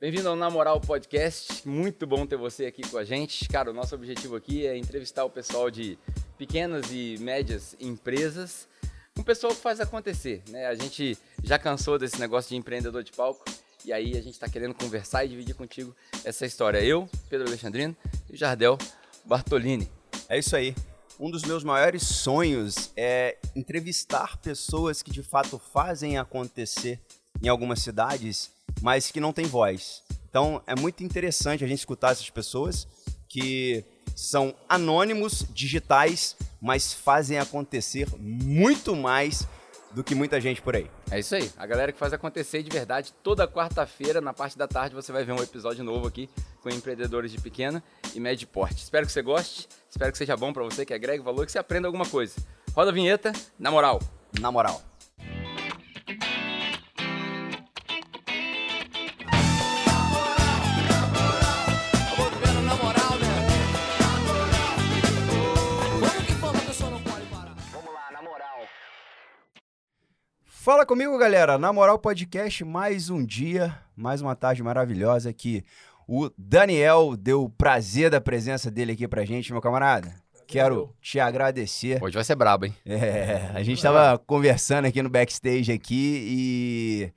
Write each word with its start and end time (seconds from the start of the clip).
Bem-vindo 0.00 0.28
ao 0.28 0.36
Na 0.36 0.48
Moral 0.48 0.80
Podcast. 0.80 1.66
Muito 1.66 2.06
bom 2.06 2.24
ter 2.24 2.36
você 2.36 2.66
aqui 2.66 2.88
com 2.88 2.98
a 2.98 3.04
gente. 3.04 3.48
Cara, 3.48 3.72
o 3.72 3.74
nosso 3.74 3.96
objetivo 3.96 4.36
aqui 4.36 4.64
é 4.64 4.78
entrevistar 4.78 5.24
o 5.24 5.30
pessoal 5.30 5.68
de 5.72 5.98
pequenas 6.38 6.92
e 6.92 7.16
médias 7.18 7.74
empresas, 7.80 8.68
um 9.18 9.24
pessoal 9.24 9.52
que 9.52 9.60
faz 9.60 9.80
acontecer, 9.80 10.40
né? 10.50 10.66
A 10.66 10.76
gente 10.76 11.18
já 11.42 11.58
cansou 11.58 11.98
desse 11.98 12.20
negócio 12.20 12.50
de 12.50 12.54
empreendedor 12.54 13.02
de 13.02 13.10
palco 13.10 13.44
e 13.84 13.92
aí 13.92 14.12
a 14.12 14.22
gente 14.22 14.34
está 14.34 14.48
querendo 14.48 14.72
conversar 14.72 15.24
e 15.24 15.30
dividir 15.30 15.56
contigo 15.56 15.92
essa 16.24 16.46
história. 16.46 16.78
Eu, 16.78 17.10
Pedro 17.28 17.48
Alexandrino 17.48 17.96
e 18.30 18.36
Jardel 18.36 18.78
Bartolini. 19.24 19.90
É 20.28 20.38
isso 20.38 20.54
aí. 20.54 20.76
Um 21.18 21.28
dos 21.28 21.42
meus 21.42 21.64
maiores 21.64 22.04
sonhos 22.04 22.92
é 22.96 23.36
entrevistar 23.56 24.36
pessoas 24.36 25.02
que 25.02 25.10
de 25.10 25.24
fato 25.24 25.58
fazem 25.58 26.18
acontecer 26.18 27.00
em 27.42 27.48
algumas 27.48 27.80
cidades, 27.80 28.56
mas 28.80 29.10
que 29.10 29.20
não 29.20 29.32
têm 29.32 29.46
voz. 29.46 30.02
Então 30.28 30.62
é 30.66 30.74
muito 30.74 31.02
interessante 31.02 31.64
a 31.64 31.66
gente 31.66 31.78
escutar 31.78 32.12
essas 32.12 32.30
pessoas 32.30 32.86
que 33.28 33.84
são 34.14 34.54
anônimos, 34.68 35.46
digitais, 35.50 36.36
mas 36.60 36.92
fazem 36.92 37.38
acontecer 37.38 38.08
muito 38.18 38.96
mais 38.96 39.46
do 39.92 40.04
que 40.04 40.14
muita 40.14 40.40
gente 40.40 40.60
por 40.60 40.76
aí. 40.76 40.90
É 41.10 41.18
isso 41.18 41.34
aí. 41.34 41.50
A 41.56 41.66
galera 41.66 41.92
que 41.92 41.98
faz 41.98 42.12
acontecer 42.12 42.62
de 42.62 42.70
verdade. 42.70 43.12
Toda 43.22 43.48
quarta-feira, 43.48 44.20
na 44.20 44.32
parte 44.32 44.58
da 44.58 44.68
tarde, 44.68 44.94
você 44.94 45.12
vai 45.12 45.24
ver 45.24 45.32
um 45.32 45.42
episódio 45.42 45.82
novo 45.82 46.06
aqui 46.06 46.28
com 46.62 46.68
empreendedores 46.68 47.32
de 47.32 47.40
pequena 47.40 47.82
e 48.14 48.20
médio 48.20 48.46
porte. 48.48 48.82
Espero 48.82 49.06
que 49.06 49.12
você 49.12 49.22
goste. 49.22 49.68
Espero 49.88 50.12
que 50.12 50.18
seja 50.18 50.36
bom 50.36 50.52
para 50.52 50.64
você, 50.64 50.84
que 50.84 50.92
agregue 50.92 51.22
valor, 51.22 51.46
que 51.46 51.52
você 51.52 51.58
aprenda 51.58 51.88
alguma 51.88 52.06
coisa. 52.06 52.34
Roda 52.74 52.90
a 52.90 52.94
vinheta, 52.94 53.32
na 53.58 53.70
moral. 53.70 54.00
Na 54.40 54.52
moral. 54.52 54.82
Fala 70.68 70.84
comigo, 70.84 71.16
galera. 71.16 71.56
Na 71.56 71.72
Moral 71.72 71.98
Podcast, 71.98 72.62
mais 72.62 73.08
um 73.08 73.24
dia, 73.24 73.74
mais 73.96 74.20
uma 74.20 74.36
tarde 74.36 74.62
maravilhosa 74.62 75.32
que 75.32 75.64
o 76.06 76.28
Daniel 76.36 77.16
deu 77.16 77.44
o 77.44 77.48
prazer 77.48 78.10
da 78.10 78.20
presença 78.20 78.70
dele 78.70 78.92
aqui 78.92 79.08
pra 79.08 79.24
gente, 79.24 79.50
meu 79.50 79.62
camarada. 79.62 80.14
Quero 80.46 80.94
te 81.00 81.18
agradecer. 81.18 81.98
Hoje 82.02 82.16
vai 82.16 82.22
ser 82.22 82.34
brabo, 82.34 82.66
hein? 82.66 82.74
É, 82.84 83.50
a 83.54 83.62
gente 83.62 83.82
tava 83.82 84.18
conversando 84.18 84.84
aqui 84.84 85.00
no 85.02 85.08
backstage 85.08 85.72
aqui 85.72 86.26
e 86.28 87.12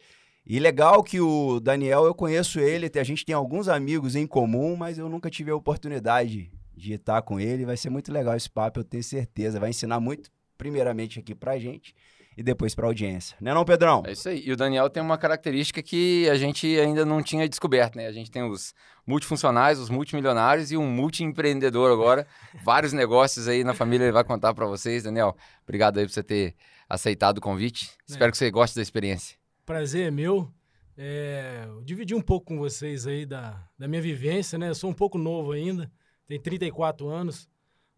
e 0.48 0.58
legal 0.58 1.04
que 1.04 1.20
o 1.20 1.60
Daniel, 1.60 2.06
eu 2.06 2.16
conheço 2.16 2.58
ele, 2.58 2.90
a 2.98 3.04
gente 3.04 3.26
tem 3.26 3.36
alguns 3.36 3.68
amigos 3.68 4.16
em 4.16 4.26
comum, 4.26 4.78
mas 4.78 4.98
eu 4.98 5.10
nunca 5.10 5.30
tive 5.30 5.52
a 5.52 5.56
oportunidade 5.58 6.50
de 6.74 6.94
estar 6.94 7.22
com 7.22 7.38
ele. 7.38 7.66
Vai 7.66 7.76
ser 7.76 7.90
muito 7.90 8.14
legal 8.14 8.34
esse 8.34 8.50
papo, 8.50 8.80
eu 8.80 8.84
tenho 8.86 9.04
certeza. 9.04 9.60
Vai 9.60 9.72
ensinar 9.72 10.00
muito, 10.00 10.32
primeiramente 10.58 11.20
aqui 11.20 11.36
pra 11.36 11.60
gente 11.60 11.94
e 12.36 12.42
depois 12.42 12.74
para 12.74 12.86
a 12.86 12.90
audiência. 12.90 13.36
Né 13.42 13.54
não, 13.54 13.66
Pedrão? 13.66 14.04
É 14.06 14.14
isso 14.14 14.30
aí. 14.30 14.42
E 14.46 14.52
o 14.52 14.58
Daniel 14.58 14.90
tem 14.90 15.04
uma 15.04 15.18
característica 15.18 15.82
que 15.82 16.30
a 16.30 16.36
gente 16.36 16.68
ainda 16.80 17.06
não 17.06 17.22
tinha 17.22 17.48
descoberto, 17.48 17.96
né? 17.96 18.08
A 18.08 18.12
gente 18.12 18.32
tem 18.32 18.44
os 18.44 18.74
multifuncionais, 19.06 19.80
os 19.80 19.90
multimilionários 19.90 20.72
e 20.72 20.78
um 20.78 20.90
multiempreendedor 20.90 21.92
agora. 21.92 22.26
Vários 22.64 22.94
negócios 22.94 23.48
aí 23.48 23.64
na 23.64 23.74
família 23.74 24.06
ele 24.06 24.12
vai 24.12 24.24
contar 24.24 24.54
para 24.54 24.66
vocês. 24.66 25.04
Daniel, 25.04 25.36
obrigado 25.64 25.98
aí 25.98 26.06
por 26.06 26.12
você 26.12 26.24
ter 26.24 26.56
aceitado 26.88 27.40
o 27.40 27.42
convite. 27.42 27.90
É. 28.10 28.12
Espero 28.12 28.32
que 28.32 28.38
você 28.38 28.50
goste 28.50 28.76
da 28.76 28.82
experiência. 28.82 29.38
Prazer 29.66 30.08
é 30.08 30.12
meu. 30.12 30.52
É, 30.98 31.68
dividir 31.84 32.16
um 32.16 32.22
pouco 32.22 32.48
com 32.48 32.58
vocês 32.58 33.08
aí 33.08 33.26
da, 33.26 33.62
da 33.78 33.88
minha 33.88 34.02
vivência, 34.02 34.58
né? 34.58 34.70
Eu 34.70 34.76
sou 34.76 34.90
um 34.90 34.94
pouco 34.94 35.18
novo 35.18 35.52
ainda, 35.52 35.92
tenho 36.28 36.42
34 36.42 37.08
anos, 37.08 37.50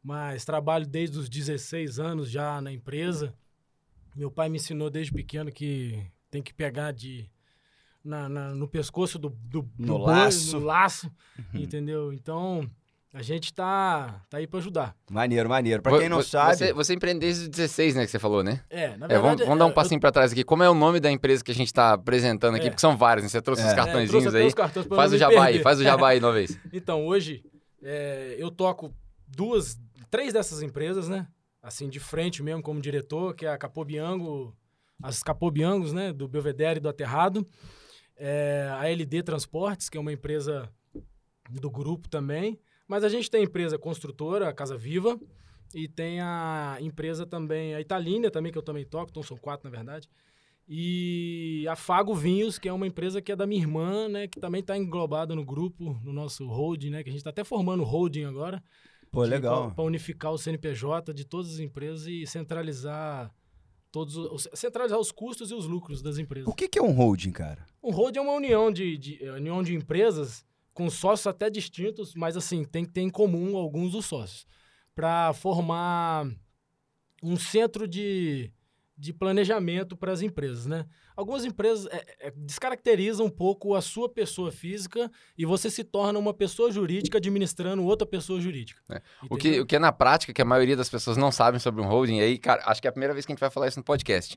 mas 0.02 0.46
trabalho 0.46 0.88
desde 0.88 1.18
os 1.18 1.28
16 1.28 2.00
anos 2.00 2.30
já 2.30 2.62
na 2.62 2.72
empresa. 2.72 3.36
Meu 4.16 4.30
pai 4.30 4.50
me 4.50 4.58
ensinou 4.58 4.90
desde 4.90 5.12
pequeno 5.12 5.52
que 5.52 6.06
tem 6.30 6.42
que 6.42 6.54
pegar 6.54 6.92
de 6.92 7.30
na, 8.04 8.28
na 8.28 8.50
no 8.54 8.68
pescoço 8.68 9.18
do, 9.18 9.30
do, 9.30 9.68
no, 9.78 9.88
do 9.88 9.98
laço. 9.98 10.52
Boi, 10.52 10.60
no 10.60 10.66
laço, 10.66 11.12
uhum. 11.38 11.62
entendeu? 11.62 12.14
Então, 12.14 12.70
a 13.14 13.22
gente 13.22 13.54
tá, 13.54 14.22
tá 14.30 14.38
aí 14.38 14.48
para 14.48 14.60
ajudar. 14.60 14.96
Maneiro, 15.10 15.48
maneiro. 15.48 15.82
Para 15.82 16.00
quem 16.00 16.10
não 16.10 16.18
você, 16.18 16.32
sabe. 16.32 16.58
Você, 16.58 16.74
você 16.74 16.94
empreende 16.96 17.20
desde 17.20 17.48
16, 17.48 17.96
né? 17.96 18.06
Que 18.06 18.12
você 18.12 18.20
falou, 18.20 18.44
né? 18.44 18.62
É, 18.70 18.90
na 18.98 19.08
verdade. 19.08 19.14
É, 19.14 19.20
vamos, 19.20 19.42
vamos 19.42 19.60
dar 19.60 19.66
um 19.68 19.72
passinho 19.72 19.98
eu... 19.98 20.02
para 20.02 20.12
trás 20.12 20.32
aqui. 20.32 20.44
Como 20.44 20.64
é 20.64 20.70
o 20.70 20.74
nome 20.74 21.00
da 21.00 21.12
empresa 21.12 21.44
que 21.44 21.52
a 21.52 21.56
gente 21.56 21.68
está 21.68 21.94
apresentando 21.94 22.56
aqui? 22.56 22.66
É. 22.66 22.70
Porque 22.70 22.82
são 22.82 22.98
vários, 22.98 23.24
né? 23.24 23.30
Você 23.30 23.42
trouxe 23.42 23.62
é. 23.62 23.68
os 23.68 23.74
cartõezinhos 23.74 24.34
é, 24.34 24.42
aí. 24.42 24.54
Cartões 24.54 24.88
faz 24.88 25.14
o 25.14 25.18
jabá 25.18 25.46
aí, 25.46 25.60
faz 25.62 25.80
o 25.80 25.84
jabá 25.84 26.10
aí 26.10 26.20
uma 26.20 26.32
vez. 26.32 26.60
Então, 26.74 27.06
hoje, 27.06 27.44
é, 27.84 28.36
eu 28.40 28.50
toco 28.50 28.92
duas, 29.28 29.80
três 30.10 30.34
dessas 30.34 30.64
empresas, 30.64 31.08
né? 31.08 31.28
Assim, 31.64 31.90
de 31.90 32.00
frente 32.00 32.44
mesmo 32.44 32.62
como 32.62 32.82
diretor, 32.82 33.34
que 33.34 33.46
é 33.46 33.50
a 33.50 33.58
Capobiango, 33.58 34.54
as 35.02 35.24
Capobiangos, 35.24 35.94
né, 35.94 36.12
do 36.12 36.28
Belvedere 36.28 36.78
e 36.78 36.82
do 36.82 36.90
Aterrado. 36.90 37.48
É, 38.18 38.68
a 38.72 38.88
LD 38.90 39.24
Transportes, 39.24 39.90
que 39.90 39.98
é 39.98 40.02
uma 40.02 40.12
empresa 40.12 40.70
do 41.50 41.72
grupo 41.72 42.10
também. 42.10 42.60
Mas 42.88 43.04
a 43.04 43.10
gente 43.10 43.32
tem 43.32 43.42
a 43.42 43.46
empresa 43.46 43.80
construtora, 43.80 44.50
a 44.50 44.54
Casa 44.54 44.78
Viva, 44.78 45.18
e 45.74 45.88
tem 45.88 46.20
a 46.22 46.78
empresa 46.82 47.26
também, 47.26 47.74
a 47.74 47.82
Italínia 47.82 48.30
também, 48.30 48.52
que 48.52 48.58
eu 48.58 48.62
também 48.62 48.86
toco, 48.86 49.10
então 49.10 49.24
são 49.24 49.38
quatro, 49.38 49.70
na 49.70 49.76
verdade. 49.76 50.08
E 50.68 51.66
a 51.68 51.76
Fago 51.76 52.14
Vinhos, 52.14 52.60
que 52.60 52.70
é 52.70 52.74
uma 52.74 52.86
empresa 52.86 53.22
que 53.22 53.32
é 53.32 53.36
da 53.36 53.48
minha 53.48 53.62
irmã, 53.62 54.08
né, 54.08 54.28
que 54.28 54.40
também 54.40 54.62
está 54.62 54.78
englobada 54.78 55.34
no 55.34 55.44
grupo, 55.44 56.00
no 56.04 56.14
nosso 56.14 56.46
holding, 56.48 56.90
né, 56.90 57.04
que 57.04 57.10
a 57.10 57.12
gente 57.12 57.22
está 57.22 57.32
até 57.32 57.44
formando 57.44 57.84
holding 57.84 58.26
agora. 58.26 58.64
Pô, 59.14 59.22
legal. 59.24 59.72
Para 59.76 59.84
unificar 59.84 60.32
o 60.32 60.40
CNPJ 60.40 61.14
de 61.14 61.24
todas 61.24 61.54
as 61.54 61.60
empresas 61.60 62.08
e 62.08 62.26
centralizar 62.26 63.32
todos 63.92 64.18
os, 64.18 64.50
centralizar 64.56 65.00
os 65.00 65.12
custos 65.12 65.52
e 65.52 65.54
os 65.54 65.68
lucros 65.68 66.02
das 66.02 66.18
empresas. 66.18 66.48
O 66.48 66.56
que, 66.56 66.68
que 66.68 66.80
é 66.80 66.82
um 66.82 66.92
holding, 66.92 67.30
cara? 67.30 67.64
Um 67.84 67.92
holding 67.92 68.18
é 68.18 68.22
uma 68.24 68.34
união 68.34 68.72
de, 68.72 68.98
de, 68.98 69.24
é, 69.24 69.32
união 69.34 69.62
de 69.62 69.76
empresas 69.76 70.44
com 70.74 70.90
sócios 70.90 71.28
até 71.28 71.48
distintos, 71.48 72.16
mas 72.16 72.36
assim, 72.36 72.64
tem 72.64 72.84
que 72.84 72.90
ter 72.90 73.02
em 73.02 73.10
comum 73.12 73.56
alguns 73.56 73.92
dos 73.92 74.08
sócios. 74.08 74.48
Para 74.96 75.32
formar 75.34 76.26
um 77.22 77.38
centro 77.38 77.88
de, 77.88 78.52
de 78.98 79.12
planejamento 79.12 79.98
para 79.98 80.12
as 80.12 80.22
empresas, 80.22 80.66
né? 80.66 80.86
Algumas 81.16 81.44
empresas 81.44 81.88
é, 81.88 82.28
é, 82.28 82.34
descaracterizam 82.36 83.26
um 83.26 83.30
pouco 83.30 83.76
a 83.76 83.82
sua 83.82 84.08
pessoa 84.08 84.52
física 84.52 85.12
e 85.38 85.46
você 85.46 85.70
se 85.70 85.84
torna 85.84 86.18
uma 86.20 86.34
pessoa 86.34 86.72
jurídica 86.72 87.18
administrando 87.18 87.84
outra 87.84 88.06
pessoa 88.06 88.40
jurídica. 88.40 88.82
É. 88.90 89.02
O, 89.30 89.36
que, 89.36 89.60
o 89.60 89.66
que 89.66 89.76
é 89.76 89.80
na 89.80 89.92
prática, 89.92 90.32
que 90.32 90.42
a 90.42 90.46
maioria 90.46 90.78
das 90.78 90.90
pessoas 90.90 91.18
não 91.18 91.32
sabem 91.32 91.60
sobre 91.60 91.82
um 91.82 91.86
holding, 91.86 92.18
e 92.18 92.22
aí, 92.22 92.38
cara, 92.38 92.64
acho 92.66 92.82
que 92.82 92.88
é 92.88 92.90
a 92.90 92.92
primeira 92.92 93.14
vez 93.14 93.26
que 93.26 93.32
a 93.32 93.34
gente 93.34 93.42
vai 93.42 93.50
falar 93.50 93.68
isso 93.68 93.80
no 93.80 93.84
podcast. 93.84 94.36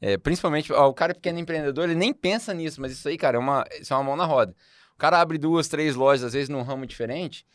É. 0.00 0.12
é 0.12 0.18
principalmente, 0.18 0.72
ó, 0.72 0.88
o 0.88 0.94
cara 0.94 1.12
é 1.12 1.14
pequeno 1.14 1.38
empreendedor, 1.38 1.84
ele 1.84 1.98
nem 1.98 2.12
pensa 2.12 2.54
nisso, 2.54 2.80
mas 2.80 2.92
isso 2.92 3.08
aí, 3.08 3.16
cara, 3.16 3.36
é 3.36 3.40
uma, 3.40 3.64
isso 3.80 3.92
é 3.92 3.96
uma 3.96 4.04
mão 4.04 4.16
na 4.16 4.24
roda. 4.24 4.54
O 4.94 4.98
cara 4.98 5.20
abre 5.20 5.38
duas, 5.38 5.68
três 5.68 5.94
lojas, 5.94 6.24
às 6.24 6.32
vezes 6.32 6.48
num 6.48 6.62
ramo 6.62 6.86
diferente, 6.86 7.46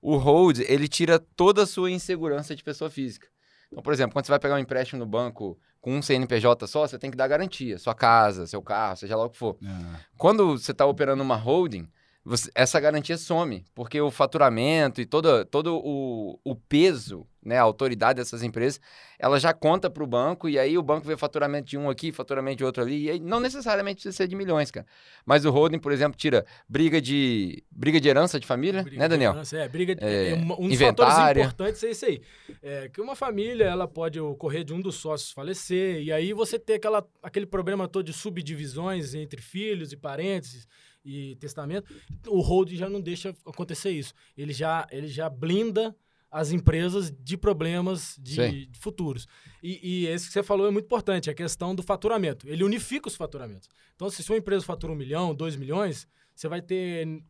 o 0.00 0.16
hold, 0.16 0.60
ele 0.60 0.88
tira 0.88 1.18
toda 1.18 1.62
a 1.62 1.66
sua 1.66 1.90
insegurança 1.90 2.54
de 2.54 2.62
pessoa 2.62 2.90
física. 2.90 3.28
Então, 3.70 3.82
por 3.82 3.92
exemplo, 3.92 4.12
quando 4.12 4.24
você 4.26 4.32
vai 4.32 4.38
pegar 4.38 4.54
um 4.54 4.58
empréstimo 4.58 4.98
no 4.98 5.06
banco 5.06 5.58
com 5.80 5.96
um 5.96 6.02
CNPJ 6.02 6.66
só, 6.66 6.86
você 6.86 6.98
tem 6.98 7.10
que 7.10 7.16
dar 7.16 7.28
garantia. 7.28 7.78
Sua 7.78 7.94
casa, 7.94 8.46
seu 8.46 8.62
carro, 8.62 8.96
seja 8.96 9.16
lá 9.16 9.24
o 9.24 9.30
que 9.30 9.36
for. 9.36 9.56
É. 9.62 10.00
Quando 10.16 10.58
você 10.58 10.72
está 10.72 10.86
operando 10.86 11.22
uma 11.22 11.36
holding, 11.36 11.88
você, 12.28 12.50
essa 12.54 12.78
garantia 12.78 13.16
some, 13.16 13.64
porque 13.74 13.98
o 14.00 14.10
faturamento 14.10 15.00
e 15.00 15.06
todo, 15.06 15.46
todo 15.46 15.80
o, 15.82 16.38
o 16.44 16.54
peso, 16.54 17.26
né, 17.42 17.56
a 17.56 17.62
autoridade 17.62 18.18
dessas 18.18 18.42
empresas, 18.42 18.78
ela 19.18 19.40
já 19.40 19.54
conta 19.54 19.88
para 19.88 20.04
o 20.04 20.06
banco, 20.06 20.46
e 20.46 20.58
aí 20.58 20.76
o 20.76 20.82
banco 20.82 21.06
vê 21.06 21.16
faturamento 21.16 21.70
de 21.70 21.78
um 21.78 21.88
aqui, 21.88 22.12
faturamento 22.12 22.58
de 22.58 22.64
outro 22.64 22.82
ali, 22.82 23.04
e 23.04 23.10
aí 23.10 23.18
não 23.18 23.40
necessariamente 23.40 23.96
precisa 23.96 24.14
ser 24.14 24.28
de 24.28 24.36
milhões, 24.36 24.70
cara. 24.70 24.86
Mas 25.24 25.46
o 25.46 25.50
holding, 25.50 25.78
por 25.78 25.90
exemplo, 25.90 26.18
tira 26.18 26.44
briga 26.68 27.00
de 27.00 27.64
briga 27.70 27.98
de 27.98 28.08
herança 28.08 28.38
de 28.38 28.46
família, 28.46 28.82
briga 28.82 28.98
né, 28.98 29.08
Daniel? 29.08 29.32
De 29.32 29.38
herança, 29.38 29.56
é, 29.56 29.68
briga 29.68 29.94
de, 29.94 30.04
é, 30.04 30.32
é 30.32 30.34
um 30.36 30.68
dos 30.68 30.78
fatores 30.78 31.18
importantes 31.18 31.82
é 31.82 31.90
isso 31.90 32.04
aí. 32.04 32.20
É 32.62 32.90
que 32.90 33.00
uma 33.00 33.16
família, 33.16 33.64
ela 33.64 33.88
pode 33.88 34.20
ocorrer 34.20 34.64
de 34.64 34.74
um 34.74 34.80
dos 34.82 34.96
sócios 34.96 35.32
falecer, 35.32 36.02
e 36.02 36.12
aí 36.12 36.34
você 36.34 36.58
ter 36.58 36.74
aquela, 36.74 37.02
aquele 37.22 37.46
problema 37.46 37.88
todo 37.88 38.04
de 38.04 38.12
subdivisões 38.12 39.14
entre 39.14 39.40
filhos 39.40 39.92
e 39.92 39.96
parentes, 39.96 40.68
e 41.04 41.36
testamento, 41.36 41.92
o 42.26 42.40
hold 42.40 42.72
já 42.74 42.88
não 42.88 43.00
deixa 43.00 43.34
acontecer 43.46 43.90
isso. 43.90 44.12
Ele 44.36 44.52
já, 44.52 44.86
ele 44.90 45.08
já 45.08 45.28
blinda 45.28 45.94
as 46.30 46.52
empresas 46.52 47.10
de 47.10 47.36
problemas 47.36 48.16
de, 48.20 48.68
futuros. 48.78 49.26
E, 49.62 49.80
e, 49.82 50.06
esse 50.06 50.26
que 50.26 50.32
você 50.32 50.42
falou 50.42 50.66
é 50.66 50.70
muito 50.70 50.84
importante, 50.84 51.30
a 51.30 51.34
questão 51.34 51.74
do 51.74 51.82
faturamento. 51.82 52.46
Ele 52.48 52.62
unifica 52.62 53.08
os 53.08 53.16
faturamentos. 53.16 53.68
Então, 53.96 54.10
se 54.10 54.22
sua 54.22 54.36
empresa 54.36 54.64
fatura 54.64 54.92
um 54.92 54.96
milhão, 54.96 55.34
dois 55.34 55.56
milhões, 55.56 56.06
você 56.34 56.48
vai 56.48 56.60
ter... 56.60 57.22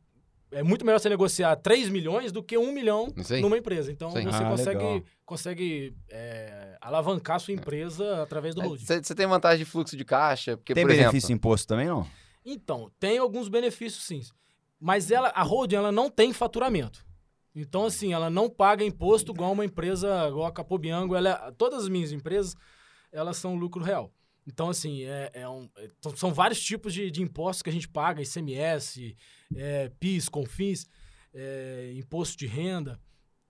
É 0.50 0.62
muito 0.62 0.84
melhor 0.84 0.98
você 0.98 1.10
negociar 1.10 1.54
3 1.56 1.90
milhões 1.90 2.32
do 2.32 2.42
que 2.42 2.56
1 2.56 2.72
milhão 2.72 3.12
Sim. 3.22 3.42
numa 3.42 3.58
empresa. 3.58 3.92
Então, 3.92 4.10
Sim. 4.10 4.24
você 4.24 4.42
ah, 4.42 4.48
consegue, 4.48 5.04
consegue 5.26 5.94
é, 6.08 6.74
alavancar 6.80 7.38
sua 7.38 7.52
empresa 7.52 8.22
através 8.22 8.54
do 8.54 8.62
holding. 8.62 8.82
Você 8.82 9.14
tem 9.14 9.26
vantagem 9.26 9.58
de 9.58 9.70
fluxo 9.70 9.94
de 9.94 10.06
caixa? 10.06 10.56
Porque, 10.56 10.72
tem 10.72 10.84
por 10.84 10.90
benefício 10.90 11.26
exemplo, 11.26 11.34
imposto 11.34 11.68
também, 11.68 11.86
não? 11.86 12.06
Então, 12.50 12.90
tem 12.98 13.18
alguns 13.18 13.48
benefícios 13.48 14.04
sim. 14.04 14.22
Mas 14.80 15.10
ela, 15.10 15.28
a 15.28 15.42
holding 15.42 15.76
ela 15.76 15.92
não 15.92 16.10
tem 16.10 16.32
faturamento. 16.32 17.06
Então, 17.54 17.84
assim, 17.84 18.12
ela 18.12 18.30
não 18.30 18.48
paga 18.48 18.84
imposto 18.84 19.32
igual 19.32 19.52
uma 19.52 19.64
empresa, 19.64 20.28
igual 20.28 20.46
a 20.46 20.52
Capobiango. 20.52 21.14
Ela, 21.14 21.52
todas 21.52 21.82
as 21.82 21.88
minhas 21.88 22.12
empresas, 22.12 22.54
elas 23.10 23.36
são 23.36 23.56
lucro 23.56 23.82
real. 23.82 24.12
Então, 24.46 24.70
assim, 24.70 25.02
é, 25.02 25.30
é 25.34 25.48
um, 25.48 25.68
é, 25.76 25.90
são 26.16 26.32
vários 26.32 26.60
tipos 26.62 26.94
de, 26.94 27.10
de, 27.10 27.20
impostos 27.20 27.62
que 27.62 27.68
a 27.68 27.72
gente 27.72 27.88
paga, 27.88 28.22
ICMS, 28.22 29.14
é, 29.54 29.90
PIS, 30.00 30.28
CONFINS, 30.28 30.86
é, 31.34 31.92
imposto 31.96 32.38
de 32.38 32.46
renda. 32.46 32.98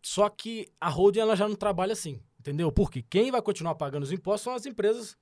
Só 0.03 0.29
que 0.29 0.67
a 0.81 0.89
holding 0.89 1.21
ela 1.21 1.37
já 1.37 1.47
não 1.47 1.55
trabalha 1.55 1.93
assim, 1.93 2.21
entendeu? 2.41 2.73
Porque 2.73 3.03
quem 3.03 3.31
vai 3.31 3.43
continuar 3.43 3.77
pagando 3.77 4.03
os 4.03 4.13
impostos 4.13 4.43
são 4.43 4.55
as 4.55 4.67
empresas 4.67 5.17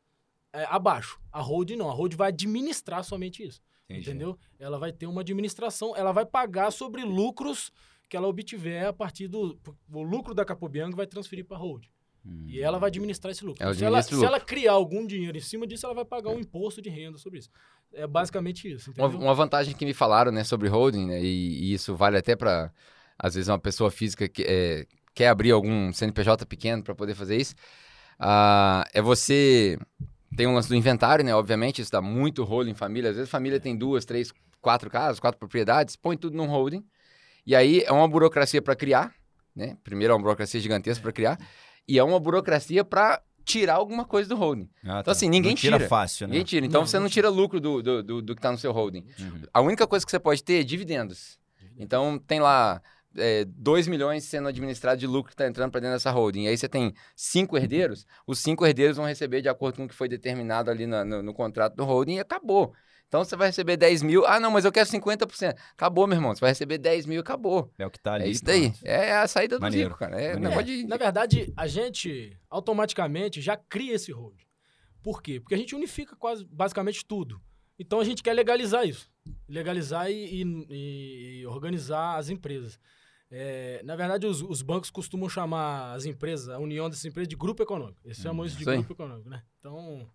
é, 0.57 0.67
abaixo. 0.69 1.21
A 1.33 1.41
holding 1.41 1.77
não. 1.77 1.89
A 1.89 1.93
holding 1.93 2.17
vai 2.17 2.29
administrar 2.29 3.05
somente 3.05 3.47
isso. 3.47 3.61
Entendi. 3.89 4.11
Entendeu? 4.11 4.39
Ela 4.59 4.79
vai 4.79 4.93
ter 4.93 5.07
uma 5.07 5.21
administração, 5.21 5.95
ela 5.97 6.13
vai 6.13 6.27
pagar 6.27 6.73
sobre 6.73 7.05
lucros 7.05 7.71
que 8.09 8.17
ela 8.17 8.27
obtiver 8.27 8.87
a 8.87 8.93
partir 8.93 9.29
do. 9.29 9.59
O 9.93 10.03
lucro 10.03 10.35
da 10.35 10.45
Capobianco 10.45 10.97
vai 10.97 11.07
transferir 11.07 11.45
para 11.45 11.57
a 11.57 11.61
holding. 11.61 11.89
Hum. 12.25 12.45
E 12.49 12.61
ela 12.61 12.79
vai 12.79 12.89
administrar 12.89 13.31
esse 13.31 13.45
lucro. 13.45 13.63
Ela 13.63 13.75
se, 13.75 13.85
ela, 13.85 13.99
lucro. 14.01 14.19
se 14.19 14.25
ela 14.25 14.41
criar 14.41 14.73
algum 14.73 15.07
dinheiro 15.07 15.39
em 15.39 15.41
cima 15.41 15.67
disso, 15.67 15.87
ela 15.87 15.95
vai 15.95 16.05
pagar 16.05 16.31
um 16.31 16.41
imposto 16.41 16.83
de 16.83 16.91
renda 16.91 17.19
sobre 17.19 17.39
isso. 17.39 17.51
É 17.93 18.07
basicamente 18.07 18.71
isso. 18.71 18.93
Uma, 18.97 19.09
uma, 19.09 19.35
vantagem 19.35 19.75
que 19.75 19.85
me 19.85 19.95
falaram 19.95 20.33
né, 20.33 20.43
sobre 20.43 20.69
holding, 20.69 21.07
né, 21.07 21.23
e, 21.23 21.71
e 21.71 21.73
isso 21.73 21.95
vale 21.95 22.19
até 22.19 22.35
para, 22.35 22.73
às 23.17 23.35
vezes, 23.35 23.49
uma 23.49 23.59
pessoa 23.59 23.91
física 23.91 24.29
que 24.29 24.43
é, 24.43 24.87
quer 25.15 25.29
abrir 25.29 25.53
algum 25.53 25.93
CNPJ 25.93 26.45
pequeno 26.47 26.83
para 26.83 26.95
poder 26.95 27.15
fazer 27.15 27.37
isso, 27.37 27.55
uh, 28.21 28.85
é 28.93 29.01
você. 29.01 29.79
Tem 30.37 30.47
um 30.47 30.55
lance 30.55 30.69
do 30.69 30.75
inventário, 30.75 31.25
né? 31.25 31.35
Obviamente, 31.35 31.81
isso 31.81 31.91
dá 31.91 32.03
muito 32.03 32.45
rolo 32.45 32.69
em 32.69 32.75
família. 32.75 33.11
Às 33.11 33.17
vezes 33.17 33.29
a 33.29 33.33
família 33.33 33.59
tem 33.59 33.77
duas, 33.77 34.05
três, 34.05 34.33
quatro 34.61 34.91
casas, 34.91 35.19
quatro 35.19 35.39
propriedades, 35.39 35.97
põe 35.97 36.17
tudo 36.17 36.37
num 36.37 36.47
holding. 36.47 36.85
E 37.47 37.55
aí 37.55 37.83
é 37.87 37.93
uma 37.93 38.07
burocracia 38.07 38.61
para 38.61 38.77
criar, 38.77 39.15
né? 39.55 39.77
Primeiro 39.83 40.13
é 40.13 40.15
uma 40.15 40.23
burocracia 40.23 40.61
gigantesca 40.61 41.03
para 41.03 41.13
criar 41.13 41.39
e 41.89 41.99
é 41.99 42.05
uma 42.05 42.19
burocracia 42.21 42.85
para 42.85 43.23
tirar 43.45 43.75
alguma 43.75 44.05
coisa 44.05 44.29
do 44.29 44.37
holding. 44.37 44.69
Ah, 44.79 44.81
então, 44.83 44.93
tá. 44.95 45.01
Então, 45.01 45.13
assim, 45.13 45.29
ninguém 45.29 45.53
não 45.53 45.57
tira. 45.57 45.77
tira 45.79 45.89
fácil, 45.89 46.27
né? 46.27 46.33
Ninguém 46.33 46.45
tira. 46.45 46.67
Então, 46.67 46.81
não, 46.81 46.87
você 46.87 46.99
não 46.99 47.09
tira 47.09 47.29
lucro 47.31 47.61
do, 47.61 47.81
do, 47.81 48.03
do, 48.03 48.23
do 48.23 48.35
que 48.35 48.41
está 48.41 48.51
no 48.51 48.59
seu 48.59 48.73
holding. 48.73 49.07
Uhum. 49.19 49.43
A 49.55 49.61
única 49.61 49.87
coisa 49.87 50.05
que 50.05 50.11
você 50.11 50.19
pode 50.19 50.43
ter 50.43 50.61
é 50.61 50.65
dividendos. 50.65 51.39
Então, 51.79 52.19
tem 52.19 52.41
lá 52.41 52.83
é, 53.19 53.45
2 53.45 53.89
milhões 53.89 54.25
sendo 54.25 54.49
administrado 54.49 54.99
de 54.99 55.07
lucro 55.07 55.29
que 55.29 55.35
está 55.35 55.47
entrando 55.47 55.71
para 55.71 55.81
dentro 55.81 55.95
dessa 55.95 56.11
holding. 56.11 56.45
E 56.45 56.49
aí 56.49 56.57
você 56.57 56.69
tem 56.69 56.93
cinco 57.15 57.57
herdeiros, 57.57 58.07
os 58.27 58.39
cinco 58.39 58.67
herdeiros 58.67 58.97
vão 58.97 59.07
receber 59.07 59.43
de 59.43 59.49
acordo 59.49 59.77
com 59.77 59.85
o 59.85 59.89
que 59.89 59.95
foi 59.95 60.09
determinado 60.09 60.71
ali 60.71 60.87
no, 60.87 61.05
no, 61.05 61.23
no 61.23 61.35
contrato 61.35 61.75
do 61.75 61.85
holding 61.85 62.15
e 62.15 62.21
acabou. 62.21 62.75
Então 63.09 63.25
você 63.25 63.37
vai 63.37 63.49
receber 63.49 63.77
10 63.77 64.03
mil. 64.03 64.27
Ah, 64.27 64.41
não, 64.41 64.51
mas 64.51 64.65
eu 64.65 64.73
quero 64.73 64.89
50%. 64.89 65.57
Acabou, 65.73 66.07
meu 66.07 66.17
irmão. 66.17 66.35
Você 66.35 66.41
vai 66.41 66.51
receber 66.51 66.79
10 66.79 67.07
mil 67.07 67.19
e 67.19 67.21
acabou. 67.21 67.71
É 67.79 67.87
o 67.87 67.91
que 67.91 68.01
tá 68.01 68.15
ali. 68.15 68.25
É 68.25 68.29
isso 68.29 68.45
daí. 68.45 68.73
É 68.83 69.13
a 69.13 69.29
saída 69.29 69.59
do 69.59 69.63
Maneiro. 69.63 69.91
rico, 69.91 69.99
cara. 69.99 70.21
É, 70.21 70.37
de... 70.63 70.87
Na 70.87 70.97
verdade, 70.97 71.53
a 71.57 71.67
gente 71.67 72.37
automaticamente 72.51 73.41
já 73.41 73.57
cria 73.57 73.95
esse 73.95 74.11
hold. 74.11 74.41
Por 75.03 75.23
quê? 75.23 75.39
Porque 75.39 75.55
a 75.55 75.59
gente 75.59 75.75
unifica 75.75 76.17
quase 76.17 76.45
basicamente 76.45 77.05
tudo. 77.05 77.41
Então 77.79 78.01
a 78.01 78.05
gente 78.05 78.23
quer 78.23 78.33
legalizar 78.33 78.85
isso. 78.85 79.09
Legalizar 79.49 80.11
e, 80.11 80.43
e, 80.43 81.41
e 81.41 81.47
organizar 81.47 82.17
as 82.17 82.29
empresas. 82.29 82.79
É, 83.31 83.83
na 83.85 83.97
verdade, 83.97 84.27
os, 84.27 84.41
os, 84.43 84.63
bancos 84.63 84.91
costumam 84.91 85.29
chamar 85.29 85.95
as 85.95 86.05
empresas, 86.05 86.49
a 86.49 86.59
união 86.59 86.89
dessas 86.89 87.05
empresas, 87.05 87.29
de 87.29 87.37
grupo 87.37 87.63
econômico. 87.63 88.01
Eles 88.05 88.19
chamam 88.19 88.45
hum, 88.45 88.47
isso 88.47 88.57
de 88.57 88.65
sim. 88.65 88.71
grupo 88.71 88.93
econômico, 88.93 89.29
né? 89.29 89.43
Então, 89.59 90.09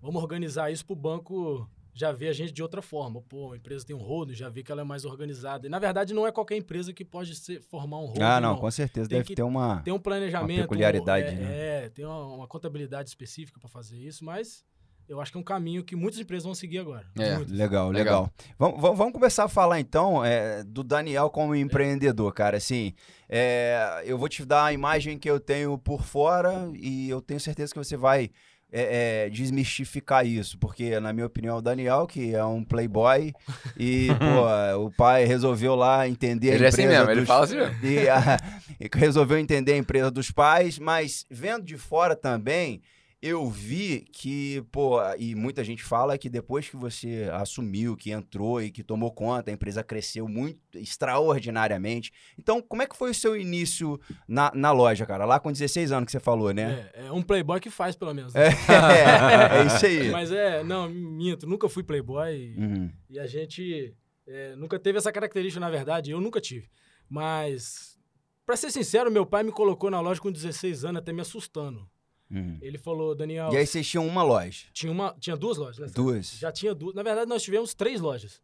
vamos 0.00 0.22
organizar 0.22 0.70
isso 0.70 0.86
para 0.86 0.92
o 0.92 0.96
banco 0.96 1.68
já 1.98 2.12
vê 2.12 2.28
a 2.28 2.32
gente 2.32 2.52
de 2.52 2.62
outra 2.62 2.80
forma. 2.80 3.20
Pô, 3.22 3.52
a 3.52 3.56
empresa 3.56 3.84
tem 3.84 3.94
um 3.94 3.98
rodo, 3.98 4.32
já 4.32 4.48
vê 4.48 4.62
que 4.62 4.70
ela 4.70 4.82
é 4.82 4.84
mais 4.84 5.04
organizada. 5.04 5.66
E, 5.66 5.70
na 5.70 5.80
verdade, 5.80 6.14
não 6.14 6.26
é 6.26 6.30
qualquer 6.30 6.56
empresa 6.56 6.92
que 6.92 7.04
pode 7.04 7.34
ser, 7.34 7.60
formar 7.60 7.98
um 7.98 8.06
rodo. 8.06 8.22
Ah, 8.22 8.40
não, 8.40 8.52
não. 8.52 8.60
com 8.60 8.70
certeza. 8.70 9.08
Tem 9.08 9.18
deve 9.18 9.34
ter 9.34 9.42
uma, 9.42 9.82
tem 9.82 9.92
um 9.92 9.98
planejamento. 9.98 10.58
Uma 10.58 10.62
peculiaridade, 10.62 11.26
é, 11.26 11.32
né? 11.32 11.84
É, 11.84 11.88
tem 11.88 12.04
uma, 12.04 12.24
uma 12.26 12.46
contabilidade 12.46 13.08
específica 13.08 13.58
para 13.58 13.68
fazer 13.68 13.96
isso, 13.96 14.24
mas 14.24 14.64
eu 15.08 15.20
acho 15.20 15.32
que 15.32 15.38
é 15.38 15.40
um 15.40 15.44
caminho 15.44 15.82
que 15.82 15.96
muitas 15.96 16.20
empresas 16.20 16.44
vão 16.44 16.54
seguir 16.54 16.78
agora. 16.78 17.06
É, 17.18 17.38
legal, 17.48 17.48
legal. 17.48 17.90
legal. 17.90 18.30
Vamos, 18.58 18.80
vamos 18.80 19.12
começar 19.12 19.44
a 19.44 19.48
falar 19.48 19.80
então 19.80 20.24
é, 20.24 20.62
do 20.62 20.84
Daniel 20.84 21.30
como 21.30 21.54
empreendedor, 21.54 22.32
cara. 22.34 22.58
Assim, 22.58 22.92
é, 23.28 24.02
eu 24.04 24.18
vou 24.18 24.28
te 24.28 24.44
dar 24.44 24.66
a 24.66 24.72
imagem 24.72 25.18
que 25.18 25.30
eu 25.30 25.40
tenho 25.40 25.78
por 25.78 26.02
fora 26.02 26.70
e 26.74 27.08
eu 27.08 27.22
tenho 27.22 27.40
certeza 27.40 27.72
que 27.72 27.78
você 27.78 27.96
vai 27.96 28.30
é, 28.70 29.24
é, 29.24 29.30
desmistificar 29.30 30.26
isso, 30.26 30.58
porque, 30.58 31.00
na 31.00 31.10
minha 31.10 31.26
opinião, 31.26 31.56
o 31.56 31.62
Daniel, 31.62 32.06
que 32.06 32.34
é 32.34 32.44
um 32.44 32.62
playboy, 32.62 33.32
e, 33.78 34.08
pô, 34.18 34.84
o 34.84 34.90
pai 34.90 35.24
resolveu 35.24 35.74
lá 35.74 36.06
entender 36.06 36.48
ele 36.48 36.66
a 36.66 36.68
empresa. 36.68 36.82
É 36.82 36.84
assim 36.84 36.88
mesmo, 36.88 37.06
dos, 37.06 37.16
ele 37.16 37.26
fala 37.26 37.44
assim 37.44 37.56
mesmo. 37.56 37.76
E, 37.82 38.08
a, 38.08 38.38
e 38.78 38.88
resolveu 38.94 39.38
entender 39.38 39.72
a 39.72 39.78
empresa 39.78 40.10
dos 40.10 40.30
pais, 40.30 40.78
mas 40.78 41.24
vendo 41.30 41.64
de 41.64 41.78
fora 41.78 42.14
também 42.14 42.82
eu 43.20 43.48
vi 43.50 44.06
que, 44.12 44.62
pô, 44.70 45.00
e 45.18 45.34
muita 45.34 45.64
gente 45.64 45.82
fala 45.82 46.16
que 46.16 46.28
depois 46.28 46.68
que 46.68 46.76
você 46.76 47.28
assumiu, 47.32 47.96
que 47.96 48.12
entrou 48.12 48.62
e 48.62 48.70
que 48.70 48.84
tomou 48.84 49.12
conta, 49.12 49.50
a 49.50 49.54
empresa 49.54 49.82
cresceu 49.82 50.28
muito, 50.28 50.60
extraordinariamente. 50.74 52.12
Então, 52.38 52.62
como 52.62 52.82
é 52.82 52.86
que 52.86 52.96
foi 52.96 53.10
o 53.10 53.14
seu 53.14 53.36
início 53.36 54.00
na, 54.28 54.52
na 54.54 54.70
loja, 54.70 55.04
cara? 55.04 55.24
Lá 55.24 55.40
com 55.40 55.50
16 55.50 55.90
anos 55.90 56.06
que 56.06 56.12
você 56.12 56.20
falou, 56.20 56.52
né? 56.52 56.90
É, 56.94 57.06
é 57.06 57.12
um 57.12 57.22
playboy 57.22 57.58
que 57.58 57.70
faz, 57.70 57.96
pelo 57.96 58.14
menos. 58.14 58.32
Né? 58.34 58.46
É, 58.46 58.48
é, 59.62 59.66
isso 59.66 59.84
aí. 59.84 60.10
Mas 60.10 60.30
é, 60.30 60.62
não, 60.62 60.88
minto, 60.88 61.44
nunca 61.44 61.68
fui 61.68 61.82
playboy 61.82 62.54
uhum. 62.56 62.90
e 63.10 63.18
a 63.18 63.26
gente 63.26 63.96
é, 64.28 64.54
nunca 64.54 64.78
teve 64.78 64.96
essa 64.96 65.10
característica, 65.10 65.58
na 65.58 65.70
verdade, 65.70 66.12
eu 66.12 66.20
nunca 66.20 66.40
tive. 66.40 66.70
Mas, 67.10 67.98
para 68.46 68.56
ser 68.56 68.70
sincero, 68.70 69.10
meu 69.10 69.26
pai 69.26 69.42
me 69.42 69.50
colocou 69.50 69.90
na 69.90 70.00
loja 70.00 70.20
com 70.20 70.30
16 70.30 70.84
anos, 70.84 71.00
até 71.00 71.12
me 71.12 71.20
assustando. 71.20 71.88
Uhum. 72.30 72.58
Ele 72.60 72.76
falou, 72.76 73.14
Daniel. 73.14 73.50
E 73.52 73.56
aí 73.56 73.66
vocês 73.66 73.86
tinham 73.86 74.06
uma 74.06 74.22
loja? 74.22 74.66
Tinha, 74.72 74.92
uma, 74.92 75.14
tinha 75.18 75.36
duas 75.36 75.56
lojas, 75.56 75.78
né? 75.78 75.86
Duas. 75.94 76.38
Já 76.38 76.52
tinha 76.52 76.74
duas. 76.74 76.94
Na 76.94 77.02
verdade, 77.02 77.28
nós 77.28 77.42
tivemos 77.42 77.74
três 77.74 78.00
lojas. 78.00 78.42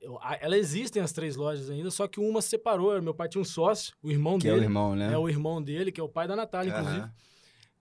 Eu, 0.00 0.18
a, 0.22 0.36
elas 0.40 0.58
existem 0.58 1.02
as 1.02 1.12
três 1.12 1.36
lojas 1.36 1.68
ainda, 1.68 1.90
só 1.90 2.06
que 2.06 2.20
uma 2.20 2.40
separou. 2.40 3.00
Meu 3.02 3.14
pai 3.14 3.28
tinha 3.28 3.42
um 3.42 3.44
sócio, 3.44 3.94
o 4.02 4.10
irmão 4.10 4.38
que 4.38 4.44
dele. 4.44 4.56
É 4.56 4.60
o 4.60 4.64
irmão, 4.64 4.96
né? 4.96 5.12
É 5.12 5.18
o 5.18 5.28
irmão 5.28 5.60
dele, 5.60 5.92
que 5.92 6.00
é 6.00 6.04
o 6.04 6.08
pai 6.08 6.26
da 6.26 6.36
Natália, 6.36 6.72
uhum. 6.72 6.80
inclusive. 6.80 7.10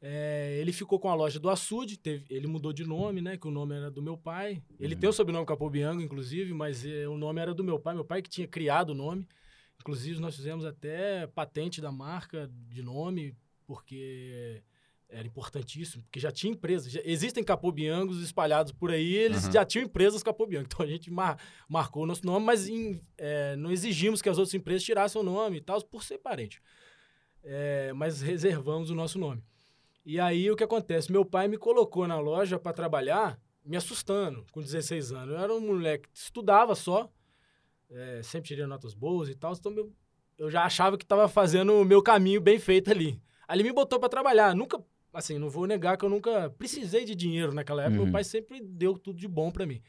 É, 0.02 0.58
ele 0.60 0.72
ficou 0.72 0.98
com 0.98 1.10
a 1.10 1.16
loja 1.16 1.40
do 1.40 1.50
Açude, 1.50 1.98
teve, 1.98 2.26
ele 2.30 2.48
mudou 2.48 2.72
de 2.72 2.86
nome, 2.86 3.22
né? 3.22 3.38
Que 3.38 3.48
o 3.48 3.52
nome 3.52 3.76
era 3.76 3.92
do 3.92 4.02
meu 4.02 4.18
pai. 4.18 4.62
Ele 4.80 4.96
uhum. 4.96 5.00
tem 5.00 5.10
o 5.10 5.14
sobrenome 5.14 5.46
Capobiango, 5.46 6.02
inclusive, 6.02 6.54
mas 6.54 6.86
é, 6.86 7.08
o 7.08 7.18
nome 7.18 7.42
era 7.42 7.54
do 7.54 7.64
meu 7.64 7.78
pai. 7.78 7.94
Meu 7.94 8.06
pai 8.06 8.22
que 8.22 8.30
tinha 8.30 8.48
criado 8.48 8.92
o 8.92 8.96
nome. 8.96 9.28
Inclusive, 9.80 10.20
nós 10.20 10.36
fizemos 10.36 10.66
até 10.66 11.28
patente 11.28 11.80
da 11.80 11.92
marca 11.92 12.50
de 12.68 12.82
nome, 12.82 13.36
porque 13.66 14.62
era 15.10 15.28
importantíssimo, 15.28 16.04
porque 16.04 16.20
já 16.20 16.32
tinha 16.32 16.54
empresas. 16.54 16.92
Já, 16.92 17.02
existem 17.04 17.44
capobiangos 17.44 18.22
espalhados 18.22 18.72
por 18.72 18.92
aí, 18.92 19.16
eles 19.16 19.46
uhum. 19.46 19.52
já 19.52 19.66
tinham 19.66 19.86
empresas 19.86 20.22
capobiangos. 20.22 20.70
Então 20.72 20.86
a 20.86 20.90
gente 20.90 21.12
mar, 21.12 21.38
marcou 21.68 22.04
o 22.04 22.06
nosso 22.06 22.26
nome, 22.26 22.46
mas 22.46 22.68
em, 22.68 23.02
é, 23.18 23.56
não 23.56 23.72
exigimos 23.72 24.22
que 24.22 24.30
as 24.30 24.38
outras 24.38 24.54
empresas 24.54 24.84
tirassem 24.84 25.20
o 25.20 25.24
nome 25.24 25.58
e 25.58 25.62
tal, 25.62 25.82
por 25.84 26.04
ser 26.04 26.20
parente. 26.20 26.62
É, 27.44 27.92
mas 27.94 28.22
reservamos 28.22 28.90
o 28.92 28.96
nosso 28.96 29.18
nome. 29.18 29.44
E 30.06 30.20
aí 30.20 30.50
o 30.50 30.56
que 30.56 30.64
acontece? 30.64 31.12
Meu 31.12 31.26
pai 31.26 31.48
me 31.48 31.58
colocou 31.58 32.08
na 32.08 32.20
loja 32.20 32.60
para 32.60 32.74
trabalhar, 32.74 33.40
me 33.66 33.78
assustando, 33.78 34.46
com 34.52 34.62
16 34.62 35.12
anos. 35.12 35.30
Eu 35.36 35.40
era 35.40 35.54
um 35.54 35.60
moleque 35.60 36.08
que 36.10 36.18
estudava 36.18 36.76
só, 36.76 37.12
é, 37.90 38.22
sempre 38.24 38.50
tirei 38.50 38.66
notas 38.66 38.94
boas 38.94 39.28
e 39.28 39.36
tal, 39.36 39.54
então 39.54 39.72
eu, 39.74 39.92
eu 40.38 40.52
já 40.52 40.64
achava 40.64 40.98
que 40.98 41.04
estava 41.04 41.28
fazendo 41.28 41.74
o 41.74 41.84
meu 41.84 42.04
caminho 42.04 42.40
bem 42.40 42.60
feito 42.60 42.92
ali. 42.92 43.20
Ali 43.48 43.64
me 43.64 43.74
botou 43.74 44.00
para 44.00 44.08
trabalhar. 44.08 44.56
Nunca 44.56 44.80
assim, 45.14 45.38
não 45.38 45.50
vou 45.50 45.66
negar 45.66 45.98
que 45.98 46.06
eu 46.06 46.10
nunca 46.10 46.50
precisei 46.52 47.06
de 47.06 47.16
dinheiro 47.16 47.54
naquela 47.54 47.84
época. 47.84 47.98
Uhum. 47.98 48.04
Meu 48.06 48.14
pai 48.14 48.24
sempre 48.24 48.62
deu 48.62 48.98
tudo 48.98 49.20
de 49.20 49.28
bom 49.28 49.52
para 49.52 49.66
mim. 49.66 49.82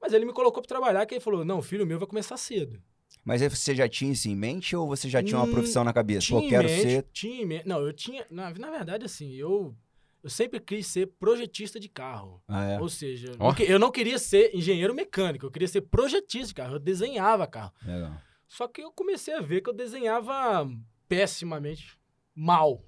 Mas 0.00 0.12
ele 0.12 0.24
me 0.24 0.32
colocou 0.32 0.62
para 0.62 0.68
trabalhar, 0.68 1.06
que 1.06 1.14
ele 1.14 1.20
falou: 1.20 1.44
não, 1.44 1.62
filho 1.62 1.86
meu 1.86 1.98
vai 1.98 2.08
começar 2.08 2.36
cedo. 2.36 2.80
Mas 3.24 3.42
aí 3.42 3.48
você 3.48 3.74
já 3.74 3.88
tinha 3.88 4.12
isso 4.12 4.28
em 4.28 4.36
mente 4.36 4.76
ou 4.76 4.86
você 4.86 5.08
já 5.08 5.22
tinha 5.22 5.38
uma 5.38 5.46
hum, 5.46 5.50
profissão 5.50 5.82
na 5.82 5.92
cabeça? 5.92 6.26
Tinha 6.26 6.40
Pô, 6.40 6.48
quero 6.48 6.68
mente, 6.68 6.82
ser. 6.82 7.06
Tinha 7.12 7.42
em 7.42 7.46
mente. 7.46 7.66
Não, 7.66 7.80
eu 7.80 7.92
tinha. 7.92 8.26
Na, 8.30 8.50
na 8.50 8.70
verdade, 8.70 9.04
assim, 9.04 9.32
eu. 9.34 9.74
Eu 10.22 10.30
sempre 10.30 10.58
quis 10.58 10.88
ser 10.88 11.06
projetista 11.20 11.78
de 11.78 11.88
carro. 11.88 12.42
Ah, 12.48 12.64
é? 12.64 12.80
Ou 12.80 12.88
seja, 12.88 13.30
oh. 13.38 13.62
eu 13.62 13.78
não 13.78 13.92
queria 13.92 14.18
ser 14.18 14.52
engenheiro 14.56 14.92
mecânico, 14.92 15.46
eu 15.46 15.50
queria 15.52 15.68
ser 15.68 15.82
projetista 15.82 16.48
de 16.48 16.54
carro. 16.54 16.74
Eu 16.74 16.78
desenhava 16.80 17.46
carro. 17.46 17.72
Legal. 17.84 18.12
Só 18.48 18.66
que 18.66 18.82
eu 18.82 18.90
comecei 18.90 19.34
a 19.34 19.40
ver 19.40 19.60
que 19.60 19.70
eu 19.70 19.74
desenhava 19.74 20.68
pessimamente, 21.08 21.96
mal. 22.34 22.82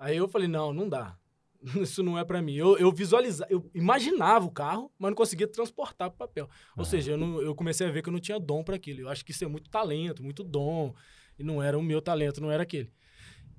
Aí 0.00 0.16
eu 0.16 0.26
falei, 0.26 0.48
não, 0.48 0.72
não 0.72 0.88
dá. 0.88 1.14
Isso 1.76 2.02
não 2.02 2.18
é 2.18 2.24
para 2.24 2.40
mim. 2.40 2.54
Eu, 2.54 2.78
eu 2.78 2.90
visualizava, 2.90 3.52
eu 3.52 3.70
imaginava 3.74 4.46
o 4.46 4.50
carro, 4.50 4.90
mas 4.98 5.10
não 5.10 5.14
conseguia 5.14 5.46
transportar 5.46 6.10
para 6.10 6.26
papel. 6.26 6.48
Ou 6.74 6.86
seja, 6.86 7.12
eu, 7.12 7.18
não, 7.18 7.40
eu 7.42 7.54
comecei 7.54 7.86
a 7.86 7.90
ver 7.90 8.02
que 8.02 8.08
eu 8.08 8.12
não 8.12 8.18
tinha 8.18 8.40
dom 8.40 8.64
para 8.64 8.76
aquilo. 8.76 9.02
Eu 9.02 9.10
acho 9.10 9.22
que 9.22 9.30
isso 9.30 9.44
é 9.44 9.46
muito 9.46 9.68
talento, 9.68 10.24
muito 10.24 10.42
dom. 10.42 10.94
E 11.38 11.44
não 11.44 11.62
era 11.62 11.78
o 11.78 11.82
meu 11.82 12.00
talento, 12.00 12.40
não 12.40 12.50
era 12.50 12.62
aquele. 12.62 12.90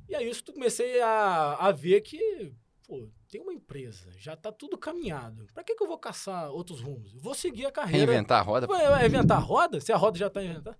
E 0.10 0.16
aí 0.16 0.28
eu 0.28 0.54
comecei 0.54 1.00
a, 1.00 1.58
a 1.60 1.72
ver 1.72 2.02
que 2.02 2.52
pô, 2.88 3.08
tem 3.30 3.40
uma 3.40 3.54
empresa, 3.54 4.10
já 4.18 4.36
tá 4.36 4.52
tudo 4.52 4.80
caminhado. 4.80 5.46
Para 5.54 5.64
que, 5.64 5.76
que 5.76 5.84
eu 5.84 5.88
vou 5.88 5.98
caçar 6.00 6.50
outros 6.50 6.82
rumos? 6.82 7.14
Vou 7.14 7.36
seguir 7.36 7.68
a 7.68 7.72
carreira. 7.72 8.12
Inventar 8.12 8.40
a 8.40 8.44
roda? 8.44 8.66
Vai 8.66 9.06
inventar 9.06 9.38
a 9.38 9.42
roda? 9.42 9.80
Se 9.80 9.94
a 9.94 9.96
roda 9.96 10.18
já 10.18 10.28
tá 10.28 10.44
inventada. 10.44 10.78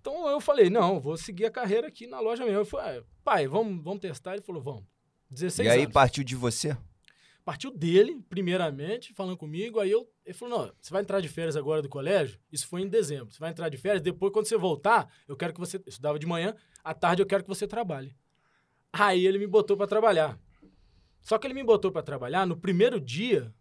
Então 0.00 0.28
eu 0.28 0.40
falei, 0.40 0.70
não, 0.70 1.00
vou 1.00 1.16
seguir 1.16 1.46
a 1.46 1.50
carreira 1.50 1.88
aqui 1.88 2.06
na 2.06 2.20
loja 2.20 2.44
mesmo. 2.44 2.60
Eu 2.60 2.64
falei, 2.64 3.02
pai, 3.24 3.48
vamos, 3.48 3.82
vamos 3.82 4.00
testar. 4.00 4.34
Ele 4.34 4.42
falou, 4.42 4.62
vamos. 4.62 4.84
16 5.30 5.66
E 5.66 5.70
aí 5.70 5.82
anos. 5.82 5.92
partiu 5.92 6.24
de 6.24 6.34
você? 6.34 6.76
Partiu 7.44 7.70
dele, 7.70 8.22
primeiramente, 8.28 9.14
falando 9.14 9.36
comigo. 9.36 9.80
Aí 9.80 9.90
eu, 9.90 10.08
ele 10.24 10.34
falou, 10.34 10.58
não, 10.66 10.72
você 10.80 10.90
vai 10.90 11.02
entrar 11.02 11.20
de 11.20 11.28
férias 11.28 11.56
agora 11.56 11.80
do 11.82 11.88
colégio? 11.88 12.38
Isso 12.52 12.66
foi 12.66 12.82
em 12.82 12.88
dezembro. 12.88 13.32
Você 13.32 13.38
vai 13.38 13.50
entrar 13.50 13.68
de 13.68 13.76
férias, 13.76 14.02
depois 14.02 14.32
quando 14.32 14.46
você 14.46 14.56
voltar, 14.56 15.10
eu 15.26 15.36
quero 15.36 15.52
que 15.54 15.60
você... 15.60 15.78
Eu 15.78 15.84
estudava 15.86 16.18
de 16.18 16.26
manhã, 16.26 16.54
à 16.84 16.92
tarde 16.94 17.22
eu 17.22 17.26
quero 17.26 17.42
que 17.42 17.48
você 17.48 17.66
trabalhe. 17.66 18.14
Aí 18.92 19.26
ele 19.26 19.38
me 19.38 19.46
botou 19.46 19.76
para 19.76 19.86
trabalhar. 19.86 20.38
Só 21.22 21.38
que 21.38 21.46
ele 21.46 21.54
me 21.54 21.62
botou 21.64 21.90
para 21.90 22.02
trabalhar, 22.02 22.46
no 22.46 22.56
primeiro 22.56 23.00
dia, 23.00 23.52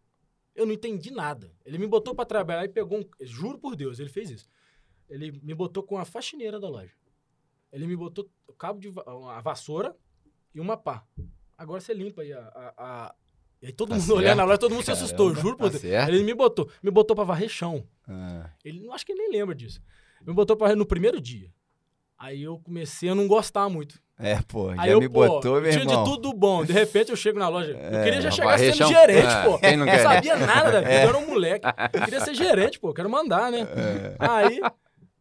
eu 0.56 0.66
não 0.66 0.74
entendi 0.74 1.12
nada. 1.12 1.52
Ele 1.66 1.78
me 1.78 1.88
botou 1.88 2.14
para 2.14 2.26
trabalhar 2.26 2.66
e 2.66 2.70
pegou 2.70 3.00
um... 3.00 3.06
Juro 3.22 3.58
por 3.58 3.76
Deus, 3.76 4.00
ele 4.00 4.10
fez 4.10 4.30
isso. 4.30 4.50
Ele 5.10 5.32
me 5.42 5.54
botou 5.56 5.84
com 5.84 5.98
a 5.98 6.06
faxineira 6.06 6.60
da 6.60 6.68
loja. 6.70 6.94
Ele 7.72 7.88
me 7.88 7.96
botou 7.96 8.30
o 8.48 8.54
cabo 8.54 8.80
de 8.80 8.92
a 9.32 9.42
vassoura 9.42 9.96
e 10.54 10.60
uma 10.60 10.76
pá. 10.78 11.06
Agora 11.60 11.82
você 11.82 11.94
limpa 11.94 12.22
aí 12.22 12.32
a. 12.32 12.40
a, 12.40 12.74
a... 12.78 13.16
E 13.62 13.66
aí 13.68 13.74
todo 13.74 13.90
tá 13.90 13.96
mundo 13.96 14.06
certo. 14.06 14.18
olhando 14.20 14.38
na 14.38 14.46
loja, 14.46 14.58
todo 14.58 14.72
mundo 14.72 14.86
Caramba, 14.86 14.98
se 14.98 15.04
assustou, 15.04 15.36
juro 15.36 15.58
por 15.58 15.66
tá 15.66 15.72
Deus. 15.72 15.82
Certo. 15.82 16.10
Ele 16.10 16.24
me 16.24 16.34
botou, 16.34 16.70
me 16.82 16.90
botou 16.90 17.14
pra 17.14 17.26
varrer 17.26 17.50
chão. 17.50 17.84
Ah. 18.08 18.50
Ele 18.64 18.90
acho 18.92 19.06
que 19.06 19.12
ele 19.12 19.24
nem 19.24 19.40
lembra 19.40 19.54
disso. 19.54 19.82
Me 20.26 20.34
botou 20.34 20.56
pra 20.56 20.68
varrer 20.68 20.78
no 20.78 20.86
primeiro 20.86 21.20
dia. 21.20 21.52
Aí 22.18 22.42
eu 22.42 22.58
comecei 22.60 23.10
a 23.10 23.16
não 23.16 23.28
gostar 23.28 23.68
muito. 23.70 24.02
É, 24.18 24.42
pô, 24.42 24.74
já 24.74 24.82
aí 24.82 24.92
eu, 24.92 25.00
me 25.00 25.10
pô, 25.10 25.26
botou, 25.28 25.62
meu 25.62 25.72
tinha 25.72 25.84
irmão. 25.84 26.04
de 26.04 26.10
tudo 26.10 26.34
bom. 26.34 26.64
De 26.64 26.74
repente 26.74 27.10
eu 27.10 27.16
chego 27.16 27.38
na 27.38 27.50
loja. 27.50 27.78
É, 27.78 28.00
eu 28.00 28.04
queria 28.04 28.22
já 28.22 28.32
chegar 28.32 28.58
sendo 28.58 28.76
chão. 28.76 28.90
gerente, 28.90 29.28
é, 29.28 29.44
pô. 29.44 29.60
Não, 29.78 29.86
não 29.86 30.00
sabia 30.00 30.38
nada 30.38 30.72
da 30.72 30.80
vida, 30.80 30.94
é. 30.94 31.06
eu 31.06 31.10
era 31.10 31.18
um 31.18 31.28
moleque. 31.28 31.68
Eu 31.94 32.02
queria 32.04 32.20
ser 32.22 32.36
gerente, 32.36 32.80
pô, 32.80 32.94
quero 32.94 33.10
mandar, 33.10 33.52
né? 33.52 33.62
É. 33.62 34.16
Aí 34.20 34.62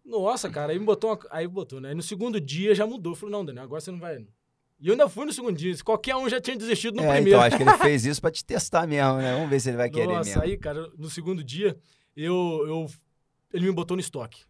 nossa, 0.08 0.48
cara, 0.48 0.72
aí 0.72 0.78
me 0.78 0.86
botou 0.86 1.10
uma... 1.10 1.18
Aí 1.30 1.46
botou, 1.46 1.80
né? 1.80 1.90
Aí 1.90 1.94
no 1.94 2.02
segundo 2.02 2.40
dia 2.40 2.74
já 2.74 2.86
mudou. 2.86 3.14
Falou, 3.14 3.30
não, 3.30 3.44
Daniel, 3.44 3.64
agora 3.64 3.80
você 3.80 3.90
não 3.90 4.00
vai. 4.00 4.24
E 4.80 4.88
eu 4.88 4.92
ainda 4.92 5.08
fui 5.08 5.26
no 5.26 5.32
segundo 5.32 5.56
dia. 5.56 5.74
Qualquer 5.84 6.14
um 6.14 6.28
já 6.28 6.40
tinha 6.40 6.56
desistido 6.56 6.96
no 6.96 7.02
é, 7.02 7.14
primeiro. 7.14 7.30
Então, 7.30 7.40
acho 7.40 7.56
que 7.56 7.62
ele 7.62 7.78
fez 7.82 8.04
isso 8.06 8.20
pra 8.20 8.30
te 8.30 8.44
testar 8.44 8.86
mesmo, 8.86 9.18
né? 9.18 9.34
Vamos 9.34 9.50
ver 9.50 9.60
se 9.60 9.70
ele 9.70 9.76
vai 9.76 9.90
querer 9.90 10.06
Nossa, 10.06 10.30
mesmo. 10.30 10.42
aí, 10.42 10.56
cara, 10.56 10.88
no 10.96 11.10
segundo 11.10 11.42
dia, 11.42 11.76
eu, 12.16 12.34
eu, 12.66 12.90
ele 13.52 13.66
me 13.66 13.72
botou 13.72 13.96
no 13.96 14.00
estoque. 14.00 14.44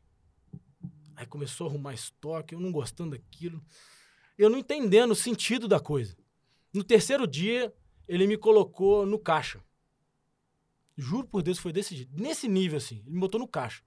Aí 1.16 1.26
começou 1.26 1.66
a 1.66 1.70
arrumar 1.70 1.94
estoque, 1.94 2.54
eu 2.54 2.60
não 2.60 2.70
gostando 2.70 3.12
daquilo. 3.12 3.62
Eu 4.36 4.50
não 4.50 4.58
entendendo 4.58 5.12
o 5.12 5.16
sentido 5.16 5.66
da 5.66 5.80
coisa. 5.80 6.14
No 6.72 6.84
terceiro 6.84 7.26
dia, 7.26 7.72
ele 8.06 8.26
me 8.26 8.36
colocou 8.36 9.06
no 9.06 9.18
caixa. 9.18 9.60
Juro 10.96 11.26
por 11.26 11.42
Deus, 11.42 11.58
foi 11.58 11.72
desse 11.72 11.96
jeito. 11.96 12.12
Nesse 12.14 12.46
nível, 12.46 12.76
assim. 12.76 13.02
Ele 13.06 13.14
me 13.14 13.20
botou 13.20 13.40
no 13.40 13.48
caixa. 13.48 13.82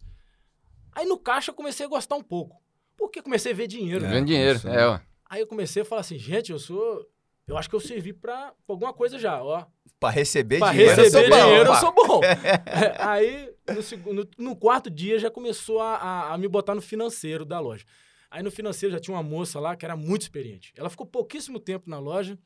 Aí 0.91 1.05
no 1.05 1.17
caixa 1.17 1.51
eu 1.51 1.55
comecei 1.55 1.85
a 1.85 1.89
gostar 1.89 2.15
um 2.15 2.23
pouco. 2.23 2.61
Porque 2.97 3.21
comecei 3.21 3.51
a 3.51 3.55
ver 3.55 3.67
dinheiro. 3.67 4.05
É, 4.05 4.09
Vendo 4.09 4.27
dinheiro, 4.27 4.59
é, 4.67 4.87
ó. 4.87 4.99
Aí 5.31 5.39
eu 5.39 5.47
comecei 5.47 5.81
a 5.81 5.85
falar 5.85 6.01
assim, 6.01 6.19
gente, 6.19 6.51
eu 6.51 6.59
sou. 6.59 7.09
Eu 7.47 7.57
acho 7.57 7.69
que 7.69 7.75
eu 7.75 7.79
servi 7.79 8.11
pra, 8.11 8.51
pra 8.51 8.55
alguma 8.67 8.91
coisa 8.91 9.17
já, 9.17 9.41
ó. 9.41 9.65
Pra 9.97 10.09
receber 10.09 10.59
pra 10.59 10.71
dinheiro. 10.71 10.93
receber 10.93 11.31
eu 11.31 11.41
dinheiro, 11.41 11.65
bom, 11.67 11.73
eu 11.73 11.79
sou 11.79 11.93
bom. 11.93 12.21
é, 12.67 13.01
aí, 13.01 13.49
no, 13.73 13.81
segundo, 13.81 14.29
no, 14.37 14.57
quarto 14.57 14.89
dia, 14.89 15.17
já 15.17 15.31
começou 15.31 15.79
a, 15.79 15.95
a, 15.95 16.33
a 16.33 16.37
me 16.37 16.49
botar 16.49 16.75
no 16.75 16.81
financeiro 16.81 17.45
da 17.45 17.61
loja. 17.61 17.85
Aí 18.29 18.43
no 18.43 18.51
financeiro 18.51 18.91
já 18.93 18.99
tinha 18.99 19.15
uma 19.15 19.23
moça 19.23 19.57
lá 19.57 19.73
que 19.73 19.85
era 19.85 19.95
muito 19.95 20.23
experiente. 20.23 20.73
Ela 20.75 20.89
ficou 20.89 21.05
pouquíssimo 21.05 21.61
tempo 21.61 21.89
na 21.89 21.97
loja, 21.97 22.37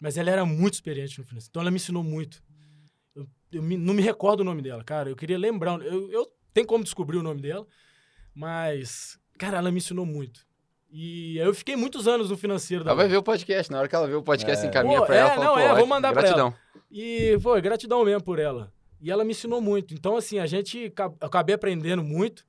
mas 0.00 0.16
ela 0.16 0.30
era 0.30 0.46
muito 0.46 0.72
experiente 0.72 1.18
no 1.18 1.26
financeiro. 1.26 1.50
Então 1.50 1.60
ela 1.60 1.70
me 1.70 1.76
ensinou 1.76 2.02
muito. 2.02 2.42
Eu, 3.14 3.26
eu 3.52 3.62
me, 3.62 3.76
não 3.76 3.92
me 3.92 4.00
recordo 4.00 4.40
o 4.40 4.44
nome 4.44 4.62
dela, 4.62 4.82
cara. 4.82 5.10
Eu 5.10 5.16
queria 5.16 5.36
lembrar. 5.36 5.82
Eu, 5.82 6.10
eu 6.10 6.32
tenho 6.54 6.66
como 6.66 6.82
descobrir 6.82 7.18
o 7.18 7.22
nome 7.22 7.42
dela. 7.42 7.66
Mas, 8.34 9.18
cara, 9.38 9.58
ela 9.58 9.70
me 9.70 9.76
ensinou 9.76 10.06
muito. 10.06 10.50
E 10.92 11.38
eu 11.38 11.54
fiquei 11.54 11.74
muitos 11.74 12.06
anos 12.06 12.28
no 12.28 12.36
financeiro. 12.36 12.84
Ela 12.84 12.94
vai 12.94 13.08
ver 13.08 13.16
o 13.16 13.22
podcast. 13.22 13.72
Na 13.72 13.78
hora 13.78 13.88
que 13.88 13.94
ela 13.94 14.06
vê 14.06 14.14
o 14.14 14.22
podcast, 14.22 14.62
é. 14.62 14.68
encaminha 14.68 14.98
pô, 14.98 15.06
pra 15.06 15.16
ela. 15.16 15.30
É, 15.30 15.34
fala, 15.34 15.44
não, 15.46 15.58
é, 15.58 15.74
vou 15.74 15.86
mandar 15.86 16.12
gratidão. 16.12 16.52
pra 16.52 16.60
ela. 16.60 16.82
E, 16.90 17.38
pô, 17.42 17.58
gratidão 17.62 18.04
mesmo 18.04 18.22
por 18.22 18.38
ela. 18.38 18.70
E 19.00 19.10
ela 19.10 19.24
me 19.24 19.30
ensinou 19.30 19.60
muito. 19.60 19.94
Então, 19.94 20.16
assim, 20.18 20.38
a 20.38 20.44
gente... 20.44 20.92
Eu 20.96 21.26
acabei 21.26 21.54
aprendendo 21.54 22.02
muito. 22.02 22.44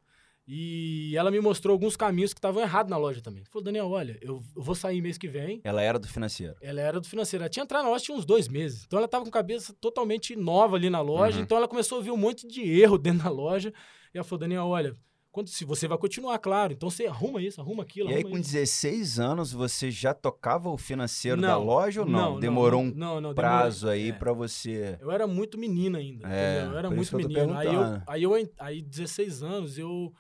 E 0.46 1.16
ela 1.16 1.32
me 1.32 1.40
mostrou 1.40 1.72
alguns 1.72 1.96
caminhos 1.96 2.34
que 2.34 2.38
estavam 2.38 2.62
errados 2.62 2.90
na 2.90 2.98
loja 2.98 3.22
também. 3.22 3.46
Falou, 3.46 3.64
Daniel, 3.64 3.90
olha, 3.90 4.20
eu 4.22 4.44
vou 4.54 4.76
sair 4.76 5.02
mês 5.02 5.18
que 5.18 5.28
vem. 5.28 5.62
Ela 5.64 5.82
era 5.82 5.98
do 5.98 6.08
financeiro? 6.08 6.54
Ela 6.62 6.82
era 6.82 7.00
do 7.00 7.08
financeiro. 7.08 7.44
Ela 7.44 7.50
tinha 7.50 7.64
entrado 7.64 7.84
na 7.84 7.90
loja 7.90 8.04
tinha 8.04 8.18
uns 8.18 8.26
dois 8.26 8.50
meses. 8.50 8.84
Então 8.86 9.00
ela 9.00 9.06
estava 9.06 9.24
com 9.24 9.32
cabeça 9.32 9.74
totalmente 9.80 10.36
nova 10.36 10.76
ali 10.76 10.90
na 10.90 11.00
loja. 11.00 11.38
Uhum. 11.38 11.44
Então 11.44 11.58
ela 11.58 11.68
começou 11.68 12.00
a 12.00 12.02
ver 12.02 12.12
um 12.12 12.18
monte 12.18 12.46
de 12.46 12.62
erro 12.62 12.98
dentro 12.98 13.24
da 13.24 13.30
loja. 13.30 13.74
E 14.14 14.18
ela 14.18 14.26
falou, 14.26 14.42
Daniel, 14.42 14.66
olha, 14.66 14.98
quando, 15.34 15.50
se 15.50 15.66
você 15.66 15.88
vai 15.88 15.98
continuar, 15.98 16.38
claro. 16.38 16.74
Então 16.74 16.92
você 16.92 17.08
arruma 17.08 17.42
isso, 17.42 17.60
arruma 17.60 17.82
aquilo. 17.82 18.08
E 18.08 18.14
arruma 18.14 18.28
aí, 18.28 18.32
com 18.32 18.38
isso. 18.38 18.52
16 18.52 19.20
anos, 19.20 19.52
você 19.52 19.90
já 19.90 20.14
tocava 20.14 20.70
o 20.70 20.78
financeiro 20.78 21.42
não, 21.42 21.48
da 21.48 21.58
loja 21.58 22.02
ou 22.02 22.08
não? 22.08 22.34
não 22.34 22.40
Demorou 22.40 22.84
não, 22.84 23.18
um 23.18 23.34
prazo 23.34 23.90
aí 23.90 24.10
é. 24.10 24.14
para 24.14 24.32
você. 24.32 24.96
Eu 25.02 25.10
era 25.12 25.26
muito 25.26 25.58
menina 25.58 25.98
ainda. 25.98 26.32
É, 26.32 26.66
eu 26.68 26.78
era 26.78 26.92
muito 26.92 27.18
menino. 27.18 27.58
Aí, 27.58 27.66
eu, 27.66 27.82
aí, 28.06 28.24
eu, 28.24 28.52
aí, 28.60 28.82
16 28.84 29.42
anos, 29.42 29.80
eu, 29.80 30.14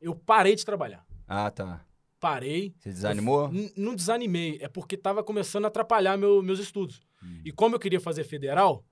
eu 0.00 0.14
parei 0.14 0.56
de 0.56 0.64
trabalhar. 0.64 1.04
Ah, 1.28 1.50
tá. 1.50 1.84
Parei. 2.18 2.74
Você 2.78 2.88
desanimou? 2.88 3.50
não 3.76 3.94
desanimei. 3.94 4.56
É 4.62 4.68
porque 4.68 4.96
tava 4.96 5.22
começando 5.22 5.66
a 5.66 5.68
atrapalhar 5.68 6.16
meu, 6.16 6.42
meus 6.42 6.58
estudos. 6.58 7.02
Hum. 7.22 7.42
E 7.44 7.52
como 7.52 7.74
eu 7.74 7.78
queria 7.78 8.00
fazer 8.00 8.24
federal, 8.24 8.82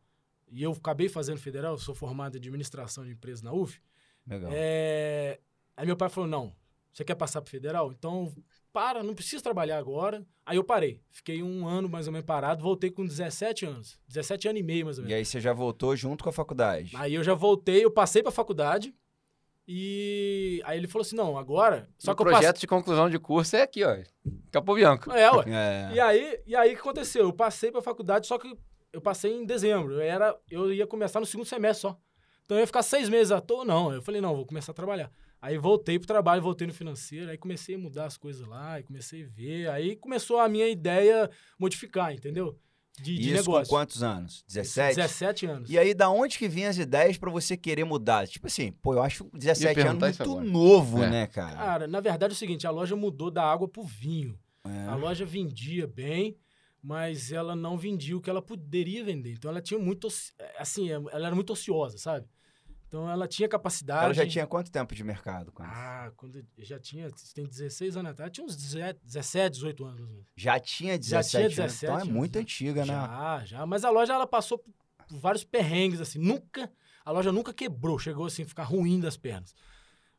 e 0.51 0.63
eu 0.63 0.73
acabei 0.73 1.09
fazendo 1.09 1.39
federal, 1.39 1.79
sou 1.79 1.95
formado 1.95 2.37
em 2.37 2.39
administração 2.39 3.07
de 3.07 3.13
empresas 3.13 3.41
na 3.41 3.55
UF. 3.55 3.81
Legal. 4.27 4.51
É, 4.53 5.41
Aí 5.77 5.87
meu 5.87 5.97
pai 5.97 6.09
falou: 6.09 6.29
não, 6.29 6.55
você 6.93 7.05
quer 7.05 7.15
passar 7.15 7.41
pro 7.41 7.51
federal? 7.51 7.91
Então, 7.93 8.33
para, 8.73 9.03
não 9.03 9.15
precisa 9.15 9.43
trabalhar 9.43 9.79
agora. 9.79 10.25
Aí 10.45 10.57
eu 10.57 10.65
parei. 10.65 11.01
Fiquei 11.11 11.43
um 11.43 11.67
ano 11.67 11.89
mais 11.89 12.07
ou 12.07 12.13
menos 12.13 12.27
parado, 12.27 12.63
voltei 12.63 12.91
com 12.91 13.07
17 13.07 13.65
anos. 13.65 13.99
17 14.09 14.49
anos 14.49 14.61
e 14.61 14.63
meio, 14.63 14.85
mais 14.85 14.99
ou 14.99 15.05
menos. 15.05 15.13
E 15.13 15.15
aí 15.15 15.25
você 15.25 15.41
já 15.41 15.53
voltou 15.53 15.95
junto 15.97 16.23
com 16.23 16.31
a 16.31 16.33
faculdade? 16.33 16.93
Aí 16.97 17.15
eu 17.15 17.25
já 17.25 17.35
voltei, 17.35 17.85
eu 17.85 17.91
passei 17.91 18.23
pra 18.23 18.33
faculdade. 18.33 18.95
E 19.67 20.61
aí 20.65 20.77
ele 20.77 20.89
falou 20.89 21.03
assim: 21.03 21.17
não, 21.17 21.39
agora. 21.39 21.89
Só 21.97 22.13
o 22.13 22.17
que 22.17 22.25
projeto 22.25 22.47
passe... 22.47 22.61
de 22.61 22.67
conclusão 22.67 23.09
de 23.09 23.19
curso 23.19 23.57
é 23.57 23.63
aqui, 23.63 23.85
ó. 23.85 23.97
Capo 24.51 24.75
Bianco. 24.75 25.11
É, 25.13 25.31
ué. 25.31 25.45
É. 25.49 25.95
E 25.95 26.01
aí, 26.01 26.41
e 26.47 26.57
aí 26.57 26.71
o 26.71 26.75
que 26.75 26.81
aconteceu? 26.81 27.25
Eu 27.25 27.33
passei 27.33 27.71
pra 27.71 27.81
faculdade, 27.81 28.27
só 28.27 28.39
que 28.39 28.57
eu 28.93 29.01
passei 29.01 29.33
em 29.33 29.47
dezembro. 29.47 29.95
Eu, 29.95 30.01
era, 30.01 30.37
eu 30.51 30.73
ia 30.73 30.87
começar 30.87 31.21
no 31.21 31.27
segundo 31.27 31.47
semestre 31.47 31.83
só. 31.83 31.99
Então 32.45 32.57
eu 32.57 32.63
ia 32.63 32.67
ficar 32.67 32.83
seis 32.83 33.09
meses 33.09 33.31
à 33.31 33.41
toa, 33.41 33.65
não. 33.65 33.93
Eu 33.93 34.03
falei, 34.03 34.21
não, 34.21 34.35
vou 34.35 34.45
começar 34.45 34.73
a 34.73 34.75
trabalhar. 34.75 35.11
Aí 35.43 35.59
voltei 35.59 35.99
pro 35.99 36.07
trabalho, 36.07 36.41
voltei 36.41 36.69
no 36.69 36.73
financeiro, 36.73 37.29
aí 37.29 37.37
comecei 37.37 37.75
a 37.75 37.79
mudar 37.79 38.07
as 38.07 38.17
coisas 38.17 38.47
lá, 38.47 38.79
e 38.79 38.85
comecei 38.85 39.25
a 39.25 39.27
ver. 39.27 39.69
Aí 39.71 39.97
começou 39.97 40.39
a 40.39 40.49
minha 40.49 40.69
ideia 40.69 41.29
modificar, 41.59 42.15
entendeu? 42.15 42.57
De, 42.97 43.17
de 43.17 43.33
Isso 43.33 43.35
negócio. 43.35 43.65
com 43.65 43.77
quantos 43.77 44.05
anos? 44.05 44.45
17? 44.47 44.97
17 44.97 45.47
anos. 45.47 45.71
E 45.71 45.77
aí, 45.77 45.95
da 45.95 46.09
onde 46.11 46.39
que 46.39 46.47
vinham 46.47 46.71
as 46.71 46.79
ideias 46.79 47.19
para 47.19 47.29
você 47.29 47.57
querer 47.57 47.83
mudar? 47.83 48.29
Tipo 48.29 48.47
assim, 48.47 48.71
pô, 48.71 48.95
eu 48.95 49.03
acho 49.03 49.29
17 49.33 49.81
anos 49.81 50.01
muito 50.01 50.23
agora. 50.23 50.45
novo, 50.45 51.03
é. 51.03 51.11
né, 51.11 51.27
cara? 51.27 51.57
Cara, 51.57 51.87
na 51.89 51.99
verdade 51.99 52.33
é 52.33 52.37
o 52.37 52.39
seguinte, 52.39 52.65
a 52.65 52.71
loja 52.71 52.95
mudou 52.95 53.29
da 53.29 53.43
água 53.43 53.67
pro 53.67 53.83
vinho. 53.83 54.39
É. 54.65 54.87
A 54.87 54.95
loja 54.95 55.25
vendia 55.25 55.89
bem, 55.89 56.37
mas 56.81 57.33
ela 57.33 57.57
não 57.57 57.77
vendia 57.77 58.17
o 58.17 58.21
que 58.21 58.31
ela 58.31 58.43
poderia 58.43 59.03
vender. 59.03 59.33
Então 59.33 59.51
ela 59.51 59.61
tinha 59.61 59.81
muito, 59.81 60.07
assim, 60.57 60.89
ela 60.89 61.27
era 61.27 61.35
muito 61.35 61.53
ociosa, 61.53 61.99
sabe? 61.99 62.29
Então 62.93 63.09
ela 63.09 63.27
tinha 63.27 63.49
capacidade. 63.49 64.05
Ela 64.05 64.13
já 64.13 64.27
tinha 64.27 64.47
quanto 64.47 64.71
tempo 64.71 64.95
de 64.95 65.03
mercado? 65.03 65.51
Quando... 65.51 65.71
Ah, 65.71 66.13
quando 66.15 66.45
já 66.59 66.79
tinha. 66.79 67.09
Tem 67.35 67.47
16 67.47 67.97
anos 67.97 68.11
atrás, 68.11 68.31
tinha 68.31 68.45
uns 68.45 68.55
17, 68.55 69.51
18 69.55 69.85
anos. 69.87 70.11
Já 70.37 70.61
tinha 70.61 70.99
17, 70.99 71.09
já 71.09 71.23
tinha 71.23 71.49
17 71.49 71.87
anos. 71.87 72.03
Então 72.03 72.11
é 72.11 72.19
muito 72.19 72.39
antiga, 72.39 72.85
já, 72.85 72.93
né? 72.93 73.07
Já, 73.09 73.45
já. 73.47 73.67
Mas 73.67 73.83
a 73.83 73.89
loja 73.89 74.13
ela 74.13 74.27
passou 74.27 74.59
por 74.59 75.19
vários 75.19 75.43
perrengues, 75.43 76.03
assim. 76.03 76.19
Nunca. 76.19 76.71
A 77.03 77.11
loja 77.11 77.33
nunca 77.33 77.55
quebrou, 77.55 77.99
chegou 77.99 78.27
assim, 78.27 78.43
a 78.43 78.47
ficar 78.47 78.65
ruim 78.65 79.01
das 79.01 79.17
pernas. 79.17 79.55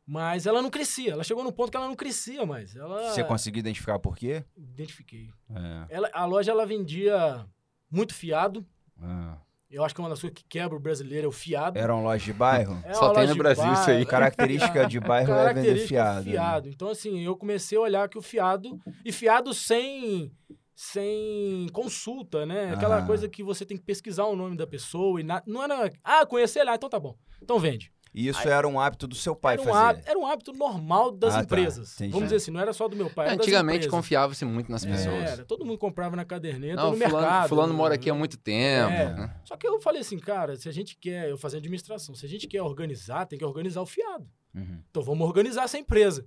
Mas 0.04 0.44
ela 0.44 0.60
não 0.60 0.68
crescia. 0.68 1.12
Ela 1.12 1.22
chegou 1.22 1.44
num 1.44 1.52
ponto 1.52 1.70
que 1.70 1.76
ela 1.76 1.86
não 1.86 1.94
crescia 1.94 2.44
mais. 2.44 2.74
Ela... 2.74 3.12
Você 3.12 3.22
conseguiu 3.22 3.60
identificar 3.60 4.00
por 4.00 4.16
quê? 4.16 4.44
Identifiquei. 4.56 5.30
É. 5.48 5.86
Ela, 5.90 6.10
a 6.12 6.24
loja 6.24 6.50
ela 6.50 6.66
vendia 6.66 7.46
muito 7.88 8.12
fiado. 8.12 8.66
Ah. 9.00 9.38
Eu 9.74 9.82
acho 9.82 9.92
que 9.92 10.00
é 10.00 10.04
uma 10.04 10.10
das 10.10 10.20
coisas 10.20 10.38
que 10.38 10.44
quebra 10.48 10.76
o 10.76 10.80
brasileiro 10.80 11.26
é 11.26 11.28
o 11.28 11.32
fiado. 11.32 11.76
Era 11.76 11.92
uma 11.92 12.04
loja 12.04 12.24
de 12.24 12.32
bairro? 12.32 12.80
É 12.84 12.94
Só 12.94 13.12
tem 13.12 13.26
no 13.26 13.34
Brasil 13.34 13.64
bairro. 13.64 13.80
isso 13.80 13.90
aí. 13.90 14.06
Característica 14.06 14.86
de 14.86 15.00
bairro 15.00 15.32
é 15.32 15.52
vender 15.52 15.78
fiado. 15.78 16.30
Fiado. 16.30 16.66
Né? 16.68 16.72
Então, 16.72 16.88
assim, 16.88 17.24
eu 17.24 17.36
comecei 17.36 17.76
a 17.76 17.80
olhar 17.80 18.08
que 18.08 18.16
o 18.16 18.22
fiado... 18.22 18.78
E 19.04 19.10
fiado 19.10 19.52
sem, 19.52 20.30
sem 20.76 21.66
consulta, 21.72 22.46
né? 22.46 22.72
Aquela 22.72 22.98
ah. 22.98 23.02
coisa 23.02 23.28
que 23.28 23.42
você 23.42 23.66
tem 23.66 23.76
que 23.76 23.82
pesquisar 23.82 24.26
o 24.26 24.36
nome 24.36 24.56
da 24.56 24.66
pessoa 24.66 25.20
e 25.20 25.24
na, 25.24 25.42
não 25.44 25.64
era... 25.64 25.90
Ah, 26.04 26.24
conhecer 26.24 26.62
lá, 26.62 26.76
então 26.76 26.88
tá 26.88 27.00
bom. 27.00 27.16
Então 27.42 27.58
vende. 27.58 27.92
E 28.14 28.28
isso 28.28 28.38
Aí, 28.38 28.48
era 28.48 28.68
um 28.68 28.78
hábito 28.78 29.08
do 29.08 29.14
seu 29.16 29.34
pai 29.34 29.54
era 29.54 29.62
um 29.62 29.64
fazer? 29.64 29.78
Hábito, 29.78 30.08
era 30.08 30.18
um 30.20 30.26
hábito 30.26 30.52
normal 30.52 31.10
das 31.10 31.34
ah, 31.34 31.38
tá. 31.38 31.42
empresas. 31.42 31.96
Tá. 31.96 32.04
Vamos 32.04 32.24
dizer 32.24 32.36
assim, 32.36 32.52
não 32.52 32.60
era 32.60 32.72
só 32.72 32.86
do 32.86 32.94
meu 32.94 33.10
pai. 33.10 33.28
Antigamente 33.30 33.88
confiava-se 33.88 34.44
muito 34.44 34.70
nas 34.70 34.84
pessoas. 34.84 35.32
Era, 35.32 35.44
todo 35.44 35.64
mundo 35.64 35.78
comprava 35.78 36.14
na 36.14 36.24
caderneta 36.24 36.76
não, 36.76 36.92
no 36.92 36.96
fulano, 36.96 37.16
mercado. 37.16 37.48
Fulano 37.48 37.74
mora 37.74 37.96
aqui 37.96 38.08
há 38.08 38.14
muito 38.14 38.38
tempo. 38.38 38.92
É. 38.92 39.14
Né? 39.14 39.36
Só 39.44 39.56
que 39.56 39.66
eu 39.66 39.80
falei 39.80 40.00
assim, 40.00 40.16
cara, 40.16 40.54
se 40.54 40.68
a 40.68 40.72
gente 40.72 40.96
quer, 40.96 41.28
eu 41.28 41.36
fazia 41.36 41.58
administração, 41.58 42.14
se 42.14 42.24
a 42.24 42.28
gente 42.28 42.46
quer 42.46 42.62
organizar, 42.62 43.26
tem 43.26 43.36
que 43.36 43.44
organizar 43.44 43.82
o 43.82 43.86
fiado. 43.86 44.28
Uhum. 44.54 44.78
Então 44.88 45.02
vamos 45.02 45.26
organizar 45.26 45.64
essa 45.64 45.76
empresa. 45.76 46.24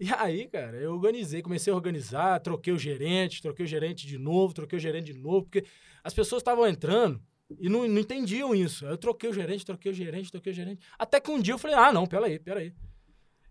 E 0.00 0.12
aí, 0.12 0.48
cara, 0.48 0.76
eu 0.76 0.92
organizei, 0.92 1.40
comecei 1.40 1.72
a 1.72 1.76
organizar, 1.76 2.40
troquei 2.40 2.72
o 2.72 2.78
gerente, 2.78 3.40
troquei 3.40 3.64
o 3.64 3.68
gerente 3.68 4.08
de 4.08 4.18
novo, 4.18 4.52
troquei 4.52 4.76
o 4.76 4.80
gerente 4.80 5.12
de 5.12 5.18
novo, 5.18 5.44
porque 5.44 5.64
as 6.02 6.12
pessoas 6.12 6.40
estavam 6.40 6.66
entrando 6.66 7.22
e 7.50 7.68
não, 7.68 7.86
não 7.86 8.00
entendiam 8.00 8.54
isso. 8.54 8.84
Aí 8.86 8.92
eu 8.92 8.98
troquei 8.98 9.30
o 9.30 9.32
gerente, 9.32 9.64
troquei 9.64 9.92
o 9.92 9.94
gerente, 9.94 10.30
troquei 10.30 10.52
o 10.52 10.54
gerente. 10.54 10.80
Até 10.98 11.20
que 11.20 11.30
um 11.30 11.40
dia 11.40 11.54
eu 11.54 11.58
falei, 11.58 11.76
ah, 11.76 11.92
não, 11.92 12.06
peraí, 12.06 12.38
peraí. 12.38 12.72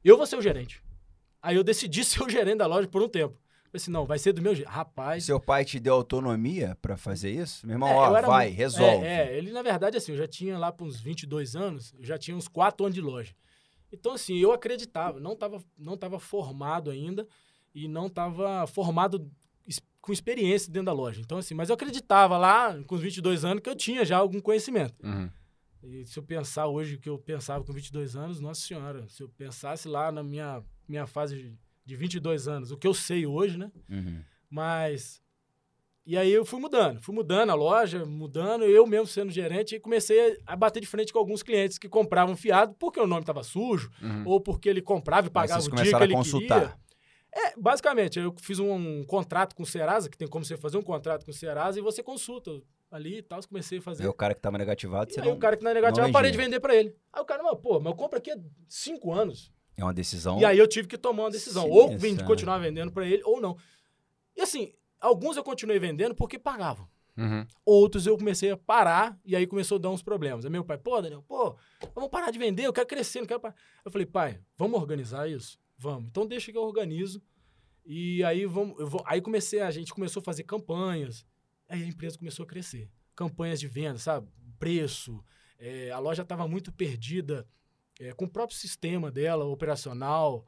Eu 0.03 0.17
vou 0.17 0.25
ser 0.25 0.35
o 0.35 0.41
gerente. 0.41 0.81
Aí 1.41 1.55
eu 1.55 1.63
decidi 1.63 2.03
ser 2.05 2.21
o 2.23 2.29
gerente 2.29 2.57
da 2.57 2.67
loja 2.67 2.87
por 2.87 3.01
um 3.01 3.07
tempo. 3.07 3.33
Falei 3.65 3.81
assim, 3.81 3.91
não, 3.91 4.05
vai 4.05 4.19
ser 4.19 4.33
do 4.33 4.41
meu 4.41 4.53
jeito. 4.55 4.69
Rapaz... 4.69 5.25
Seu 5.25 5.39
pai 5.39 5.65
te 5.65 5.79
deu 5.79 5.93
autonomia 5.93 6.77
para 6.81 6.95
fazer 6.95 7.31
isso? 7.31 7.65
Meu 7.65 7.75
irmão, 7.75 7.89
é, 7.89 7.93
ó, 7.93 8.21
vai, 8.21 8.47
muito... 8.47 8.57
resolve. 8.57 9.05
É, 9.05 9.33
é, 9.33 9.37
ele 9.37 9.51
na 9.51 9.61
verdade, 9.61 9.97
assim, 9.97 10.11
eu 10.11 10.17
já 10.17 10.27
tinha 10.27 10.57
lá 10.57 10.71
para 10.71 10.85
uns 10.85 10.99
22 10.99 11.55
anos, 11.55 11.93
eu 11.97 12.05
já 12.05 12.17
tinha 12.17 12.35
uns 12.35 12.47
4 12.47 12.85
anos 12.85 12.95
de 12.95 13.01
loja. 13.01 13.33
Então, 13.91 14.13
assim, 14.13 14.37
eu 14.37 14.51
acreditava, 14.51 15.19
não 15.19 15.33
estava 15.33 15.63
não 15.77 15.97
tava 15.97 16.19
formado 16.19 16.89
ainda 16.89 17.27
e 17.73 17.87
não 17.87 18.07
estava 18.07 18.65
formado 18.67 19.29
com 20.05 20.13
experiência 20.13 20.71
dentro 20.71 20.85
da 20.85 20.93
loja. 20.93 21.19
Então, 21.19 21.39
assim, 21.39 21.55
mas 21.55 21.69
eu 21.69 21.73
acreditava 21.73 22.37
lá, 22.37 22.79
com 22.83 22.93
os 22.93 23.01
22 23.01 23.43
anos, 23.43 23.63
que 23.63 23.69
eu 23.69 23.75
tinha 23.75 24.05
já 24.05 24.17
algum 24.17 24.39
conhecimento. 24.39 24.93
Uhum. 25.03 25.27
E 25.81 26.05
se 26.05 26.19
eu 26.19 26.23
pensar 26.23 26.67
hoje 26.67 26.95
o 26.95 26.99
que 26.99 27.09
eu 27.09 27.17
pensava 27.17 27.63
com 27.63 27.73
22 27.73 28.15
anos, 28.15 28.39
nossa 28.39 28.61
senhora, 28.61 29.07
se 29.09 29.23
eu 29.23 29.29
pensasse 29.29 29.87
lá 29.87 30.11
na 30.11 30.21
minha, 30.21 30.63
minha 30.87 31.07
fase 31.07 31.57
de 31.83 31.95
22 31.95 32.47
anos, 32.47 32.71
o 32.71 32.77
que 32.77 32.85
eu 32.85 32.93
sei 32.93 33.25
hoje, 33.25 33.57
né? 33.57 33.71
Uhum. 33.89 34.21
Mas 34.47 35.23
e 36.05 36.15
aí 36.15 36.31
eu 36.31 36.45
fui 36.45 36.59
mudando, 36.59 37.01
fui 37.01 37.15
mudando 37.15 37.49
a 37.49 37.55
loja, 37.55 38.05
mudando, 38.05 38.63
eu 38.63 38.85
mesmo 38.85 39.07
sendo 39.07 39.31
gerente, 39.31 39.75
e 39.75 39.79
comecei 39.79 40.39
a 40.45 40.55
bater 40.55 40.79
de 40.79 40.85
frente 40.85 41.11
com 41.11 41.17
alguns 41.17 41.41
clientes 41.41 41.79
que 41.79 41.89
compravam 41.89 42.35
fiado 42.35 42.75
porque 42.77 42.99
o 42.99 43.07
nome 43.07 43.21
estava 43.21 43.41
sujo, 43.41 43.89
uhum. 44.03 44.21
ou 44.23 44.39
porque 44.39 44.69
ele 44.69 44.83
comprava 44.83 45.25
e 45.25 45.31
pagava 45.31 45.65
o 45.65 45.71
dia 45.71 45.97
que 45.97 46.03
ele 46.03 46.13
consultar. 46.13 46.59
queria. 46.59 46.84
É, 47.35 47.53
basicamente, 47.57 48.17
eu 48.17 48.33
fiz 48.39 48.59
um, 48.59 48.71
um, 48.73 49.03
contrato 49.03 49.55
com 49.55 49.63
o 49.63 49.65
Serasa, 49.65 50.09
que 50.09 50.17
tem 50.17 50.27
como 50.27 50.45
você 50.45 50.55
fazer 50.55 50.77
um 50.77 50.81
contrato 50.81 51.25
com 51.25 51.31
o 51.31 51.33
Serasa, 51.33 51.77
e 51.77 51.81
você 51.81 52.01
consulta 52.01 52.61
ali 52.89 53.17
e 53.17 53.21
tal, 53.21 53.45
comecei 53.45 53.79
a 53.79 53.81
fazer. 53.81 54.05
E 54.05 54.07
o 54.07 54.13
cara 54.13 54.33
que 54.33 54.39
estava 54.39 54.57
negativado, 54.57 55.11
você 55.11 55.19
e 55.19 55.23
aí 55.23 55.27
não, 55.27 55.35
o 55.35 55.39
cara 55.39 55.57
que 55.57 55.67
é 55.67 55.73
negativado, 55.73 56.09
eu 56.09 56.13
parei 56.13 56.31
de 56.31 56.37
vender 56.37 56.61
para 56.61 56.73
ele. 56.73 56.95
Aí 57.11 57.21
o 57.21 57.25
cara, 57.25 57.43
pô, 57.57 57.79
mas 57.79 57.91
eu 57.91 57.95
compro 57.95 58.17
aqui 58.17 58.31
há 58.31 58.37
cinco 58.69 59.11
anos. 59.11 59.51
É 59.75 59.83
uma 59.83 59.93
decisão. 59.93 60.39
E 60.39 60.45
aí 60.45 60.57
eu 60.57 60.67
tive 60.67 60.87
que 60.87 60.97
tomar 60.97 61.23
uma 61.23 61.31
decisão, 61.31 61.63
Sim, 61.63 61.71
ou 61.71 61.97
vim, 61.97 62.15
continuar 62.17 62.57
vendendo 62.59 62.91
para 62.91 63.05
ele, 63.05 63.21
ou 63.25 63.41
não. 63.41 63.57
E 64.37 64.41
assim, 64.41 64.73
Alguns 65.05 65.37
eu 65.37 65.43
continuei 65.43 65.77
vendendo 65.77 66.15
porque 66.15 66.39
pagavam. 66.39 66.87
Uhum. 67.15 67.45
Outros 67.63 68.07
eu 68.07 68.17
comecei 68.17 68.49
a 68.51 68.57
parar 68.57 69.17
e 69.23 69.35
aí 69.35 69.45
começou 69.45 69.77
a 69.77 69.79
dar 69.79 69.89
uns 69.89 70.01
problemas. 70.01 70.45
Aí 70.45 70.51
meu 70.51 70.65
pai, 70.65 70.79
pô, 70.79 70.99
Daniel, 71.01 71.23
pô, 71.27 71.55
vamos 71.93 72.09
parar 72.09 72.31
de 72.31 72.39
vender, 72.39 72.65
eu 72.65 72.73
quero 72.73 72.87
crescer, 72.87 73.19
não 73.19 73.27
quero 73.27 73.39
parar. 73.39 73.55
Eu 73.85 73.91
falei, 73.91 74.05
pai, 74.07 74.39
vamos 74.57 74.79
organizar 74.79 75.29
isso? 75.29 75.59
Vamos. 75.77 76.07
Então 76.09 76.25
deixa 76.25 76.51
que 76.51 76.57
eu 76.57 76.63
organizo. 76.63 77.21
E 77.85 78.23
aí 78.23 78.45
vamos, 78.45 78.75
vou, 78.89 79.03
aí 79.05 79.21
comecei, 79.21 79.59
a 79.59 79.69
gente 79.69 79.93
começou 79.93 80.21
a 80.21 80.23
fazer 80.23 80.43
campanhas. 80.43 81.25
Aí 81.69 81.83
a 81.83 81.87
empresa 81.87 82.17
começou 82.17 82.43
a 82.43 82.47
crescer. 82.47 82.89
Campanhas 83.15 83.59
de 83.59 83.67
venda, 83.67 83.97
sabe? 83.97 84.27
Preço. 84.59 85.23
É, 85.59 85.91
a 85.91 85.99
loja 85.99 86.23
estava 86.23 86.47
muito 86.47 86.71
perdida 86.71 87.47
é, 87.99 88.11
com 88.13 88.25
o 88.25 88.29
próprio 88.29 88.57
sistema 88.57 89.11
dela, 89.11 89.45
operacional. 89.45 90.47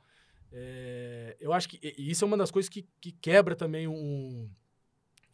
É, 0.52 1.38
eu 1.40 1.54
acho 1.54 1.70
que 1.70 1.80
isso 1.98 2.24
é 2.24 2.28
uma 2.28 2.38
das 2.38 2.52
coisas 2.52 2.70
que, 2.70 2.88
que 3.00 3.12
quebra 3.12 3.56
também 3.56 3.88
um, 3.88 4.50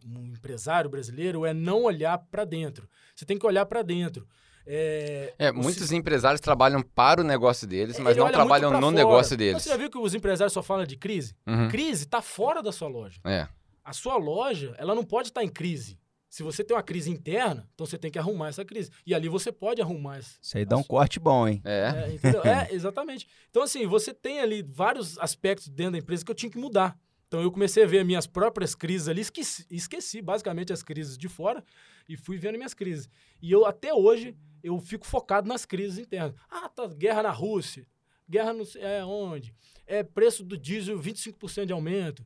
um 0.06 0.28
empresário 0.28 0.90
brasileiro, 0.90 1.46
é 1.46 1.54
não 1.54 1.84
olhar 1.84 2.18
para 2.18 2.46
dentro. 2.46 2.90
Você 3.16 3.26
tem 3.26 3.38
que 3.38 3.46
olhar 3.46 3.66
para 3.66 3.82
dentro. 3.82 4.28
É, 4.66 5.34
é 5.38 5.52
muitos 5.52 5.88
se... 5.88 5.96
empresários 5.96 6.40
trabalham 6.40 6.82
para 6.82 7.22
o 7.22 7.24
negócio 7.24 7.68
deles, 7.68 8.00
mas 8.00 8.16
não 8.16 8.32
trabalham 8.32 8.72
no 8.72 8.80
fora. 8.80 8.92
negócio 8.92 9.38
deles. 9.38 9.64
Você 9.64 9.70
já 9.70 9.78
viu 9.78 9.90
que 9.90 9.98
os 9.98 10.14
empresários 10.14 10.54
só 10.54 10.64
falam 10.64 10.86
de 10.86 10.96
crise? 10.96 11.36
Uhum. 11.46 11.70
Crise 11.70 12.06
está 12.06 12.22
fora 12.22 12.62
da 12.62 12.72
sua 12.72 12.88
loja. 12.88 13.20
É. 13.26 13.48
A 13.84 13.92
sua 13.92 14.16
loja, 14.16 14.74
ela 14.78 14.96
não 14.96 15.04
pode 15.04 15.30
estar 15.30 15.42
tá 15.42 15.46
em 15.46 15.50
crise. 15.50 16.00
Se 16.30 16.42
você 16.42 16.64
tem 16.64 16.76
uma 16.76 16.82
crise 16.82 17.12
interna, 17.12 17.70
então 17.76 17.86
você 17.86 17.96
tem 17.96 18.10
que 18.10 18.18
arrumar 18.18 18.48
essa 18.48 18.66
crise. 18.66 18.90
E 19.06 19.14
ali 19.14 19.30
você 19.30 19.52
pode 19.52 19.82
arrumar 19.82 20.18
essa. 20.18 20.36
Isso 20.42 20.58
aí 20.58 20.66
dá 20.66 20.76
um 20.76 20.82
corte 20.82 21.20
bom, 21.20 21.48
hein? 21.48 21.62
É. 21.64 22.18
É, 22.24 22.50
é, 22.50 22.74
exatamente. 22.74 23.28
Então, 23.52 23.62
assim, 23.62 23.86
você 23.86 24.14
tem 24.14 24.40
ali 24.40 24.64
vários 24.64 25.20
aspectos 25.20 25.68
dentro 25.70 25.92
da 25.92 25.98
empresa 26.00 26.26
que 26.26 26.32
eu 26.32 26.36
tinha 26.36 26.50
que 26.50 26.58
mudar. 26.58 26.98
Então, 27.28 27.40
eu 27.40 27.52
comecei 27.52 27.84
a 27.84 27.88
ver 27.88 28.04
minhas 28.04 28.26
próprias 28.26 28.74
crises 28.74 29.08
ali, 29.08 29.22
esqueci, 29.22 29.66
esqueci 29.70 30.24
basicamente 30.24 30.74
as 30.74 30.82
crises 30.82 31.20
de 31.20 31.28
fora 31.28 31.64
e 32.08 32.18
fui 32.18 32.38
vendo 32.38 32.58
minhas 32.58 32.74
crises. 32.74 33.10
E 33.42 33.52
eu, 33.52 33.66
até 33.66 33.94
hoje, 33.94 34.38
eu 34.64 34.80
fico 34.80 35.06
focado 35.06 35.48
nas 35.48 35.66
crises 35.66 36.00
internas. 36.00 36.36
Ah, 36.50 36.70
tá, 36.70 36.88
guerra 36.88 37.24
na 37.24 37.32
Rússia, 37.32 37.88
guerra 38.30 38.54
não 38.54 38.66
sei 38.66 38.82
é, 38.82 39.06
onde, 39.06 39.54
é 39.86 40.04
preço 40.04 40.44
do 40.44 40.58
diesel 40.58 41.00
25% 41.00 41.66
de 41.66 41.74
aumento. 41.74 42.26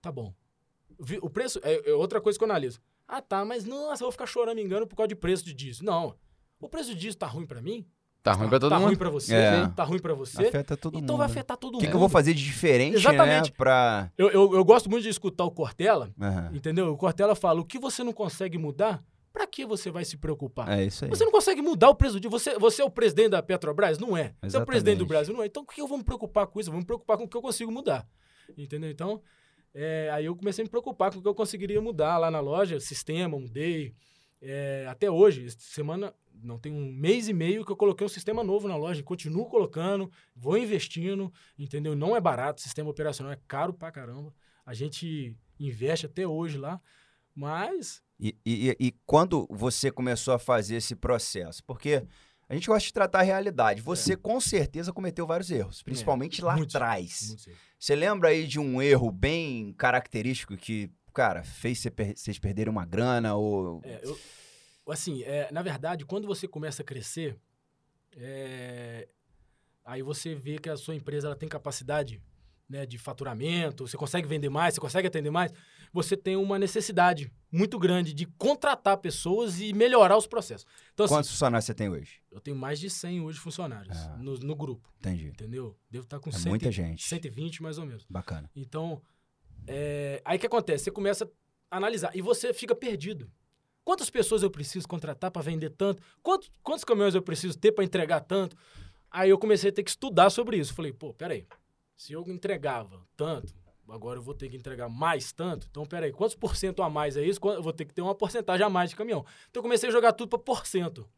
Tá 0.00 0.10
bom. 0.12 0.34
O 1.20 1.30
preço, 1.30 1.60
é, 1.62 1.90
é 1.90 1.94
outra 1.94 2.20
coisa 2.20 2.38
que 2.38 2.44
eu 2.44 2.48
analiso. 2.48 2.80
Ah, 3.08 3.20
tá, 3.20 3.44
mas 3.44 3.64
nossa, 3.64 4.02
eu 4.02 4.06
vou 4.06 4.12
ficar 4.12 4.26
chorando 4.26 4.56
me 4.56 4.62
engano 4.62 4.86
por 4.86 4.96
causa 4.96 5.08
de 5.08 5.16
preço 5.16 5.44
de 5.44 5.52
diesel. 5.52 5.84
Não. 5.84 6.16
O 6.60 6.68
preço 6.68 6.90
de 6.90 6.96
diesel 6.96 7.18
tá 7.18 7.26
ruim 7.26 7.46
para 7.46 7.60
mim? 7.60 7.86
Tá 8.22 8.32
ruim 8.34 8.48
pra 8.48 8.60
todo 8.60 8.70
tá 8.70 8.76
mundo. 8.76 8.84
Tá 8.84 8.88
ruim 8.88 8.96
pra 8.96 9.10
você, 9.10 9.34
é. 9.34 9.66
tá 9.74 9.82
ruim 9.82 9.98
pra 9.98 10.14
você. 10.14 10.46
Afeta 10.46 10.76
todo 10.76 10.92
então 10.92 11.00
mundo. 11.00 11.04
Então 11.04 11.16
vai 11.16 11.26
afetar 11.26 11.56
todo 11.56 11.72
mundo. 11.72 11.80
O 11.82 11.84
que, 11.84 11.90
que, 11.90 11.94
eu 11.94 12.00
vou 12.00 12.08
fazer 12.08 12.32
de 12.34 12.44
diferente, 12.44 12.94
Exatamente. 12.94 13.50
né? 13.50 13.54
Pra... 13.56 14.12
Eu, 14.16 14.30
eu, 14.30 14.54
eu, 14.54 14.64
gosto 14.64 14.88
muito 14.88 15.02
de 15.02 15.08
escutar 15.08 15.44
o 15.44 15.50
Cortella, 15.50 16.08
uhum. 16.16 16.54
entendeu? 16.56 16.92
O 16.92 16.96
Cortella 16.96 17.34
fala, 17.34 17.60
o 17.60 17.64
que 17.64 17.80
você 17.80 18.04
não 18.04 18.12
consegue 18.12 18.56
mudar, 18.58 19.02
pra 19.32 19.44
que 19.44 19.66
você 19.66 19.90
vai 19.90 20.04
se 20.04 20.16
preocupar? 20.16 20.68
É 20.70 20.84
isso 20.84 21.04
aí. 21.04 21.10
Você 21.10 21.24
não 21.24 21.32
consegue 21.32 21.60
mudar 21.60 21.88
o 21.88 21.96
preço 21.96 22.20
de... 22.20 22.28
Você, 22.28 22.56
você 22.60 22.82
é 22.82 22.84
o 22.84 22.90
presidente 22.90 23.30
da 23.30 23.42
Petrobras? 23.42 23.98
Não 23.98 24.16
é. 24.16 24.20
Exatamente. 24.20 24.50
Você 24.50 24.56
é 24.56 24.60
o 24.60 24.66
presidente 24.66 24.98
do 24.98 25.06
Brasil? 25.06 25.34
Não 25.34 25.42
é. 25.42 25.46
Então, 25.46 25.64
o 25.64 25.66
que 25.66 25.80
eu 25.80 25.88
vou 25.88 25.98
me 25.98 26.04
preocupar 26.04 26.46
com 26.46 26.60
isso? 26.60 26.68
Eu 26.68 26.72
vou 26.72 26.80
me 26.80 26.86
preocupar 26.86 27.16
com 27.16 27.24
o 27.24 27.28
que 27.28 27.36
eu 27.36 27.42
consigo 27.42 27.72
mudar. 27.72 28.06
Entendeu? 28.56 28.88
Então, 28.88 29.20
é, 29.74 30.10
aí 30.12 30.26
eu 30.26 30.36
comecei 30.36 30.62
a 30.62 30.64
me 30.64 30.70
preocupar 30.70 31.10
com 31.10 31.18
o 31.18 31.22
que 31.22 31.28
eu 31.28 31.34
conseguiria 31.34 31.80
mudar 31.80 32.18
lá 32.18 32.30
na 32.30 32.38
loja, 32.38 32.78
sistema, 32.78 33.36
mudei... 33.36 33.92
É, 34.44 34.86
até 34.90 35.08
hoje, 35.08 35.48
semana, 35.56 36.12
não 36.42 36.58
tem 36.58 36.72
um 36.72 36.92
mês 36.92 37.28
e 37.28 37.32
meio 37.32 37.64
que 37.64 37.72
eu 37.72 37.76
coloquei 37.76 38.04
um 38.04 38.10
sistema 38.10 38.42
novo 38.42 38.68
na 38.68 38.76
loja, 38.76 39.02
continuo 39.02 39.46
colocando, 39.46 40.10
vou 40.34 40.58
investindo, 40.58 41.32
entendeu? 41.58 41.94
Não 41.94 42.16
é 42.16 42.20
barato, 42.20 42.60
o 42.60 42.62
sistema 42.62 42.90
operacional 42.90 43.32
é 43.32 43.38
caro 43.46 43.72
pra 43.72 43.92
caramba. 43.92 44.34
A 44.64 44.74
gente 44.74 45.36
investe 45.58 46.06
até 46.06 46.26
hoje 46.26 46.58
lá, 46.58 46.80
mas. 47.34 48.02
E, 48.18 48.36
e, 48.44 48.76
e 48.78 48.92
quando 49.04 49.46
você 49.50 49.90
começou 49.90 50.34
a 50.34 50.38
fazer 50.38 50.76
esse 50.76 50.94
processo? 50.94 51.64
Porque 51.64 52.04
a 52.48 52.54
gente 52.54 52.68
gosta 52.68 52.86
de 52.86 52.92
tratar 52.92 53.20
a 53.20 53.22
realidade. 53.22 53.80
Você 53.80 54.12
é. 54.12 54.16
com 54.16 54.40
certeza 54.40 54.92
cometeu 54.92 55.26
vários 55.26 55.50
erros, 55.50 55.82
principalmente 55.82 56.40
é, 56.40 56.44
lá 56.44 56.54
atrás. 56.54 57.48
Você 57.78 57.96
lembra 57.96 58.28
aí 58.28 58.46
de 58.46 58.60
um 58.60 58.80
erro 58.80 59.10
bem 59.10 59.72
característico 59.72 60.56
que 60.56 60.90
cara, 61.12 61.44
fez 61.44 61.84
vocês 62.16 62.38
perderem 62.38 62.70
uma 62.70 62.84
grana 62.84 63.34
ou... 63.34 63.80
É, 63.84 64.00
eu, 64.02 64.18
assim, 64.88 65.22
é, 65.22 65.50
na 65.52 65.62
verdade, 65.62 66.04
quando 66.04 66.26
você 66.26 66.48
começa 66.48 66.82
a 66.82 66.84
crescer, 66.84 67.36
é, 68.16 69.08
aí 69.84 70.02
você 70.02 70.34
vê 70.34 70.58
que 70.58 70.68
a 70.68 70.76
sua 70.76 70.94
empresa 70.94 71.28
ela 71.28 71.36
tem 71.36 71.48
capacidade 71.48 72.20
né, 72.68 72.86
de 72.86 72.96
faturamento, 72.96 73.86
você 73.86 73.96
consegue 73.96 74.26
vender 74.26 74.48
mais, 74.48 74.74
você 74.74 74.80
consegue 74.80 75.06
atender 75.06 75.30
mais, 75.30 75.52
você 75.92 76.16
tem 76.16 76.36
uma 76.36 76.58
necessidade 76.58 77.30
muito 77.50 77.78
grande 77.78 78.14
de 78.14 78.24
contratar 78.24 78.96
pessoas 78.96 79.60
e 79.60 79.74
melhorar 79.74 80.16
os 80.16 80.26
processos. 80.26 80.66
Então, 80.94 81.04
assim, 81.04 81.14
Quantos 81.14 81.28
assim, 81.28 81.34
funcionários 81.34 81.66
você 81.66 81.74
tem 81.74 81.90
hoje? 81.90 82.22
Eu 82.30 82.40
tenho 82.40 82.56
mais 82.56 82.80
de 82.80 82.88
100 82.88 83.20
hoje 83.20 83.38
funcionários 83.38 83.96
ah, 83.96 84.16
no, 84.16 84.38
no, 84.38 84.56
grupo. 84.56 84.90
Entendi. 84.98 85.26
Entendeu? 85.26 85.76
Devo 85.90 86.04
estar 86.04 86.18
com 86.18 86.30
é 86.30 86.32
100, 86.32 86.48
muita 86.48 86.72
gente. 86.72 87.06
120 87.06 87.62
mais 87.62 87.76
ou 87.76 87.84
menos. 87.84 88.06
Bacana. 88.08 88.50
Então, 88.56 89.02
é, 89.66 90.22
aí 90.24 90.38
o 90.38 90.40
que 90.40 90.46
acontece? 90.46 90.84
Você 90.84 90.90
começa 90.90 91.30
a 91.70 91.76
analisar 91.76 92.10
e 92.16 92.22
você 92.22 92.54
fica 92.54 92.74
perdido. 92.74 93.30
Quantas 93.84 94.10
pessoas 94.10 94.42
eu 94.42 94.50
preciso 94.50 94.86
contratar 94.86 95.30
para 95.30 95.42
vender 95.42 95.70
tanto? 95.70 96.02
Quantos, 96.22 96.50
quantos 96.62 96.84
caminhões 96.84 97.14
eu 97.14 97.22
preciso 97.22 97.58
ter 97.58 97.72
para 97.72 97.84
entregar 97.84 98.20
tanto? 98.20 98.56
Aí 99.10 99.30
eu 99.30 99.38
comecei 99.38 99.70
a 99.70 99.72
ter 99.72 99.82
que 99.82 99.90
estudar 99.90 100.30
sobre 100.30 100.56
isso. 100.56 100.74
Falei, 100.74 100.92
pô, 100.92 101.12
peraí. 101.12 101.46
Se 101.96 102.12
eu 102.12 102.24
entregava 102.28 103.04
tanto, 103.16 103.54
agora 103.88 104.18
eu 104.18 104.22
vou 104.22 104.34
ter 104.34 104.48
que 104.48 104.56
entregar 104.56 104.88
mais 104.88 105.32
tanto. 105.32 105.66
Então, 105.70 105.84
peraí, 105.84 106.12
quantos 106.12 106.34
por 106.34 106.56
cento 106.56 106.82
a 106.82 106.88
mais 106.88 107.16
é 107.16 107.22
isso? 107.22 107.40
Eu 107.44 107.62
vou 107.62 107.72
ter 107.72 107.84
que 107.84 107.92
ter 107.92 108.02
uma 108.02 108.14
porcentagem 108.14 108.64
a 108.64 108.70
mais 108.70 108.90
de 108.90 108.96
caminhão. 108.96 109.24
Então, 109.50 109.60
eu 109.60 109.62
comecei 109.62 109.88
a 109.88 109.92
jogar 109.92 110.12
tudo 110.12 110.28
para 110.28 110.38
porcento. 110.38 111.08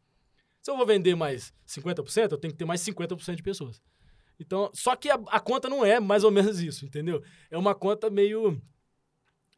Se 0.60 0.70
eu 0.70 0.76
vou 0.76 0.86
vender 0.86 1.14
mais 1.14 1.52
50%, 1.68 2.32
eu 2.32 2.38
tenho 2.38 2.52
que 2.52 2.58
ter 2.58 2.64
mais 2.64 2.80
50% 2.80 3.36
de 3.36 3.42
pessoas. 3.42 3.82
Então, 4.40 4.70
só 4.74 4.96
que 4.96 5.10
a, 5.10 5.14
a, 5.28 5.38
conta 5.38 5.68
não 5.68 5.84
é 5.84 6.00
mais 6.00 6.24
ou 6.24 6.30
menos 6.30 6.60
isso, 6.60 6.84
entendeu? 6.84 7.22
É 7.50 7.56
uma 7.56 7.74
conta 7.74 8.10
meio 8.10 8.60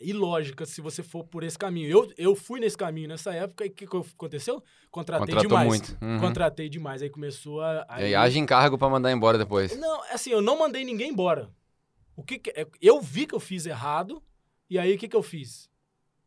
ilógica 0.01 0.67
se 0.67 0.81
você 0.81 1.03
for 1.03 1.25
por 1.25 1.43
esse 1.43 1.59
caminho. 1.59 1.89
Eu, 1.89 2.13
eu 2.17 2.37
fui 2.37 2.61
nesse 2.61 2.77
caminho 2.77 3.09
nessa 3.09 3.33
época 3.35 3.65
e 3.65 3.69
o 3.69 3.73
que, 3.73 3.87
que 3.87 3.97
aconteceu? 3.97 4.63
Contratei 4.91 5.35
Contratou 5.35 5.49
demais. 5.49 5.69
Muito. 5.69 5.99
Uhum. 6.03 6.21
Contratei 6.21 6.69
demais. 6.69 7.03
Aí 7.03 7.11
começou 7.11 7.61
a. 7.61 7.85
Aí... 7.89 8.11
E 8.11 8.15
age 8.15 8.39
encargo 8.39 8.79
para 8.79 8.89
mandar 8.89 9.13
embora 9.13 9.39
depois. 9.39 9.77
Não, 9.79 10.03
assim, 10.13 10.31
eu 10.31 10.43
não 10.43 10.59
mandei 10.59 10.85
ninguém 10.85 11.11
embora. 11.11 11.51
O 12.17 12.23
que, 12.23 12.39
que 12.39 12.51
é, 12.51 12.67
Eu 12.81 13.01
vi 13.01 13.27
que 13.27 13.35
eu 13.35 13.41
fiz 13.41 13.67
errado, 13.67 14.23
e 14.71 14.79
aí 14.79 14.95
o 14.95 14.99
que, 14.99 15.07
que 15.07 15.17
eu 15.17 15.23
fiz? 15.23 15.69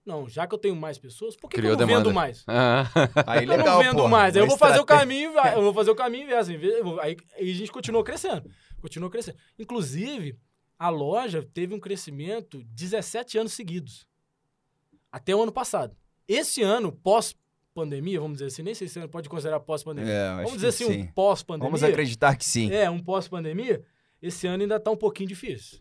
Não, 0.06 0.28
já 0.28 0.48
que 0.48 0.56
eu 0.56 0.60
tenho 0.60 0.76
mais 0.76 0.98
pessoas, 0.98 1.36
por 1.36 1.50
que, 1.50 1.60
que 1.60 1.66
eu 1.66 1.72
não 1.72 1.78
demanda. 1.78 1.98
vendo 2.00 2.14
mais? 2.14 2.44
Ah. 2.48 2.86
Aí 3.28 3.46
legal, 3.46 3.66
eu 3.66 3.66
não 3.66 3.80
vendo 3.84 3.96
porra, 3.98 4.10
mais. 4.10 4.36
Aí 4.36 4.42
eu 4.42 4.48
vou 4.48 4.58
fazer 4.58 4.80
o 4.80 4.86
caminho, 4.86 5.34
eu 5.56 5.62
vou 5.62 5.74
fazer 5.74 5.92
o 5.92 5.96
caminho 5.96 6.36
assim, 6.38 6.58
aí, 7.02 7.18
aí 7.38 7.52
a 7.52 7.54
gente 7.54 7.72
continuou 7.72 8.04
crescendo. 8.04 8.50
Continuou 8.82 9.12
crescendo. 9.12 9.38
Inclusive, 9.58 10.36
a 10.80 10.88
loja 10.88 11.44
teve 11.44 11.76
um 11.76 11.80
crescimento 11.80 12.64
17 12.64 13.38
anos 13.38 13.52
seguidos. 13.52 14.08
Até 15.12 15.36
o 15.36 15.44
ano 15.44 15.52
passado. 15.52 15.96
Esse 16.26 16.62
ano, 16.62 16.92
pós-pandemia, 16.92 18.22
vamos 18.22 18.38
dizer 18.38 18.46
assim, 18.46 18.64
nem 18.64 18.74
sei 18.74 18.88
se 18.88 18.94
você 19.00 19.08
pode 19.08 19.28
considerar 19.28 19.60
pós-pandemia. 19.60 20.14
É, 20.14 20.36
vamos 20.38 20.54
dizer 20.54 20.68
assim, 20.68 20.86
sim. 20.86 21.02
um 21.02 21.08
pós-pandemia. 21.08 21.70
Vamos 21.70 21.84
acreditar 21.84 22.38
que 22.38 22.46
sim. 22.46 22.72
É, 22.72 22.90
um 22.90 23.00
pós-pandemia. 23.00 23.84
Esse 24.22 24.48
ano 24.48 24.64
ainda 24.64 24.80
tá 24.80 24.90
um 24.90 24.96
pouquinho 24.96 25.28
difícil. 25.28 25.80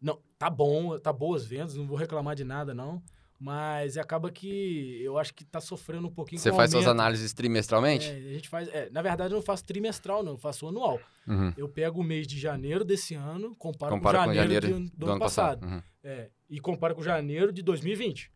Não, 0.00 0.18
tá 0.36 0.50
bom, 0.50 0.98
tá 0.98 1.12
boas 1.12 1.44
vendas, 1.44 1.76
não 1.76 1.86
vou 1.86 1.96
reclamar 1.96 2.34
de 2.34 2.42
nada, 2.42 2.74
não. 2.74 3.00
Mas 3.42 3.98
acaba 3.98 4.30
que 4.30 5.02
eu 5.02 5.18
acho 5.18 5.34
que 5.34 5.44
tá 5.44 5.60
sofrendo 5.60 6.06
um 6.06 6.10
pouquinho 6.12 6.40
Você 6.40 6.52
faz 6.52 6.70
suas 6.70 6.86
análises 6.86 7.32
trimestralmente? 7.32 8.08
É, 8.08 8.14
a 8.14 8.32
gente 8.34 8.48
faz. 8.48 8.68
É, 8.68 8.88
na 8.90 9.02
verdade, 9.02 9.34
eu 9.34 9.36
não 9.38 9.42
faço 9.42 9.64
trimestral, 9.64 10.22
não, 10.22 10.34
eu 10.34 10.38
faço 10.38 10.68
anual. 10.68 11.00
Uhum. 11.26 11.52
Eu 11.56 11.68
pego 11.68 12.00
o 12.00 12.04
mês 12.04 12.24
de 12.28 12.38
janeiro 12.38 12.84
desse 12.84 13.16
ano, 13.16 13.56
comparo 13.56 13.96
Compara 13.96 14.18
com 14.18 14.24
janeiro, 14.26 14.48
com 14.48 14.54
janeiro 14.54 14.84
de, 14.84 14.90
do, 14.92 14.96
do, 14.96 15.10
ano 15.10 15.18
passado. 15.18 15.58
passado. 15.58 15.74
Uhum. 15.74 15.82
É, 16.04 16.30
e 16.48 16.60
comparo 16.60 16.94
com 16.94 17.02
janeiro 17.02 17.52
de 17.52 17.62
2020. 17.62 18.30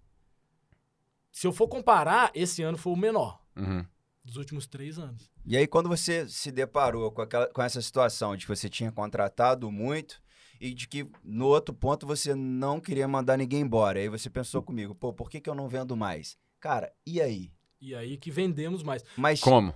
Se 1.31 1.47
eu 1.47 1.53
for 1.53 1.69
comparar, 1.69 2.33
esse 2.35 2.65
ano 2.65 2.77
foi 2.77 2.93
o 2.93 2.97
menor. 2.97 3.41
Uhum. 3.55 3.87
Dos 4.25 4.37
últimos 4.37 4.67
três 4.67 4.99
anos. 4.99 5.31
E 5.45 5.57
aí, 5.57 5.69
quando 5.69 5.89
você 5.89 6.29
se 6.29 6.51
deparou 6.51 7.13
com, 7.13 7.23
aquela, 7.23 7.47
com 7.47 7.63
essa 7.63 7.81
situação 7.81 8.35
de 8.37 8.45
que 8.45 8.57
você 8.57 8.69
tinha 8.69 8.91
contratado 8.91 9.71
muito 9.71 10.21
e 10.61 10.73
de 10.75 10.89
que 10.89 11.07
no 11.23 11.47
outro 11.47 11.75
ponto 11.75 12.07
você 12.07 12.35
não 12.35 12.81
queria 12.81 13.07
mandar 13.07 13.37
ninguém 13.37 13.61
embora. 13.61 13.99
Aí 13.99 14.09
você 14.09 14.31
pensou 14.31 14.63
comigo, 14.63 14.95
pô, 14.95 15.13
por 15.13 15.31
que, 15.31 15.41
que 15.41 15.49
eu 15.49 15.55
não 15.55 15.69
vendo 15.69 15.97
mais? 15.97 16.37
Cara, 16.61 16.93
e 17.07 17.21
aí? 17.21 17.53
E 17.81 17.95
aí 17.95 18.17
que 18.17 18.31
vendemos 18.31 18.83
mais. 18.83 19.03
Mas 19.17 19.41
como? 19.41 19.75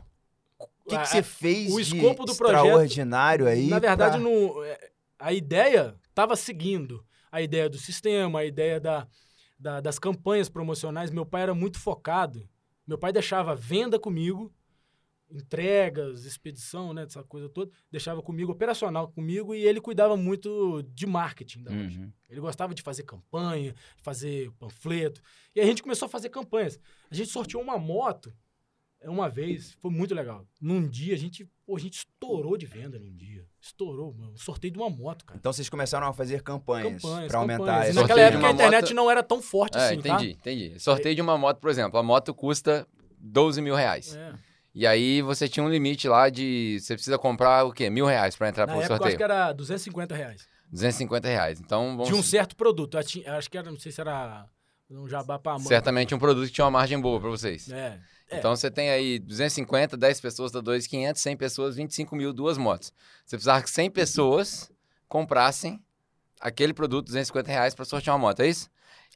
O 0.58 0.90
que, 0.90 0.98
que 0.98 1.06
você 1.06 1.22
fez 1.22 1.72
o 1.72 1.80
escopo 1.80 2.24
do 2.24 2.32
extraordinário 2.32 3.44
projeto, 3.44 3.60
aí? 3.60 3.68
Na 3.68 3.78
verdade, 3.78 4.18
pra... 4.18 4.28
no, 4.28 4.64
é, 4.64 4.90
a 5.18 5.32
ideia 5.32 5.94
estava 6.08 6.34
seguindo. 6.36 7.04
A 7.30 7.40
ideia 7.40 7.68
do 7.68 7.78
sistema, 7.78 8.40
a 8.40 8.44
ideia 8.44 8.80
da, 8.80 9.06
da, 9.58 9.80
das 9.80 9.98
campanhas 9.98 10.48
promocionais. 10.48 11.10
Meu 11.10 11.24
pai 11.24 11.42
era 11.42 11.54
muito 11.54 11.78
focado. 11.78 12.48
Meu 12.86 12.98
pai 12.98 13.12
deixava 13.12 13.54
venda 13.54 13.98
comigo 14.00 14.52
entregas, 15.30 16.24
expedição, 16.24 16.92
né, 16.92 17.04
dessa 17.04 17.22
coisa 17.22 17.48
toda, 17.48 17.70
deixava 17.90 18.22
comigo, 18.22 18.52
operacional 18.52 19.08
comigo, 19.08 19.54
e 19.54 19.64
ele 19.64 19.80
cuidava 19.80 20.16
muito 20.16 20.82
de 20.94 21.06
marketing 21.06 21.62
da 21.62 21.70
loja. 21.70 22.00
Uhum. 22.00 22.12
Ele 22.28 22.40
gostava 22.40 22.74
de 22.74 22.82
fazer 22.82 23.04
campanha, 23.04 23.74
fazer 24.02 24.50
panfleto. 24.52 25.22
E 25.54 25.60
a 25.60 25.64
gente 25.64 25.82
começou 25.82 26.06
a 26.06 26.08
fazer 26.08 26.28
campanhas. 26.28 26.78
A 27.10 27.14
gente 27.14 27.30
sorteou 27.30 27.62
uma 27.62 27.78
moto 27.78 28.32
é, 29.02 29.08
uma 29.08 29.30
vez, 29.30 29.72
foi 29.80 29.90
muito 29.90 30.14
legal. 30.14 30.46
Num 30.60 30.86
dia, 30.86 31.14
a 31.14 31.16
gente, 31.16 31.48
pô, 31.64 31.74
a 31.74 31.78
gente 31.78 31.94
estourou 31.94 32.56
de 32.58 32.66
venda 32.66 32.98
num 32.98 33.10
dia. 33.16 33.46
Estourou, 33.58 34.12
mano. 34.12 34.36
Sorteio 34.36 34.74
de 34.74 34.78
uma 34.78 34.90
moto, 34.90 35.24
cara. 35.24 35.38
Então 35.38 35.50
vocês 35.50 35.70
começaram 35.70 36.06
a 36.06 36.12
fazer 36.12 36.42
campanhas, 36.42 37.00
campanhas 37.00 37.28
para 37.28 37.38
aumentar 37.38 37.86
essa. 37.86 37.98
Naquela 37.98 38.20
época 38.20 38.46
a 38.46 38.50
internet 38.50 38.82
moto... 38.82 38.94
não 38.94 39.10
era 39.10 39.22
tão 39.22 39.40
forte 39.40 39.78
é, 39.78 39.86
assim, 39.86 39.94
entendi, 39.94 40.34
tá? 40.34 40.40
entendi. 40.40 40.78
Sorteio 40.78 41.12
é... 41.12 41.14
de 41.14 41.22
uma 41.22 41.38
moto, 41.38 41.58
por 41.58 41.70
exemplo. 41.70 41.98
A 41.98 42.02
moto 42.02 42.34
custa 42.34 42.86
12 43.18 43.62
mil 43.62 43.74
reais. 43.74 44.14
É. 44.14 44.34
E 44.74 44.86
aí 44.86 45.20
você 45.20 45.48
tinha 45.48 45.64
um 45.64 45.68
limite 45.68 46.08
lá 46.08 46.28
de. 46.28 46.78
Você 46.80 46.94
precisa 46.94 47.18
comprar 47.18 47.64
o 47.64 47.72
quê? 47.72 47.90
Mil 47.90 48.06
reais 48.06 48.36
para 48.36 48.48
entrar 48.48 48.66
Na 48.66 48.72
pro 48.72 48.82
época, 48.82 48.96
sorteio? 48.96 49.06
Eu 49.06 49.08
acho 49.08 49.16
que 49.16 49.22
era 49.22 49.52
250 49.52 50.14
reais. 50.14 50.46
250 50.70 51.28
reais. 51.28 51.60
Então 51.60 51.96
vamos... 51.96 52.08
De 52.08 52.14
um 52.14 52.22
certo 52.22 52.54
produto. 52.54 52.96
Eu, 52.96 53.34
acho 53.34 53.50
que 53.50 53.58
era, 53.58 53.70
não 53.70 53.78
sei 53.78 53.90
se 53.90 54.00
era 54.00 54.46
um 54.88 55.08
jabá 55.08 55.38
pra 55.38 55.52
mão. 55.52 55.66
Certamente 55.66 56.14
um 56.14 56.18
produto 56.18 56.46
que 56.46 56.52
tinha 56.52 56.64
uma 56.64 56.70
margem 56.70 57.00
boa 57.00 57.20
para 57.20 57.28
vocês. 57.28 57.70
É. 57.70 57.98
é. 58.30 58.38
Então 58.38 58.54
você 58.54 58.70
tem 58.70 58.90
aí 58.90 59.18
250, 59.18 59.96
10 59.96 60.20
pessoas 60.20 60.52
dá 60.52 60.60
2,500, 60.60 61.20
100 61.20 61.36
pessoas, 61.36 61.76
25 61.76 62.14
mil, 62.14 62.32
duas 62.32 62.56
motos. 62.56 62.92
Você 63.26 63.36
precisava 63.36 63.62
que 63.62 63.70
100 63.70 63.90
pessoas 63.90 64.70
comprassem 65.08 65.82
aquele 66.40 66.72
produto, 66.72 67.06
250 67.06 67.50
reais, 67.50 67.74
para 67.74 67.84
sortear 67.84 68.16
uma 68.16 68.28
moto, 68.28 68.40
é 68.40 68.48
isso? 68.48 68.70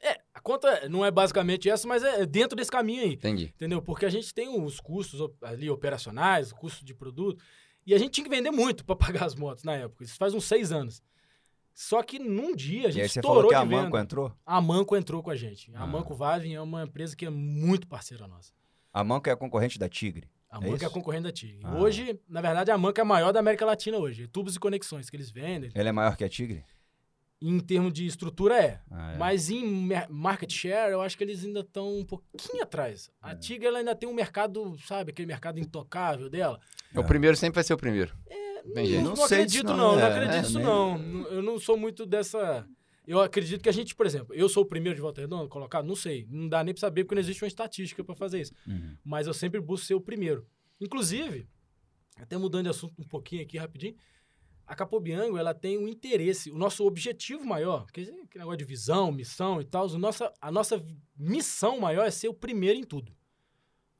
É, 0.05 0.21
a 0.35 0.39
conta 0.39 0.87
não 0.87 1.03
é 1.03 1.09
basicamente 1.09 1.67
essa, 1.67 1.87
mas 1.87 2.03
é 2.03 2.27
dentro 2.27 2.55
desse 2.55 2.69
caminho 2.69 3.01
aí. 3.01 3.13
Entendi. 3.13 3.45
Entendeu? 3.55 3.81
Porque 3.81 4.05
a 4.05 4.09
gente 4.09 4.31
tem 4.35 4.47
os 4.47 4.79
custos 4.79 5.19
ali 5.41 5.67
operacionais, 5.67 6.51
o 6.51 6.55
custo 6.55 6.85
de 6.85 6.93
produto, 6.93 7.43
e 7.87 7.91
a 7.91 7.97
gente 7.97 8.11
tinha 8.11 8.23
que 8.23 8.29
vender 8.29 8.51
muito 8.51 8.85
para 8.85 8.95
pagar 8.95 9.25
as 9.25 9.33
motos 9.33 9.63
na 9.63 9.73
época. 9.73 10.03
Isso 10.03 10.15
faz 10.15 10.35
uns 10.35 10.45
seis 10.45 10.71
anos. 10.71 11.01
Só 11.73 12.03
que 12.03 12.19
num 12.19 12.55
dia 12.55 12.87
a 12.87 12.91
gente 12.91 12.99
e 12.99 13.01
aí 13.01 13.09
você 13.09 13.19
estourou 13.19 13.49
falou 13.49 13.49
que 13.49 13.55
a 13.55 13.65
Manco 13.65 13.97
entrou? 13.97 14.31
A 14.45 14.61
Manco 14.61 14.95
entrou 14.95 15.23
com 15.23 15.31
a 15.31 15.35
gente. 15.35 15.75
A 15.75 15.81
ah. 15.81 15.87
Manco 15.87 16.13
Vavin 16.13 16.53
é 16.53 16.61
uma 16.61 16.83
empresa 16.83 17.15
que 17.15 17.25
é 17.25 17.29
muito 17.29 17.87
parceira 17.87 18.27
nossa. 18.27 18.53
A 18.93 19.03
Manco 19.03 19.27
é 19.27 19.33
a 19.33 19.35
concorrente 19.35 19.79
da 19.79 19.89
Tigre? 19.89 20.29
A 20.49 20.57
é 20.57 20.69
Manco 20.69 20.83
é 20.83 20.87
a 20.87 20.89
concorrente 20.89 21.23
da 21.23 21.31
Tigre. 21.31 21.61
Ah. 21.63 21.75
Hoje, 21.77 22.17
na 22.29 22.41
verdade, 22.41 22.69
a 22.69 22.77
Manco 22.77 22.99
é 22.99 23.01
a 23.01 23.05
maior 23.05 23.33
da 23.33 23.39
América 23.39 23.65
Latina 23.65 23.97
hoje. 23.97 24.27
Tubos 24.27 24.55
e 24.55 24.59
conexões 24.59 25.09
que 25.09 25.17
eles 25.17 25.31
vendem. 25.31 25.71
Ela 25.73 25.89
é 25.89 25.91
maior 25.91 26.15
que 26.15 26.23
a 26.23 26.29
Tigre? 26.29 26.63
Em 27.47 27.59
termos 27.59 27.93
de 27.93 28.07
estrutura, 28.07 28.57
é. 28.59 28.81
Ah, 28.89 29.13
é. 29.13 29.17
Mas 29.17 29.51
em 29.51 29.87
market 30.09 30.51
share, 30.51 30.91
eu 30.91 30.99
acho 30.99 31.15
que 31.15 31.23
eles 31.23 31.45
ainda 31.45 31.59
estão 31.59 31.99
um 31.99 32.03
pouquinho 32.03 32.63
atrás. 32.63 33.11
A 33.21 33.33
é. 33.33 33.35
Tiga 33.35 33.67
ela 33.67 33.77
ainda 33.77 33.95
tem 33.95 34.09
um 34.09 34.13
mercado, 34.13 34.75
sabe, 34.79 35.11
aquele 35.11 35.27
mercado 35.27 35.59
intocável 35.59 36.27
dela. 36.27 36.59
É. 36.91 36.99
O 36.99 37.03
primeiro 37.03 37.37
sempre 37.37 37.55
vai 37.55 37.63
ser 37.63 37.75
o 37.75 37.77
primeiro. 37.77 38.15
É, 38.25 38.63
não, 38.63 39.03
não, 39.03 39.15
não 39.15 39.23
acredito, 39.23 39.67
não. 39.67 39.77
Não, 39.77 39.95
não 39.95 39.99
é, 39.99 40.11
acredito 40.11 40.41
nisso, 40.41 40.59
não. 40.59 41.27
Eu 41.27 41.43
não 41.43 41.59
sou 41.59 41.77
muito 41.77 42.03
dessa. 42.03 42.67
Eu 43.05 43.21
acredito 43.21 43.61
que 43.61 43.69
a 43.69 43.71
gente, 43.71 43.93
por 43.93 44.07
exemplo, 44.07 44.33
eu 44.33 44.49
sou 44.49 44.63
o 44.63 44.65
primeiro 44.65 44.95
de 44.95 45.01
volta 45.01 45.21
redonda 45.21 45.47
colocado? 45.47 45.85
Não 45.85 45.95
sei. 45.95 46.25
Não 46.27 46.49
dá 46.49 46.63
nem 46.63 46.73
pra 46.73 46.81
saber, 46.81 47.03
porque 47.03 47.13
não 47.13 47.21
existe 47.21 47.43
uma 47.43 47.47
estatística 47.47 48.03
para 48.03 48.15
fazer 48.15 48.41
isso. 48.41 48.53
Uhum. 48.65 48.97
Mas 49.03 49.27
eu 49.27 49.33
sempre 49.35 49.61
busco 49.61 49.85
ser 49.85 49.93
o 49.93 50.01
primeiro. 50.01 50.47
Inclusive, 50.81 51.47
até 52.17 52.37
mudando 52.37 52.63
de 52.63 52.69
assunto 52.69 52.99
um 52.99 53.07
pouquinho 53.07 53.43
aqui 53.43 53.57
rapidinho 53.57 53.95
a 54.67 54.75
Capobiango 54.75 55.37
ela 55.37 55.53
tem 55.53 55.77
um 55.77 55.87
interesse, 55.87 56.49
o 56.49 56.57
nosso 56.57 56.85
objetivo 56.85 57.45
maior, 57.45 57.85
que, 57.91 58.05
que 58.27 58.37
negócio 58.37 58.57
de 58.57 58.65
visão, 58.65 59.11
missão 59.11 59.61
e 59.61 59.65
tal, 59.65 59.87
a 59.87 59.97
nossa, 59.97 60.33
a 60.41 60.51
nossa 60.51 60.83
missão 61.15 61.79
maior 61.79 62.05
é 62.05 62.11
ser 62.11 62.27
o 62.29 62.33
primeiro 62.33 62.79
em 62.79 62.83
tudo. 62.83 63.15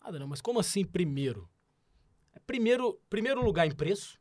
Ah, 0.01 0.11
não, 0.11 0.27
mas 0.27 0.41
como 0.41 0.59
assim 0.59 0.83
primeiro? 0.83 1.49
É 2.33 2.39
primeiro, 2.39 2.99
primeiro 3.09 3.43
lugar 3.43 3.67
em 3.67 3.71
preço. 3.71 4.19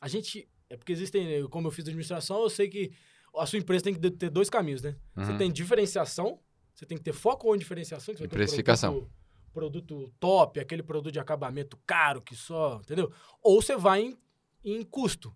A 0.00 0.08
gente, 0.08 0.48
é 0.68 0.76
porque 0.76 0.92
existem, 0.92 1.46
como 1.48 1.68
eu 1.68 1.72
fiz 1.72 1.84
administração, 1.84 2.42
eu 2.42 2.50
sei 2.50 2.68
que 2.68 2.92
a 3.34 3.44
sua 3.44 3.58
empresa 3.58 3.84
tem 3.84 3.94
que 3.94 4.10
ter 4.10 4.30
dois 4.30 4.48
caminhos, 4.48 4.82
né? 4.82 4.96
Uhum. 5.14 5.24
Você 5.24 5.36
tem 5.36 5.52
diferenciação, 5.52 6.40
você 6.74 6.86
tem 6.86 6.96
que 6.96 7.04
ter 7.04 7.12
foco 7.12 7.48
ou 7.48 7.56
diferenciação, 7.56 8.14
que 8.14 8.18
você 8.18 8.26
vai 8.26 8.28
ter. 8.28 8.34
Um 8.90 9.06
produto, 9.52 9.94
produto 9.96 10.14
top, 10.18 10.60
aquele 10.60 10.82
produto 10.82 11.12
de 11.12 11.18
acabamento 11.18 11.78
caro 11.86 12.22
que 12.22 12.34
só, 12.34 12.80
entendeu? 12.82 13.12
Ou 13.42 13.60
você 13.60 13.76
vai 13.76 14.02
em, 14.02 14.18
em 14.64 14.82
custo 14.82 15.34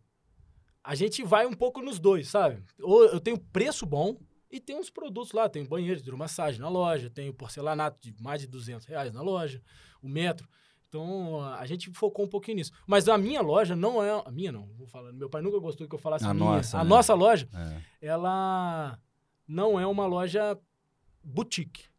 a 0.83 0.95
gente 0.95 1.23
vai 1.23 1.47
um 1.47 1.53
pouco 1.53 1.81
nos 1.81 1.99
dois, 1.99 2.29
sabe? 2.29 2.63
Ou 2.81 3.05
eu 3.05 3.21
tenho 3.21 3.39
preço 3.39 3.85
bom 3.85 4.17
e 4.51 4.59
tem 4.59 4.77
uns 4.77 4.91
produtos 4.91 5.33
lá, 5.33 5.49
tem 5.49 5.65
banheiro 5.65 5.97
de 5.97 6.03
hidromassagem 6.03 6.61
na 6.61 6.69
loja, 6.69 7.11
tem 7.11 7.29
o 7.29 7.35
porcelanato 7.35 7.99
de 8.01 8.15
mais 8.21 8.41
de 8.41 8.47
200 8.47 8.87
reais 8.87 9.13
na 9.13 9.23
loja, 9.23 9.63
o 10.03 10.09
metro. 10.09 10.49
Então, 10.89 11.41
a 11.55 11.65
gente 11.67 11.89
focou 11.93 12.25
um 12.25 12.29
pouquinho 12.29 12.57
nisso. 12.57 12.73
Mas 12.85 13.09
a 13.09 13.17
minha 13.17 13.41
loja 13.41 13.77
não 13.77 14.03
é... 14.03 14.11
A 14.27 14.31
minha 14.33 14.51
não, 14.51 14.67
vou 14.75 14.89
falar. 14.89 15.13
Meu 15.13 15.31
pai 15.31 15.41
nunca 15.41 15.61
gostou 15.61 15.87
que 15.87 15.95
eu 15.95 15.99
falasse 16.01 16.25
a 16.25 16.35
minha. 16.35 16.57
Nossa, 16.57 16.79
a 16.79 16.83
né? 16.83 16.91
nossa 16.91 17.15
loja, 17.15 17.49
é. 17.55 17.81
ela 18.09 18.99
não 19.47 19.79
é 19.79 19.87
uma 19.87 20.05
loja 20.07 20.59
boutique. 21.23 21.90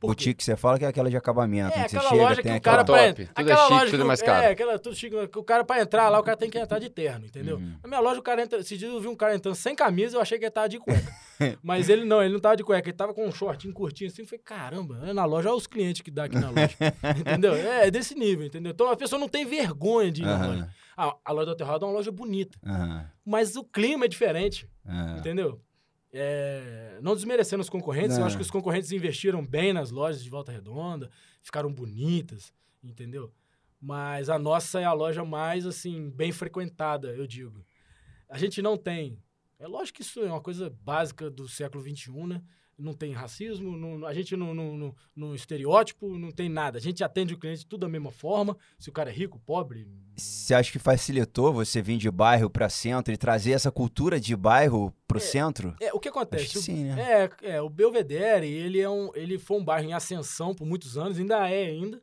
Boutique, 0.00 0.44
você 0.44 0.56
fala 0.56 0.78
que 0.78 0.84
é 0.84 0.88
aquela 0.88 1.10
de 1.10 1.16
acabamento. 1.16 1.74
É, 1.74 1.78
né? 1.78 1.84
aquela 1.86 2.08
chega, 2.08 2.22
loja 2.22 2.42
que 2.42 2.48
o 2.48 2.60
cara... 2.60 2.84
Top, 2.84 3.26
tudo 3.34 3.50
é 3.50 3.56
chique, 3.56 3.72
loja 3.72 3.90
tudo 3.90 4.02
é 4.02 4.06
mais 4.06 4.22
caro. 4.22 4.44
É, 4.44 4.50
aquela, 4.50 4.78
tudo 4.78 4.94
chique. 4.94 5.16
O 5.16 5.42
cara, 5.42 5.64
pra 5.64 5.80
entrar 5.80 6.08
lá, 6.08 6.20
o 6.20 6.22
cara 6.22 6.36
tem 6.36 6.48
que 6.48 6.56
entrar 6.56 6.78
de 6.78 6.88
terno, 6.88 7.26
entendeu? 7.26 7.56
Uhum. 7.56 7.74
Na 7.82 7.88
minha 7.88 8.00
loja, 8.00 8.20
o 8.20 8.22
cara 8.22 8.40
entra... 8.40 8.60
Esse 8.60 8.76
dia 8.76 8.86
eu 8.86 9.00
vi 9.00 9.08
um 9.08 9.16
cara 9.16 9.34
entrando 9.34 9.56
sem 9.56 9.74
camisa, 9.74 10.16
eu 10.16 10.20
achei 10.20 10.38
que 10.38 10.44
ele 10.44 10.52
tava 10.52 10.68
de 10.68 10.78
cueca. 10.78 11.12
Mas 11.62 11.88
ele 11.88 12.04
não, 12.04 12.22
ele 12.22 12.32
não 12.32 12.40
tava 12.40 12.56
de 12.56 12.62
cueca, 12.62 12.88
ele 12.88 12.96
tava 12.96 13.12
com 13.12 13.26
um 13.26 13.32
shortinho 13.32 13.74
curtinho 13.74 14.08
assim. 14.08 14.22
Eu 14.22 14.28
falei, 14.28 14.42
caramba, 14.44 15.00
é 15.04 15.12
na 15.12 15.24
loja, 15.24 15.48
olha 15.48 15.58
os 15.58 15.66
clientes 15.66 16.00
que 16.00 16.12
dá 16.12 16.24
aqui 16.24 16.38
na 16.38 16.50
loja. 16.50 16.76
entendeu? 17.18 17.54
É, 17.54 17.88
é, 17.88 17.90
desse 17.90 18.14
nível, 18.14 18.46
entendeu? 18.46 18.70
Então 18.70 18.88
a 18.88 18.96
pessoa 18.96 19.18
não 19.18 19.28
tem 19.28 19.44
vergonha 19.44 20.12
de 20.12 20.22
ir 20.22 20.26
uhum. 20.26 20.38
na 20.38 20.46
loja. 20.46 20.70
Ah, 20.96 21.16
a 21.24 21.32
loja 21.32 21.46
do 21.46 21.52
Aterrado 21.52 21.84
é 21.84 21.88
uma 21.88 21.94
loja 21.94 22.12
bonita. 22.12 22.56
Uhum. 22.64 23.04
Mas 23.24 23.56
o 23.56 23.64
clima 23.64 24.04
é 24.04 24.08
diferente, 24.08 24.68
entendeu? 25.18 25.60
É, 26.20 26.98
não 27.00 27.14
desmerecendo 27.14 27.60
os 27.62 27.70
concorrentes, 27.70 28.16
não. 28.16 28.22
eu 28.22 28.26
acho 28.26 28.36
que 28.36 28.42
os 28.42 28.50
concorrentes 28.50 28.90
investiram 28.90 29.46
bem 29.46 29.72
nas 29.72 29.92
lojas 29.92 30.22
de 30.22 30.28
Volta 30.28 30.50
Redonda, 30.50 31.08
ficaram 31.42 31.72
bonitas, 31.72 32.52
entendeu? 32.82 33.32
Mas 33.80 34.28
a 34.28 34.36
nossa 34.36 34.80
é 34.80 34.84
a 34.84 34.92
loja 34.92 35.24
mais, 35.24 35.64
assim, 35.64 36.10
bem 36.10 36.32
frequentada, 36.32 37.14
eu 37.14 37.24
digo. 37.26 37.64
A 38.28 38.36
gente 38.36 38.60
não 38.60 38.76
tem 38.76 39.16
É 39.60 39.66
lógico 39.68 39.96
que 39.96 40.02
isso 40.02 40.20
é 40.20 40.30
uma 40.30 40.40
coisa 40.40 40.68
básica 40.82 41.30
do 41.30 41.48
século 41.48 41.82
XXI, 41.82 42.26
né? 42.26 42.42
Não 42.78 42.92
tem 42.92 43.12
racismo, 43.12 43.76
não, 43.76 44.06
a 44.06 44.14
gente 44.14 44.36
não, 44.36 44.54
não, 44.54 44.94
não, 45.16 45.34
estereótipo, 45.34 46.16
não 46.16 46.30
tem 46.30 46.48
nada. 46.48 46.78
A 46.78 46.80
gente 46.80 47.02
atende 47.02 47.34
o 47.34 47.38
cliente 47.38 47.66
tudo 47.66 47.80
da 47.80 47.88
mesma 47.88 48.12
forma. 48.12 48.56
Se 48.78 48.88
o 48.88 48.92
cara 48.92 49.10
é 49.10 49.12
rico, 49.12 49.40
pobre. 49.40 49.88
Você 50.16 50.54
acha 50.54 50.70
que 50.70 50.78
facilitou 50.78 51.52
você 51.52 51.82
vir 51.82 51.98
de 51.98 52.08
bairro 52.08 52.48
para 52.48 52.68
centro 52.68 53.12
e 53.12 53.16
trazer 53.16 53.50
essa 53.50 53.72
cultura 53.72 54.20
de 54.20 54.36
bairro 54.36 54.94
pro 55.08 55.18
é, 55.18 55.20
centro? 55.20 55.74
É, 55.80 55.92
o 55.92 55.98
que 55.98 56.08
acontece? 56.08 56.52
Que 56.52 56.58
sim, 56.60 56.84
né? 56.84 57.28
É, 57.42 57.56
é, 57.56 57.60
o 57.60 57.68
Belvedere, 57.68 58.46
ele, 58.46 58.80
é 58.80 58.88
um, 58.88 59.10
ele 59.14 59.38
foi 59.38 59.58
um 59.58 59.64
bairro 59.64 59.88
em 59.88 59.92
ascensão 59.92 60.54
por 60.54 60.64
muitos 60.64 60.96
anos, 60.96 61.18
ainda 61.18 61.48
é 61.50 61.66
ainda. 61.66 62.00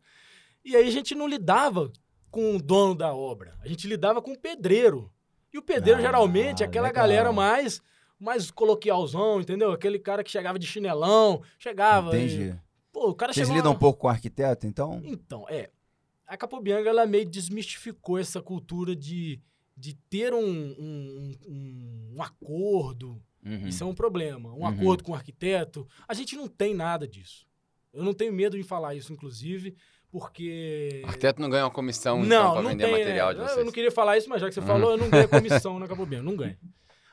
E 0.64 0.76
aí 0.76 0.88
a 0.88 0.92
gente 0.92 1.16
não 1.16 1.28
lidava 1.28 1.90
com 2.30 2.58
o 2.58 2.62
dono 2.62 2.94
da 2.94 3.14
obra. 3.14 3.58
A 3.62 3.68
gente 3.70 3.88
lidava 3.88 4.22
com 4.22 4.34
o 4.34 4.38
pedreiro. 4.38 5.10
E 5.54 5.58
o 5.58 5.62
pedreiro, 5.62 6.00
ah, 6.00 6.04
geralmente, 6.04 6.64
é 6.64 6.66
aquela 6.66 6.88
legal. 6.88 7.04
galera 7.04 7.32
mais, 7.32 7.82
mais 8.20 8.50
coloquialzão, 8.52 9.42
entendeu? 9.42 9.72
Aquele 9.72 10.00
cara 10.00 10.24
que 10.24 10.32
chegava 10.32 10.58
de 10.58 10.68
chinelão, 10.68 11.42
chegava. 11.58 12.16
Entendi. 12.16 12.50
E, 12.50 12.56
pô, 12.92 13.10
o 13.10 13.16
cara 13.16 13.34
Vocês 13.34 13.50
lidam 13.50 13.72
um 13.72 13.78
pouco 13.78 14.00
com 14.02 14.08
o 14.08 14.10
arquiteto, 14.10 14.66
então? 14.66 15.02
Então, 15.04 15.46
é. 15.50 15.70
A 16.28 16.36
Capobianca, 16.36 16.90
ela 16.90 17.06
meio 17.06 17.26
desmistificou 17.26 18.18
essa 18.18 18.42
cultura 18.42 18.96
de, 18.96 19.40
de 19.78 19.94
ter 20.10 20.34
um, 20.34 20.40
um, 20.40 21.38
um, 21.48 22.14
um 22.16 22.22
acordo. 22.22 23.22
Uhum. 23.46 23.68
Isso 23.68 23.84
é 23.84 23.88
um 23.88 23.94
problema. 23.94 24.50
Um 24.50 24.62
uhum. 24.62 24.68
acordo 24.68 25.04
com 25.04 25.12
o 25.12 25.16
arquiteto. 25.16 25.88
A 26.08 26.14
gente 26.16 26.36
não 26.36 26.48
tem 26.48 26.74
nada 26.74 27.08
disso. 27.08 27.46
Eu 27.94 28.04
não 28.04 28.14
tenho 28.14 28.34
medo 28.34 28.58
de 28.58 28.64
falar 28.64 28.96
isso, 28.96 29.14
inclusive 29.14 29.76
porque... 30.16 31.02
O 31.04 31.08
arquiteto 31.08 31.42
não 31.42 31.50
ganha 31.50 31.66
uma 31.66 31.72
comissão, 31.72 32.24
então, 32.24 32.30
não, 32.30 32.52
então, 32.52 32.62
pra 32.62 32.70
vender 32.72 32.84
tem, 32.86 32.94
material 32.94 33.34
de 33.34 33.40
vocês. 33.42 33.58
Eu 33.58 33.66
não 33.66 33.72
queria 33.72 33.92
falar 33.92 34.18
isso, 34.18 34.30
mas 34.30 34.40
já 34.40 34.48
que 34.48 34.54
você 34.54 34.62
uhum. 34.62 34.66
falou, 34.66 34.92
eu 34.92 34.98
não 34.98 35.10
ganho 35.10 35.28
comissão 35.30 35.78
na 35.78 35.88
Cabo 35.90 36.06
não 36.06 36.38
ganho. 36.38 36.58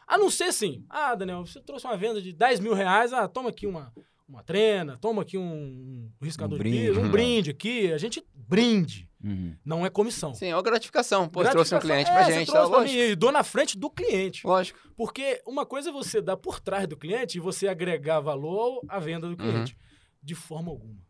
A 0.06 0.18
não 0.18 0.30
ser 0.30 0.52
sim. 0.52 0.84
Ah, 0.88 1.14
Daniel, 1.14 1.44
você 1.44 1.60
trouxe 1.60 1.86
uma 1.86 1.96
venda 1.96 2.20
de 2.20 2.32
10 2.32 2.60
mil 2.60 2.74
reais, 2.74 3.12
ah, 3.12 3.28
toma 3.28 3.50
aqui 3.50 3.66
uma, 3.66 3.92
uma 4.28 4.42
trena, 4.42 4.96
toma 4.98 5.22
aqui 5.22 5.36
um, 5.38 5.42
um 5.42 6.10
riscador 6.20 6.58
um 6.58 6.62
de 6.62 6.70
piso, 6.70 7.00
um 7.00 7.10
brinde 7.10 7.50
aqui. 7.50 7.92
A 7.92 7.98
gente 7.98 8.24
brinde. 8.34 9.08
Uhum. 9.22 9.56
Não 9.64 9.86
é 9.86 9.90
comissão. 9.90 10.34
Sim, 10.34 10.46
é 10.46 10.56
uma 10.56 10.62
gratificação. 10.62 11.28
Pô, 11.28 11.40
gratificação, 11.40 11.78
trouxe 11.78 11.86
um 11.86 11.88
cliente 11.88 12.10
é, 12.10 12.12
pra 12.12 12.30
gente, 12.30 12.52
tá 12.52 12.64
lógico. 12.64 12.92
Mim, 12.92 12.98
e 12.98 13.14
dou 13.14 13.30
na 13.30 13.44
frente 13.44 13.78
do 13.78 13.88
cliente. 13.88 14.46
Lógico. 14.46 14.78
Porque 14.96 15.40
uma 15.46 15.64
coisa 15.64 15.90
é 15.90 15.92
você 15.92 16.20
dar 16.20 16.36
por 16.36 16.60
trás 16.60 16.88
do 16.88 16.96
cliente 16.96 17.38
e 17.38 17.40
você 17.40 17.68
agregar 17.68 18.20
valor 18.20 18.82
à 18.88 18.98
venda 18.98 19.28
do 19.28 19.36
cliente. 19.36 19.74
Uhum. 19.74 19.78
De 20.22 20.34
forma 20.34 20.70
alguma. 20.70 21.00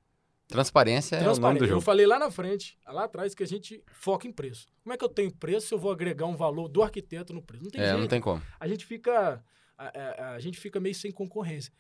Transparência, 0.53 1.19
Transparência, 1.19 1.27
é 1.27 1.33
o 1.33 1.41
nome 1.41 1.59
do 1.59 1.67
jogo. 1.67 1.79
Eu 1.79 1.83
falei 1.83 2.07
lá 2.07 2.19
na 2.19 2.31
frente, 2.31 2.79
lá 2.87 3.05
atrás, 3.05 3.35
que 3.35 3.43
a 3.43 3.47
gente 3.47 3.83
foca 3.93 4.29
em 4.29 4.33
preço. 4.33 4.67
Como 4.83 4.93
é 4.93 4.97
que 4.97 5.05
eu 5.05 5.09
tenho 5.09 5.33
preço 5.33 5.69
se 5.69 5.75
eu 5.75 5.79
vou 5.79 5.91
agregar 5.91 6.27
um 6.27 6.37
valor 6.37 6.69
do 6.69 6.83
arquiteto 6.83 7.33
no 7.33 7.43
preço? 7.43 7.65
Não 7.65 7.71
tem 7.71 7.81
é, 7.81 7.87
jeito. 7.87 8.01
não 8.01 8.07
tem 8.07 8.21
como. 8.21 8.43
A 8.61 8.69
gente 8.69 8.85
fica, 8.85 9.43
a, 9.77 9.87
a, 9.87 10.35
a, 10.35 10.41
gente 10.41 10.59
fica 10.59 10.79
meio 10.79 10.95
sem 10.95 11.11
concorrência. 11.11 11.73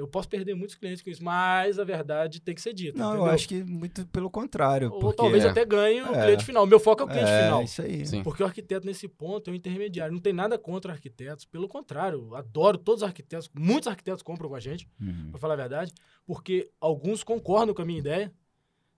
Eu 0.00 0.08
posso 0.08 0.28
perder 0.28 0.54
muitos 0.54 0.76
clientes 0.76 1.02
com 1.02 1.10
isso, 1.10 1.22
mas 1.22 1.78
a 1.78 1.84
verdade 1.84 2.40
tem 2.40 2.54
que 2.54 2.62
ser 2.62 2.72
dita. 2.72 2.98
Não, 2.98 3.10
entendeu? 3.10 3.26
eu 3.26 3.32
acho 3.32 3.46
que 3.46 3.62
muito 3.62 4.06
pelo 4.06 4.30
contrário. 4.30 4.90
Ou 4.90 4.98
porque... 4.98 5.16
talvez 5.16 5.44
até 5.44 5.62
ganhe 5.62 6.00
o 6.00 6.14
é. 6.14 6.24
cliente 6.24 6.44
final. 6.44 6.64
O 6.64 6.66
meu 6.66 6.80
foco 6.80 7.02
é 7.02 7.04
o 7.04 7.08
cliente 7.08 7.28
é, 7.28 7.44
final. 7.44 7.62
Isso 7.62 7.82
aí. 7.82 8.06
Sim. 8.06 8.22
Porque 8.22 8.42
o 8.42 8.46
arquiteto, 8.46 8.86
nesse 8.86 9.06
ponto, 9.06 9.50
é 9.50 9.52
um 9.52 9.56
intermediário. 9.56 10.14
Não 10.14 10.20
tem 10.20 10.32
nada 10.32 10.58
contra 10.58 10.90
arquitetos. 10.90 11.44
Pelo 11.44 11.68
contrário, 11.68 12.34
adoro 12.34 12.78
todos 12.78 13.02
os 13.02 13.06
arquitetos. 13.06 13.50
Muitos 13.54 13.88
arquitetos 13.88 14.22
compram 14.22 14.48
com 14.48 14.54
a 14.54 14.60
gente, 14.60 14.88
uhum. 14.98 15.32
para 15.32 15.38
falar 15.38 15.52
a 15.52 15.58
verdade, 15.58 15.92
porque 16.26 16.70
alguns 16.80 17.22
concordam 17.22 17.74
com 17.74 17.82
a 17.82 17.84
minha 17.84 17.98
ideia 17.98 18.32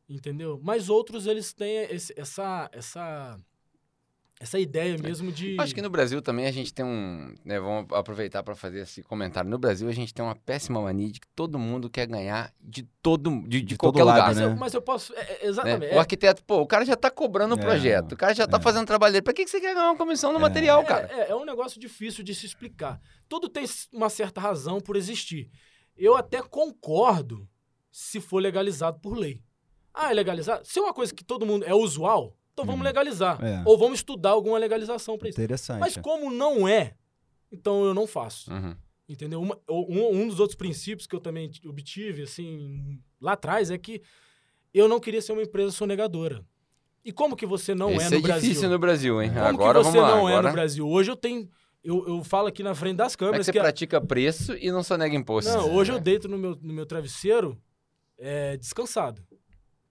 entendeu? 0.08 0.60
Mas 0.62 0.90
outros 0.90 1.26
eles 1.26 1.54
têm 1.54 1.84
esse, 1.84 2.12
essa 2.16 2.68
essa 2.70 3.38
essa 4.42 4.58
ideia 4.58 4.98
mesmo 4.98 5.30
de 5.30 5.56
acho 5.60 5.72
que 5.72 5.80
no 5.80 5.88
Brasil 5.88 6.20
também 6.20 6.46
a 6.46 6.50
gente 6.50 6.74
tem 6.74 6.84
um 6.84 7.32
né, 7.44 7.60
vamos 7.60 7.86
aproveitar 7.92 8.42
para 8.42 8.56
fazer 8.56 8.80
esse 8.80 9.00
comentário 9.00 9.48
no 9.48 9.56
Brasil 9.56 9.88
a 9.88 9.92
gente 9.92 10.12
tem 10.12 10.24
uma 10.24 10.34
péssima 10.34 10.80
mania 10.80 11.08
de 11.12 11.20
que 11.20 11.28
todo 11.28 11.60
mundo 11.60 11.88
quer 11.88 12.08
ganhar 12.08 12.52
de 12.60 12.82
todo 13.00 13.30
de, 13.42 13.60
de, 13.60 13.62
de 13.62 13.76
qualquer 13.76 14.02
lugar 14.02 14.26
mas, 14.26 14.36
né? 14.36 14.44
eu, 14.46 14.56
mas 14.56 14.74
eu 14.74 14.82
posso 14.82 15.14
é, 15.14 15.20
é 15.42 15.46
exatamente 15.46 15.90
né? 15.90 15.96
o 15.96 16.00
arquiteto 16.00 16.42
pô 16.44 16.60
o 16.60 16.66
cara 16.66 16.84
já 16.84 16.94
está 16.94 17.08
cobrando 17.08 17.54
o 17.54 17.58
é, 17.58 17.62
projeto 17.62 18.12
o 18.12 18.16
cara 18.16 18.34
já 18.34 18.42
está 18.42 18.56
é. 18.56 18.60
fazendo 18.60 18.84
trabalho 18.84 19.12
dele 19.12 19.22
para 19.22 19.32
que 19.32 19.44
que 19.44 19.50
você 19.50 19.60
quer 19.60 19.74
ganhar 19.74 19.90
uma 19.90 19.96
comissão 19.96 20.32
no 20.32 20.38
é. 20.38 20.42
material 20.42 20.84
cara 20.84 21.08
é, 21.12 21.30
é 21.30 21.36
um 21.36 21.44
negócio 21.44 21.80
difícil 21.80 22.24
de 22.24 22.34
se 22.34 22.44
explicar 22.44 23.00
tudo 23.28 23.48
tem 23.48 23.64
uma 23.92 24.10
certa 24.10 24.40
razão 24.40 24.80
por 24.80 24.96
existir 24.96 25.48
eu 25.96 26.16
até 26.16 26.42
concordo 26.42 27.48
se 27.92 28.20
for 28.20 28.40
legalizado 28.40 28.98
por 28.98 29.16
lei 29.16 29.40
ah, 29.94 30.10
é 30.10 30.14
legalizar? 30.14 30.62
Se 30.64 30.78
é 30.78 30.82
uma 30.82 30.94
coisa 30.94 31.14
que 31.14 31.22
todo 31.22 31.44
mundo 31.44 31.66
é 31.66 31.74
usual, 31.74 32.34
então 32.52 32.64
vamos 32.64 32.80
uhum. 32.80 32.86
legalizar. 32.86 33.42
É. 33.42 33.62
Ou 33.64 33.78
vamos 33.78 33.98
estudar 33.98 34.30
alguma 34.30 34.58
legalização 34.58 35.16
para 35.16 35.28
isso. 35.28 35.38
Interessante. 35.40 35.80
Mas 35.80 35.96
como 35.96 36.30
não 36.30 36.68
é, 36.68 36.94
então 37.50 37.84
eu 37.84 37.94
não 37.94 38.06
faço. 38.06 38.52
Uhum. 38.52 38.76
Entendeu? 39.08 39.40
Uma, 39.40 39.58
um, 39.68 40.22
um, 40.22 40.28
dos 40.28 40.40
outros 40.40 40.56
princípios 40.56 41.06
que 41.06 41.14
eu 41.14 41.20
também 41.20 41.50
obtive, 41.66 42.22
assim, 42.22 42.98
lá 43.20 43.32
atrás, 43.32 43.70
é 43.70 43.76
que 43.76 44.00
eu 44.72 44.88
não 44.88 45.00
queria 45.00 45.20
ser 45.20 45.32
uma 45.32 45.42
empresa 45.42 45.72
sonegadora. 45.72 46.44
E 47.04 47.12
como 47.12 47.36
que 47.36 47.44
você 47.44 47.74
não 47.74 47.90
Esse 47.90 48.06
é 48.06 48.10
no 48.10 48.16
é 48.16 48.20
Brasil? 48.20 48.36
É 48.36 48.40
difícil 48.48 48.70
no 48.70 48.78
Brasil, 48.78 49.22
hein? 49.22 49.30
Como 49.30 49.44
agora 49.44 49.78
que 49.78 49.84
você 49.84 49.98
vamos 49.98 50.10
lá, 50.10 50.16
não 50.16 50.26
agora... 50.28 50.46
é 50.46 50.50
no 50.50 50.52
Brasil? 50.52 50.88
Hoje 50.88 51.10
eu 51.10 51.16
tenho... 51.16 51.48
Eu, 51.82 52.06
eu 52.06 52.22
falo 52.22 52.46
aqui 52.46 52.62
na 52.62 52.76
frente 52.76 52.96
das 52.96 53.16
câmeras... 53.16 53.48
É 53.48 53.52
que 53.52 53.58
você 53.58 53.58
que 53.58 53.60
pratica 53.60 54.00
preço 54.00 54.56
e 54.56 54.70
não 54.70 54.84
sonega 54.84 55.16
imposto. 55.16 55.50
Não, 55.50 55.74
hoje 55.74 55.90
eu 55.90 55.98
deito 55.98 56.28
no 56.28 56.38
meu, 56.38 56.56
no 56.62 56.72
meu 56.72 56.86
travesseiro 56.86 57.60
é, 58.16 58.56
descansado. 58.56 59.20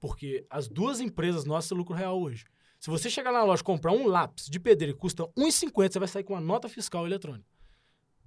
Porque 0.01 0.45
as 0.49 0.67
duas 0.67 0.99
empresas 0.99 1.45
nossas 1.45 1.69
têm 1.69 1.77
lucro 1.77 1.95
real 1.95 2.19
hoje. 2.19 2.43
Se 2.79 2.89
você 2.89 3.09
chegar 3.09 3.31
na 3.31 3.43
loja 3.43 3.61
e 3.61 3.63
comprar 3.63 3.93
um 3.93 4.07
lápis 4.07 4.47
de 4.47 4.59
pedreiro 4.59 4.95
que 4.95 4.99
custa 4.99 5.23
R$1,50, 5.37 5.91
você 5.93 5.99
vai 5.99 6.07
sair 6.07 6.23
com 6.23 6.33
uma 6.33 6.41
nota 6.41 6.67
fiscal 6.67 7.05
eletrônica. 7.05 7.45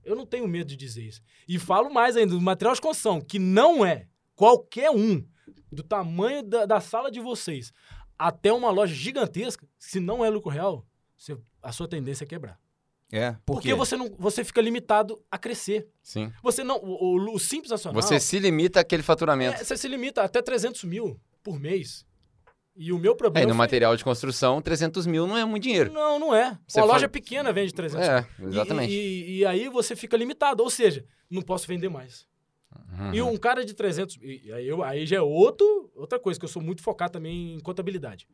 Eu 0.05 0.15
não 0.15 0.25
tenho 0.25 0.47
medo 0.47 0.69
de 0.69 0.77
dizer 0.77 1.03
isso. 1.03 1.21
E 1.49 1.59
falo 1.59 1.93
mais 1.93 2.17
ainda, 2.17 2.35
do 2.35 2.41
material 2.41 2.75
de 2.75 2.81
construção, 2.81 3.21
que 3.21 3.39
não 3.39 3.85
é 3.85 4.07
qualquer 4.37 4.91
um 4.91 5.27
do 5.73 5.83
tamanho 5.83 6.43
da, 6.43 6.65
da 6.65 6.81
sala 6.81 7.11
de 7.11 7.21
vocês 7.21 7.73
até 8.17 8.53
uma 8.53 8.71
loja 8.71 8.95
gigantesca, 8.95 9.67
se 9.77 9.99
não 9.99 10.25
é 10.25 10.31
lucro 10.31 10.51
real, 10.51 10.87
você, 11.17 11.37
a 11.61 11.73
sua 11.73 11.89
tendência 11.89 12.25
é 12.25 12.27
quebrar. 12.27 12.61
É, 13.13 13.33
por 13.45 13.55
porque 13.55 13.75
você 13.75 13.97
não, 13.97 14.15
você 14.19 14.43
fica 14.43 14.61
limitado 14.61 15.23
a 15.31 15.39
crescer. 15.39 15.89
Sim. 16.03 16.33
Você 16.43 16.65
não, 16.65 16.77
o, 16.77 17.17
o, 17.17 17.35
o 17.35 17.39
simples 17.39 17.71
nacional. 17.71 18.01
Você 18.01 18.19
se 18.19 18.39
limita 18.39 18.81
àquele 18.81 19.03
faturamento. 19.03 19.61
É, 19.61 19.65
você 19.65 19.77
se 19.77 19.87
limita 19.87 20.23
até 20.23 20.41
300 20.41 20.85
mil 20.85 21.21
por 21.45 21.61
mês. 21.61 22.05
E 22.77 22.93
o 22.93 22.99
meu 22.99 23.15
problema. 23.15 23.45
É, 23.45 23.47
no 23.47 23.55
foi... 23.55 23.59
material 23.59 23.97
de 23.97 24.03
construção, 24.03 24.61
300 24.61 25.07
mil 25.07 25.29
não 25.29 25.39
é 25.39 25.45
muito 25.45 25.63
dinheiro. 25.63 25.93
Não, 25.93 26.19
não 26.19 26.35
é. 26.35 26.59
Você 26.67 26.81
Uma 26.81 26.87
loja 26.87 27.09
pequena 27.09 27.53
vende 27.53 27.73
300 27.73 28.09
É, 28.09 28.27
exatamente. 28.41 28.93
E, 28.93 28.97
e, 28.97 29.39
e, 29.39 29.47
aí 29.47 29.69
você 29.69 29.95
fica 29.95 30.17
limitado. 30.17 30.61
Ou 30.61 30.71
seja, 30.71 31.05
não 31.31 31.41
posso 31.41 31.69
vender 31.69 31.89
mais. 31.89 32.27
Uhum. 32.99 33.15
E 33.15 33.23
um 33.23 33.37
cara 33.37 33.65
de 33.65 33.75
300. 33.75 34.19
E 34.21 34.53
aí, 34.53 34.67
eu, 34.67 34.83
aí 34.83 35.07
já 35.07 35.19
é 35.19 35.21
outro, 35.21 35.93
outra 35.95 36.19
coisa, 36.19 36.41
que 36.41 36.45
eu 36.45 36.49
sou 36.49 36.61
muito 36.61 36.83
focado 36.83 37.13
também 37.13 37.55
em 37.55 37.61
contabilidade. 37.61 38.27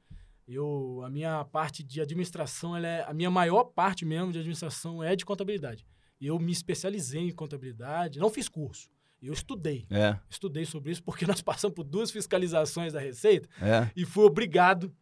Eu, 0.48 1.02
a 1.04 1.10
minha 1.10 1.44
parte 1.44 1.82
de 1.82 2.00
administração, 2.00 2.74
ela 2.74 2.86
é, 2.86 3.04
a 3.06 3.12
minha 3.12 3.30
maior 3.30 3.64
parte 3.64 4.06
mesmo 4.06 4.32
de 4.32 4.38
administração 4.38 5.04
é 5.04 5.14
de 5.14 5.24
contabilidade. 5.24 5.86
E 6.18 6.26
eu 6.26 6.38
me 6.38 6.50
especializei 6.50 7.28
em 7.28 7.32
contabilidade, 7.32 8.18
não 8.18 8.30
fiz 8.30 8.48
curso. 8.48 8.88
Eu 9.22 9.32
estudei. 9.32 9.86
É. 9.90 10.18
Estudei 10.28 10.64
sobre 10.64 10.92
isso 10.92 11.02
porque 11.02 11.24
nós 11.26 11.40
passamos 11.40 11.74
por 11.74 11.84
duas 11.84 12.10
fiscalizações 12.10 12.92
da 12.92 13.00
Receita 13.00 13.48
é. 13.60 13.90
e 13.94 14.04
fui 14.04 14.24
obrigado. 14.24 14.92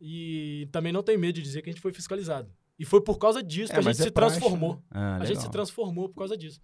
E 0.00 0.68
também 0.72 0.92
não 0.92 1.02
tenho 1.02 1.18
medo 1.18 1.36
de 1.36 1.42
dizer 1.42 1.62
que 1.62 1.70
a 1.70 1.72
gente 1.72 1.80
foi 1.80 1.92
fiscalizado. 1.92 2.52
E 2.78 2.84
foi 2.84 3.00
por 3.00 3.18
causa 3.18 3.42
disso 3.42 3.72
é, 3.72 3.74
que 3.74 3.80
a 3.80 3.82
gente 3.82 3.96
se 3.96 4.10
praxe, 4.10 4.38
transformou. 4.38 4.74
Né? 4.74 4.82
Ah, 4.90 5.18
a 5.20 5.24
gente 5.24 5.40
se 5.40 5.50
transformou 5.50 6.08
por 6.10 6.16
causa 6.16 6.36
disso. 6.36 6.60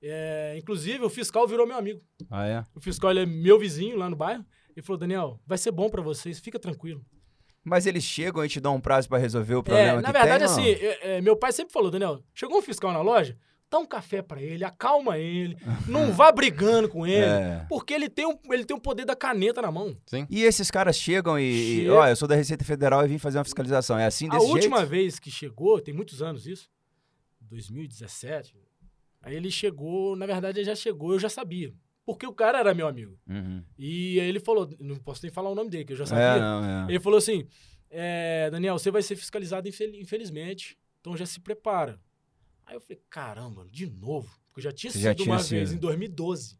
É, 0.00 0.56
inclusive, 0.56 1.04
o 1.04 1.10
fiscal 1.10 1.46
virou 1.48 1.66
meu 1.66 1.76
amigo. 1.76 2.00
Ah, 2.30 2.46
é? 2.46 2.64
O 2.74 2.80
fiscal 2.80 3.10
ele 3.10 3.20
é 3.20 3.26
meu 3.26 3.58
vizinho 3.58 3.96
lá 3.96 4.08
no 4.08 4.14
bairro. 4.14 4.44
Ele 4.76 4.84
falou: 4.84 4.98
Daniel, 4.98 5.40
vai 5.44 5.58
ser 5.58 5.72
bom 5.72 5.90
para 5.90 6.00
vocês, 6.00 6.38
fica 6.38 6.58
tranquilo. 6.58 7.04
Mas 7.64 7.84
eles 7.84 8.04
chegam 8.04 8.44
e 8.44 8.48
te 8.48 8.60
dão 8.60 8.76
um 8.76 8.80
prazo 8.80 9.08
para 9.08 9.18
resolver 9.18 9.56
o 9.56 9.62
problema 9.62 9.98
é, 9.98 10.00
na 10.00 10.12
verdade, 10.12 10.44
tem, 10.44 10.52
assim, 10.52 10.70
é, 10.70 11.16
é, 11.16 11.20
meu 11.20 11.36
pai 11.36 11.52
sempre 11.52 11.72
falou, 11.72 11.90
Daniel, 11.90 12.22
chegou 12.32 12.58
um 12.58 12.62
fiscal 12.62 12.92
na 12.92 13.02
loja, 13.02 13.36
dá 13.70 13.78
um 13.78 13.86
café 13.86 14.22
para 14.22 14.42
ele, 14.42 14.64
acalma 14.64 15.18
ele, 15.18 15.56
não 15.86 16.12
vá 16.12 16.32
brigando 16.32 16.88
com 16.88 17.06
ele, 17.06 17.24
é. 17.24 17.66
porque 17.68 17.92
ele 17.92 18.08
tem, 18.08 18.26
um, 18.26 18.38
ele 18.50 18.64
tem 18.64 18.76
o 18.76 18.80
poder 18.80 19.04
da 19.04 19.14
caneta 19.14 19.60
na 19.60 19.70
mão. 19.70 19.96
Sim. 20.06 20.26
E 20.30 20.42
esses 20.42 20.70
caras 20.70 20.96
chegam 20.96 21.38
e, 21.38 21.80
Chega. 21.80 21.94
ó, 21.94 22.06
eu 22.06 22.16
sou 22.16 22.26
da 22.26 22.34
Receita 22.34 22.64
Federal 22.64 23.04
e 23.04 23.08
vim 23.08 23.18
fazer 23.18 23.38
uma 23.38 23.44
fiscalização. 23.44 23.98
É 23.98 24.06
assim 24.06 24.26
desse 24.28 24.36
A 24.36 24.40
jeito? 24.40 24.54
última 24.54 24.84
vez 24.84 25.18
que 25.18 25.30
chegou, 25.30 25.80
tem 25.80 25.94
muitos 25.94 26.22
anos 26.22 26.46
isso, 26.46 26.68
2017, 27.42 28.56
aí 29.22 29.36
ele 29.36 29.50
chegou, 29.50 30.16
na 30.16 30.26
verdade 30.26 30.58
ele 30.58 30.66
já 30.66 30.74
chegou, 30.74 31.12
eu 31.12 31.18
já 31.18 31.28
sabia. 31.28 31.74
Porque 32.04 32.26
o 32.26 32.32
cara 32.32 32.58
era 32.58 32.72
meu 32.72 32.88
amigo. 32.88 33.18
Uhum. 33.28 33.62
E 33.78 34.18
aí 34.18 34.26
ele 34.28 34.40
falou, 34.40 34.66
não 34.80 34.96
posso 34.96 35.20
nem 35.22 35.30
falar 35.30 35.50
o 35.50 35.54
nome 35.54 35.68
dele, 35.68 35.84
que 35.84 35.92
eu 35.92 35.96
já 35.96 36.06
sabia. 36.06 36.24
É, 36.24 36.40
não, 36.40 36.64
é. 36.64 36.86
Ele 36.88 37.00
falou 37.00 37.18
assim, 37.18 37.46
é, 37.90 38.48
Daniel, 38.50 38.78
você 38.78 38.90
vai 38.90 39.02
ser 39.02 39.14
fiscalizado 39.14 39.68
infelizmente, 39.68 40.78
então 41.00 41.14
já 41.14 41.26
se 41.26 41.38
prepara. 41.38 42.00
Aí 42.68 42.76
eu 42.76 42.80
falei, 42.82 43.02
caramba, 43.08 43.66
de 43.72 43.86
novo. 43.86 44.28
Porque 44.46 44.60
eu 44.60 44.64
já 44.64 44.72
tinha 44.72 44.92
Você 44.92 44.98
sido 44.98 45.04
já 45.04 45.14
tinha 45.14 45.32
uma 45.32 45.38
sido. 45.38 45.56
vez 45.56 45.72
em 45.72 45.78
2012. 45.78 46.58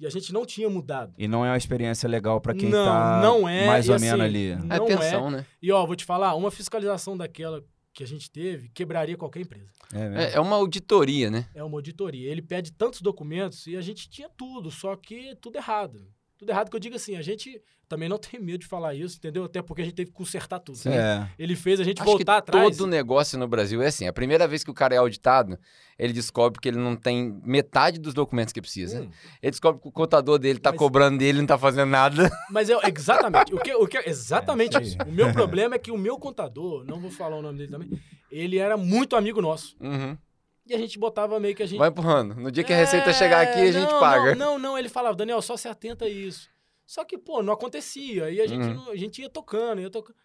E 0.00 0.06
a 0.06 0.10
gente 0.10 0.32
não 0.32 0.44
tinha 0.44 0.68
mudado. 0.68 1.14
E 1.16 1.28
não 1.28 1.46
é 1.46 1.50
uma 1.50 1.56
experiência 1.56 2.08
legal 2.08 2.40
para 2.40 2.52
quem 2.54 2.68
não, 2.68 2.84
tá 2.84 3.20
não 3.22 3.48
é, 3.48 3.68
mais 3.68 3.88
ou 3.88 3.94
assim, 3.94 4.06
menos 4.06 4.20
ali. 4.20 4.56
Não 4.56 4.74
é 4.74 4.80
tensão, 4.80 5.28
é. 5.28 5.30
né? 5.30 5.46
E 5.62 5.70
ó, 5.70 5.86
vou 5.86 5.94
te 5.94 6.04
falar, 6.04 6.34
uma 6.34 6.50
fiscalização 6.50 7.16
daquela 7.16 7.64
que 7.92 8.02
a 8.02 8.06
gente 8.06 8.28
teve 8.28 8.68
quebraria 8.70 9.16
qualquer 9.16 9.42
empresa. 9.42 9.70
É, 9.94 10.24
é, 10.24 10.32
é, 10.34 10.40
uma 10.40 10.56
auditoria, 10.56 11.30
né? 11.30 11.48
É 11.54 11.62
uma 11.62 11.78
auditoria. 11.78 12.28
Ele 12.28 12.42
pede 12.42 12.72
tantos 12.72 13.00
documentos 13.00 13.64
e 13.68 13.76
a 13.76 13.80
gente 13.80 14.10
tinha 14.10 14.28
tudo, 14.28 14.72
só 14.72 14.96
que 14.96 15.36
tudo 15.40 15.56
errado. 15.56 16.04
Tudo 16.42 16.50
errado 16.50 16.70
que 16.70 16.74
eu 16.74 16.80
digo 16.80 16.96
assim, 16.96 17.14
a 17.14 17.22
gente 17.22 17.62
também 17.88 18.08
não 18.08 18.18
tem 18.18 18.40
medo 18.40 18.58
de 18.58 18.66
falar 18.66 18.96
isso, 18.96 19.16
entendeu? 19.16 19.44
Até 19.44 19.62
porque 19.62 19.80
a 19.80 19.84
gente 19.84 19.94
teve 19.94 20.10
que 20.10 20.16
consertar 20.16 20.58
tudo. 20.58 20.76
Né? 20.86 20.96
É. 20.96 21.28
Ele 21.38 21.54
fez 21.54 21.78
a 21.78 21.84
gente 21.84 22.02
Acho 22.02 22.10
voltar 22.10 22.38
atrás. 22.38 22.76
Todo 22.76 22.88
negócio 22.88 23.38
no 23.38 23.46
Brasil 23.46 23.80
é 23.80 23.86
assim. 23.86 24.08
A 24.08 24.12
primeira 24.12 24.48
vez 24.48 24.64
que 24.64 24.70
o 24.72 24.74
cara 24.74 24.92
é 24.92 24.98
auditado, 24.98 25.56
ele 25.96 26.12
descobre 26.12 26.60
que 26.60 26.66
ele 26.66 26.78
não 26.78 26.96
tem 26.96 27.40
metade 27.44 28.00
dos 28.00 28.12
documentos 28.12 28.52
que 28.52 28.60
precisa. 28.60 29.02
Hum. 29.02 29.10
Ele 29.40 29.50
descobre 29.52 29.80
que 29.80 29.86
o 29.86 29.92
contador 29.92 30.36
dele 30.36 30.58
está 30.58 30.72
cobrando 30.72 31.16
dele 31.16 31.38
e 31.38 31.42
não 31.42 31.44
está 31.44 31.56
fazendo 31.56 31.90
nada. 31.90 32.28
Mas 32.50 32.68
é 32.68 32.76
exatamente. 32.88 33.54
o 33.54 33.60
que, 33.60 33.72
o 33.72 33.86
que, 33.86 33.98
exatamente 33.98 34.76
é, 34.76 34.82
isso. 34.82 34.96
O 35.06 35.12
meu 35.12 35.30
problema 35.32 35.76
é 35.76 35.78
que 35.78 35.92
o 35.92 35.96
meu 35.96 36.18
contador, 36.18 36.84
não 36.84 37.00
vou 37.00 37.10
falar 37.12 37.36
o 37.36 37.42
nome 37.42 37.58
dele 37.58 37.70
também, 37.70 37.88
ele 38.32 38.58
era 38.58 38.76
muito 38.76 39.14
amigo 39.14 39.40
nosso. 39.40 39.76
Uhum. 39.80 40.18
E 40.64 40.74
a 40.74 40.78
gente 40.78 40.98
botava 40.98 41.40
meio 41.40 41.54
que 41.54 41.62
a 41.62 41.66
gente. 41.66 41.78
Vai 41.78 41.88
empurrando. 41.88 42.34
No 42.36 42.50
dia 42.50 42.62
que 42.62 42.72
a 42.72 42.76
receita 42.76 43.10
é... 43.10 43.12
chegar 43.12 43.42
aqui, 43.42 43.60
a 43.60 43.64
não, 43.64 43.72
gente 43.72 43.90
paga. 43.98 44.34
Não, 44.34 44.52
não, 44.52 44.58
não, 44.58 44.78
ele 44.78 44.88
falava, 44.88 45.16
Daniel, 45.16 45.42
só 45.42 45.56
se 45.56 45.68
atenta 45.68 46.04
a 46.04 46.08
isso. 46.08 46.48
Só 46.86 47.04
que, 47.04 47.18
pô, 47.18 47.42
não 47.42 47.52
acontecia. 47.52 48.26
Aí 48.26 48.40
a 48.40 48.46
gente, 48.46 48.64
uhum. 48.64 48.90
a 48.90 48.96
gente 48.96 49.22
ia 49.22 49.28
tocando, 49.28 49.80
ia 49.80 49.90
tocando. 49.90 50.16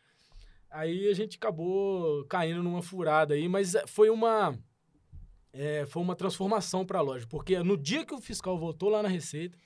Aí 0.69 1.07
a 1.07 1.13
gente 1.13 1.37
acabou 1.37 2.25
caindo 2.25 2.61
numa 2.61 2.81
furada 2.81 3.33
aí, 3.33 3.47
mas 3.47 3.73
é, 3.73 3.87
foi 3.87 4.09
uma. 4.09 4.57
É, 5.53 5.85
foi 5.87 6.03
uma 6.03 6.15
transformação 6.15 6.85
para 6.85 6.99
a 6.99 7.01
loja. 7.01 7.25
Porque 7.27 7.57
no 7.59 7.77
dia 7.77 8.05
que 8.05 8.13
o 8.13 8.21
fiscal 8.21 8.59
voltou 8.59 8.89
lá 8.89 9.01
na 9.01 9.09
Receita, 9.09 9.57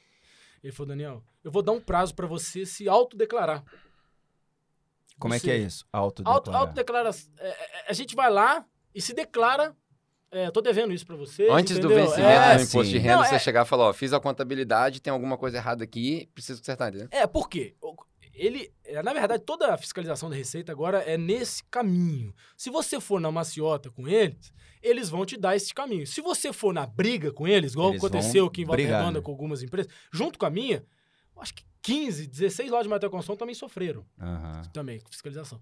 ele 0.63 0.71
falou: 0.71 0.89
Daniel, 0.89 1.23
eu 1.43 1.51
vou 1.51 1.61
dar 1.61 1.73
um 1.73 1.81
prazo 1.81 2.15
para 2.15 2.27
você 2.27 2.65
se 2.65 2.87
autodeclarar. 2.87 3.63
Como 5.19 5.33
é 5.33 5.39
que 5.39 5.51
é 5.51 5.57
isso? 5.57 5.85
Autodeclarar. 5.91 6.37
Auto, 6.37 6.51
autodeclara. 6.51 7.09
É, 7.37 7.47
é, 7.47 7.85
a 7.89 7.93
gente 7.93 8.15
vai 8.15 8.29
lá 8.29 8.65
e 8.93 9.01
se 9.01 9.13
declara 9.13 9.75
é, 10.31 10.49
tô 10.49 10.61
devendo 10.61 10.93
isso 10.93 11.05
para 11.05 11.15
você. 11.15 11.47
Antes 11.49 11.77
entendeu? 11.77 11.89
do 11.89 11.95
vencimento 11.95 12.29
é, 12.29 12.55
do 12.55 12.63
imposto 12.63 12.85
sim. 12.85 12.91
de 12.91 12.97
renda, 12.97 13.17
Não, 13.17 13.25
você 13.25 13.35
é... 13.35 13.39
chegar 13.39 13.65
e 13.65 13.67
falar, 13.67 13.89
ó, 13.89 13.93
fiz 13.93 14.13
a 14.13 14.19
contabilidade, 14.19 15.01
tem 15.01 15.11
alguma 15.11 15.37
coisa 15.37 15.57
errada 15.57 15.83
aqui, 15.83 16.29
preciso 16.33 16.59
consertar, 16.59 16.89
entendeu? 16.89 17.09
É, 17.11 17.27
por 17.27 17.49
quê? 17.49 17.75
Ele, 18.33 18.71
é, 18.85 19.03
na 19.03 19.13
verdade, 19.13 19.43
toda 19.43 19.73
a 19.73 19.77
fiscalização 19.77 20.29
da 20.29 20.35
Receita 20.35 20.71
agora 20.71 20.99
é 20.99 21.17
nesse 21.17 21.63
caminho. 21.65 22.33
Se 22.55 22.69
você 22.69 22.99
for 22.99 23.19
na 23.19 23.29
maciota 23.29 23.91
com 23.91 24.07
eles, 24.07 24.53
eles 24.81 25.09
vão 25.09 25.25
te 25.25 25.37
dar 25.37 25.55
esse 25.55 25.73
caminho. 25.73 26.07
Se 26.07 26.21
você 26.21 26.53
for 26.53 26.73
na 26.73 26.85
briga 26.85 27.31
com 27.31 27.47
eles, 27.47 27.73
igual 27.73 27.89
eles 27.89 28.03
aconteceu 28.03 28.45
aqui 28.45 28.61
em 28.61 28.65
Volta 28.65 28.81
Redonda 28.81 29.19
né? 29.19 29.21
com 29.21 29.31
algumas 29.31 29.61
empresas, 29.61 29.91
junto 30.11 30.39
com 30.39 30.45
a 30.45 30.49
minha, 30.49 30.83
acho 31.37 31.53
que 31.53 31.63
15, 31.81 32.27
16 32.27 32.69
lojas 32.69 32.85
de 32.85 32.89
material 32.89 33.11
construção 33.11 33.35
também 33.35 33.53
sofreram. 33.53 34.05
Uhum. 34.19 34.61
Também, 34.71 34.99
com 34.99 35.11
fiscalização. 35.11 35.61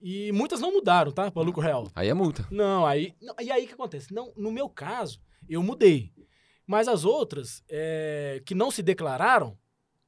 E 0.00 0.30
muitas 0.32 0.60
não 0.60 0.72
mudaram, 0.72 1.10
tá? 1.10 1.30
Para 1.30 1.42
lucro 1.42 1.60
real. 1.60 1.90
Aí 1.94 2.08
é 2.08 2.14
multa. 2.14 2.46
Não, 2.50 2.86
aí. 2.86 3.14
Não, 3.20 3.34
e 3.40 3.50
aí 3.50 3.64
o 3.64 3.66
que 3.68 3.74
acontece? 3.74 4.14
Não, 4.14 4.32
no 4.36 4.52
meu 4.52 4.68
caso, 4.68 5.20
eu 5.48 5.62
mudei. 5.62 6.12
Mas 6.66 6.86
as 6.86 7.04
outras 7.04 7.64
é, 7.68 8.42
que 8.44 8.54
não 8.54 8.70
se 8.70 8.82
declararam, 8.82 9.58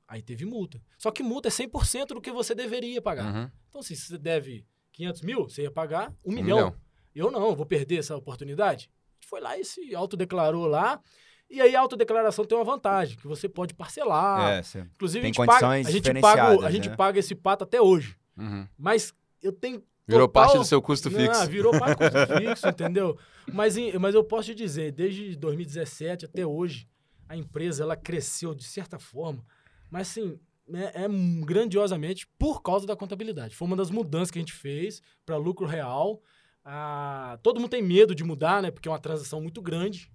aí 0.06 0.22
teve 0.22 0.44
multa. 0.44 0.80
Só 0.98 1.10
que 1.10 1.22
multa 1.22 1.48
é 1.48 1.50
100% 1.50 2.08
do 2.08 2.20
que 2.20 2.30
você 2.30 2.54
deveria 2.54 3.00
pagar. 3.00 3.34
Uhum. 3.34 3.50
Então, 3.68 3.82
se 3.82 3.96
você 3.96 4.18
deve 4.18 4.66
500 4.92 5.22
mil, 5.22 5.48
você 5.48 5.62
ia 5.62 5.70
pagar 5.70 6.12
1 6.24 6.30
um, 6.30 6.34
milhão. 6.34 6.56
milhão. 6.56 6.74
Eu 7.14 7.30
não, 7.30 7.56
vou 7.56 7.66
perder 7.66 7.98
essa 7.98 8.16
oportunidade. 8.16 8.90
A 8.92 9.14
gente 9.14 9.28
foi 9.28 9.40
lá 9.40 9.58
e 9.58 9.64
se 9.64 9.94
autodeclarou 9.94 10.66
lá. 10.66 11.00
E 11.48 11.60
aí 11.60 11.74
a 11.74 11.80
autodeclaração 11.80 12.44
tem 12.44 12.56
uma 12.56 12.64
vantagem, 12.64 13.16
que 13.16 13.26
você 13.26 13.48
pode 13.48 13.74
parcelar. 13.74 14.52
É, 14.52 14.60
Inclusive, 14.94 15.22
tem 15.22 15.30
a 15.30 15.34
gente, 15.34 15.46
paga, 15.46 15.68
a, 15.68 15.82
gente 15.82 16.20
paga, 16.20 16.66
a 16.66 16.70
gente 16.70 16.88
né? 16.88 16.96
paga 16.96 17.18
esse 17.18 17.34
pato 17.34 17.64
até 17.64 17.80
hoje. 17.80 18.16
Uhum. 18.36 18.68
Mas 18.78 19.12
eu 19.42 19.52
tenho. 19.52 19.82
Virou 20.06 20.26
total... 20.26 20.44
parte 20.44 20.58
do 20.58 20.64
seu 20.64 20.82
custo 20.82 21.10
fixo. 21.10 21.46
Virou 21.48 21.78
parte 21.78 21.98
do 21.98 22.10
custo 22.10 22.34
fixo, 22.38 22.68
entendeu? 22.68 23.18
Mas, 23.52 23.76
mas 24.00 24.14
eu 24.14 24.24
posso 24.24 24.48
te 24.48 24.54
dizer, 24.54 24.92
desde 24.92 25.36
2017 25.36 26.24
até 26.24 26.44
hoje, 26.44 26.88
a 27.28 27.36
empresa 27.36 27.84
ela 27.84 27.96
cresceu 27.96 28.54
de 28.54 28.64
certa 28.64 28.98
forma, 28.98 29.44
mas 29.88 30.08
assim, 30.08 30.38
é, 30.74 31.04
é 31.04 31.08
grandiosamente 31.44 32.26
por 32.38 32.62
causa 32.62 32.86
da 32.86 32.96
contabilidade. 32.96 33.54
Foi 33.54 33.66
uma 33.66 33.76
das 33.76 33.90
mudanças 33.90 34.30
que 34.30 34.38
a 34.38 34.42
gente 34.42 34.52
fez 34.52 35.02
para 35.24 35.36
lucro 35.36 35.66
real. 35.66 36.22
Ah, 36.64 37.38
todo 37.42 37.60
mundo 37.60 37.70
tem 37.70 37.82
medo 37.82 38.14
de 38.14 38.24
mudar, 38.24 38.62
né? 38.62 38.70
Porque 38.70 38.88
é 38.88 38.92
uma 38.92 38.98
transação 38.98 39.40
muito 39.40 39.62
grande. 39.62 40.10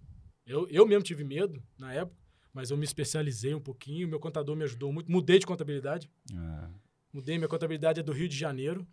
Eu, 0.45 0.67
eu 0.69 0.85
mesmo 0.85 1.03
tive 1.03 1.23
medo 1.23 1.61
na 1.77 1.93
época, 1.93 2.15
mas 2.53 2.69
eu 2.69 2.77
me 2.77 2.85
especializei 2.85 3.53
um 3.53 3.59
pouquinho. 3.59 4.07
Meu 4.07 4.19
contador 4.19 4.55
me 4.55 4.63
ajudou 4.63 4.93
muito. 4.93 5.11
Mudei 5.11 5.39
de 5.39 5.45
contabilidade. 5.45 6.09
Ah. 6.33 6.69
Mudei, 7.15 7.37
minha 7.37 7.47
contabilidade 7.47 8.01
é 8.01 8.03
do 8.03 8.11
Rio 8.11 8.27
de 8.27 8.37
Janeiro. 8.37 8.85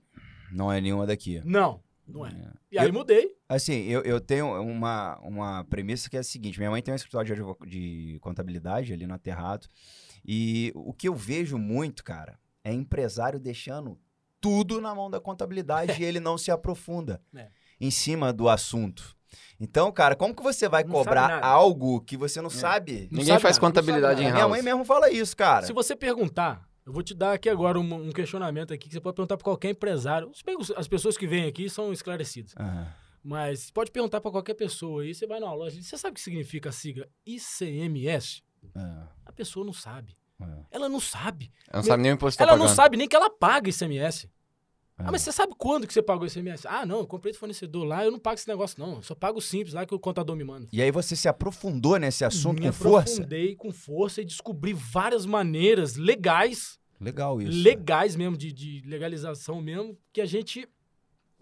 Não 0.52 0.72
é 0.72 0.80
nenhuma 0.80 1.04
daqui. 1.04 1.42
Não, 1.44 1.82
não 2.06 2.24
é. 2.24 2.30
é. 2.30 2.52
E 2.70 2.78
aí 2.78 2.87
eu, 2.87 2.92
mudei. 2.92 3.35
Assim, 3.48 3.82
eu, 3.88 4.00
eu 4.02 4.20
tenho 4.20 4.46
uma, 4.62 5.18
uma 5.24 5.64
premissa 5.64 6.08
que 6.08 6.16
é 6.16 6.20
a 6.20 6.22
seguinte: 6.22 6.56
minha 6.56 6.70
mãe 6.70 6.80
tem 6.80 6.92
um 6.92 6.94
escritório 6.94 7.35
de, 7.35 7.68
de 7.68 8.20
contabilidade 8.20 8.92
ali 8.92 9.08
no 9.08 9.14
Aterrato. 9.14 9.68
E 10.24 10.70
o 10.76 10.94
que 10.94 11.08
eu 11.08 11.16
vejo 11.16 11.58
muito, 11.58 12.04
cara, 12.04 12.38
é 12.62 12.72
empresário 12.72 13.40
deixando 13.40 13.98
tudo 14.40 14.80
na 14.80 14.94
mão 14.94 15.11
da 15.11 15.18
contabilidade 15.18 15.94
e 16.00 16.04
ele 16.04 16.20
não 16.20 16.38
se 16.38 16.52
aprofunda 16.52 17.20
é. 17.35 17.48
em 17.80 17.90
cima 17.90 18.32
do 18.32 18.48
assunto. 18.48 19.16
Então, 19.58 19.90
cara, 19.90 20.14
como 20.14 20.32
que 20.32 20.44
você 20.44 20.68
vai 20.68 20.85
não 20.85 20.92
cobrar 20.92 21.44
algo 21.44 22.00
que 22.00 22.16
você 22.16 22.40
não 22.40 22.50
é. 22.50 22.50
sabe? 22.50 23.08
Ninguém 23.11 23.26
sabe 23.26 23.42
faz 23.42 23.56
nada, 23.56 23.66
contabilidade 23.66 24.20
em 24.20 24.26
house. 24.26 24.35
Minha 24.35 24.48
mãe 24.48 24.62
mesmo 24.62 24.85
fala 24.85 25.11
isso, 25.11 25.37
cara. 25.37 25.66
Se 25.66 25.72
você 25.72 25.96
perguntar 25.96 26.70
eu 26.85 26.92
vou 26.92 27.03
te 27.03 27.14
dar 27.14 27.33
aqui 27.33 27.49
agora 27.49 27.79
um, 27.79 28.09
um 28.09 28.12
questionamento 28.12 28.73
aqui 28.75 28.88
que 28.88 28.95
você 28.95 29.01
pode 29.01 29.14
perguntar 29.14 29.37
para 29.37 29.45
qualquer 29.45 29.71
empresário. 29.71 30.31
As 30.77 30.88
pessoas 30.88 31.16
que 31.16 31.27
vêm 31.27 31.47
aqui 31.47 31.71
são 31.71 31.92
esclarecidas. 31.92 32.55
Uhum. 32.59 32.87
Mas 33.25 33.71
pode 33.71 33.90
perguntar 33.92 34.21
para 34.21 34.31
qualquer 34.33 34.55
pessoa 34.55 35.03
aí. 35.03 35.14
Você 35.14 35.27
vai 35.27 35.38
numa 35.38 35.55
loja, 35.55 35.81
você 35.81 35.97
sabe 35.97 36.12
o 36.12 36.14
que 36.14 36.21
significa 36.21 36.71
a 36.71 36.73
sigla 36.73 37.07
ICMS? 37.25 38.42
Uhum. 38.75 39.07
A 39.25 39.33
pessoa 39.33 39.64
não 39.64 39.73
sabe. 39.73 40.16
Uhum. 40.40 40.64
Ela 40.73 40.88
não 40.88 40.99
sabe. 40.99 41.53
Ela 41.68 41.83
não 41.83 41.85
sabe 41.85 42.03
nem 42.03 42.12
o 42.12 42.14
imposto 42.14 42.38
tá 42.38 42.45
Ela 42.45 42.57
não 42.57 42.68
sabe 42.68 42.97
nem 42.97 43.09
que 43.09 43.14
ela 43.14 43.31
paga 43.31 43.71
ICMS. 43.71 44.29
Ah, 45.05 45.12
mas 45.12 45.23
você 45.23 45.33
sabe 45.33 45.55
quando 45.57 45.87
que 45.87 45.93
você 45.93 46.03
pagou 46.03 46.27
esse 46.27 46.38
ICMS? 46.38 46.67
Ah, 46.67 46.87
não, 46.87 47.01
eu 47.01 47.07
comprei 47.07 47.33
do 47.33 47.38
fornecedor 47.38 47.85
lá, 47.85 48.05
eu 48.05 48.11
não 48.11 48.19
pago 48.19 48.35
esse 48.35 48.49
negócio, 48.49 48.79
não. 48.79 48.97
Eu 48.97 49.03
só 49.03 49.15
pago 49.15 49.38
o 49.38 49.43
simples 49.43 49.75
lá 49.75 49.85
que 49.85 49.95
o 49.95 49.99
contador 49.99 50.37
me 50.37 50.45
manda. 50.45 50.69
E 50.73 50.81
aí 50.81 50.91
você 50.91 51.17
se 51.17 51.29
aprofundou 51.29 51.99
nesse 51.99 52.25
assunto 52.25 52.61
me 52.61 52.67
com 52.67 52.73
força? 52.73 53.15
Me 53.17 53.25
aprofundei 53.25 53.57
com 53.57 53.73
força 53.73 54.21
e 54.21 54.25
descobri 54.25 54.73
várias 54.73 55.27
maneiras 55.27 55.97
legais. 55.97 56.79
Legal 57.01 57.43
isso. 57.43 57.62
Legais 57.62 58.15
mesmo, 58.15 58.37
de, 58.37 58.53
de 58.53 58.83
legalização 58.87 59.61
mesmo, 59.61 59.99
que 60.12 60.21
a 60.21 60.27
gente 60.27 60.69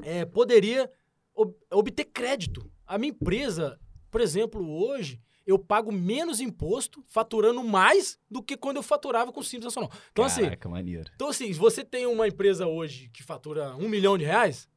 é, 0.03 0.25
poderia 0.25 0.91
ob 1.35 1.55
obter 1.71 2.05
crédito. 2.05 2.71
A 2.87 2.99
minha 2.99 3.11
empresa, 3.11 3.79
por 4.11 4.21
exemplo, 4.21 4.67
hoje, 4.69 5.21
eu 5.47 5.59
pago 5.59 5.91
menos 5.91 6.41
imposto, 6.41 7.03
faturando 7.07 7.63
mais 7.65 8.19
do 8.31 8.43
que 8.43 8.57
quando 8.57 8.77
eu 8.77 8.83
faturava 8.83 9.33
com 9.33 9.41
o 9.41 9.45
Simples 9.45 9.65
Nacional. 9.65 9.91
Então, 10.13 10.25
assim, 10.25 10.43
Caraca, 10.43 10.69
assim. 10.69 10.73
Maneiro. 10.73 11.11
Então, 11.15 11.29
assim, 11.29 11.53
se 11.53 11.59
você 11.59 11.85
tem 11.85 12.07
uma 12.07 12.29
empresa 12.29 12.67
hoje 12.67 13.11
que 13.13 13.23
fatura 13.23 13.75
um 13.77 13.89
milhão 13.89 14.17
de 14.17 14.25
reais, 14.25 14.69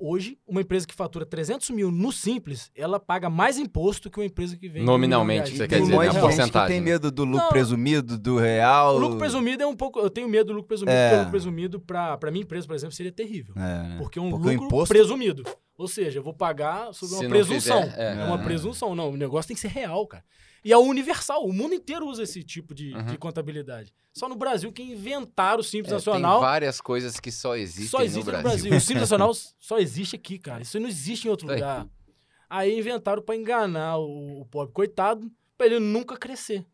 hoje, 0.00 0.38
uma 0.46 0.60
empresa 0.62 0.86
que 0.86 0.94
fatura 0.94 1.26
300 1.26 1.70
mil 1.70 1.90
no 1.90 2.10
Simples, 2.10 2.70
ela 2.74 2.98
paga 2.98 3.28
mais 3.28 3.58
imposto 3.58 4.10
que 4.10 4.18
uma 4.18 4.24
empresa 4.24 4.56
que 4.56 4.68
vende. 4.68 4.86
Nominalmente, 4.86 5.56
você 5.56 5.68
quer 5.68 5.80
dizer, 5.80 5.96
né? 5.96 6.20
porcentagem. 6.20 6.68
tem 6.68 6.80
medo 6.80 7.10
do 7.10 7.24
lucro 7.24 7.44
Não, 7.44 7.48
presumido, 7.50 8.18
do 8.18 8.38
real. 8.38 8.96
O 8.96 8.98
lucro 8.98 9.18
presumido 9.18 9.62
é 9.62 9.66
um 9.66 9.76
pouco. 9.76 10.00
Eu 10.00 10.10
tenho 10.10 10.28
medo 10.28 10.46
do 10.46 10.52
lucro 10.54 10.68
presumido, 10.68 10.96
é. 10.96 11.02
porque 11.02 11.14
o 11.14 11.18
lucro 11.18 11.30
presumido, 11.30 11.80
para 11.80 12.30
minha 12.30 12.42
empresa, 12.42 12.66
por 12.66 12.74
exemplo, 12.74 12.94
seria 12.94 13.12
terrível. 13.12 13.54
É, 13.56 13.60
né? 13.60 13.96
Porque 13.98 14.18
um 14.18 14.30
porque 14.30 14.50
lucro 14.50 14.66
imposto... 14.66 14.94
presumido. 14.94 15.44
Ou 15.76 15.88
seja, 15.88 16.18
eu 16.18 16.22
vou 16.22 16.34
pagar 16.34 16.92
sobre 16.92 17.16
uma 17.16 17.28
presunção. 17.28 17.82
Fizer, 17.82 17.98
é. 17.98 18.20
é. 18.20 18.24
uma 18.24 18.38
presunção. 18.38 18.94
Não, 18.94 19.10
o 19.10 19.16
negócio 19.16 19.48
tem 19.48 19.54
que 19.54 19.60
ser 19.60 19.68
real, 19.68 20.06
cara. 20.06 20.24
E 20.64 20.72
é 20.72 20.76
universal. 20.76 21.44
O 21.44 21.52
mundo 21.52 21.74
inteiro 21.74 22.06
usa 22.06 22.22
esse 22.22 22.42
tipo 22.42 22.74
de, 22.74 22.94
uhum. 22.94 23.06
de 23.06 23.18
contabilidade. 23.18 23.92
Só 24.12 24.28
no 24.28 24.36
Brasil 24.36 24.72
que 24.72 24.82
inventaram 24.82 25.60
o 25.60 25.64
Simples 25.64 25.92
é, 25.92 25.94
Nacional. 25.94 26.40
Tem 26.40 26.48
várias 26.48 26.80
coisas 26.80 27.18
que 27.18 27.32
só 27.32 27.56
existem, 27.56 27.88
só 27.88 28.02
existe 28.02 28.18
no, 28.18 28.24
Brasil. 28.24 28.42
no 28.42 28.50
Brasil. 28.50 28.76
O 28.76 28.80
Simples 28.80 29.00
Nacional 29.00 29.32
só 29.58 29.78
existe 29.78 30.16
aqui, 30.16 30.38
cara. 30.38 30.62
Isso 30.62 30.78
não 30.78 30.88
existe 30.88 31.26
em 31.26 31.30
outro 31.30 31.48
lugar. 31.48 31.86
Aí 32.48 32.78
inventaram 32.78 33.22
para 33.22 33.36
enganar 33.36 33.98
o, 33.98 34.40
o 34.40 34.46
pobre 34.46 34.72
coitado, 34.72 35.30
para 35.56 35.66
ele 35.66 35.78
nunca 35.78 36.16
crescer 36.16 36.66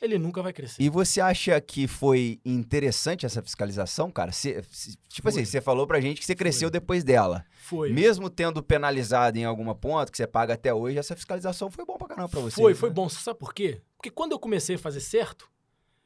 ele 0.00 0.18
nunca 0.18 0.42
vai 0.42 0.52
crescer. 0.52 0.82
E 0.82 0.88
você 0.88 1.20
acha 1.20 1.60
que 1.60 1.86
foi 1.86 2.40
interessante 2.44 3.24
essa 3.24 3.42
fiscalização, 3.42 4.10
cara? 4.10 4.32
Cê, 4.32 4.62
tipo 5.08 5.28
assim, 5.28 5.36
foi. 5.36 5.42
assim, 5.42 5.44
você 5.44 5.60
falou 5.60 5.86
pra 5.86 6.00
gente 6.00 6.20
que 6.20 6.26
você 6.26 6.34
cresceu 6.34 6.68
foi. 6.68 6.72
depois 6.72 7.04
dela. 7.04 7.44
Foi. 7.62 7.92
Mesmo 7.92 8.28
tendo 8.28 8.62
penalizado 8.62 9.38
em 9.38 9.44
alguma 9.44 9.74
ponta, 9.74 10.10
que 10.10 10.16
você 10.16 10.26
paga 10.26 10.54
até 10.54 10.72
hoje, 10.72 10.98
essa 10.98 11.16
fiscalização 11.16 11.70
foi 11.70 11.84
bom 11.84 11.96
pra 11.96 12.08
caramba 12.08 12.28
pra 12.28 12.40
você. 12.40 12.56
Foi, 12.56 12.72
né? 12.72 12.78
foi 12.78 12.90
bom. 12.90 13.08
Você 13.08 13.20
sabe 13.20 13.38
por 13.38 13.54
quê? 13.54 13.80
Porque 13.96 14.10
quando 14.10 14.32
eu 14.32 14.38
comecei 14.38 14.76
a 14.76 14.78
fazer 14.78 15.00
certo, 15.00 15.48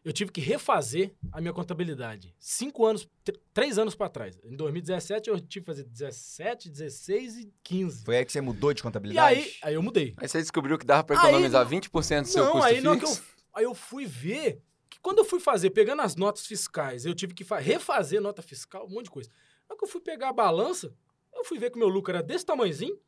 eu 0.05 0.13
tive 0.13 0.31
que 0.31 0.41
refazer 0.41 1.13
a 1.33 1.41
minha 1.41 1.53
contabilidade. 1.53 2.35
Cinco 2.39 2.87
anos, 2.87 3.07
três 3.53 3.79
anos 3.79 3.95
para 3.95 4.09
trás. 4.09 4.39
Em 4.45 4.57
2017, 4.57 5.29
eu 5.29 5.41
tive 5.41 5.65
que 5.65 5.71
fazer 5.71 5.85
17, 5.85 6.71
16 6.71 7.37
e 7.37 7.53
15. 7.63 8.05
Foi 8.05 8.17
aí 8.17 8.25
que 8.25 8.33
você 8.33 8.41
mudou 8.41 8.73
de 8.73 8.83
contabilidade? 8.83 9.41
E 9.41 9.43
aí, 9.43 9.53
aí 9.63 9.75
eu 9.75 9.83
mudei. 9.83 10.15
Aí 10.17 10.29
você 10.29 10.39
descobriu 10.39 10.79
que 10.79 10.87
dava 10.87 11.05
para 11.05 11.17
economizar 11.17 11.67
aí, 11.67 11.79
20% 11.81 12.23
do 12.23 12.29
seu 12.29 12.45
não, 12.45 12.53
custo 12.53 12.67
aí, 12.67 12.75
fixo? 12.77 12.87
Não, 12.87 12.99
que 12.99 13.05
eu 13.05 13.19
Aí 13.53 13.65
eu 13.65 13.75
fui 13.75 14.07
ver 14.07 14.63
que 14.89 14.99
quando 15.01 15.19
eu 15.19 15.25
fui 15.25 15.41
fazer, 15.41 15.71
pegando 15.71 16.03
as 16.03 16.17
notas 16.17 16.47
fiscais, 16.47 17.05
eu 17.05 17.15
tive 17.15 17.35
que 17.35 17.45
refazer 17.45 18.21
nota 18.21 18.43
fiscal, 18.43 18.87
um 18.87 18.91
monte 18.91 19.05
de 19.05 19.11
coisa. 19.11 19.31
Na 19.69 19.77
que 19.77 19.85
eu 19.85 19.89
fui 19.89 20.01
pegar 20.01 20.31
a 20.31 20.33
balança, 20.33 20.95
Eu 21.35 21.45
fui 21.45 21.59
ver 21.59 21.71
que 21.71 21.77
o 21.77 21.79
meu 21.79 21.89
lucro 21.89 22.13
era 22.13 22.23
desse 22.23 22.45
tamanhozinho, 22.45 22.99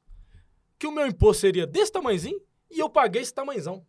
que 0.79 0.87
o 0.87 0.93
meu 0.93 1.07
imposto 1.07 1.41
seria 1.41 1.67
desse 1.67 1.91
tamanhozinho, 1.91 2.41
e 2.71 2.79
eu 2.79 2.89
paguei 2.89 3.23
esse 3.23 3.35
tamanhozão. 3.35 3.85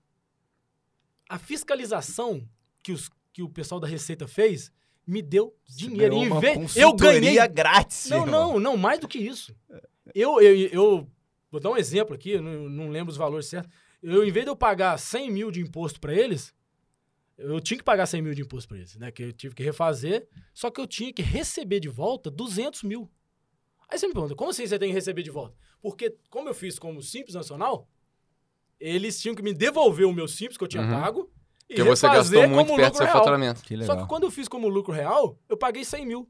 A 1.30 1.38
fiscalização 1.38 2.48
que, 2.82 2.92
os, 2.92 3.10
que 3.32 3.44
o 3.44 3.50
pessoal 3.50 3.80
da 3.80 3.88
Receita 3.88 4.28
fez 4.28 4.72
me 5.06 5.22
deu 5.22 5.56
dinheiro. 5.66 6.16
Em 6.16 6.40
vez, 6.40 6.76
eu 6.76 6.94
ganhei 6.94 7.36
grátis. 7.48 8.10
Não, 8.10 8.26
não, 8.26 8.60
não, 8.60 8.78
mais 8.78 9.00
do 9.00 9.08
que 9.08 9.20
isso. 9.20 9.56
Eu, 10.14 10.42
eu, 10.42 10.56
eu 10.70 11.08
vou 11.52 11.62
dar 11.62 11.70
um 11.70 11.78
exemplo 11.78 12.16
aqui, 12.16 12.40
não, 12.40 12.70
não 12.70 12.90
lembro 12.90 13.12
os 13.12 13.18
valores 13.18 13.48
certos. 13.48 13.72
Eu, 14.02 14.24
em 14.24 14.32
vez 14.32 14.46
de 14.46 14.52
eu 14.52 14.56
pagar 14.56 14.98
100 14.98 15.32
mil 15.32 15.52
de 15.52 15.62
imposto 15.62 16.00
para 16.00 16.14
eles, 16.14 16.54
eu 17.38 17.60
tinha 17.60 17.78
que 17.78 17.84
pagar 17.84 18.06
100 18.06 18.22
mil 18.22 18.34
de 18.34 18.42
imposto 18.42 18.68
para 18.68 18.78
eles, 18.78 18.96
né? 18.98 19.12
Que 19.12 19.24
eu 19.24 19.34
tive 19.34 19.56
que 19.56 19.64
refazer, 19.64 20.28
só 20.54 20.70
que 20.70 20.80
eu 20.80 20.88
tinha 20.88 21.12
que 21.14 21.22
receber 21.22 21.80
de 21.80 21.90
volta 21.90 22.30
200 22.30 22.84
mil. 22.84 23.10
Aí 23.90 23.98
você 23.98 24.08
me 24.08 24.14
pergunta, 24.14 24.36
como 24.36 24.52
assim 24.52 24.66
você 24.66 24.80
tem 24.80 24.90
que 24.90 24.96
receber 24.96 25.22
de 25.22 25.30
volta? 25.30 25.56
Porque, 25.82 26.16
como 26.30 26.48
eu 26.48 26.54
fiz 26.54 26.80
como 26.80 27.02
Simples 27.02 27.36
Nacional, 27.36 27.90
eles 28.80 29.22
tinham 29.22 29.36
que 29.36 29.44
me 29.44 29.54
devolver 29.54 30.08
o 30.08 30.14
meu 30.14 30.28
Simples 30.28 30.58
que 30.58 30.64
eu 30.64 30.68
tinha 30.68 30.84
uhum. 30.84 30.90
pago 30.90 31.32
e 31.70 31.76
Porque 31.76 31.84
você 31.84 32.08
gastou 32.08 32.48
muito 32.48 32.76
perto 32.76 32.94
do 32.94 32.98
seu 32.98 33.06
real. 33.06 33.18
faturamento. 33.18 33.62
Só 33.86 33.96
que 33.96 34.08
quando 34.08 34.24
eu 34.24 34.32
fiz 34.32 34.48
como 34.48 34.68
lucro 34.68 34.94
real, 34.94 35.40
eu 35.48 35.56
paguei 35.56 35.86
100 35.86 36.06
mil. 36.06 36.30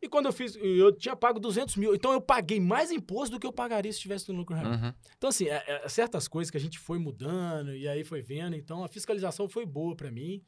E 0.00 0.08
quando 0.08 0.26
eu 0.26 0.32
fiz, 0.32 0.56
eu 0.56 0.92
tinha 0.92 1.16
pago 1.16 1.40
200 1.40 1.76
mil. 1.76 1.94
Então 1.94 2.12
eu 2.12 2.20
paguei 2.20 2.60
mais 2.60 2.92
imposto 2.92 3.34
do 3.34 3.40
que 3.40 3.46
eu 3.46 3.52
pagaria 3.52 3.90
se 3.90 3.98
estivesse 3.98 4.30
no 4.30 4.38
lucro 4.38 4.54
real. 4.54 4.72
Uhum. 4.72 4.92
Então, 5.16 5.28
assim, 5.28 5.48
é, 5.48 5.64
é, 5.66 5.88
certas 5.88 6.28
coisas 6.28 6.50
que 6.50 6.56
a 6.56 6.60
gente 6.60 6.78
foi 6.78 6.98
mudando 6.98 7.74
e 7.74 7.88
aí 7.88 8.04
foi 8.04 8.22
vendo. 8.22 8.54
Então 8.54 8.84
a 8.84 8.88
fiscalização 8.88 9.48
foi 9.48 9.66
boa 9.66 9.96
para 9.96 10.10
mim. 10.10 10.40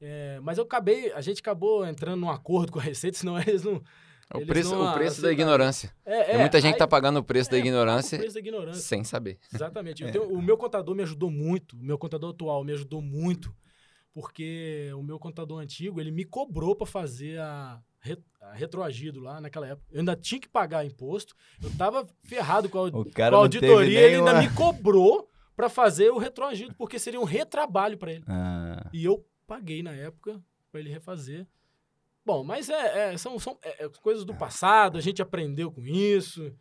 É, 0.00 0.38
mas 0.42 0.58
eu 0.58 0.64
acabei, 0.64 1.12
a 1.12 1.20
gente 1.20 1.40
acabou 1.40 1.84
entrando 1.86 2.20
num 2.20 2.30
acordo 2.30 2.72
com 2.72 2.78
a 2.78 2.82
Receita, 2.82 3.16
senão 3.18 3.38
eles 3.38 3.64
não. 3.64 3.82
É 4.32 4.38
o 4.38 4.46
preço, 4.46 4.74
não, 4.74 4.90
o 4.90 4.94
preço 4.94 5.20
da 5.20 5.30
ignorância. 5.30 5.94
É, 6.04 6.24
Tem 6.24 6.38
muita 6.38 6.60
gente 6.60 6.72
que 6.72 6.78
tá 6.78 6.88
pagando 6.88 7.18
o 7.18 7.22
preço, 7.22 7.50
da 7.50 7.58
ignorância, 7.58 8.16
o 8.16 8.20
preço 8.20 8.34
da 8.34 8.40
ignorância 8.40 8.80
sem 8.80 9.04
saber. 9.04 9.38
Exatamente. 9.52 10.02
Tenho, 10.10 10.32
o 10.32 10.40
meu 10.40 10.56
contador 10.56 10.94
me 10.94 11.02
ajudou 11.02 11.30
muito, 11.30 11.76
o 11.76 11.84
meu 11.84 11.98
contador 11.98 12.30
atual 12.30 12.64
me 12.64 12.72
ajudou 12.72 13.02
muito, 13.02 13.54
porque 14.14 14.90
o 14.96 15.02
meu 15.02 15.18
contador 15.18 15.60
antigo, 15.60 16.00
ele 16.00 16.10
me 16.10 16.24
cobrou 16.24 16.74
para 16.74 16.86
fazer 16.86 17.38
a 17.38 17.82
retroagido 18.54 19.20
lá 19.20 19.40
naquela 19.40 19.66
época. 19.66 19.86
Eu 19.90 20.00
ainda 20.00 20.14
tinha 20.16 20.40
que 20.40 20.48
pagar 20.48 20.84
imposto. 20.84 21.34
Eu 21.62 21.70
tava 21.76 22.06
ferrado 22.22 22.68
com 22.68 22.84
a, 22.84 22.90
com 22.90 23.04
a 23.22 23.36
auditoria. 23.36 24.00
Ele 24.00 24.16
ainda 24.16 24.40
me 24.40 24.50
cobrou 24.50 25.28
para 25.56 25.68
fazer 25.68 26.10
o 26.10 26.18
retroagido, 26.18 26.74
porque 26.74 26.98
seria 26.98 27.20
um 27.20 27.24
retrabalho 27.24 27.96
para 27.96 28.12
ele. 28.12 28.24
Ah. 28.26 28.88
E 28.92 29.04
eu 29.04 29.24
paguei 29.46 29.82
na 29.82 29.92
época 29.92 30.42
para 30.70 30.80
ele 30.80 30.90
refazer. 30.90 31.46
Bom, 32.24 32.42
mas 32.42 32.68
é, 32.68 33.12
é 33.12 33.16
são, 33.16 33.38
são 33.38 33.58
é, 33.62 33.84
é 33.84 33.88
coisas 34.00 34.24
do 34.24 34.34
passado, 34.34 34.98
a 34.98 35.00
gente 35.00 35.22
aprendeu 35.22 35.70
com 35.70 35.82
isso. 35.82 36.52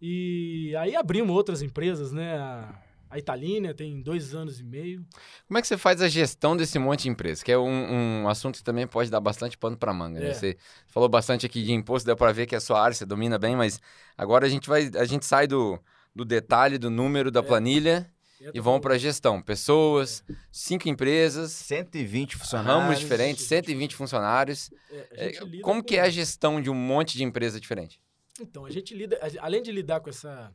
E 0.00 0.74
aí 0.76 0.96
abrimos 0.96 1.34
outras 1.34 1.60
empresas, 1.62 2.12
né? 2.12 2.38
A, 2.38 2.82
a 3.12 3.18
Italínia 3.18 3.74
tem 3.74 4.00
dois 4.00 4.34
anos 4.34 4.58
e 4.58 4.64
meio. 4.64 5.04
Como 5.46 5.58
é 5.58 5.60
que 5.60 5.68
você 5.68 5.76
faz 5.76 6.00
a 6.00 6.08
gestão 6.08 6.56
desse 6.56 6.78
monte 6.78 7.02
de 7.02 7.10
empresa? 7.10 7.44
Que 7.44 7.52
é 7.52 7.58
um, 7.58 8.22
um 8.22 8.28
assunto 8.28 8.56
que 8.56 8.64
também 8.64 8.86
pode 8.86 9.10
dar 9.10 9.20
bastante 9.20 9.58
pano 9.58 9.76
para 9.76 9.92
manga. 9.92 10.18
Né? 10.18 10.26
É. 10.26 10.28
Né? 10.28 10.34
Você 10.34 10.56
falou 10.86 11.10
bastante 11.10 11.44
aqui 11.44 11.62
de 11.62 11.72
imposto, 11.72 12.06
deu 12.06 12.16
para 12.16 12.32
ver 12.32 12.46
que 12.46 12.54
é 12.54 12.58
a 12.58 12.60
sua 12.60 12.80
área, 12.80 12.94
você 12.94 13.04
domina 13.04 13.38
bem, 13.38 13.54
mas 13.54 13.78
agora 14.16 14.46
a 14.46 14.48
gente 14.48 14.66
vai, 14.66 14.90
a 14.96 15.04
gente 15.04 15.26
sai 15.26 15.46
do, 15.46 15.78
do 16.14 16.24
detalhe, 16.24 16.78
do 16.78 16.88
número 16.88 17.30
da 17.30 17.40
é. 17.40 17.42
planilha 17.42 18.10
e 18.54 18.58
vão 18.58 18.80
para 18.80 18.94
a 18.94 18.98
gestão. 18.98 19.42
Pessoas, 19.42 20.24
é. 20.30 20.34
cinco 20.50 20.88
empresas. 20.88 21.52
120 21.52 22.36
funcionários. 22.36 22.82
Ramos 22.82 22.98
diferentes, 22.98 23.44
120 23.44 23.94
funcionários. 23.94 24.70
É, 24.90 25.26
é 25.26 25.60
como 25.60 25.84
que 25.84 25.96
é 25.96 26.00
a 26.00 26.08
gestão 26.08 26.62
de 26.62 26.70
um 26.70 26.74
monte 26.74 27.18
de 27.18 27.24
empresa 27.24 27.60
diferente? 27.60 28.00
Então, 28.40 28.64
a 28.64 28.70
gente 28.70 28.94
lida, 28.94 29.20
além 29.40 29.62
de 29.62 29.70
lidar 29.70 30.00
com 30.00 30.08
essa, 30.08 30.50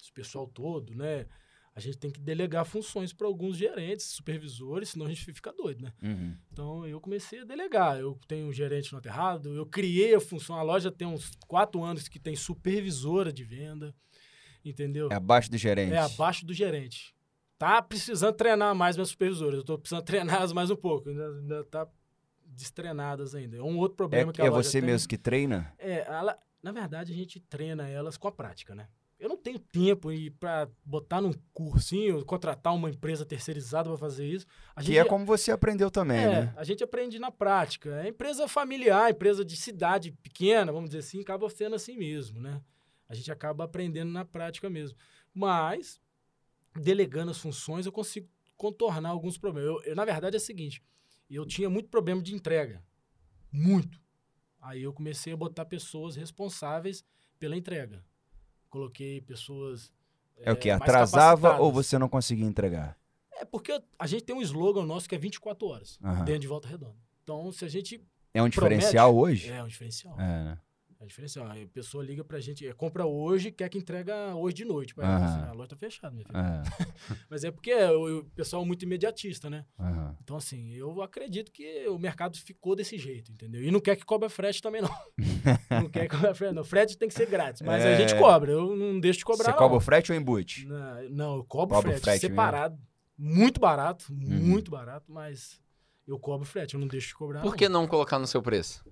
esse 0.00 0.12
pessoal 0.12 0.46
todo, 0.46 0.94
né? 0.94 1.26
A 1.76 1.80
gente 1.80 1.98
tem 1.98 2.10
que 2.10 2.18
delegar 2.18 2.64
funções 2.64 3.12
para 3.12 3.26
alguns 3.26 3.54
gerentes, 3.58 4.06
supervisores, 4.06 4.88
senão 4.88 5.04
a 5.04 5.08
gente 5.10 5.30
fica 5.30 5.52
doido, 5.52 5.82
né? 5.82 5.92
Uhum. 6.02 6.34
Então 6.50 6.86
eu 6.86 6.98
comecei 6.98 7.40
a 7.40 7.44
delegar. 7.44 8.00
Eu 8.00 8.18
tenho 8.26 8.46
um 8.48 8.52
gerente 8.52 8.90
no 8.92 8.98
aterrado, 8.98 9.54
eu 9.54 9.66
criei 9.66 10.14
a 10.14 10.20
função. 10.20 10.56
A 10.56 10.62
loja 10.62 10.90
tem 10.90 11.06
uns 11.06 11.32
quatro 11.46 11.84
anos 11.84 12.08
que 12.08 12.18
tem 12.18 12.34
supervisora 12.34 13.30
de 13.30 13.44
venda, 13.44 13.94
entendeu? 14.64 15.10
É 15.12 15.16
abaixo 15.16 15.50
do 15.50 15.58
gerente. 15.58 15.92
É 15.92 15.98
abaixo 15.98 16.46
do 16.46 16.54
gerente. 16.54 17.14
Tá 17.58 17.82
precisando 17.82 18.34
treinar 18.34 18.74
mais 18.74 18.96
minhas 18.96 19.10
supervisoras. 19.10 19.58
Eu 19.58 19.64
tô 19.64 19.78
precisando 19.78 20.02
treiná-las 20.06 20.54
mais 20.54 20.70
um 20.70 20.76
pouco. 20.76 21.10
Ainda, 21.10 21.28
ainda 21.28 21.64
tá 21.64 21.86
destreinadas 22.46 23.34
ainda. 23.34 23.58
É 23.58 23.62
um 23.62 23.76
outro 23.76 23.96
problema 23.98 24.30
é, 24.30 24.32
que 24.32 24.40
a 24.40 24.46
É 24.46 24.48
loja 24.48 24.62
você 24.66 24.80
tem. 24.80 24.86
mesmo 24.90 25.06
que 25.08 25.18
treina? 25.18 25.74
É, 25.78 26.06
ela, 26.08 26.38
na 26.62 26.72
verdade 26.72 27.12
a 27.12 27.14
gente 27.14 27.38
treina 27.38 27.86
elas 27.86 28.16
com 28.16 28.28
a 28.28 28.32
prática, 28.32 28.74
né? 28.74 28.88
Eu 29.18 29.28
não 29.30 29.36
tenho 29.36 29.58
tempo 29.58 30.10
para 30.38 30.68
botar 30.84 31.20
num 31.20 31.32
cursinho, 31.52 32.22
contratar 32.24 32.74
uma 32.74 32.90
empresa 32.90 33.24
terceirizada 33.24 33.88
para 33.88 33.96
fazer 33.96 34.26
isso. 34.26 34.46
A 34.74 34.80
que 34.80 34.88
gente, 34.88 34.98
é 34.98 35.04
como 35.04 35.24
você 35.24 35.50
aprendeu 35.50 35.90
também, 35.90 36.18
é, 36.18 36.28
né? 36.28 36.54
A 36.56 36.64
gente 36.64 36.84
aprende 36.84 37.18
na 37.18 37.30
prática. 37.30 38.02
É 38.02 38.08
empresa 38.08 38.46
familiar, 38.46 39.10
empresa 39.10 39.44
de 39.44 39.56
cidade 39.56 40.12
pequena, 40.12 40.70
vamos 40.70 40.90
dizer 40.90 41.00
assim, 41.00 41.20
acaba 41.22 41.48
sendo 41.48 41.74
assim 41.76 41.96
mesmo, 41.96 42.40
né? 42.40 42.60
A 43.08 43.14
gente 43.14 43.32
acaba 43.32 43.64
aprendendo 43.64 44.10
na 44.10 44.24
prática 44.24 44.68
mesmo. 44.68 44.98
Mas, 45.32 45.98
delegando 46.74 47.30
as 47.30 47.38
funções, 47.38 47.86
eu 47.86 47.92
consigo 47.92 48.28
contornar 48.56 49.10
alguns 49.10 49.38
problemas. 49.38 49.68
Eu, 49.68 49.82
eu, 49.84 49.96
na 49.96 50.04
verdade, 50.04 50.36
é 50.36 50.38
o 50.38 50.40
seguinte, 50.40 50.82
eu 51.30 51.46
tinha 51.46 51.70
muito 51.70 51.88
problema 51.88 52.20
de 52.20 52.34
entrega. 52.34 52.82
Muito. 53.50 53.98
Aí 54.60 54.82
eu 54.82 54.92
comecei 54.92 55.32
a 55.32 55.36
botar 55.36 55.64
pessoas 55.64 56.16
responsáveis 56.16 57.04
pela 57.38 57.56
entrega. 57.56 58.04
Coloquei 58.68 59.20
pessoas. 59.20 59.92
É, 60.38 60.50
é 60.50 60.52
o 60.52 60.56
que? 60.56 60.70
Atrasava 60.70 61.58
ou 61.58 61.72
você 61.72 61.98
não 61.98 62.08
conseguia 62.08 62.44
entregar? 62.44 62.96
É 63.38 63.44
porque 63.44 63.80
a 63.98 64.06
gente 64.06 64.24
tem 64.24 64.34
um 64.34 64.42
slogan 64.42 64.84
nosso 64.84 65.08
que 65.08 65.14
é 65.14 65.18
24 65.18 65.66
horas 65.66 65.98
uhum. 66.02 66.24
dentro 66.24 66.40
de 66.40 66.48
volta 66.48 66.68
redonda. 66.68 66.96
Então, 67.22 67.50
se 67.52 67.64
a 67.64 67.68
gente. 67.68 68.02
É 68.32 68.42
um 68.42 68.48
diferencial 68.48 69.12
promete, 69.12 69.32
hoje? 69.32 69.50
É 69.50 69.62
um 69.62 69.68
diferencial. 69.68 70.14
É, 70.20 70.44
né? 70.44 70.58
É 70.98 71.04
diferencial. 71.04 71.46
A 71.46 71.54
pessoa 71.72 72.02
liga 72.02 72.24
pra 72.24 72.40
gente, 72.40 72.66
é, 72.66 72.72
compra 72.72 73.04
hoje, 73.04 73.50
quer 73.50 73.68
que 73.68 73.76
entrega 73.76 74.34
hoje 74.34 74.56
de 74.56 74.64
noite. 74.64 74.94
Uhum. 74.96 75.04
Assim, 75.04 75.40
a 75.40 75.52
loja 75.52 75.68
tá 75.68 75.76
fechada, 75.76 76.14
minha 76.14 76.24
filha. 76.24 76.38
Uhum. 76.38 77.16
Mas 77.28 77.44
é 77.44 77.50
porque 77.50 77.70
é, 77.70 77.90
o, 77.90 78.24
pessoal 78.34 78.62
é 78.62 78.66
muito 78.66 78.82
imediatista, 78.84 79.50
né? 79.50 79.64
Uhum. 79.78 80.14
Então, 80.22 80.36
assim, 80.36 80.72
eu 80.72 81.02
acredito 81.02 81.52
que 81.52 81.86
o 81.88 81.98
mercado 81.98 82.38
ficou 82.38 82.74
desse 82.74 82.96
jeito, 82.96 83.30
entendeu? 83.30 83.62
E 83.62 83.70
não 83.70 83.80
quer 83.80 83.96
que 83.96 84.04
cobra 84.04 84.30
frete 84.30 84.62
também, 84.62 84.80
não. 84.80 84.90
não 85.82 85.88
quer 85.90 86.08
que 86.08 86.16
cobra 86.16 86.34
frete, 86.34 86.54
não. 86.54 86.64
Frete 86.64 86.96
tem 86.96 87.08
que 87.08 87.14
ser 87.14 87.26
grátis, 87.26 87.60
mas 87.60 87.84
é... 87.84 87.94
a 87.94 87.98
gente 87.98 88.18
cobra. 88.18 88.52
Eu 88.52 88.74
não 88.74 88.98
deixo 88.98 89.18
de 89.18 89.24
cobrar, 89.24 89.52
Você 89.52 89.58
cobra 89.58 89.76
o 89.76 89.80
frete 89.80 90.12
ou 90.12 90.18
embute? 90.18 90.66
Não, 90.66 91.10
não 91.10 91.36
eu 91.36 91.44
cobro 91.44 91.80
frete, 91.82 92.00
frete 92.00 92.20
separado. 92.20 92.74
Mesmo. 93.18 93.36
Muito 93.38 93.60
barato, 93.60 94.06
uhum. 94.10 94.18
muito 94.18 94.70
barato, 94.70 95.10
mas 95.10 95.60
eu 96.06 96.18
cobro 96.18 96.46
frete, 96.46 96.74
eu 96.74 96.80
não 96.80 96.86
deixo 96.86 97.08
de 97.08 97.14
cobrar. 97.14 97.42
Por 97.42 97.56
que 97.56 97.68
não, 97.68 97.82
não 97.82 97.88
colocar 97.88 98.18
no 98.18 98.26
seu 98.26 98.42
preço? 98.42 98.84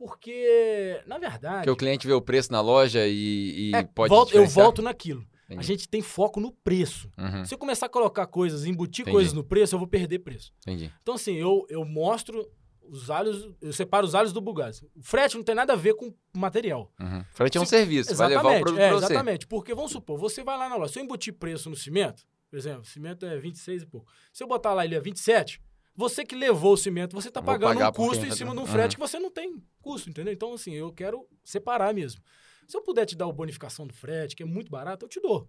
Porque, 0.00 0.98
na 1.06 1.18
verdade. 1.18 1.56
Porque 1.56 1.70
o 1.70 1.76
cliente 1.76 2.06
vê 2.06 2.14
o 2.14 2.22
preço 2.22 2.50
na 2.50 2.62
loja 2.62 3.06
e, 3.06 3.68
e 3.68 3.76
é, 3.76 3.82
pode. 3.82 4.08
Volto, 4.08 4.34
eu 4.34 4.46
volto 4.46 4.80
naquilo. 4.80 5.26
Entendi. 5.44 5.60
A 5.60 5.62
gente 5.62 5.86
tem 5.86 6.00
foco 6.00 6.40
no 6.40 6.52
preço. 6.52 7.10
Uhum. 7.18 7.44
Se 7.44 7.52
eu 7.52 7.58
começar 7.58 7.84
a 7.84 7.88
colocar 7.90 8.26
coisas, 8.26 8.64
embutir 8.64 9.02
Entendi. 9.02 9.14
coisas 9.14 9.34
no 9.34 9.44
preço, 9.44 9.74
eu 9.74 9.78
vou 9.78 9.86
perder 9.86 10.20
preço. 10.20 10.54
Entendi. 10.62 10.90
Então, 11.02 11.16
assim, 11.16 11.34
eu, 11.34 11.66
eu 11.68 11.84
mostro 11.84 12.50
os 12.82 13.10
alhos, 13.10 13.50
eu 13.60 13.74
separo 13.74 14.06
os 14.06 14.14
alhos 14.14 14.32
do 14.32 14.40
bugaz. 14.40 14.82
O 14.96 15.02
frete 15.02 15.36
não 15.36 15.44
tem 15.44 15.54
nada 15.54 15.74
a 15.74 15.76
ver 15.76 15.92
com 15.92 16.14
material. 16.34 16.90
Uhum. 16.98 17.22
Frete 17.34 17.58
é 17.58 17.60
um 17.60 17.66
serviço, 17.66 18.10
exatamente, 18.10 18.42
vai 18.42 18.52
levar 18.52 18.58
o 18.58 18.62
produto 18.62 18.80
é, 18.80 18.90
você. 18.92 19.04
Exatamente, 19.04 19.46
porque 19.46 19.74
vamos 19.74 19.92
supor, 19.92 20.18
você 20.18 20.42
vai 20.42 20.56
lá 20.56 20.66
na 20.66 20.76
loja, 20.76 20.94
se 20.94 20.98
eu 20.98 21.04
embutir 21.04 21.34
preço 21.34 21.68
no 21.68 21.76
cimento, 21.76 22.24
por 22.48 22.58
exemplo, 22.58 22.86
cimento 22.86 23.26
é 23.26 23.36
26 23.36 23.82
e 23.82 23.86
pouco. 23.86 24.10
Se 24.32 24.42
eu 24.42 24.48
botar 24.48 24.72
lá 24.72 24.86
ele 24.86 24.94
é 24.94 25.00
27, 25.00 25.60
você 26.00 26.24
que 26.24 26.34
levou 26.34 26.72
o 26.72 26.76
cimento, 26.78 27.14
você 27.14 27.28
está 27.28 27.42
pagando 27.42 27.78
um 27.78 27.92
custo 27.92 28.24
em 28.24 28.30
cima 28.30 28.54
de 28.54 28.60
um 28.60 28.66
frete 28.66 28.96
uhum. 28.96 29.02
que 29.02 29.10
você 29.10 29.18
não 29.18 29.30
tem 29.30 29.62
custo, 29.82 30.08
entendeu? 30.08 30.32
Então, 30.32 30.54
assim, 30.54 30.72
eu 30.72 30.90
quero 30.90 31.28
separar 31.44 31.92
mesmo. 31.92 32.22
Se 32.66 32.74
eu 32.74 32.82
puder 32.82 33.04
te 33.04 33.14
dar 33.14 33.26
a 33.26 33.32
bonificação 33.32 33.86
do 33.86 33.92
frete, 33.92 34.34
que 34.34 34.42
é 34.42 34.46
muito 34.46 34.70
barato, 34.70 35.04
eu 35.04 35.08
te 35.08 35.20
dou. 35.20 35.46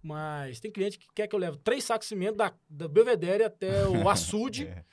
Mas 0.00 0.60
tem 0.60 0.70
cliente 0.70 0.96
que 0.96 1.08
quer 1.12 1.26
que 1.26 1.34
eu 1.34 1.40
leve 1.40 1.58
três 1.58 1.82
sacos 1.82 2.06
de 2.06 2.10
cimento 2.10 2.36
da, 2.36 2.54
da 2.68 2.86
Belvedere 2.86 3.42
até 3.42 3.84
o 3.88 4.06
açude. 4.08 4.68
é, 4.68 4.84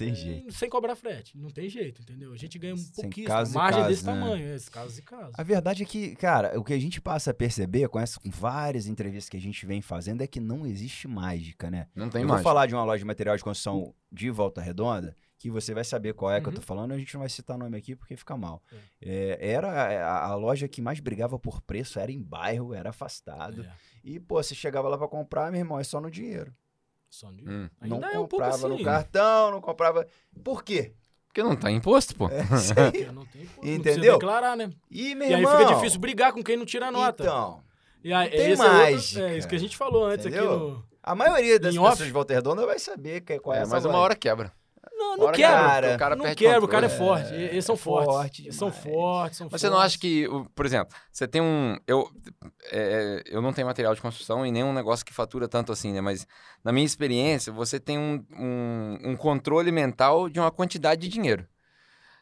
tem 0.00 0.12
é, 0.12 0.14
jeito. 0.14 0.52
Sem 0.52 0.68
cobrar 0.68 0.96
frete. 0.96 1.36
Não 1.36 1.50
tem 1.50 1.68
jeito, 1.68 2.00
entendeu? 2.00 2.32
A 2.32 2.36
gente 2.36 2.58
ganha 2.58 2.74
um 2.74 2.84
pouquinho. 2.94 3.28
Margem 3.52 3.86
desse 3.86 4.04
né? 4.04 4.12
tamanho, 4.12 4.46
é, 4.46 4.54
esses 4.54 4.68
casos 4.68 4.98
e 4.98 5.02
casos. 5.02 5.34
A 5.36 5.42
verdade 5.42 5.82
é 5.82 5.86
que, 5.86 6.16
cara, 6.16 6.58
o 6.58 6.64
que 6.64 6.72
a 6.72 6.78
gente 6.78 7.00
passa 7.00 7.30
a 7.30 7.34
perceber 7.34 7.88
com, 7.88 8.00
essas, 8.00 8.16
com 8.16 8.30
várias 8.30 8.86
entrevistas 8.86 9.28
que 9.28 9.36
a 9.36 9.40
gente 9.40 9.66
vem 9.66 9.82
fazendo 9.82 10.22
é 10.22 10.26
que 10.26 10.40
não 10.40 10.66
existe 10.66 11.06
mágica, 11.06 11.70
né? 11.70 11.86
Não 11.94 12.08
tem 12.08 12.22
eu 12.22 12.28
mágica. 12.28 12.42
vou 12.42 12.50
falar 12.50 12.66
de 12.66 12.74
uma 12.74 12.84
loja 12.84 13.00
de 13.00 13.04
material 13.04 13.36
de 13.36 13.44
construção 13.44 13.94
de 14.10 14.30
Volta 14.30 14.60
Redonda 14.60 15.14
que 15.40 15.50
você 15.50 15.72
vai 15.72 15.84
saber 15.84 16.12
qual 16.12 16.30
é 16.30 16.36
uhum. 16.36 16.42
que 16.42 16.48
eu 16.50 16.52
tô 16.52 16.60
uhum. 16.60 16.66
falando, 16.66 16.92
a 16.92 16.98
gente 16.98 17.14
não 17.14 17.20
vai 17.20 17.28
citar 17.30 17.56
nome 17.56 17.74
aqui 17.74 17.96
porque 17.96 18.14
fica 18.14 18.36
mal. 18.36 18.62
É. 19.00 19.38
É, 19.40 19.52
era 19.52 19.70
a, 20.06 20.26
a, 20.26 20.34
loja 20.34 20.68
que 20.68 20.82
mais 20.82 21.00
brigava 21.00 21.38
por 21.38 21.62
preço, 21.62 21.98
era 21.98 22.12
em 22.12 22.22
bairro, 22.22 22.74
era 22.74 22.90
afastado. 22.90 23.62
É. 23.64 23.72
E, 24.04 24.20
pô, 24.20 24.34
você 24.34 24.54
chegava 24.54 24.86
lá 24.86 24.98
para 24.98 25.08
comprar, 25.08 25.50
meu 25.50 25.58
irmão, 25.58 25.80
é 25.80 25.84
só 25.84 25.98
no 25.98 26.10
dinheiro. 26.10 26.54
No. 27.10 27.50
Hum. 27.50 27.68
Não 27.82 28.00
comprava 28.00 28.66
um 28.66 28.68
no 28.68 28.74
assim, 28.76 28.84
cartão, 28.84 29.50
não 29.50 29.60
comprava. 29.60 30.06
Por 30.42 30.62
quê? 30.62 30.94
Porque 31.26 31.42
não 31.42 31.54
tá 31.54 31.70
imposto, 31.70 32.14
pô. 32.16 32.28
É, 32.28 32.42
não 33.12 33.24
tem 33.26 33.42
imposto. 33.42 33.68
Entendeu? 33.68 34.12
Não 34.12 34.18
declarar, 34.18 34.56
né? 34.56 34.70
E, 34.90 35.12
e 35.12 35.34
aí 35.34 35.46
fica 35.46 35.74
difícil 35.74 36.00
brigar 36.00 36.32
com 36.32 36.42
quem 36.42 36.56
não 36.56 36.64
tira 36.64 36.90
nota. 36.90 37.22
Então. 37.22 37.62
E 38.02 38.12
aí, 38.12 38.30
tem 38.30 38.56
mais. 38.56 39.16
É, 39.16 39.34
é, 39.34 39.38
isso 39.38 39.46
que 39.46 39.54
a 39.54 39.58
gente 39.58 39.76
falou 39.76 40.06
antes 40.06 40.26
Entendeu? 40.26 40.52
aqui 40.52 40.60
no. 40.60 40.90
A 41.02 41.14
maioria 41.14 41.58
das 41.58 41.74
pessoas 41.74 41.92
off. 41.94 42.04
de 42.04 42.10
Volta 42.10 42.34
Redonda 42.34 42.66
vai 42.66 42.78
saber 42.78 43.22
qual 43.40 43.56
é, 43.56 43.62
é 43.62 43.66
Mas 43.66 43.84
uma 43.84 43.98
hora 43.98 44.14
quebra. 44.14 44.52
Não, 45.16 45.26
não 45.26 45.32
quebra. 45.32 45.56
Cara, 45.56 45.94
o 45.94 45.98
cara 45.98 46.16
não 46.16 46.34
quebra, 46.34 46.64
o 46.64 46.68
cara 46.68 46.86
é 46.86 46.88
forte. 46.88 47.34
É, 47.34 47.42
eles 47.52 47.64
são 47.64 47.76
fortes. 47.76 48.14
Forte 48.14 48.42
eles 48.42 48.56
são 48.56 48.72
fortes, 48.72 49.38
são 49.38 49.48
Mas 49.50 49.60
você 49.60 49.70
não 49.70 49.78
acha 49.78 49.98
que, 49.98 50.26
por 50.54 50.66
exemplo, 50.66 50.94
você 51.12 51.26
tem 51.26 51.40
um. 51.40 51.76
Eu, 51.86 52.10
é, 52.70 53.22
eu 53.26 53.40
não 53.42 53.52
tenho 53.52 53.66
material 53.66 53.94
de 53.94 54.00
construção 54.00 54.44
e 54.46 54.50
nenhum 54.50 54.72
negócio 54.72 55.04
que 55.04 55.12
fatura 55.12 55.48
tanto 55.48 55.72
assim, 55.72 55.92
né? 55.92 56.00
Mas 56.00 56.26
na 56.64 56.72
minha 56.72 56.86
experiência, 56.86 57.52
você 57.52 57.80
tem 57.80 57.98
um, 57.98 58.24
um, 58.32 59.10
um 59.10 59.16
controle 59.16 59.72
mental 59.72 60.28
de 60.28 60.38
uma 60.38 60.50
quantidade 60.50 61.00
de 61.00 61.08
dinheiro. 61.08 61.46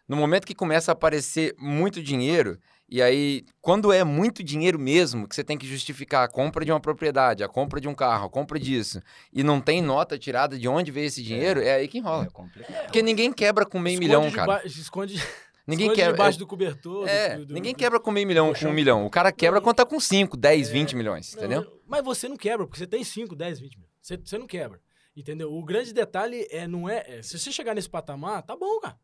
No 0.09 0.17
momento 0.17 0.47
que 0.47 0.55
começa 0.55 0.91
a 0.91 0.95
aparecer 0.95 1.55
muito 1.59 2.03
dinheiro, 2.03 2.59
e 2.91 3.03
aí, 3.03 3.45
quando 3.61 3.93
é 3.93 4.03
muito 4.03 4.43
dinheiro 4.43 4.79
mesmo, 4.79 5.29
que 5.29 5.35
você 5.35 5.45
tem 5.45 5.59
que 5.59 5.67
justificar 5.67 6.25
a 6.25 6.29
compra 6.29 6.65
de 6.65 6.73
uma 6.73 6.81
propriedade, 6.81 7.45
a 7.45 7.49
compra 7.49 7.81
de 7.81 7.87
um 7.87 7.95
carro, 7.95 8.27
a 8.27 8.31
compra 8.31 8.59
disso, 8.59 9.03
e 9.31 9.43
não 9.43 9.61
tem 9.61 9.83
nota 9.83 10.19
tirada 10.19 10.59
de 10.59 10.67
onde 10.67 10.91
veio 10.91 11.07
esse 11.07 11.23
dinheiro, 11.23 11.61
é, 11.61 11.67
é 11.67 11.75
aí 11.75 11.89
que 11.89 11.99
enrola. 11.99 12.25
É 12.25 12.31
complicado. 12.31 12.85
Porque 12.85 13.03
ninguém 13.03 13.31
quebra 13.31 13.67
com 13.67 13.79
meio 13.79 13.95
esconde 14.03 14.07
milhão, 14.07 14.31
cara. 14.31 14.67
Esconde. 14.67 15.23
Ninguém 15.67 15.93
quebra. 15.93 16.13
debaixo 16.13 16.39
do 16.39 16.47
cobertor. 16.47 17.07
É, 17.07 17.37
do, 17.37 17.45
do, 17.45 17.53
ninguém 17.53 17.75
quebra 17.75 18.01
com 18.01 18.11
meio 18.11 18.27
milhão, 18.27 18.55
com 18.55 18.67
um 18.69 18.73
milhão. 18.73 19.05
O 19.05 19.11
cara 19.11 19.31
quebra 19.31 19.61
quando 19.61 19.77
tá 19.77 19.85
com 19.85 20.01
5, 20.01 20.35
10, 20.35 20.71
20 20.71 20.97
milhões, 20.97 21.35
entendeu? 21.35 21.61
Não, 21.61 21.73
mas 21.87 22.03
você 22.03 22.27
não 22.27 22.39
quebra, 22.39 22.67
porque 22.67 22.79
você 22.79 22.87
tem 22.87 23.05
5, 23.05 23.37
10, 23.37 23.61
20 23.61 23.77
milhões. 23.77 23.93
Você, 24.01 24.17
você 24.17 24.39
não 24.39 24.47
quebra. 24.47 24.81
Entendeu? 25.15 25.53
O 25.53 25.63
grande 25.63 25.93
detalhe 25.93 26.49
é, 26.51 26.67
não 26.67 26.89
é, 26.89 27.05
é. 27.07 27.23
Se 27.23 27.39
você 27.39 27.53
chegar 27.53 27.75
nesse 27.75 27.91
patamar, 27.91 28.43
tá 28.45 28.57
bom, 28.57 28.81
cara. 28.81 28.97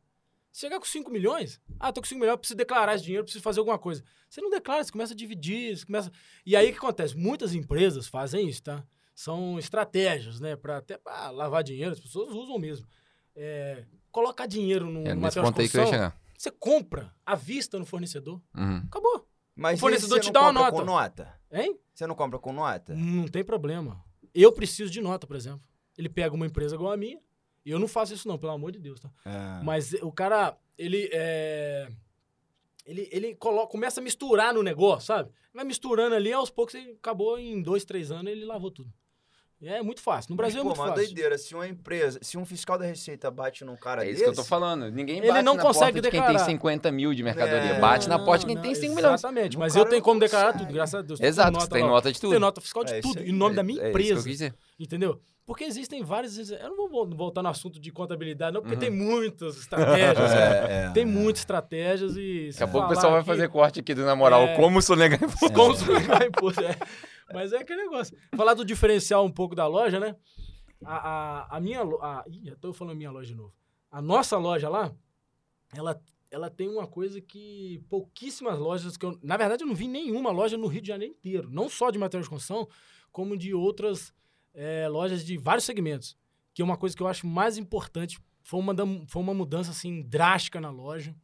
Chegar 0.57 0.79
com 0.79 0.87
5 0.87 1.11
milhões, 1.11 1.61
ah, 1.81 1.93
tô 1.93 2.01
com 2.01 2.07
5 2.07 2.21
milhões, 2.21 2.39
preciso 2.39 2.57
declarar 2.57 2.95
esse 2.95 3.03
dinheiro, 3.03 3.25
preciso 3.25 3.43
fazer 3.43 3.59
alguma 3.59 3.77
coisa. 3.77 4.05
Você 4.31 4.41
não 4.41 4.51
declara, 4.51 4.85
você 4.85 4.93
começa 4.93 5.13
a 5.13 5.17
dividir, 5.17 5.77
você 5.77 5.85
começa. 5.85 6.13
E 6.47 6.55
aí 6.55 6.69
o 6.69 6.71
que 6.71 6.79
acontece? 6.79 7.17
Muitas 7.17 7.57
empresas 7.57 8.07
fazem 8.07 8.49
isso, 8.49 8.63
tá? 8.63 8.87
São 9.17 9.59
estratégias, 9.59 10.39
né? 10.39 10.55
Para 10.55 10.77
até 10.77 10.97
pra 10.97 11.31
lavar 11.31 11.65
dinheiro, 11.65 11.91
as 11.91 11.99
pessoas 11.99 12.33
usam 12.33 12.57
mesmo. 12.57 12.87
É, 13.35 13.85
colocar 14.13 14.47
dinheiro 14.47 14.89
no 14.89 15.05
é, 15.05 15.13
material 15.13 15.51
de 15.51 15.57
construção, 15.57 16.13
você 16.39 16.53
compra 16.53 17.13
à 17.27 17.35
vista 17.35 17.77
no 17.77 17.85
fornecedor. 17.85 18.41
Uhum. 18.57 18.85
Acabou. 18.87 19.29
Mas 19.57 19.79
o 19.79 19.81
fornecedor 19.81 20.21
te 20.21 20.31
dá 20.31 20.43
uma 20.43 20.53
nota. 20.53 20.71
com 20.71 20.85
nota? 20.85 21.41
Hein? 21.51 21.77
Você 21.93 22.07
não 22.07 22.15
compra 22.15 22.39
com 22.39 22.53
nota? 22.53 22.95
Não 22.95 23.27
tem 23.27 23.43
problema. 23.43 24.01
Eu 24.33 24.53
preciso 24.53 24.89
de 24.89 25.01
nota, 25.01 25.27
por 25.27 25.35
exemplo. 25.35 25.63
Ele 25.99 26.09
pega 26.09 26.33
uma 26.33 26.47
empresa 26.47 26.77
igual 26.77 26.93
a 26.93 26.97
minha, 26.97 27.21
e 27.65 27.71
eu 27.71 27.79
não 27.79 27.89
faço 27.89 28.13
isso, 28.13 28.29
não, 28.29 28.39
pelo 28.39 28.53
amor 28.53 28.73
de 28.73 28.79
Deus, 28.79 29.01
tá? 29.01 29.11
É. 29.25 29.63
Mas 29.65 29.93
o 29.95 30.13
cara, 30.13 30.57
ele 30.77 31.09
é. 31.13 31.89
Ele, 32.85 33.09
ele 33.11 33.35
coloca, 33.35 33.73
começa 33.73 34.01
a 34.01 34.05
misturar 34.05 34.53
no 34.53 34.63
negócio, 34.63 35.07
sabe? 35.07 35.31
Vai 35.55 35.65
misturando 35.65 36.15
ali, 36.15 36.31
aos 36.31 36.51
poucos, 36.51 36.75
ele 36.75 36.93
acabou 36.93 37.39
em 37.39 37.63
dois, 37.63 37.83
três 37.85 38.11
anos, 38.11 38.31
ele 38.31 38.45
lavou 38.45 38.71
tudo. 38.71 38.93
É 39.63 39.83
muito 39.83 40.01
fácil. 40.01 40.31
No 40.33 40.37
Brasil 40.37 40.57
Mas, 40.57 40.61
é 40.61 40.65
muito 40.65 40.77
pô, 40.77 40.83
fácil. 40.83 41.01
uma 41.01 41.07
doideira. 41.07 41.39
Se 41.39 41.55
uma 41.55 41.67
empresa, 41.67 42.19
se 42.21 42.37
um 42.37 42.45
fiscal 42.45 42.77
da 42.79 42.85
Receita 42.85 43.31
bate 43.31 43.65
num 43.65 43.77
cara 43.77 44.05
É 44.05 44.11
isso 44.11 44.19
desse, 44.19 44.25
que 44.25 44.31
eu 44.31 44.35
tô 44.35 44.45
falando. 44.45 44.91
Ninguém 44.91 45.23
bate 45.23 45.31
ele 45.31 45.43
não 45.43 45.55
na 45.55 45.63
consegue 45.63 45.93
porta 45.93 46.11
declarar. 46.11 46.33
de 46.33 46.39
quem 46.39 46.47
tem 46.47 46.55
50 46.55 46.93
mil 46.93 47.15
de 47.15 47.23
mercadoria. 47.23 47.71
É, 47.71 47.81
bate 47.81 48.09
na 48.09 48.19
porta 48.19 48.41
de 48.41 48.47
quem 48.47 48.57
não, 48.57 48.63
tem 48.63 48.75
5 48.75 48.95
milhões. 48.95 49.21
Exatamente. 49.21 49.57
Mas 49.57 49.75
eu 49.75 49.87
tenho 49.87 50.03
como 50.03 50.21
declarar 50.21 50.53
tudo, 50.53 50.73
graças 50.73 50.95
a 50.95 51.03
Deus. 51.03 51.21
Exato, 51.21 51.53
nota 51.53 51.69
tem 51.69 51.83
nota 51.83 52.13
de 52.13 52.21
tudo. 52.21 52.31
Tem 52.31 52.39
nota 52.39 52.61
fiscal 52.61 52.85
de 52.85 52.95
é 52.95 53.01
tudo. 53.01 53.23
Em 53.23 53.33
nome 53.33 53.57
da 53.57 53.63
minha 53.63 53.83
é, 53.83 53.89
empresa. 53.89 54.55
Entendeu? 54.79 55.21
Porque 55.47 55.65
existem 55.65 56.03
várias. 56.03 56.51
Eu 56.51 56.75
não 56.75 56.89
vou 56.89 57.07
voltar 57.07 57.43
no 57.43 57.51
assunto 57.51 57.79
de 57.79 57.93
contabilidade, 57.93 58.55
não, 58.55 58.63
porque 58.63 58.77
uhum. 58.77 58.81
tem 58.81 58.91
muitas 58.91 59.59
estratégias. 59.59 60.33
é, 60.33 60.87
é, 60.87 60.91
tem 60.91 61.05
muitas 61.05 61.41
estratégias 61.41 62.17
e. 62.17 62.49
Daqui 62.51 62.63
a 62.63 62.69
pouco 62.69 62.87
o 62.87 62.91
pessoal 62.91 63.13
vai 63.13 63.23
fazer 63.23 63.49
corte 63.51 63.81
aqui 63.81 63.95
do 63.95 64.05
na 64.07 64.17
moral. 64.17 64.43
É, 64.43 64.57
como 64.57 64.81
sonegar 64.81 65.23
imposto. 65.23 65.53
Como 65.53 65.75
sonegar 65.77 66.23
imposto, 66.23 66.63
é. 66.63 66.77
Mas 67.33 67.53
é 67.53 67.59
aquele 67.59 67.83
negócio. 67.83 68.17
Falar 68.35 68.55
do 68.55 68.65
diferencial 68.65 69.25
um 69.25 69.31
pouco 69.31 69.55
da 69.55 69.67
loja, 69.67 70.01
né? 70.01 70.17
A, 70.83 70.97
a, 70.97 71.57
a 71.57 71.61
minha. 71.61 71.83
A, 71.83 72.25
ih, 72.27 72.49
eu 72.49 72.57
tô 72.57 72.73
falando 72.73 72.97
minha 72.97 73.11
loja 73.11 73.29
de 73.29 73.35
novo. 73.35 73.53
A 73.91 74.01
nossa 74.01 74.39
loja 74.39 74.71
lá, 74.71 74.95
ela, 75.77 76.01
ela 76.31 76.49
tem 76.49 76.71
uma 76.71 76.87
coisa 76.87 77.21
que 77.21 77.85
pouquíssimas 77.91 78.59
lojas 78.59 78.97
que 78.97 79.05
eu. 79.05 79.19
Na 79.23 79.37
verdade, 79.37 79.63
eu 79.63 79.69
não 79.69 79.75
vi 79.75 79.89
nenhuma 79.89 80.31
loja 80.31 80.57
no 80.57 80.69
Rio 80.69 80.81
de 80.81 80.89
Janeiro 80.89 81.13
inteiro. 81.13 81.51
Não 81.51 81.69
só 81.69 81.91
de 81.91 81.99
material 81.99 82.23
de 82.23 82.31
construção, 82.31 82.67
como 83.13 83.37
de 83.37 83.53
outras 83.53 84.11
é, 84.55 84.89
lojas 84.89 85.25
de 85.25 85.37
vários 85.37 85.65
segmentos. 85.65 86.17
Que 86.53 86.63
é 86.63 86.65
uma 86.65 86.77
coisa 86.77 86.97
que 86.97 87.03
eu 87.03 87.09
acho 87.09 87.27
mais 87.27 87.59
importante. 87.59 88.19
Foi 88.43 88.61
uma, 88.61 88.75
foi 89.09 89.23
uma 89.23 89.35
mudança 89.35 89.71
assim 89.71 90.03
drástica 90.03 90.61
na 90.61 90.71
loja. 90.71 91.15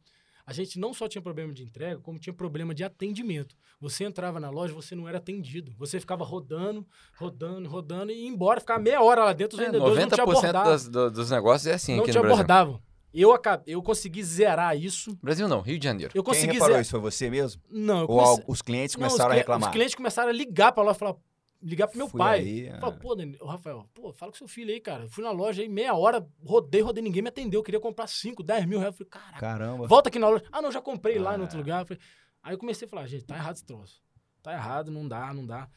A 0.45 0.53
gente 0.53 0.77
não 0.77 0.93
só 0.93 1.07
tinha 1.07 1.21
problema 1.21 1.53
de 1.53 1.63
entrega, 1.63 1.99
como 2.01 2.19
tinha 2.19 2.33
problema 2.33 2.73
de 2.73 2.83
atendimento. 2.83 3.55
Você 3.79 4.03
entrava 4.03 4.39
na 4.39 4.49
loja, 4.49 4.73
você 4.73 4.95
não 4.95 5.07
era 5.07 5.17
atendido. 5.17 5.73
Você 5.77 5.99
ficava 5.99 6.25
rodando, 6.25 6.85
rodando, 7.17 7.69
rodando 7.69 8.11
e 8.11 8.23
ia 8.23 8.27
embora, 8.27 8.59
ficava 8.59 8.81
meia 8.81 9.01
hora 9.01 9.23
lá 9.23 9.33
dentro, 9.33 9.57
os 9.57 9.63
é, 9.63 9.67
vendedores 9.67 9.97
90% 9.97 10.01
não 10.01 10.09
te 10.09 10.21
abordavam. 10.21 10.71
Das, 10.71 10.87
do, 10.89 11.11
dos 11.11 11.31
negócios 11.31 11.67
é 11.67 11.73
assim 11.73 11.95
não 11.95 12.03
aqui 12.03 12.11
te 12.11 12.17
no 12.17 12.21
Brasil. 12.21 12.35
abordavam. 12.35 12.81
Eu, 13.13 13.33
acabei, 13.33 13.75
eu 13.75 13.81
consegui 13.81 14.23
zerar 14.23 14.77
isso. 14.77 15.17
Brasil 15.21 15.47
não, 15.47 15.61
Rio 15.61 15.77
de 15.77 15.83
Janeiro. 15.83 16.11
Eu 16.15 16.23
consegui 16.23 16.47
Quem 16.47 16.53
reparou 16.53 16.73
zerar... 16.73 16.81
isso? 16.81 16.91
Foi 16.91 16.99
você 16.99 17.29
mesmo? 17.29 17.61
Não. 17.69 18.05
Ou 18.07 18.43
os 18.47 18.61
clientes 18.61 18.95
começaram 18.95 19.29
não, 19.29 19.31
os 19.31 19.35
a 19.35 19.37
reclamar? 19.37 19.69
Os 19.69 19.73
clientes 19.73 19.95
começaram 19.95 20.29
a 20.29 20.33
ligar 20.33 20.71
para 20.71 20.83
lá 20.83 20.91
e 20.91 20.95
falar, 20.95 21.15
ligar 21.61 21.87
pro 21.87 21.97
meu 21.97 22.07
Fui 22.07 22.17
pai. 22.17 22.39
Aí, 22.39 22.67
é. 22.67 22.77
Pô, 22.77 23.45
Rafael, 23.45 23.87
pô, 23.93 24.11
fala 24.11 24.31
com 24.31 24.37
seu 24.37 24.47
filho 24.47 24.71
aí, 24.71 24.79
cara. 24.79 25.07
fui 25.07 25.23
na 25.23 25.31
loja 25.31 25.61
aí, 25.61 25.69
meia 25.69 25.93
hora, 25.93 26.27
rodei, 26.43 26.81
rodei, 26.81 27.03
ninguém 27.03 27.21
me 27.21 27.29
atendeu. 27.29 27.59
Eu 27.59 27.63
queria 27.63 27.79
comprar 27.79 28.07
5, 28.07 28.41
10 28.41 28.65
mil 28.65 28.79
reais. 28.79 28.93
Eu 28.93 29.05
falei, 29.05 29.09
caraca, 29.09 29.39
Caramba. 29.39 29.87
volta 29.87 30.09
aqui 30.09 30.19
na 30.19 30.29
loja. 30.29 30.43
Ah, 30.51 30.61
não, 30.61 30.71
já 30.71 30.81
comprei 30.81 31.17
ah. 31.17 31.21
lá 31.21 31.37
em 31.37 31.41
outro 31.41 31.57
lugar. 31.57 31.85
falei, 31.85 32.01
aí 32.41 32.53
eu 32.53 32.57
comecei 32.57 32.85
a 32.85 32.89
falar, 32.89 33.07
gente, 33.07 33.25
tá 33.25 33.35
errado 33.35 33.55
esse 33.55 33.65
troço. 33.65 34.01
Tá 34.41 34.53
errado, 34.53 34.89
não 34.89 35.07
dá, 35.07 35.33
não 35.33 35.45
dá. 35.45 35.69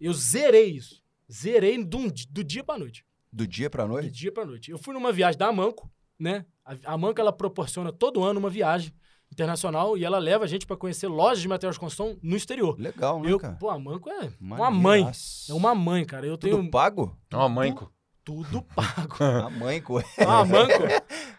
Eu 0.00 0.12
zerei 0.12 0.70
isso. 0.70 1.02
Zerei 1.30 1.82
do, 1.82 2.12
do 2.30 2.44
dia 2.44 2.62
pra 2.62 2.78
noite. 2.78 3.04
Do 3.32 3.46
dia 3.46 3.68
pra 3.68 3.86
noite? 3.86 4.08
Do 4.08 4.12
dia 4.12 4.32
pra 4.32 4.44
noite. 4.44 4.70
Eu 4.70 4.78
fui 4.78 4.94
numa 4.94 5.12
viagem 5.12 5.38
da 5.38 5.48
Amanco, 5.48 5.90
né? 6.18 6.46
A, 6.64 6.94
a 6.94 6.98
Manco, 6.98 7.20
ela 7.20 7.32
proporciona 7.32 7.92
todo 7.92 8.22
ano 8.22 8.38
uma 8.38 8.50
viagem 8.50 8.92
internacional 9.34 9.98
e 9.98 10.04
ela 10.04 10.18
leva 10.18 10.44
a 10.44 10.46
gente 10.46 10.66
para 10.66 10.76
conhecer 10.76 11.08
lojas 11.08 11.40
de 11.40 11.48
materiais 11.48 11.74
de 11.74 11.80
construção 11.80 12.16
no 12.22 12.36
exterior. 12.36 12.78
Legal, 12.78 13.20
né, 13.20 13.30
eu, 13.30 13.38
cara? 13.38 13.54
Pô, 13.54 13.68
a 13.68 13.78
Manco 13.78 14.08
é 14.08 14.30
uma 14.40 14.70
mãe. 14.70 15.10
É 15.48 15.52
uma 15.52 15.74
mãe, 15.74 16.04
cara. 16.04 16.26
Eu 16.26 16.38
tenho... 16.38 16.56
Tudo 16.56 16.70
pago? 16.70 17.16
É 17.30 17.36
uma 17.36 17.48
mãeco. 17.48 17.92
Tudo 18.24 18.62
pago. 18.62 19.16
a 19.22 19.50
Manco. 19.50 20.02
Ah, 20.18 20.44
Manco. 20.44 20.82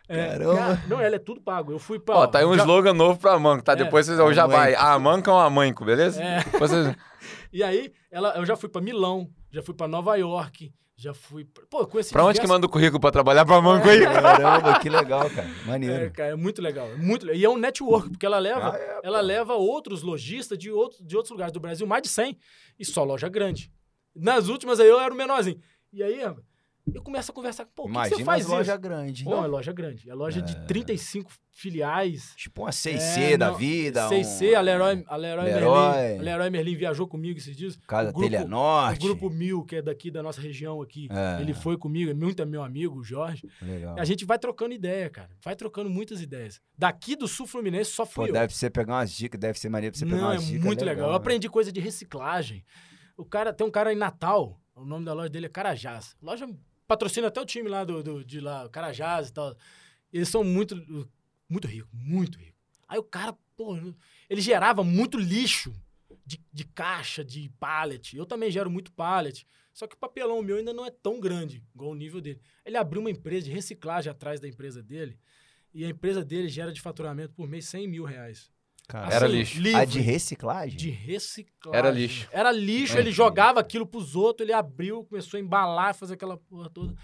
É, 0.08 0.28
Caramba. 0.28 0.84
não, 0.88 1.02
ela 1.02 1.16
é 1.16 1.20
tudo 1.20 1.42
pago. 1.42 1.72
Eu 1.72 1.80
fui 1.80 1.98
pra... 2.00 2.16
Ó, 2.16 2.28
tá 2.28 2.40
aí 2.40 2.46
um 2.46 2.56
já... 2.56 2.62
slogan 2.62 2.94
novo 2.94 3.20
pra 3.20 3.40
Manco, 3.40 3.64
tá? 3.64 3.74
É, 3.74 3.78
Depois 3.78 4.06
vocês 4.06 4.20
vão 4.20 4.32
já 4.32 4.46
vai. 4.46 4.76
A 4.76 5.00
Manco 5.00 5.30
é 5.30 5.34
uma 5.34 5.50
Manco, 5.50 5.84
beleza? 5.84 6.22
É. 6.22 6.42
Vocês... 6.60 6.96
e 7.52 7.64
aí, 7.64 7.92
ela, 8.12 8.36
eu 8.38 8.46
já 8.46 8.56
fui 8.56 8.70
pra 8.70 8.82
Milão, 8.82 9.28
já 9.52 9.64
fui 9.64 9.74
pra 9.74 9.88
Nova 9.88 10.16
York, 10.16 10.72
já 10.98 11.14
fui. 11.14 11.46
Pô, 11.70 11.86
com 11.86 12.00
esse 12.00 12.12
Pra 12.12 12.24
onde 12.24 12.40
que 12.40 12.48
manda 12.48 12.66
o 12.66 12.70
currículo 12.70 13.00
pra 13.00 13.12
trabalhar 13.12 13.46
pra 13.46 13.62
Manco 13.62 13.88
aí? 13.88 14.02
Caramba, 14.02 14.80
que 14.80 14.90
legal, 14.90 15.30
cara. 15.30 15.50
Maneiro. 15.66 16.06
É, 16.06 16.10
cara, 16.10 16.30
é 16.30 16.36
muito 16.36 16.62
legal. 16.62 16.88
É 16.88 16.96
muito... 16.96 17.30
E 17.34 17.44
é 17.44 17.50
um 17.50 17.58
network, 17.58 18.10
porque 18.10 18.26
ela 18.26 18.40
leva, 18.40 18.74
ah, 18.74 18.78
é, 18.78 19.00
ela 19.04 19.20
leva 19.20 19.54
outros 19.56 20.02
lojistas 20.02 20.58
de, 20.58 20.72
outro, 20.72 21.04
de 21.04 21.16
outros 21.16 21.32
lugares 21.32 21.52
do 21.52 21.60
Brasil, 21.60 21.86
mais 21.86 22.04
de 22.04 22.10
100, 22.10 22.38
e 22.80 22.86
só 22.86 23.04
loja 23.04 23.28
grande. 23.28 23.72
Nas 24.16 24.48
últimas 24.48 24.80
aí 24.80 24.88
eu 24.88 25.00
era 25.00 25.14
o 25.14 25.18
menorzinho. 25.18 25.60
E 25.92 26.02
aí, 26.02 26.22
eu 26.94 27.02
começo 27.02 27.32
a 27.32 27.34
conversar, 27.34 27.66
pô, 27.66 27.88
Imagina 27.88 28.10
que, 28.10 28.22
você 28.22 28.26
faz 28.26 28.46
loja 28.46 28.74
isso? 28.74 28.82
grande. 28.82 29.26
Não, 29.26 29.44
é 29.44 29.48
loja 29.48 29.74
grande. 29.74 30.10
É 30.10 30.14
loja 30.14 30.40
é. 30.40 30.44
de 30.44 30.68
35 30.68 31.32
filiais. 31.52 32.34
Tipo 32.36 32.62
uma 32.62 32.70
6C 32.70 33.18
é, 33.18 33.38
da 33.38 33.52
não, 33.52 33.58
vida. 33.58 34.08
6C, 34.08 34.54
um... 34.54 34.58
a 34.58 34.62
Leroy, 34.62 35.04
a 35.08 35.16
Leroy, 35.16 35.46
Leroy. 35.46 35.96
Merlin. 35.96 36.20
A 36.20 36.22
Leroy 36.22 36.50
Merlin 36.52 36.76
viajou 36.76 37.08
comigo 37.08 37.40
esses 37.40 37.58
dias. 37.58 37.76
Casa 37.88 38.12
grupo, 38.12 38.30
Telha 38.30 38.46
Norte. 38.46 39.00
O 39.00 39.08
Grupo 39.08 39.30
Mil, 39.32 39.64
que 39.64 39.78
é 39.78 39.82
daqui 39.82 40.12
da 40.12 40.22
nossa 40.22 40.40
região 40.40 40.80
aqui. 40.82 41.08
É. 41.10 41.42
Ele 41.42 41.54
foi 41.54 41.76
comigo, 41.76 42.12
é 42.12 42.14
muito 42.14 42.42
é 42.42 42.46
meu 42.46 42.62
amigo, 42.62 43.00
o 43.00 43.04
Jorge. 43.04 43.50
Legal. 43.62 43.96
A 43.98 44.06
gente 44.06 44.24
vai 44.24 44.38
trocando 44.38 44.74
ideia, 44.74 45.10
cara. 45.10 45.32
Vai 45.44 45.56
trocando 45.56 45.90
muitas 45.90 46.22
ideias. 46.22 46.62
Daqui 46.78 47.16
do 47.16 47.28
Sul 47.28 47.48
Fluminense 47.48 47.92
só 47.92 48.06
fui 48.06 48.26
Pô, 48.26 48.30
eu. 48.30 48.34
Deve 48.34 48.54
ser 48.54 48.70
pegar 48.70 48.94
umas 48.94 49.12
dicas, 49.12 49.40
deve 49.40 49.58
ser 49.58 49.70
maneiro 49.70 49.94
pra 49.94 50.00
você 50.00 50.06
pegar 50.06 50.18
não, 50.18 50.28
umas 50.28 50.44
é 50.44 50.46
dicas. 50.46 50.64
muito 50.64 50.86
legal. 50.86 50.96
legal. 50.96 51.10
Eu 51.10 51.16
aprendi 51.16 51.50
coisa 51.50 51.72
de 51.72 51.80
reciclagem. 51.80 52.64
O 53.18 53.26
cara, 53.26 53.52
tem 53.52 53.66
um 53.66 53.72
cara 53.72 53.92
em 53.92 53.96
Natal, 53.96 54.60
o 54.76 54.86
nome 54.86 55.06
da 55.06 55.14
loja 55.14 55.30
dele 55.30 55.46
é 55.46 55.50
Carajás. 55.50 56.16
Loja 56.22 56.46
patrocina 56.88 57.28
até 57.28 57.42
o 57.42 57.46
time 57.46 57.70
lá 57.70 57.84
do, 57.84 58.04
do 58.04 58.24
de 58.24 58.40
lá, 58.40 58.68
Carajás 58.70 59.30
e 59.30 59.34
tal. 59.34 59.56
Eles 60.12 60.30
são 60.30 60.44
muito, 60.44 60.76
muito 61.50 61.68
ricos, 61.68 61.90
muito 61.94 62.38
ricos. 62.38 62.56
Aí 62.88 63.00
o 63.00 63.04
cara, 63.04 63.36
pô, 63.56 63.76
ele 64.30 64.42
gerava 64.42 64.84
muito 64.84 65.18
lixo 65.18 65.74
de, 66.26 66.40
de 66.52 66.64
caixa, 66.64 67.24
de 67.24 67.50
pallet. 67.60 68.16
Eu 68.16 68.26
também 68.26 68.52
gero 68.52 68.70
muito 68.70 68.92
pallet. 68.92 69.46
Só 69.74 69.88
que 69.88 69.96
o 69.96 70.00
papelão 70.00 70.42
meu 70.42 70.58
ainda 70.58 70.72
não 70.72 70.86
é 70.86 70.92
tão 70.92 71.20
grande, 71.20 71.62
igual 71.74 71.92
o 71.92 71.96
nível 71.96 72.22
dele. 72.22 72.40
Ele 72.64 72.78
abriu 72.78 73.02
uma 73.02 73.12
empresa 73.12 73.46
de 73.46 73.52
reciclagem 73.52 74.10
atrás 74.10 74.40
da 74.40 74.48
empresa 74.48 74.82
dele. 74.82 75.20
E 75.74 75.84
a 75.84 75.90
empresa 75.90 76.24
dele 76.24 76.48
gera 76.48 76.72
de 76.72 76.80
faturamento 76.80 77.34
por 77.34 77.48
mês 77.48 77.68
100 77.68 77.88
mil 77.88 78.06
reais. 78.06 78.50
Cara, 78.88 79.08
assim, 79.08 79.16
era 79.16 79.28
lixo. 79.28 79.60
Livre, 79.60 79.82
a 79.82 79.86
de 79.86 80.00
reciclagem? 80.00 80.78
De 80.78 80.90
reciclagem. 80.90 81.80
Era 81.80 81.90
lixo. 81.90 82.30
Era 82.32 82.52
lixo, 82.52 82.98
ele 82.98 83.12
jogava 83.12 83.60
aquilo 83.60 83.86
pros 83.86 84.16
outros, 84.16 84.46
ele 84.46 84.54
abriu, 84.54 85.04
começou 85.06 85.38
a 85.38 85.42
embalar, 85.42 85.96
fazer 85.96 86.14
aquela 86.14 86.38
porra 86.38 86.70
toda. 86.70 86.96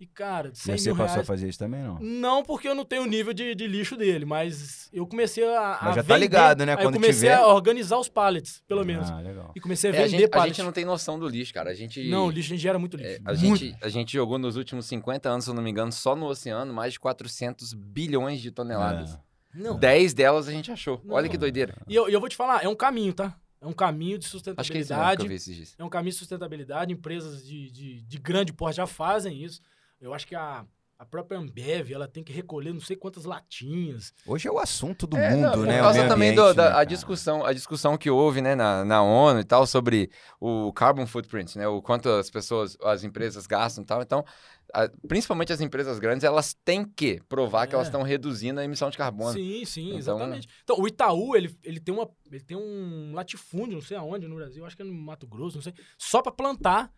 E, 0.00 0.06
cara, 0.06 0.50
100 0.54 0.72
Mas 0.72 0.82
você 0.82 0.90
passou 0.92 1.04
reais... 1.04 1.20
a 1.20 1.24
fazer 1.24 1.46
isso 1.46 1.58
também, 1.58 1.82
não? 1.82 1.98
Não, 2.00 2.42
porque 2.42 2.66
eu 2.66 2.74
não 2.74 2.86
tenho 2.86 3.02
o 3.02 3.06
nível 3.06 3.34
de, 3.34 3.54
de 3.54 3.66
lixo 3.66 3.98
dele, 3.98 4.24
mas 4.24 4.88
eu 4.94 5.06
comecei 5.06 5.44
a. 5.44 5.78
Mas 5.82 5.96
já 5.96 6.02
tá 6.02 6.16
ligado, 6.16 6.64
né? 6.64 6.74
Quando 6.74 6.94
eu 6.94 7.00
comecei 7.00 7.28
tiver... 7.28 7.34
a 7.34 7.46
organizar 7.46 7.98
os 7.98 8.08
pallets, 8.08 8.62
pelo 8.66 8.82
menos. 8.82 9.10
Ah, 9.10 9.20
legal. 9.20 9.52
E 9.54 9.60
comecei 9.60 9.90
a 9.90 9.92
vender 9.92 10.02
é, 10.02 10.06
a 10.06 10.08
gente, 10.08 10.30
pallets. 10.30 10.52
A 10.52 10.54
gente 10.54 10.64
não 10.64 10.72
tem 10.72 10.86
noção 10.86 11.18
do 11.18 11.28
lixo, 11.28 11.52
cara. 11.52 11.68
A 11.68 11.74
gente. 11.74 12.08
Não, 12.08 12.28
o 12.28 12.30
lixo 12.30 12.48
a 12.48 12.56
gente 12.56 12.62
gera 12.62 12.78
muito 12.78 12.96
lixo. 12.96 13.10
É, 13.10 13.20
a, 13.26 13.34
muito. 13.34 13.62
Gente, 13.62 13.76
a 13.82 13.88
gente 13.90 14.12
jogou 14.14 14.38
nos 14.38 14.56
últimos 14.56 14.86
50 14.86 15.28
anos, 15.28 15.44
se 15.44 15.50
eu 15.50 15.54
não 15.54 15.62
me 15.62 15.70
engano, 15.70 15.92
só 15.92 16.16
no 16.16 16.24
oceano, 16.28 16.72
mais 16.72 16.94
de 16.94 17.00
400 17.00 17.74
bilhões 17.74 18.40
de 18.40 18.50
toneladas. 18.50 19.16
É. 19.16 19.29
Não. 19.54 19.78
10 19.78 20.14
delas 20.14 20.48
a 20.48 20.52
gente 20.52 20.70
achou. 20.70 21.00
Não. 21.04 21.14
Olha 21.14 21.28
que 21.28 21.36
doideira. 21.36 21.74
E 21.88 21.94
eu, 21.94 22.08
eu 22.08 22.20
vou 22.20 22.28
te 22.28 22.36
falar, 22.36 22.64
é 22.64 22.68
um 22.68 22.74
caminho, 22.74 23.12
tá? 23.12 23.36
É 23.60 23.66
um 23.66 23.72
caminho 23.72 24.18
de 24.18 24.26
sustentabilidade. 24.26 25.26
Acho 25.26 25.44
que 25.44 25.62
é, 25.62 25.82
é 25.82 25.84
um 25.84 25.90
caminho 25.90 26.12
de 26.12 26.18
sustentabilidade. 26.18 26.92
Empresas 26.92 27.44
de, 27.46 27.70
de, 27.70 28.00
de 28.02 28.18
grande 28.18 28.52
porte 28.52 28.76
já 28.76 28.86
fazem 28.86 29.42
isso. 29.42 29.60
Eu 30.00 30.14
acho 30.14 30.26
que 30.26 30.34
a, 30.34 30.64
a 31.00 31.04
própria 31.06 31.38
Ambev, 31.38 31.92
ela 31.92 32.06
tem 32.06 32.22
que 32.22 32.30
recolher 32.30 32.74
não 32.74 32.80
sei 32.80 32.94
quantas 32.94 33.24
latinhas. 33.24 34.12
Hoje 34.26 34.46
é 34.46 34.50
o 34.52 34.58
assunto 34.58 35.06
do 35.06 35.16
é, 35.16 35.30
mundo, 35.30 35.56
não, 35.56 35.62
né? 35.64 35.76
Por 35.78 35.82
causa 35.84 36.08
também 36.08 36.34
do, 36.34 36.52
da 36.52 36.70
né, 36.70 36.76
a 36.76 36.84
discussão, 36.84 37.42
a 37.42 37.54
discussão 37.54 37.96
que 37.96 38.10
houve, 38.10 38.42
né, 38.42 38.54
na, 38.54 38.84
na 38.84 39.02
ONU 39.02 39.40
e 39.40 39.44
tal 39.44 39.66
sobre 39.66 40.10
o 40.38 40.70
carbon 40.74 41.06
footprint, 41.06 41.56
né, 41.56 41.66
o 41.66 41.80
quanto 41.80 42.10
as 42.10 42.28
pessoas, 42.28 42.76
as 42.82 43.02
empresas 43.02 43.46
gastam 43.46 43.82
e 43.82 43.86
tal. 43.86 44.02
Então, 44.02 44.24
a, 44.72 44.88
principalmente 45.06 45.52
as 45.52 45.60
empresas 45.60 45.98
grandes, 45.98 46.24
elas 46.24 46.54
têm 46.64 46.84
que 46.84 47.20
provar 47.28 47.64
é. 47.64 47.66
que 47.66 47.74
elas 47.74 47.88
estão 47.88 48.02
reduzindo 48.02 48.60
a 48.60 48.64
emissão 48.64 48.90
de 48.90 48.98
carbono. 48.98 49.32
Sim, 49.32 49.64
sim, 49.64 49.86
então, 49.88 49.98
exatamente. 49.98 50.48
Então, 50.62 50.78
o 50.78 50.86
Itaú, 50.86 51.36
ele, 51.36 51.56
ele 51.62 51.80
tem 51.80 51.94
uma 51.94 52.08
ele 52.30 52.44
tem 52.44 52.56
um 52.56 53.12
latifúndio, 53.12 53.74
não 53.74 53.82
sei 53.82 53.96
aonde 53.96 54.28
no 54.28 54.36
Brasil, 54.36 54.64
acho 54.64 54.76
que 54.76 54.82
é 54.82 54.84
no 54.84 54.94
Mato 54.94 55.26
Grosso, 55.26 55.56
não 55.56 55.62
sei, 55.62 55.74
só 55.98 56.22
para 56.22 56.30
plantar 56.30 56.92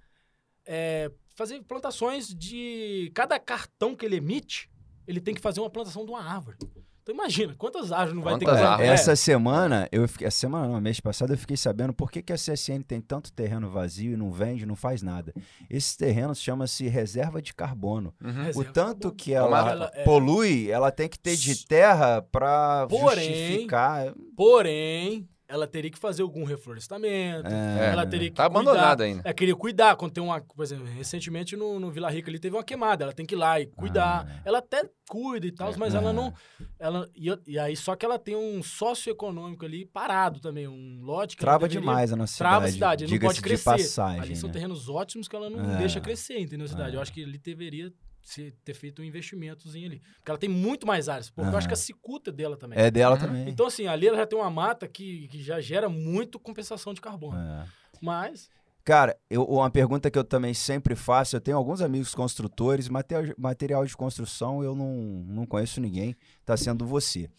é, 0.67 1.11
fazer 1.35 1.63
plantações 1.63 2.29
de. 2.29 3.11
Cada 3.15 3.39
cartão 3.39 3.95
que 3.95 4.05
ele 4.05 4.17
emite, 4.17 4.71
ele 5.07 5.21
tem 5.21 5.35
que 5.35 5.41
fazer 5.41 5.61
uma 5.61 5.71
plantação 5.71 6.05
de 6.05 6.11
uma 6.11 6.23
árvore. 6.23 6.59
Então 7.03 7.13
imagina, 7.13 7.53
quantas 7.59 7.91
árvores 7.91 8.15
não 8.15 8.23
vai 8.23 8.35
quantas 8.35 8.61
ter 8.61 8.77
que? 8.77 8.83
Essa 8.85 9.17
semana, 9.17 9.89
eu 9.91 10.07
fiquei, 10.07 10.27
essa 10.29 10.39
semana, 10.39 10.69
não, 10.69 10.81
mês 10.81 11.01
passado, 11.01 11.33
eu 11.33 11.39
fiquei 11.39 11.57
sabendo 11.57 11.93
por 11.93 12.13
que, 12.13 12.23
que 12.23 12.33
a 12.33 12.37
CSN 12.37 12.81
tem 12.87 13.01
tanto 13.01 13.33
terreno 13.33 13.69
vazio 13.69 14.13
e 14.13 14.17
não 14.17 14.31
vende, 14.31 14.65
não 14.65 14.77
faz 14.77 15.03
nada. 15.03 15.35
Esse 15.69 15.99
terreno 15.99 16.33
chama-se 16.33 16.87
reserva 16.87 17.43
de 17.43 17.53
carbono. 17.53 18.15
Uhum. 18.23 18.61
O 18.61 18.65
tanto 18.65 19.11
que 19.11 19.35
ela, 19.35 19.71
ela 19.71 19.91
é... 19.95 20.05
polui, 20.05 20.71
ela 20.71 20.93
tem 20.93 21.09
que 21.09 21.19
ter 21.19 21.37
de 21.37 21.67
terra 21.67 22.23
para 22.23 22.87
justificar. 22.89 24.15
Porém, 24.37 25.29
ela 25.53 25.67
teria 25.67 25.91
que 25.91 25.99
fazer 25.99 26.23
algum 26.23 26.45
reflorestamento, 26.45 27.47
é, 27.47 27.93
ela 27.93 28.07
teria 28.07 28.31
que 28.31 28.35
tá 28.37 28.49
cuidar. 28.49 28.61
abandonada 28.61 29.05
ainda. 29.05 29.23
É, 29.23 29.35
queria 29.35 29.55
cuidar, 29.55 29.97
quando 29.97 30.13
tem 30.13 30.25
uma, 30.25 30.41
por 30.41 30.63
exemplo, 30.63 30.87
recentemente 30.87 31.55
no, 31.57 31.79
no 31.79 31.91
Vila 31.91 32.11
Rica 32.11 32.31
ali 32.31 32.39
teve 32.39 32.57
uma 32.57 32.65
queimada, 32.65 33.05
ela 33.05 33.13
tem 33.13 33.27
que 33.27 33.35
ir 33.35 33.39
lá 33.39 33.61
e 33.61 33.67
cuidar. 33.67 34.27
Ah, 34.27 34.41
ela 34.47 34.59
até 34.59 34.89
cuida 35.07 35.47
e 35.47 35.53
tal, 35.53 35.71
é, 35.71 35.77
mas 35.77 35.95
ela 35.95 36.11
não, 36.11 36.33
ela 36.79 37.07
e, 37.15 37.29
e, 37.47 37.59
aí 37.59 37.77
só 37.77 37.95
que 37.95 38.07
ela 38.07 38.19
tem 38.19 38.35
um 38.35 38.63
socioeconômico 38.63 39.63
ali 39.67 39.85
parado 39.85 40.41
também, 40.41 40.67
um 40.67 41.01
lote 41.03 41.37
que 41.37 41.43
trava 41.43 41.69
deveria, 41.69 41.81
demais 41.81 42.13
a 42.15 42.17
nossa 42.17 42.33
cidade. 42.33 42.51
Trava 42.51 42.65
a 42.65 42.73
cidade, 42.73 43.07
não 43.07 43.19
pode 43.19 43.43
crescer. 43.43 43.65
Passagem, 43.65 44.21
ali 44.21 44.31
né? 44.31 44.35
são 44.37 44.51
terrenos 44.51 44.89
ótimos 44.89 45.29
que 45.29 45.37
ela 45.37 45.51
não 45.51 45.75
é. 45.75 45.77
deixa 45.77 46.01
crescer, 46.01 46.41
entendeu 46.41 46.65
a 46.65 46.69
cidade? 46.69 46.95
Eu 46.95 47.01
é. 47.01 47.03
acho 47.03 47.13
que 47.13 47.21
ele 47.21 47.37
deveria 47.37 47.93
se 48.23 48.53
ter 48.65 48.75
feito 48.75 49.03
um 49.03 49.05
investimentozinho 49.05 49.87
ali. 49.87 50.03
Porque 50.17 50.31
ela 50.31 50.39
tem 50.39 50.49
muito 50.49 50.87
mais 50.87 51.09
áreas. 51.09 51.29
Porque 51.29 51.47
uhum. 51.47 51.53
eu 51.53 51.59
acho 51.59 51.69
que 51.69 51.75
a 51.75 51.77
cicuta 51.77 52.31
é 52.31 52.33
dela 52.33 52.57
também. 52.57 52.79
É 52.79 52.91
dela 52.91 53.17
uhum. 53.17 53.21
também. 53.21 53.49
Então, 53.49 53.67
assim, 53.67 53.87
ali 53.87 54.07
ela 54.07 54.17
já 54.17 54.27
tem 54.27 54.39
uma 54.39 54.51
mata 54.51 54.87
que, 54.87 55.29
que 55.29 55.43
já 55.43 55.61
gera 55.61 55.89
muito 55.89 56.39
compensação 56.39 56.95
de 56.95 57.01
carbono. 57.01 57.37
É. 57.37 57.67
Mas. 58.01 58.51
Cara, 58.85 59.17
eu, 59.31 59.45
uma 59.45 59.71
pergunta 59.71 60.11
que 60.11 60.19
eu 60.19 60.25
também 60.25 60.55
sempre 60.55 60.97
faço, 60.97 61.37
eu 61.37 61.41
tenho 61.41 61.57
alguns 61.57 61.81
amigos 61.81 62.15
construtores, 62.15 62.89
material, 62.89 63.35
material 63.39 63.87
de 63.87 63.97
construção 63.97 64.63
eu 64.63 64.75
não, 64.75 65.25
não 65.27 65.47
conheço 65.47 65.81
ninguém, 65.81 66.17
tá 66.45 66.57
sendo 66.57 66.85
você. 66.85 67.31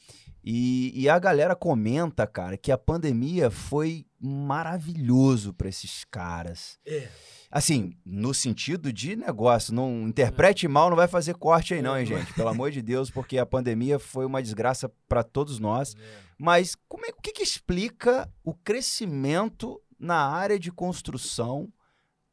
E, 0.43 0.91
e 0.93 1.07
a 1.07 1.17
galera 1.17 1.55
comenta, 1.55 2.27
cara, 2.27 2.57
que 2.57 2.71
a 2.71 2.77
pandemia 2.77 3.49
foi 3.49 4.05
maravilhoso 4.19 5.53
para 5.53 5.69
esses 5.69 6.05
caras. 6.05 6.77
É. 6.85 7.07
Assim, 7.49 7.93
no 8.05 8.33
sentido 8.33 8.91
de 8.91 9.15
negócio. 9.15 9.73
Não 9.73 10.07
interprete 10.07 10.67
mal, 10.67 10.89
não 10.89 10.97
vai 10.97 11.07
fazer 11.07 11.35
corte 11.35 11.73
aí, 11.73 11.81
não, 11.81 11.97
hein, 11.97 12.05
gente? 12.05 12.33
Pelo 12.33 12.49
amor 12.49 12.71
de 12.71 12.81
Deus, 12.81 13.09
porque 13.09 13.37
a 13.37 13.45
pandemia 13.45 13.99
foi 13.99 14.25
uma 14.25 14.41
desgraça 14.41 14.91
para 15.07 15.23
todos 15.23 15.59
nós. 15.59 15.95
É. 15.95 16.33
Mas 16.37 16.75
como 16.89 17.05
é, 17.05 17.09
o 17.09 17.21
que, 17.21 17.31
que 17.31 17.43
explica 17.43 18.29
o 18.43 18.53
crescimento 18.53 19.81
na 20.03 20.27
área 20.27 20.59
de 20.59 20.71
construção 20.71 21.71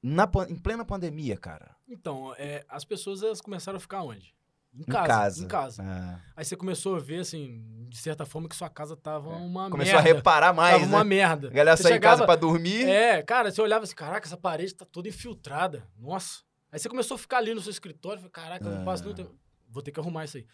na, 0.02 0.28
em 0.48 0.56
plena 0.56 0.84
pandemia, 0.84 1.36
cara? 1.36 1.76
Então, 1.88 2.34
é, 2.36 2.64
as 2.68 2.84
pessoas 2.84 3.22
elas 3.22 3.40
começaram 3.40 3.76
a 3.76 3.80
ficar 3.80 4.02
onde? 4.02 4.34
Em 4.74 4.82
casa. 4.82 5.04
Em 5.04 5.08
casa. 5.08 5.44
Em 5.44 5.48
casa. 5.48 5.82
Ah. 5.84 6.20
Aí 6.36 6.44
você 6.44 6.56
começou 6.56 6.96
a 6.96 7.00
ver, 7.00 7.20
assim, 7.20 7.86
de 7.88 7.96
certa 7.96 8.26
forma, 8.26 8.48
que 8.48 8.56
sua 8.56 8.68
casa 8.68 8.96
tava 8.96 9.32
é. 9.32 9.36
uma 9.36 9.70
Começou 9.70 9.94
merda. 9.94 10.10
a 10.10 10.14
reparar 10.14 10.52
mais. 10.52 10.74
Tava 10.74 10.86
né? 10.86 10.96
uma 10.96 11.04
merda. 11.04 11.48
A 11.48 11.50
galera 11.50 11.76
saiu 11.76 11.96
em 11.96 12.00
casa 12.00 12.24
pra 12.24 12.36
dormir. 12.36 12.88
É, 12.88 13.22
cara, 13.22 13.50
você 13.50 13.60
olhava 13.60 13.84
assim, 13.84 13.94
caraca, 13.94 14.26
essa 14.26 14.36
parede 14.36 14.74
tá 14.74 14.84
toda 14.84 15.08
infiltrada. 15.08 15.86
Nossa. 15.96 16.42
Aí 16.72 16.78
você 16.78 16.88
começou 16.88 17.16
a 17.16 17.18
ficar 17.18 17.38
ali 17.38 17.52
no 17.54 17.60
seu 17.60 17.70
escritório, 17.70 18.18
falei, 18.18 18.30
caraca, 18.30 18.64
eu 18.64 18.70
não 18.70 18.84
passo 18.84 19.02
nenhum 19.02 19.14
tempo. 19.14 19.34
Vou 19.68 19.82
ter 19.82 19.90
que 19.90 19.98
arrumar 19.98 20.24
isso 20.24 20.36
aí. 20.36 20.46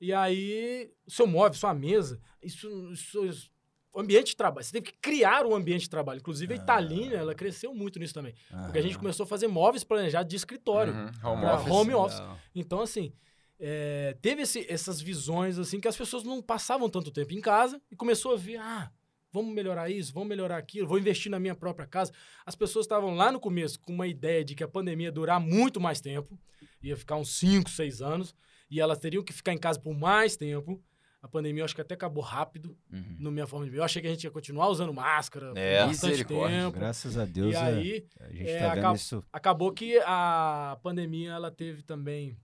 E 0.00 0.12
aí, 0.12 0.92
seu 1.08 1.26
móvel, 1.26 1.54
sua 1.54 1.74
mesa, 1.74 2.20
isso, 2.42 2.68
isso, 2.92 3.24
isso 3.24 3.55
o 3.96 4.00
ambiente 4.00 4.28
de 4.28 4.36
trabalho. 4.36 4.64
Você 4.64 4.72
teve 4.72 4.92
que 4.92 4.98
criar 5.00 5.46
um 5.46 5.54
ambiente 5.54 5.82
de 5.82 5.90
trabalho. 5.90 6.18
Inclusive, 6.18 6.52
a 6.52 6.56
Italina, 6.56 7.14
ela 7.14 7.34
cresceu 7.34 7.74
muito 7.74 7.98
nisso 7.98 8.12
também. 8.12 8.34
Porque 8.64 8.78
a 8.78 8.82
gente 8.82 8.98
começou 8.98 9.24
a 9.24 9.26
fazer 9.26 9.48
móveis 9.48 9.82
planejados 9.82 10.28
de 10.28 10.36
escritório. 10.36 10.92
Uhum. 10.92 11.32
Home 11.32 11.46
office. 11.46 11.70
Home 11.72 11.94
office. 11.94 12.22
Então, 12.54 12.80
assim, 12.82 13.12
é, 13.58 14.14
teve 14.20 14.42
esse, 14.42 14.70
essas 14.70 15.00
visões 15.00 15.58
assim 15.58 15.80
que 15.80 15.88
as 15.88 15.96
pessoas 15.96 16.24
não 16.24 16.42
passavam 16.42 16.90
tanto 16.90 17.10
tempo 17.10 17.32
em 17.32 17.40
casa 17.40 17.80
e 17.90 17.96
começou 17.96 18.34
a 18.34 18.36
ver, 18.36 18.58
ah, 18.58 18.92
vamos 19.32 19.54
melhorar 19.54 19.88
isso, 19.88 20.12
vamos 20.12 20.28
melhorar 20.28 20.58
aquilo, 20.58 20.86
vou 20.86 20.98
investir 20.98 21.30
na 21.30 21.40
minha 21.40 21.54
própria 21.54 21.86
casa. 21.86 22.12
As 22.44 22.54
pessoas 22.54 22.84
estavam 22.84 23.14
lá 23.14 23.32
no 23.32 23.40
começo 23.40 23.80
com 23.80 23.94
uma 23.94 24.06
ideia 24.06 24.44
de 24.44 24.54
que 24.54 24.62
a 24.62 24.68
pandemia 24.68 25.06
ia 25.06 25.12
durar 25.12 25.40
muito 25.40 25.80
mais 25.80 26.02
tempo, 26.02 26.38
ia 26.82 26.96
ficar 26.98 27.16
uns 27.16 27.38
5, 27.38 27.70
6 27.70 28.02
anos, 28.02 28.34
e 28.70 28.78
elas 28.78 28.98
teriam 28.98 29.24
que 29.24 29.32
ficar 29.32 29.54
em 29.54 29.58
casa 29.58 29.80
por 29.80 29.94
mais 29.94 30.36
tempo. 30.36 30.82
A 31.26 31.28
pandemia 31.28 31.62
eu 31.62 31.64
acho 31.64 31.74
que 31.74 31.80
até 31.80 31.94
acabou 31.94 32.22
rápido, 32.22 32.78
uhum. 32.92 33.16
na 33.18 33.30
minha 33.32 33.48
forma 33.48 33.64
de 33.64 33.70
ver. 33.72 33.78
Eu 33.78 33.82
achei 33.82 34.00
que 34.00 34.06
a 34.06 34.10
gente 34.12 34.22
ia 34.22 34.30
continuar 34.30 34.68
usando 34.68 34.94
máscara 34.94 35.52
é, 35.56 35.80
por 35.80 35.88
bastante 35.88 36.24
tempo. 36.24 36.78
Graças 36.78 37.18
a 37.18 37.24
Deus. 37.24 37.52
E 37.52 37.56
é, 37.56 37.60
aí, 37.60 38.06
a 38.20 38.28
gente 38.30 38.48
é, 38.48 38.60
tá 38.60 38.74
vendo 38.76 38.94
isso. 38.94 39.24
acabou 39.32 39.72
que 39.72 39.98
a 40.06 40.78
pandemia 40.84 41.32
ela 41.32 41.50
teve 41.50 41.82
também 41.82 42.36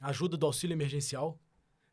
ajuda 0.00 0.36
do 0.36 0.44
auxílio 0.44 0.74
emergencial. 0.74 1.38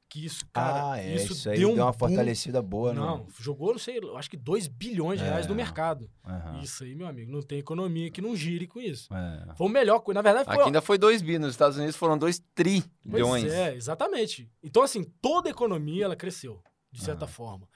Que 0.09 0.25
isso, 0.25 0.45
cara, 0.53 0.93
ah, 0.93 0.99
é, 0.99 1.15
isso, 1.15 1.33
isso 1.33 1.49
aí 1.49 1.59
deu, 1.59 1.75
deu 1.75 1.83
uma 1.83 1.91
boom. 1.91 1.99
fortalecida 1.99 2.61
boa, 2.61 2.93
não? 2.93 3.17
Não, 3.17 3.27
jogou, 3.39 3.73
não 3.73 3.79
sei, 3.79 3.99
acho 4.15 4.29
que 4.29 4.37
2 4.37 4.67
bilhões 4.67 5.19
de 5.19 5.25
reais 5.25 5.45
é. 5.45 5.49
no 5.49 5.55
mercado. 5.55 6.09
Uhum. 6.25 6.61
Isso 6.61 6.85
aí, 6.85 6.95
meu 6.95 7.07
amigo, 7.07 7.29
não 7.29 7.41
tem 7.41 7.59
economia 7.59 8.09
que 8.09 8.21
não 8.21 8.33
gire 8.33 8.67
com 8.67 8.79
isso. 8.79 9.13
É. 9.13 9.53
Foi 9.55 9.67
o 9.67 9.69
melhor, 9.69 10.01
na 10.13 10.21
verdade 10.21 10.45
foi... 10.45 10.55
Aqui 10.55 10.63
ainda 10.63 10.81
foi 10.81 10.97
2 10.97 11.21
bi, 11.21 11.37
nos 11.37 11.51
Estados 11.51 11.75
Unidos 11.75 11.97
foram 11.97 12.17
2 12.17 12.41
trilhões. 12.55 12.85
Pois 13.03 13.51
é, 13.51 13.75
exatamente. 13.75 14.49
Então, 14.63 14.81
assim, 14.81 15.03
toda 15.21 15.49
a 15.49 15.51
economia, 15.51 16.05
ela 16.05 16.15
cresceu, 16.15 16.63
de 16.89 17.01
certa 17.01 17.25
uhum. 17.25 17.31
forma. 17.31 17.67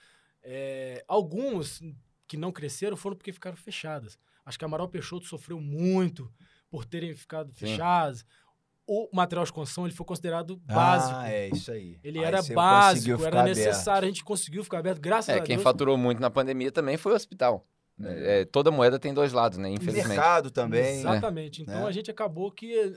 É, 0.42 1.04
alguns 1.10 1.82
que 2.26 2.38
não 2.38 2.52
cresceram 2.52 2.96
foram 2.96 3.18
porque 3.18 3.34
ficaram 3.34 3.58
fechadas. 3.58 4.18
Acho 4.46 4.58
que 4.58 4.64
a 4.64 4.68
Amaral 4.68 4.88
Peixoto 4.88 5.26
sofreu 5.26 5.60
muito 5.60 6.32
por 6.70 6.86
terem 6.86 7.14
ficado 7.14 7.52
fechadas 7.52 8.26
o 8.88 9.10
material 9.14 9.46
de 9.46 9.54
construção 9.54 9.86
ele 9.86 9.94
foi 9.94 10.06
considerado 10.06 10.62
ah, 10.68 10.74
básico. 10.74 11.20
Ah, 11.20 11.32
é 11.32 11.50
isso 11.50 11.72
aí. 11.72 12.00
Ele 12.04 12.20
aí 12.20 12.26
era 12.26 12.42
básico, 12.42 13.24
era 13.24 13.44
necessário, 13.44 13.92
aberto. 13.92 14.04
a 14.04 14.08
gente 14.08 14.24
conseguiu 14.24 14.64
ficar 14.64 14.80
aberto, 14.80 15.00
graças 15.00 15.30
é, 15.30 15.34
a 15.34 15.36
Deus. 15.36 15.46
É, 15.46 15.48
quem 15.48 15.58
faturou 15.58 15.98
muito 15.98 16.20
na 16.20 16.30
pandemia 16.30 16.72
também 16.72 16.98
foi 16.98 17.14
o 17.14 17.16
hospital. 17.16 17.66
É, 18.04 18.42
é 18.42 18.46
toda 18.46 18.72
moeda 18.72 19.00
tem 19.00 19.14
dois 19.14 19.32
lados, 19.34 19.58
né? 19.58 19.70
Infelizmente. 19.70 20.08
Mercado 20.08 20.52
também. 20.52 20.82
Né? 20.82 21.00
Exatamente. 21.00 21.62
Então 21.62 21.86
é. 21.86 21.90
a 21.90 21.92
gente 21.92 22.10
acabou 22.10 22.52
que 22.52 22.78
é, 22.78 22.92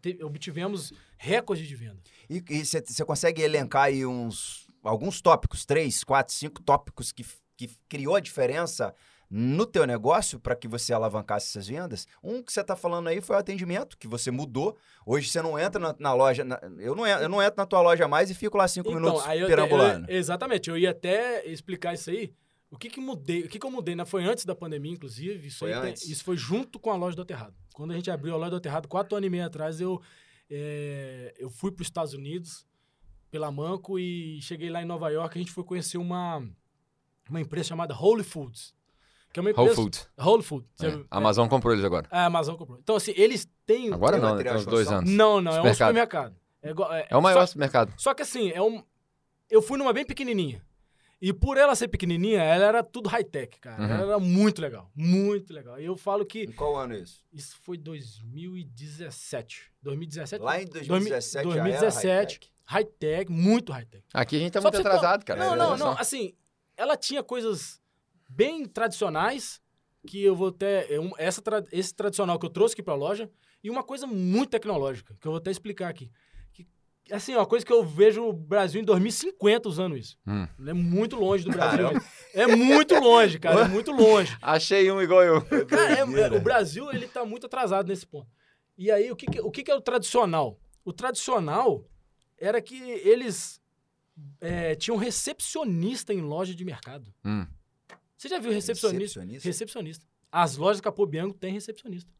te, 0.00 0.22
obtivemos 0.24 0.92
recordes 1.18 1.66
de 1.66 1.74
venda. 1.74 2.00
E 2.28 2.40
você 2.64 3.04
consegue 3.04 3.42
elencar 3.42 3.84
aí 3.84 4.06
uns 4.06 4.66
alguns 4.82 5.20
tópicos, 5.20 5.64
três, 5.66 6.02
quatro, 6.02 6.34
cinco 6.34 6.62
tópicos 6.62 7.12
que, 7.12 7.24
que 7.56 7.68
criou 7.88 8.16
a 8.16 8.20
diferença 8.20 8.94
no 9.30 9.64
teu 9.64 9.86
negócio 9.86 10.40
para 10.40 10.56
que 10.56 10.66
você 10.66 10.92
alavancasse 10.92 11.46
essas 11.46 11.68
vendas. 11.68 12.06
Um 12.22 12.42
que 12.42 12.52
você 12.52 12.62
está 12.62 12.74
falando 12.74 13.06
aí 13.06 13.20
foi 13.20 13.36
o 13.36 13.38
atendimento, 13.38 13.96
que 13.96 14.08
você 14.08 14.30
mudou. 14.30 14.76
Hoje 15.06 15.28
você 15.28 15.40
não 15.40 15.56
entra 15.56 15.80
na, 15.80 15.94
na 15.98 16.12
loja, 16.12 16.42
na, 16.42 16.58
eu, 16.78 16.96
não, 16.96 17.06
eu 17.06 17.28
não 17.28 17.40
entro 17.40 17.56
na 17.56 17.66
tua 17.66 17.80
loja 17.80 18.08
mais 18.08 18.28
e 18.28 18.34
fico 18.34 18.58
lá 18.58 18.66
cinco 18.66 18.88
então, 18.88 19.00
minutos 19.00 19.24
eu 19.36 19.46
perambulando. 19.46 20.10
eu, 20.10 20.16
exatamente, 20.16 20.68
eu 20.68 20.76
ia 20.76 20.90
até 20.90 21.46
explicar 21.46 21.94
isso 21.94 22.10
aí. 22.10 22.34
O 22.72 22.76
que 22.76 22.88
que 22.88 23.00
mudei? 23.00 23.42
O 23.42 23.48
que 23.48 23.58
que 23.58 23.66
eu 23.66 23.70
mudei? 23.70 23.94
Né? 23.94 24.04
Foi 24.04 24.24
antes 24.24 24.44
da 24.44 24.54
pandemia, 24.54 24.92
inclusive. 24.92 25.46
Isso, 25.46 25.60
foi. 25.60 25.72
Tem, 25.80 25.92
isso 25.92 26.24
foi 26.24 26.36
junto 26.36 26.78
com 26.78 26.90
a 26.90 26.96
loja 26.96 27.16
do 27.16 27.22
Aterrado. 27.22 27.54
Quando 27.72 27.92
a 27.92 27.94
gente 27.94 28.10
abriu 28.10 28.34
a 28.34 28.36
loja 28.36 28.50
do 28.50 28.56
Aterrado, 28.56 28.88
quatro 28.88 29.16
anos 29.16 29.26
e 29.26 29.30
meio 29.30 29.44
atrás, 29.44 29.80
eu, 29.80 30.00
é, 30.48 31.34
eu 31.38 31.50
fui 31.50 31.72
para 31.72 31.82
os 31.82 31.88
Estados 31.88 32.14
Unidos 32.14 32.64
pela 33.30 33.50
Manco 33.50 33.98
e 33.98 34.40
cheguei 34.42 34.70
lá 34.70 34.82
em 34.82 34.84
Nova 34.84 35.08
York. 35.08 35.36
A 35.36 35.40
gente 35.40 35.52
foi 35.52 35.64
conhecer 35.64 35.98
uma, 35.98 36.44
uma 37.28 37.40
empresa 37.40 37.68
chamada 37.68 37.94
Holy 37.94 38.24
Foods 38.24 38.74
que 39.32 39.38
é 39.38 39.42
uma 39.42 39.50
empresa... 39.50 39.68
Whole 39.68 39.76
Foods. 39.76 40.08
Whole 40.18 40.42
Foods. 40.42 40.70
É. 40.82 41.04
A 41.10 41.18
Amazon 41.18 41.48
comprou 41.48 41.72
eles 41.72 41.84
agora. 41.84 42.06
A 42.10 42.24
Amazon 42.26 42.56
comprou. 42.56 42.78
Então, 42.78 42.96
assim, 42.96 43.12
eles 43.16 43.48
têm... 43.64 43.92
Agora 43.92 44.18
não, 44.18 44.34
né? 44.36 44.42
Tem 44.42 44.54
uns 44.54 44.66
dois 44.66 44.88
anos. 44.90 45.10
Não, 45.10 45.40
não, 45.40 45.56
é 45.56 45.70
um 45.70 45.74
supermercado. 45.74 46.34
É, 46.62 46.70
é, 46.70 47.06
é 47.10 47.16
o 47.16 47.22
maior 47.22 47.40
só, 47.40 47.46
supermercado. 47.46 47.94
Só 47.96 48.12
que 48.12 48.22
assim, 48.22 48.50
é 48.50 48.60
um, 48.60 48.82
eu 49.48 49.62
fui 49.62 49.78
numa 49.78 49.92
bem 49.92 50.04
pequenininha. 50.04 50.62
E 51.22 51.34
por 51.34 51.58
ela 51.58 51.74
ser 51.74 51.88
pequenininha, 51.88 52.42
ela 52.42 52.64
era 52.64 52.82
tudo 52.82 53.08
high-tech, 53.08 53.60
cara. 53.60 53.82
Uhum. 53.82 53.90
Ela 53.90 54.02
era 54.04 54.18
muito 54.18 54.62
legal. 54.62 54.90
Muito 54.94 55.52
legal. 55.52 55.78
E 55.78 55.84
eu 55.84 55.94
falo 55.94 56.24
que... 56.24 56.44
Em 56.44 56.52
qual 56.52 56.76
ano 56.76 56.94
isso? 56.94 57.22
Isso 57.30 57.56
foi 57.62 57.76
2017. 57.76 59.70
2017? 59.82 60.42
Lá 60.42 60.60
em 60.60 60.66
2017 60.66 61.44
2017. 61.46 62.40
High-tech, 62.64 63.30
high 63.30 63.38
muito 63.38 63.70
high-tech. 63.72 64.04
Aqui 64.14 64.36
a 64.36 64.38
gente 64.38 64.52
tá 64.52 64.62
Só 64.62 64.70
muito 64.70 64.86
atrasado, 64.86 65.24
cara. 65.24 65.44
Não, 65.44 65.56
não, 65.56 65.76
não. 65.76 65.98
Assim, 65.98 66.34
ela 66.74 66.96
tinha 66.96 67.22
coisas 67.22 67.79
bem 68.30 68.64
tradicionais, 68.66 69.60
que 70.06 70.22
eu 70.22 70.34
vou 70.34 70.52
ter... 70.52 70.88
Essa, 71.18 71.42
esse 71.72 71.94
tradicional 71.94 72.38
que 72.38 72.46
eu 72.46 72.50
trouxe 72.50 72.74
aqui 72.74 72.82
pra 72.82 72.94
loja, 72.94 73.30
e 73.62 73.68
uma 73.68 73.82
coisa 73.82 74.06
muito 74.06 74.50
tecnológica, 74.50 75.16
que 75.20 75.26
eu 75.26 75.32
vou 75.32 75.38
até 75.38 75.50
explicar 75.50 75.88
aqui 75.88 76.10
assim, 77.12 77.34
uma 77.34 77.46
coisa 77.46 77.64
que 77.64 77.72
eu 77.72 77.84
vejo 77.84 78.24
o 78.24 78.32
Brasil 78.32 78.80
em 78.80 78.84
2050 78.84 79.68
usando 79.68 79.96
isso. 79.96 80.16
Hum. 80.26 80.46
É 80.66 80.72
muito 80.72 81.16
longe 81.16 81.44
do 81.44 81.50
Brasil. 81.50 81.88
é 82.34 82.46
muito 82.46 82.94
longe, 82.94 83.38
cara. 83.38 83.62
É 83.62 83.68
muito 83.68 83.90
longe. 83.90 84.36
Achei 84.40 84.90
um 84.90 85.00
igual 85.00 85.22
eu. 85.22 85.42
Cara, 85.66 85.92
é, 85.92 86.00
é, 86.00 86.32
o 86.32 86.40
Brasil, 86.40 86.90
ele 86.92 87.06
tá 87.08 87.24
muito 87.24 87.46
atrasado 87.46 87.88
nesse 87.88 88.06
ponto. 88.06 88.28
E 88.76 88.90
aí, 88.90 89.10
o 89.10 89.16
que, 89.16 89.26
que 89.26 89.40
o 89.40 89.50
que, 89.50 89.62
que 89.62 89.70
é 89.70 89.74
o 89.74 89.80
tradicional? 89.80 90.58
O 90.84 90.92
tradicional 90.92 91.84
era 92.38 92.60
que 92.62 92.76
eles 92.76 93.60
é, 94.40 94.74
tinham 94.74 94.96
recepcionista 94.96 96.14
em 96.14 96.20
loja 96.20 96.54
de 96.54 96.64
mercado. 96.64 97.12
Hum. 97.24 97.46
Você 98.20 98.28
já 98.28 98.38
viu 98.38 98.52
recepcionista? 98.52 99.20
Recepcionista. 99.20 99.48
recepcionista. 99.48 100.06
As 100.30 100.58
lojas 100.58 100.78
Capô 100.82 101.06
Bianco 101.06 101.38
têm 101.38 101.54
recepcionista. 101.54 102.12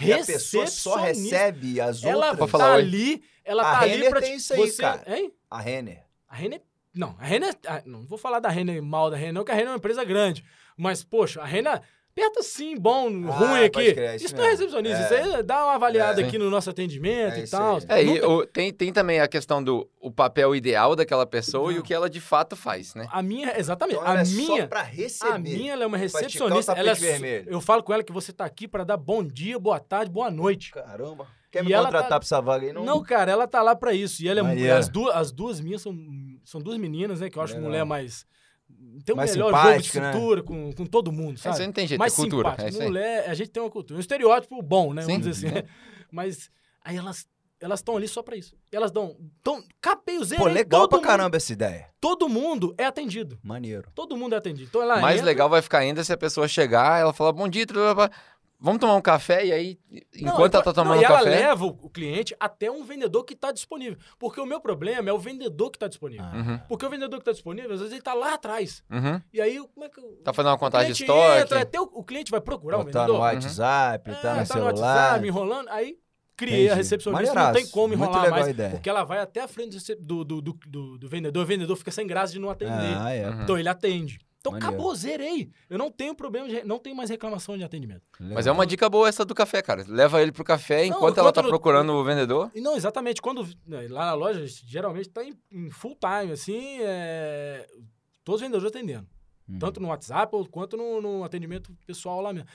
E 0.00 0.10
a 0.10 0.24
pessoa 0.24 0.66
só 0.66 0.96
recebe 0.96 1.78
as 1.78 2.02
ela 2.02 2.30
outras. 2.30 2.54
Ela 2.54 2.64
tá 2.64 2.72
ali, 2.72 3.22
ela 3.44 3.62
a 3.62 3.72
tá 3.72 3.80
Renner 3.80 4.00
ali 4.00 4.08
pra 4.08 4.20
tem 4.22 4.36
isso 4.36 4.54
aí, 4.54 4.60
você... 4.60 4.80
cara. 4.80 5.04
Hein? 5.14 5.30
A 5.50 5.60
Renner. 5.60 6.06
A 6.26 6.34
Renner 6.34 6.62
não, 6.94 7.14
a 7.18 7.24
Renner. 7.26 7.54
Não 7.84 8.06
vou 8.06 8.16
falar 8.16 8.40
da 8.40 8.48
Renner 8.48 8.82
mal 8.82 9.10
da 9.10 9.16
Renner, 9.18 9.34
não, 9.34 9.42
porque 9.42 9.52
a 9.52 9.54
Renner 9.54 9.68
é 9.68 9.72
uma 9.72 9.76
empresa 9.76 10.02
grande. 10.02 10.42
Mas, 10.74 11.04
poxa, 11.04 11.42
a 11.42 11.44
Renner 11.44 11.82
Aperta 12.16 12.42
sim, 12.42 12.78
bom, 12.78 13.08
ah, 13.28 13.30
ruim 13.32 13.64
aqui. 13.64 13.92
Crer, 13.92 14.14
isso, 14.14 14.24
isso 14.24 14.36
não 14.36 14.44
é 14.44 14.48
recepcionista, 14.48 14.96
é. 14.96 15.20
isso 15.20 15.36
aí 15.36 15.42
dá 15.42 15.64
uma 15.64 15.74
avaliada 15.74 16.22
é, 16.22 16.24
aqui 16.24 16.38
no 16.38 16.48
nosso 16.48 16.70
atendimento 16.70 17.34
é 17.34 17.40
e 17.40 17.46
tal. 17.46 17.78
É, 17.86 18.02
e 18.02 18.22
o, 18.22 18.46
tem, 18.46 18.72
tem 18.72 18.90
também 18.90 19.20
a 19.20 19.28
questão 19.28 19.62
do 19.62 19.86
o 20.00 20.10
papel 20.10 20.56
ideal 20.56 20.96
daquela 20.96 21.26
pessoa 21.26 21.70
não. 21.70 21.76
e 21.76 21.78
o 21.78 21.82
que 21.82 21.92
ela 21.92 22.08
de 22.08 22.18
fato 22.18 22.56
faz, 22.56 22.94
né? 22.94 23.06
A 23.12 23.22
minha, 23.22 23.58
exatamente. 23.58 23.98
Então, 23.98 24.10
a 24.10 24.24
minha. 24.24 24.58
É 24.58 24.60
só 24.62 24.66
pra 24.66 24.82
receber. 24.82 25.30
A 25.30 25.38
minha 25.38 25.72
ela 25.74 25.84
é 25.84 25.86
uma 25.86 25.98
recepcionista. 25.98 26.72
Ela 26.72 26.92
é. 26.92 27.44
Eu 27.46 27.60
falo 27.60 27.82
com 27.82 27.92
ela 27.92 28.02
que 28.02 28.12
você 28.12 28.32
tá 28.32 28.46
aqui 28.46 28.66
para 28.66 28.82
dar 28.82 28.96
bom 28.96 29.22
dia, 29.22 29.58
boa 29.58 29.78
tarde, 29.78 30.10
boa 30.10 30.30
noite. 30.30 30.70
Caramba. 30.70 31.26
Quer 31.50 31.64
me 31.64 31.74
contratar 31.74 32.02
tá... 32.08 32.18
pra 32.18 32.24
essa 32.24 32.40
vaga 32.40 32.66
aí? 32.66 32.72
Não, 32.72 32.82
não 32.82 33.02
cara, 33.02 33.30
ela 33.30 33.46
tá 33.46 33.60
lá 33.60 33.76
pra 33.76 33.92
isso. 33.92 34.22
E 34.22 34.28
ela 34.28 34.40
é, 34.40 34.70
as, 34.70 34.88
duas, 34.88 35.14
as 35.14 35.30
duas 35.30 35.60
minhas 35.60 35.82
são, 35.82 35.94
são 36.44 36.62
duas 36.62 36.78
meninas, 36.78 37.20
né? 37.20 37.28
Que 37.28 37.38
eu 37.38 37.42
acho 37.42 37.60
mulher 37.60 37.84
mais 37.84 38.24
tem 39.04 39.14
um 39.14 39.16
mais 39.16 39.32
melhor 39.32 39.52
jogo 39.52 39.82
de 39.82 40.00
né? 40.00 40.12
cintura 40.12 40.40
né? 40.40 40.46
com, 40.46 40.72
com 40.72 40.86
todo 40.86 41.12
mundo, 41.12 41.38
sabe? 41.38 41.54
É, 41.54 41.58
você 41.58 41.66
não 41.66 41.72
tem 41.72 41.86
jeito, 41.86 41.98
mais 41.98 42.12
é 42.12 42.16
cultura. 42.16 42.56
É 42.58 42.84
mulher, 42.84 43.30
a 43.30 43.34
gente 43.34 43.50
tem 43.50 43.62
uma 43.62 43.70
cultura. 43.70 43.98
Um 43.98 44.00
estereótipo 44.00 44.60
bom, 44.62 44.92
né? 44.94 45.02
Sim. 45.02 45.18
Vamos 45.18 45.26
dizer 45.26 45.58
assim. 45.58 45.66
Mas 46.10 46.50
aí 46.84 46.96
elas 46.96 47.26
elas 47.60 47.80
estão 47.80 47.96
ali 47.96 48.06
só 48.06 48.22
para 48.22 48.36
isso. 48.36 48.54
Elas 48.70 48.90
dão. 48.90 49.16
Tão, 49.42 49.62
capei 49.80 50.18
o 50.18 50.24
zero. 50.24 50.42
Pô, 50.42 50.48
legal 50.48 50.88
pra 50.88 50.98
mundo, 50.98 51.06
caramba 51.06 51.36
essa 51.36 51.52
ideia. 51.52 51.88
Todo 52.00 52.28
mundo 52.28 52.74
é 52.76 52.84
atendido. 52.84 53.38
Maneiro. 53.42 53.90
Todo 53.94 54.16
mundo 54.16 54.34
é 54.34 54.38
atendido. 54.38 54.68
Então 54.68 54.82
ela 54.82 55.00
Mais 55.00 55.16
entra, 55.16 55.26
legal 55.26 55.48
vai 55.48 55.62
ficar 55.62 55.78
ainda 55.78 56.04
se 56.04 56.12
a 56.12 56.16
pessoa 56.16 56.46
chegar, 56.46 57.00
ela 57.00 57.14
falar 57.14 57.32
bom 57.32 57.48
dia, 57.48 57.66
Vamos 58.58 58.80
tomar 58.80 58.94
um 58.94 59.02
café 59.02 59.44
e 59.44 59.52
aí, 59.52 59.78
enquanto 60.14 60.54
não, 60.54 60.60
ela 60.60 60.62
tá 60.62 60.72
tomando 60.72 60.96
não, 60.96 60.98
um 60.98 61.02
café. 61.02 61.14
ela 61.14 61.48
leva 61.48 61.66
o 61.66 61.90
cliente 61.90 62.34
até 62.40 62.70
um 62.70 62.84
vendedor 62.84 63.22
que 63.24 63.34
está 63.34 63.52
disponível. 63.52 63.98
Porque 64.18 64.40
o 64.40 64.46
meu 64.46 64.60
problema 64.60 65.10
é 65.10 65.12
o 65.12 65.18
vendedor 65.18 65.70
que 65.70 65.76
está 65.76 65.88
disponível. 65.88 66.24
Ah. 66.24 66.36
Uhum. 66.36 66.58
Porque 66.68 66.86
o 66.86 66.90
vendedor 66.90 67.18
que 67.18 67.22
está 67.22 67.32
disponível, 67.32 67.72
às 67.72 67.80
vezes 67.80 67.92
ele 67.92 68.00
está 68.00 68.14
lá 68.14 68.34
atrás. 68.34 68.82
Uhum. 68.90 69.20
E 69.32 69.40
aí, 69.40 69.58
como 69.74 69.84
é 69.84 69.88
que. 69.88 70.00
Tá 70.24 70.32
fazendo 70.32 70.52
uma 70.52 70.58
contagem 70.58 70.92
de 70.92 71.02
estoque. 71.02 71.42
Entra, 71.42 71.60
até 71.60 71.80
o, 71.80 71.84
o, 71.84 72.02
cliente 72.02 72.30
vai 72.30 72.40
procurar 72.40 72.78
o 72.78 72.84
vendedor. 72.84 73.06
Tá 73.06 73.12
no 73.12 73.18
WhatsApp, 73.18 74.10
uhum. 74.10 74.16
tá 74.16 74.30
no 74.32 74.38
tá 74.38 74.44
celular. 74.46 74.72
no 74.72 74.80
WhatsApp, 74.80 75.26
enrolando. 75.28 75.68
Aí 75.68 75.98
criei 76.36 76.60
Entendi. 76.60 76.72
a 76.72 76.74
recepcionista, 76.74 77.34
não 77.34 77.52
tem 77.52 77.66
como 77.68 77.94
enrolar 77.94 78.30
mais. 78.30 78.56
Porque 78.70 78.88
ela 78.88 79.04
vai 79.04 79.18
até 79.18 79.40
a 79.40 79.48
frente 79.48 79.78
do, 79.96 80.24
do, 80.24 80.40
do, 80.42 80.52
do, 80.66 80.98
do 80.98 81.08
vendedor. 81.08 81.42
O 81.42 81.46
vendedor 81.46 81.76
fica 81.76 81.90
sem 81.90 82.06
graça 82.06 82.32
de 82.32 82.38
não 82.38 82.50
atender. 82.50 82.96
Ah, 82.98 83.14
é. 83.14 83.28
Então 83.42 83.58
ele 83.58 83.68
atende. 83.68 84.18
Então 84.46 84.52
Maneiro. 84.52 84.74
acabou, 84.74 84.94
zerei. 84.94 85.50
Eu 85.68 85.76
não 85.76 85.90
tenho 85.90 86.14
problema, 86.14 86.48
de, 86.48 86.64
não 86.64 86.78
tenho 86.78 86.94
mais 86.94 87.10
reclamação 87.10 87.58
de 87.58 87.64
atendimento. 87.64 88.02
Legal. 88.20 88.34
Mas 88.34 88.46
é 88.46 88.52
uma 88.52 88.64
dica 88.64 88.88
boa 88.88 89.08
essa 89.08 89.24
do 89.24 89.34
café, 89.34 89.60
cara. 89.60 89.84
Leva 89.88 90.22
ele 90.22 90.30
pro 90.30 90.44
café 90.44 90.86
não, 90.86 90.96
enquanto 90.96 91.18
ela 91.18 91.32
tá 91.32 91.42
procurando 91.42 91.92
o 91.92 92.04
vendedor. 92.04 92.50
Não, 92.54 92.76
exatamente. 92.76 93.20
Quando 93.20 93.48
né, 93.66 93.88
lá 93.90 94.06
na 94.06 94.14
loja, 94.14 94.44
geralmente 94.46 95.08
tá 95.08 95.24
em, 95.24 95.36
em 95.50 95.68
full 95.70 95.96
time, 95.96 96.32
assim, 96.32 96.78
é, 96.80 97.66
todos 98.24 98.40
os 98.40 98.46
vendedores 98.46 98.68
atendendo. 98.68 99.06
Uhum. 99.48 99.58
Tanto 99.58 99.80
no 99.80 99.88
WhatsApp 99.88 100.32
quanto 100.50 100.76
no, 100.76 101.00
no 101.00 101.24
atendimento 101.24 101.76
pessoal 101.84 102.20
lá 102.20 102.32
mesmo. 102.32 102.48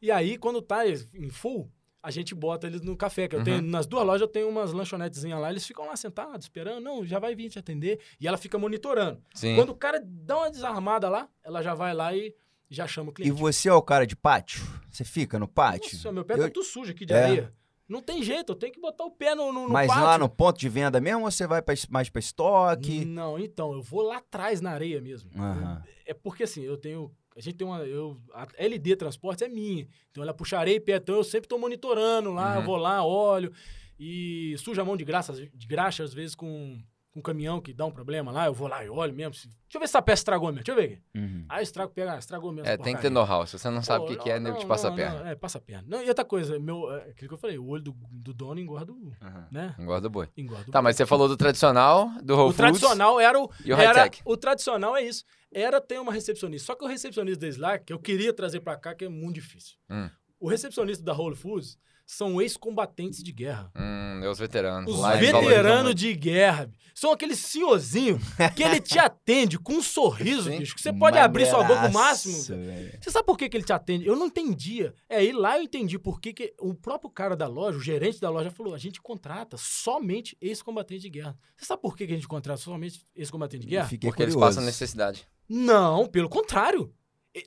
E 0.00 0.10
aí, 0.10 0.36
quando 0.36 0.60
tá 0.60 0.84
em 0.86 1.30
full, 1.30 1.70
a 2.02 2.10
gente 2.10 2.34
bota 2.34 2.66
eles 2.66 2.80
no 2.80 2.96
café. 2.96 3.28
Que 3.28 3.34
eu 3.34 3.40
uhum. 3.40 3.44
tenho, 3.44 3.62
nas 3.62 3.86
duas 3.86 4.04
lojas 4.04 4.22
eu 4.22 4.28
tenho 4.28 4.48
umas 4.48 4.72
lanchonetezinhas 4.72 5.40
lá, 5.40 5.50
eles 5.50 5.66
ficam 5.66 5.86
lá 5.86 5.96
sentados, 5.96 6.46
esperando. 6.46 6.80
Não, 6.80 7.04
já 7.04 7.18
vai 7.18 7.34
vir 7.34 7.50
te 7.50 7.58
atender. 7.58 8.00
E 8.20 8.26
ela 8.26 8.36
fica 8.36 8.58
monitorando. 8.58 9.22
Sim. 9.34 9.56
Quando 9.56 9.70
o 9.70 9.74
cara 9.74 10.00
dá 10.04 10.38
uma 10.38 10.50
desarmada 10.50 11.08
lá, 11.08 11.28
ela 11.42 11.62
já 11.62 11.74
vai 11.74 11.94
lá 11.94 12.14
e 12.14 12.34
já 12.70 12.86
chama 12.86 13.10
o 13.10 13.12
cliente. 13.12 13.34
E 13.34 13.38
você 13.38 13.68
é 13.68 13.72
o 13.72 13.82
cara 13.82 14.06
de 14.06 14.16
pátio? 14.16 14.62
Você 14.90 15.04
fica 15.04 15.38
no 15.38 15.48
pátio? 15.48 15.94
Nossa, 15.94 16.12
meu 16.12 16.24
pé 16.24 16.34
tá 16.34 16.40
eu... 16.40 16.46
tá 16.46 16.54
tudo 16.54 16.64
sujo 16.64 16.92
aqui 16.92 17.04
de 17.04 17.12
é. 17.12 17.24
areia. 17.24 17.54
Não 17.88 18.02
tem 18.02 18.22
jeito, 18.22 18.52
eu 18.52 18.56
tenho 18.56 18.70
que 18.70 18.80
botar 18.80 19.04
o 19.04 19.10
pé 19.10 19.34
no, 19.34 19.50
no, 19.50 19.62
no 19.62 19.70
Mas 19.70 19.88
pátio. 19.88 20.04
lá 20.04 20.18
no 20.18 20.28
ponto 20.28 20.58
de 20.58 20.68
venda 20.68 21.00
mesmo 21.00 21.24
ou 21.24 21.30
você 21.30 21.46
vai 21.46 21.62
pra, 21.62 21.74
mais 21.88 22.10
para 22.10 22.20
estoque? 22.20 23.02
Não, 23.06 23.38
então, 23.38 23.72
eu 23.72 23.80
vou 23.80 24.02
lá 24.02 24.18
atrás 24.18 24.60
na 24.60 24.72
areia 24.72 25.00
mesmo. 25.00 25.30
Uhum. 25.34 25.80
É 26.04 26.12
porque 26.12 26.42
assim, 26.42 26.62
eu 26.62 26.76
tenho 26.76 27.10
a 27.38 27.40
gente 27.40 27.56
tem 27.56 27.66
uma. 27.66 27.78
Eu, 27.84 28.20
a 28.34 28.48
LD 28.56 28.96
Transportes 28.96 29.42
é 29.42 29.48
minha. 29.48 29.86
Então 30.10 30.24
ela 30.24 30.34
puxarei 30.34 30.82
e 30.84 30.92
então 30.92 31.14
eu 31.14 31.22
sempre 31.22 31.46
estou 31.46 31.58
monitorando 31.58 32.32
lá, 32.32 32.58
uhum. 32.58 32.64
vou 32.64 32.76
lá, 32.76 33.04
olho. 33.04 33.52
E 33.98 34.56
suja 34.58 34.82
a 34.82 34.84
mão 34.84 34.96
de 34.96 35.04
graça, 35.04 35.32
de 35.32 35.66
graxa, 35.66 36.02
às 36.02 36.12
vezes, 36.12 36.34
com 36.34 36.80
um 37.18 37.22
caminhão 37.22 37.60
que 37.60 37.72
dá 37.74 37.84
um 37.84 37.90
problema 37.90 38.30
lá, 38.30 38.46
eu 38.46 38.54
vou 38.54 38.68
lá 38.68 38.84
e 38.84 38.88
olho 38.88 39.12
mesmo. 39.12 39.32
Deixa 39.32 39.50
eu 39.74 39.80
ver 39.80 39.86
se 39.86 39.90
essa 39.90 40.02
peça 40.02 40.20
estragou 40.20 40.48
mesmo. 40.48 40.64
Deixa 40.64 40.72
eu 40.72 40.76
ver 40.76 40.94
aqui. 40.94 41.02
Uhum. 41.14 41.44
Aí 41.48 41.62
estrago, 41.62 41.92
pega, 41.92 42.14
ah, 42.14 42.18
estragou 42.18 42.52
mesmo. 42.52 42.68
É, 42.68 42.76
tem 42.76 42.94
que 42.94 43.02
ter 43.02 43.10
know-how. 43.10 43.46
Se 43.46 43.58
você 43.58 43.68
não 43.68 43.82
sabe 43.82 44.04
o 44.04 44.08
que, 44.08 44.16
que 44.16 44.30
é, 44.30 44.38
nego 44.38 44.56
te 44.56 44.66
passa 44.66 44.88
a 44.88 44.92
perna. 44.92 45.20
Não, 45.20 45.26
é, 45.26 45.34
passa 45.34 45.58
a 45.58 45.60
perna. 45.60 45.84
Não, 45.86 46.02
e 46.02 46.08
outra 46.08 46.24
coisa, 46.24 46.58
meu, 46.58 46.90
é, 46.92 47.10
aquilo 47.10 47.28
que 47.28 47.34
eu 47.34 47.38
falei, 47.38 47.58
o 47.58 47.66
olho 47.66 47.82
do, 47.82 47.96
do 48.10 48.32
dono 48.32 48.60
engorda 48.60 48.92
o. 48.92 48.96
Uhum. 48.96 49.14
Né? 49.50 49.74
Engorda 49.78 50.06
o 50.06 50.10
boi. 50.10 50.28
Engorda 50.36 50.62
o 50.68 50.72
tá, 50.72 50.80
boi. 50.80 50.82
mas 50.82 50.96
você 50.96 51.04
falou 51.04 51.28
do 51.28 51.36
tradicional, 51.36 52.10
do 52.22 52.34
Whole 52.36 52.50
O 52.50 52.54
tradicional 52.54 53.20
era 53.20 53.38
o. 53.38 53.50
E 53.64 53.72
o 53.72 53.76
era, 53.76 54.00
high-tech. 54.00 54.22
O 54.24 54.36
tradicional 54.36 54.96
é 54.96 55.02
isso. 55.02 55.24
Era 55.52 55.80
ter 55.80 55.98
uma 55.98 56.12
recepcionista. 56.12 56.66
Só 56.66 56.74
que 56.74 56.84
o 56.84 56.88
recepcionista 56.88 57.40
da 57.40 57.48
Slack, 57.48 57.84
que 57.86 57.92
eu 57.92 57.98
queria 57.98 58.32
trazer 58.32 58.60
pra 58.60 58.76
cá, 58.76 58.94
que 58.94 59.04
é 59.04 59.08
muito 59.08 59.34
difícil. 59.34 59.76
Hum. 59.90 60.08
O 60.40 60.48
recepcionista 60.48 61.04
da 61.04 61.12
Whole 61.12 61.34
Foods 61.34 61.78
são 62.08 62.40
ex-combatentes 62.40 63.22
de 63.22 63.30
guerra. 63.30 63.70
Hum, 63.76 64.20
é 64.24 64.30
os 64.30 64.38
veteranos. 64.38 64.90
Os 64.90 65.06
veteranos 65.18 65.94
de 65.94 66.14
guerra. 66.14 66.70
São 66.94 67.12
aqueles 67.12 67.38
senhorzinho 67.38 68.18
que 68.56 68.62
ele 68.62 68.80
te 68.80 68.98
atende 68.98 69.58
com 69.58 69.74
um 69.74 69.82
sorriso, 69.82 70.48
bicho, 70.48 70.74
que 70.74 70.80
você 70.80 70.90
pode 70.90 71.18
abrir 71.18 71.44
sua 71.44 71.62
boca 71.62 71.86
o 71.86 71.92
máximo. 71.92 72.34
Você 72.34 73.10
sabe 73.10 73.26
por 73.26 73.36
que, 73.36 73.46
que 73.46 73.58
ele 73.58 73.64
te 73.64 73.74
atende? 73.74 74.06
Eu 74.06 74.16
não 74.16 74.26
entendia. 74.26 74.94
É, 75.06 75.18
aí 75.18 75.32
lá 75.32 75.58
eu 75.58 75.62
entendi 75.62 75.98
por 75.98 76.18
que, 76.18 76.32
que 76.32 76.54
o 76.58 76.72
próprio 76.72 77.10
cara 77.10 77.36
da 77.36 77.46
loja, 77.46 77.76
o 77.76 77.82
gerente 77.82 78.18
da 78.18 78.30
loja, 78.30 78.50
falou: 78.50 78.74
a 78.74 78.78
gente 78.78 79.02
contrata 79.02 79.58
somente 79.58 80.34
ex-combatente 80.40 81.02
de 81.02 81.10
guerra. 81.10 81.36
Você 81.58 81.66
sabe 81.66 81.82
por 81.82 81.94
que, 81.94 82.06
que 82.06 82.14
a 82.14 82.16
gente 82.16 82.26
contrata 82.26 82.58
somente 82.58 83.06
ex-combatente 83.14 83.66
de 83.66 83.68
guerra? 83.68 83.86
Porque 83.86 83.98
curioso. 83.98 84.22
eles 84.22 84.34
passam 84.34 84.64
necessidade. 84.64 85.28
Não, 85.46 86.06
pelo 86.06 86.30
contrário. 86.30 86.90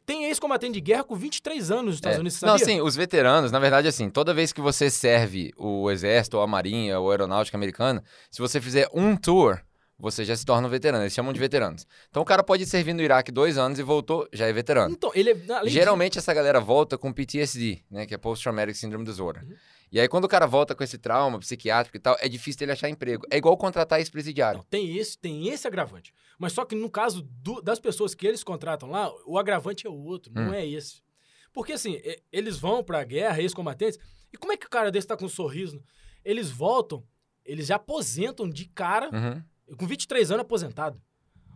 Tem 0.06 0.26
ex-combatente 0.26 0.74
de 0.74 0.82
guerra 0.82 1.04
com 1.04 1.16
23 1.16 1.72
anos 1.72 1.86
nos 1.86 1.96
Estados 1.96 2.18
é. 2.18 2.22
Unidos, 2.22 2.38
sabia? 2.38 2.54
Não, 2.54 2.60
sim, 2.60 2.82
os 2.82 2.96
veteranos, 2.96 3.52
na 3.52 3.60
verdade, 3.60 3.88
assim, 3.88 4.10
toda 4.10 4.34
vez 4.34 4.54
que 4.54 4.62
você 4.62 4.90
serve 4.90 5.52
o 5.58 5.90
exército, 5.90 6.38
ou 6.38 6.44
a 6.44 6.48
marinha, 6.48 7.00
ou 7.00 7.10
a 7.10 7.14
aeronáutica 7.14 7.58
americana, 7.58 8.04
se 8.30 8.40
você 8.40 8.62
fizer 8.62 8.88
um 8.94 9.16
tour, 9.16 9.60
você 10.02 10.26
já 10.26 10.36
se 10.36 10.46
torna 10.46 10.68
um 10.68 10.72
veterano. 10.72 11.04
Eles 11.04 11.14
chamam 11.14 11.32
de 11.32 11.40
veteranos. 11.40 11.86
Então 12.10 12.22
o 12.22 12.26
cara 12.26 12.44
pode 12.44 12.66
servir 12.66 12.94
no 12.94 13.02
Iraque 13.02 13.32
dois 13.32 13.58
anos 13.58 13.80
e 13.80 13.84
voltou, 13.84 14.28
já 14.34 14.48
é 14.48 14.54
veterano. 14.54 14.94
Então, 14.94 15.12
ele 15.14 15.32
é, 15.32 15.36
Geralmente 15.66 16.14
de... 16.14 16.20
essa 16.20 16.34
galera 16.34 16.60
volta 16.60 16.98
com 16.98 17.14
PTSD, 17.14 17.84
né? 17.90 18.06
Que 18.06 18.16
é 18.16 18.18
Post 18.18 18.44
Traumatic 18.44 18.76
Syndrome 18.76 19.06
Disorder. 19.06 19.44
Uhum. 19.44 19.56
E 19.92 20.00
aí, 20.00 20.08
quando 20.08 20.24
o 20.24 20.30
cara 20.30 20.46
volta 20.46 20.74
com 20.74 20.84
esse 20.84 20.98
trauma 20.98 21.38
psiquiátrico 21.40 21.98
e 21.98 22.00
tal, 22.00 22.16
é 22.20 22.30
difícil 22.30 22.64
ele 22.64 22.72
achar 22.72 22.88
emprego. 22.88 23.26
É 23.30 23.38
igual 23.38 23.58
contratar 23.58 24.00
ex-presidiário. 24.00 24.64
Tem 24.70 24.96
esse, 24.96 25.18
tem 25.18 25.50
esse 25.50 25.68
agravante. 25.68 26.14
Mas 26.40 26.54
só 26.54 26.64
que 26.64 26.76
no 26.76 26.90
caso 26.90 27.22
do, 27.22 27.62
das 27.62 27.80
pessoas 27.80 28.16
que 28.16 28.26
eles 28.26 28.44
contratam 28.44 28.90
lá, 28.90 29.12
o 29.26 29.38
agravante 29.38 29.86
é 29.86 29.90
o 29.90 29.94
outro, 29.94 30.32
hum. 30.32 30.46
não 30.46 30.54
é 30.54 30.66
esse. 30.66 31.02
Porque 31.52 31.74
assim, 31.74 32.02
eles 32.32 32.58
vão 32.58 32.82
pra 32.82 33.04
guerra, 33.04 33.42
ex-combatentes, 33.42 34.00
e 34.32 34.38
como 34.38 34.54
é 34.54 34.58
que 34.58 34.66
o 34.66 34.70
cara 34.70 34.90
desse 34.90 35.08
tá 35.08 35.18
com 35.18 35.26
um 35.26 35.30
sorriso? 35.30 35.84
Eles 36.24 36.50
voltam, 36.50 37.04
eles 37.44 37.68
já 37.68 37.76
aposentam 37.76 38.50
de 38.50 38.66
cara, 38.66 39.10
uhum. 39.12 39.76
com 39.76 39.86
23 39.86 40.32
anos 40.32 40.44
aposentado. 40.44 41.02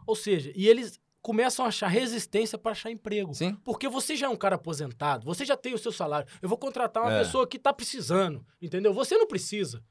Ou 0.06 0.16
seja, 0.16 0.52
e 0.54 0.68
eles 0.68 1.00
começam 1.26 1.66
a 1.66 1.70
achar 1.70 1.88
resistência 1.88 2.56
para 2.56 2.74
achar 2.74 2.92
emprego. 2.92 3.34
Sim. 3.34 3.58
Porque 3.64 3.90
você 3.90 4.16
já 4.16 4.28
é 4.28 4.30
um 4.30 4.36
cara 4.36 4.58
aposentado, 4.58 5.26
você 5.26 5.44
já 5.44 5.58
tem 5.58 5.74
o 5.74 5.78
seu 5.78 5.92
salário. 5.92 6.28
Eu 6.40 6.48
vou 6.48 6.56
contratar 6.56 7.02
uma 7.02 7.14
é. 7.14 7.18
pessoa 7.24 7.48
que 7.48 7.58
está 7.58 7.74
precisando, 7.74 8.46
entendeu? 8.62 8.94
Você 8.94 9.18
não 9.18 9.26
precisa. 9.26 9.82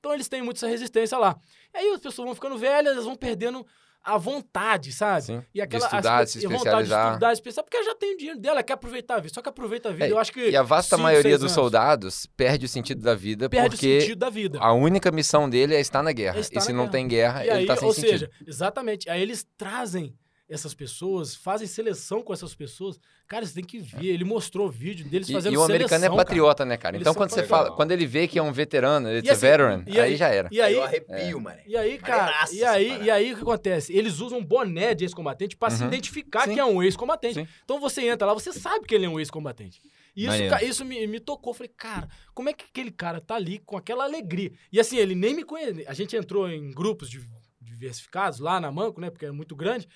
Então 0.00 0.12
eles 0.12 0.28
têm 0.28 0.42
muito 0.42 0.56
essa 0.56 0.66
resistência 0.66 1.16
lá. 1.16 1.38
E 1.72 1.78
aí 1.78 1.88
as 1.90 2.00
pessoas 2.00 2.26
vão 2.26 2.34
ficando 2.34 2.58
velhas, 2.58 2.94
elas 2.94 3.04
vão 3.04 3.14
perdendo 3.14 3.64
a 4.02 4.18
vontade, 4.18 4.90
sabe? 4.90 5.26
Sim. 5.26 5.42
E 5.54 5.62
aquela 5.62 5.86
de 5.86 5.94
estudar, 5.94 6.18
as, 6.24 6.30
se 6.30 6.38
especializar. 6.38 6.74
vontade 6.74 6.88
de 6.88 7.12
estudar, 7.12 7.32
especializar, 7.34 7.64
porque 7.64 7.76
ela 7.76 7.86
já 7.86 7.94
tem 7.94 8.14
o 8.14 8.16
dinheiro 8.16 8.40
dela, 8.40 8.60
quer 8.60 8.72
aproveitar 8.72 9.14
a 9.14 9.20
vida. 9.20 9.32
Só 9.32 9.40
que 9.40 9.48
aproveitar 9.48 9.90
a 9.90 9.92
vida, 9.92 10.06
é, 10.06 10.10
eu 10.10 10.18
acho 10.18 10.32
que. 10.32 10.50
E 10.50 10.56
a 10.56 10.62
vasta 10.64 10.96
cinco, 10.96 11.02
maioria 11.04 11.38
dos 11.38 11.42
anos, 11.42 11.52
soldados 11.52 12.26
perde 12.36 12.66
o 12.66 12.68
sentido 12.68 13.00
da 13.00 13.14
vida 13.14 13.48
perde 13.48 13.76
porque 13.76 13.98
o 13.98 14.00
sentido 14.00 14.18
da 14.18 14.30
vida. 14.30 14.58
a 14.58 14.72
única 14.72 15.12
missão 15.12 15.48
dele 15.48 15.76
é 15.76 15.80
estar 15.80 16.02
na 16.02 16.10
guerra. 16.10 16.38
É 16.38 16.40
estar 16.40 16.58
e 16.58 16.62
se 16.64 16.72
não 16.72 16.86
guerra. 16.86 16.92
tem 16.92 17.06
guerra, 17.06 17.44
e 17.44 17.48
ele 17.48 17.58
aí, 17.58 17.66
tá 17.66 17.76
sem 17.76 17.86
ou 17.86 17.94
sentido. 17.94 18.12
Ou 18.12 18.18
seja, 18.18 18.30
exatamente. 18.44 19.08
Aí 19.08 19.22
eles 19.22 19.46
trazem 19.56 20.18
essas 20.50 20.74
pessoas, 20.74 21.34
fazem 21.34 21.66
seleção 21.66 22.22
com 22.22 22.32
essas 22.32 22.54
pessoas. 22.54 22.98
Cara, 23.28 23.46
você 23.46 23.54
tem 23.54 23.64
que 23.64 23.78
ver. 23.78 24.06
Ele 24.06 24.24
mostrou 24.24 24.66
o 24.66 24.70
vídeo 24.70 25.08
deles 25.08 25.28
e, 25.28 25.32
fazendo 25.32 25.52
seleção. 25.52 25.52
E 25.52 25.56
o 25.56 25.64
americano 25.64 26.00
seleção, 26.00 26.14
é 26.14 26.24
patriota, 26.24 26.56
cara. 26.58 26.68
né, 26.68 26.76
cara? 26.76 26.96
Eles 26.96 27.02
então, 27.02 27.14
quando 27.14 27.30
você 27.30 27.44
fala, 27.44 27.70
quando 27.76 27.92
ele 27.92 28.04
vê 28.04 28.26
que 28.26 28.38
é 28.38 28.42
um 28.42 28.52
veterano, 28.52 29.08
ele 29.08 29.26
é 29.26 29.30
assim, 29.30 29.40
veteran, 29.40 29.84
aí, 29.86 30.00
aí, 30.00 30.16
já 30.16 30.28
era. 30.28 30.48
E 30.50 30.60
aí, 30.60 30.74
eu 30.74 30.82
arrepio, 30.82 31.38
é. 31.38 31.40
mano. 31.40 31.58
E 31.64 31.76
aí, 31.76 31.98
cara, 31.98 32.48
e 32.52 32.64
aí, 32.64 33.04
e 33.04 33.10
aí 33.10 33.32
o 33.32 33.36
que 33.36 33.42
acontece? 33.42 33.96
Eles 33.96 34.18
usam 34.18 34.44
boné 34.44 34.92
de 34.92 35.04
ex-combatente 35.04 35.56
para 35.56 35.72
uhum. 35.72 35.78
se 35.78 35.84
identificar 35.84 36.46
Sim. 36.46 36.54
que 36.54 36.60
é 36.60 36.64
um 36.64 36.82
ex-combatente. 36.82 37.48
Então 37.64 37.78
você 37.78 38.08
entra 38.08 38.26
lá, 38.26 38.34
você 38.34 38.52
sabe 38.52 38.86
que 38.86 38.94
ele 38.94 39.06
é 39.06 39.08
um 39.08 39.20
ex-combatente. 39.20 39.80
E 40.16 40.26
isso, 40.26 40.48
ca, 40.48 40.62
isso 40.64 40.84
me, 40.84 41.06
me 41.06 41.20
tocou. 41.20 41.54
Falei, 41.54 41.72
cara, 41.76 42.08
como 42.34 42.48
é 42.48 42.52
que 42.52 42.64
aquele 42.64 42.90
cara 42.90 43.20
tá 43.20 43.36
ali 43.36 43.60
com 43.60 43.76
aquela 43.76 44.02
alegria? 44.02 44.50
E 44.72 44.80
assim, 44.80 44.96
ele 44.96 45.14
nem 45.14 45.32
me 45.32 45.44
conhece. 45.44 45.84
A 45.86 45.94
gente 45.94 46.16
entrou 46.16 46.48
em 46.48 46.72
grupos 46.72 47.08
de, 47.08 47.20
diversificados 47.60 48.40
lá 48.40 48.60
na 48.60 48.72
Manco, 48.72 49.00
né? 49.00 49.10
Porque 49.10 49.26
é 49.26 49.30
muito 49.30 49.54
grande. 49.54 49.88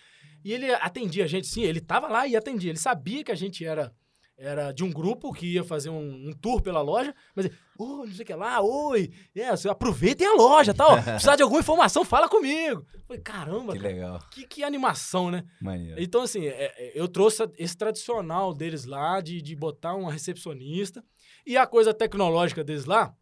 E 0.45 0.53
ele 0.53 0.70
atendia 0.74 1.24
a 1.24 1.26
gente, 1.26 1.47
sim, 1.47 1.62
ele 1.62 1.80
tava 1.80 2.07
lá 2.07 2.26
e 2.26 2.36
atendia. 2.36 2.70
Ele 2.70 2.78
sabia 2.78 3.24
que 3.24 3.32
a 3.32 3.36
gente 3.36 3.64
era 3.64 3.92
era 4.36 4.72
de 4.72 4.82
um 4.82 4.90
grupo 4.90 5.32
que 5.32 5.55
ia 5.55 5.62
fazer 5.62 5.90
um, 5.90 6.28
um 6.28 6.32
tour 6.32 6.61
pela 6.61 6.80
loja, 6.80 7.14
mas 7.34 7.47
ele, 7.47 7.55
oh, 7.78 8.05
não 8.05 8.12
sei 8.12 8.24
o 8.24 8.26
que 8.26 8.34
lá, 8.34 8.61
oi, 8.61 9.12
é, 9.34 9.49
aproveitem 9.70 10.26
a 10.26 10.34
loja, 10.34 10.74
tal, 10.74 11.01
precisar 11.03 11.36
de 11.36 11.42
alguma 11.42 11.61
informação, 11.61 12.05
fala 12.05 12.28
comigo. 12.28 12.84
Falei, 13.07 13.22
caramba, 13.22 13.72
que 13.74 13.78
cara, 13.78 13.95
legal. 13.95 14.18
Que, 14.30 14.47
que 14.47 14.64
animação, 14.64 15.30
né? 15.30 15.45
Maneiro. 15.61 16.03
Então, 16.03 16.22
assim, 16.22 16.47
é, 16.47 16.72
é, 16.76 16.92
eu 16.95 17.07
trouxe 17.07 17.49
esse 17.57 17.76
tradicional 17.76 18.53
deles 18.53 18.84
lá, 18.84 19.20
de, 19.20 19.40
de 19.40 19.55
botar 19.55 19.95
uma 19.95 20.12
recepcionista, 20.12 21.05
e 21.47 21.57
a 21.57 21.66
coisa 21.66 21.95
tecnológica 21.95 22.64
deles 22.64 22.86
lá, 22.86 23.14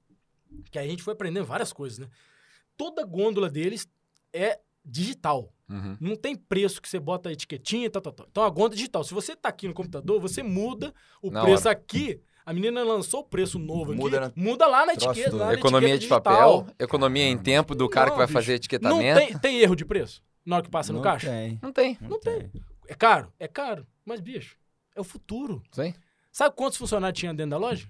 que 0.70 0.78
a 0.78 0.86
gente 0.86 1.02
foi 1.02 1.12
aprendendo 1.12 1.44
várias 1.44 1.72
coisas, 1.72 1.98
né? 1.98 2.08
Toda 2.76 3.04
gôndola 3.04 3.50
deles 3.50 3.86
é 4.32 4.58
digital. 4.84 5.52
Uhum. 5.72 5.96
Não 6.00 6.16
tem 6.16 6.36
preço 6.36 6.82
que 6.82 6.88
você 6.88 7.00
bota 7.00 7.30
a 7.30 7.32
etiquetinha 7.32 7.86
e 7.86 7.90
tal, 7.90 8.02
tal, 8.02 8.12
tal. 8.12 8.26
Então 8.30 8.44
a 8.44 8.50
gôndola 8.50 8.74
digital. 8.74 9.02
Se 9.02 9.14
você 9.14 9.34
tá 9.34 9.48
aqui 9.48 9.66
no 9.66 9.74
computador, 9.74 10.20
você 10.20 10.42
muda 10.42 10.92
o 11.22 11.30
na 11.30 11.42
preço 11.42 11.66
hora. 11.66 11.76
aqui. 11.76 12.20
A 12.44 12.52
menina 12.52 12.82
lançou 12.82 13.20
o 13.20 13.24
preço 13.24 13.56
novo 13.56 13.94
muda 13.94 14.26
aqui, 14.26 14.40
na... 14.40 14.50
muda 14.50 14.66
lá 14.66 14.84
na 14.84 14.94
Troço 14.94 15.10
etiqueta. 15.10 15.36
Lá 15.36 15.46
na 15.46 15.54
economia 15.54 15.94
etiqueta 15.94 16.18
de 16.18 16.22
papel, 16.24 16.66
economia 16.78 17.24
em 17.24 17.38
tempo 17.38 17.72
do 17.72 17.88
cara 17.88 18.06
Não, 18.06 18.12
que 18.12 18.18
vai 18.18 18.26
bicho, 18.26 18.34
fazer 18.34 18.54
etiquetamento. 18.54 19.20
Não 19.20 19.26
tem, 19.26 19.38
tem 19.38 19.60
erro 19.60 19.76
de 19.76 19.84
preço 19.84 20.22
na 20.44 20.56
hora 20.56 20.64
que 20.64 20.70
passa 20.70 20.92
não 20.92 20.98
no 20.98 21.04
caixa? 21.04 21.28
Tem. 21.28 21.58
Não 21.62 21.72
tem. 21.72 21.96
Não, 22.00 22.18
tem. 22.18 22.50
É 22.88 22.94
caro? 22.94 23.32
É 23.38 23.46
caro. 23.46 23.86
Mas, 24.04 24.20
bicho, 24.20 24.56
é 24.94 25.00
o 25.00 25.04
futuro. 25.04 25.62
Sim. 25.70 25.94
Sabe 26.32 26.54
quantos 26.56 26.78
funcionários 26.78 27.18
tinha 27.18 27.32
dentro 27.32 27.50
da 27.50 27.58
loja? 27.58 27.88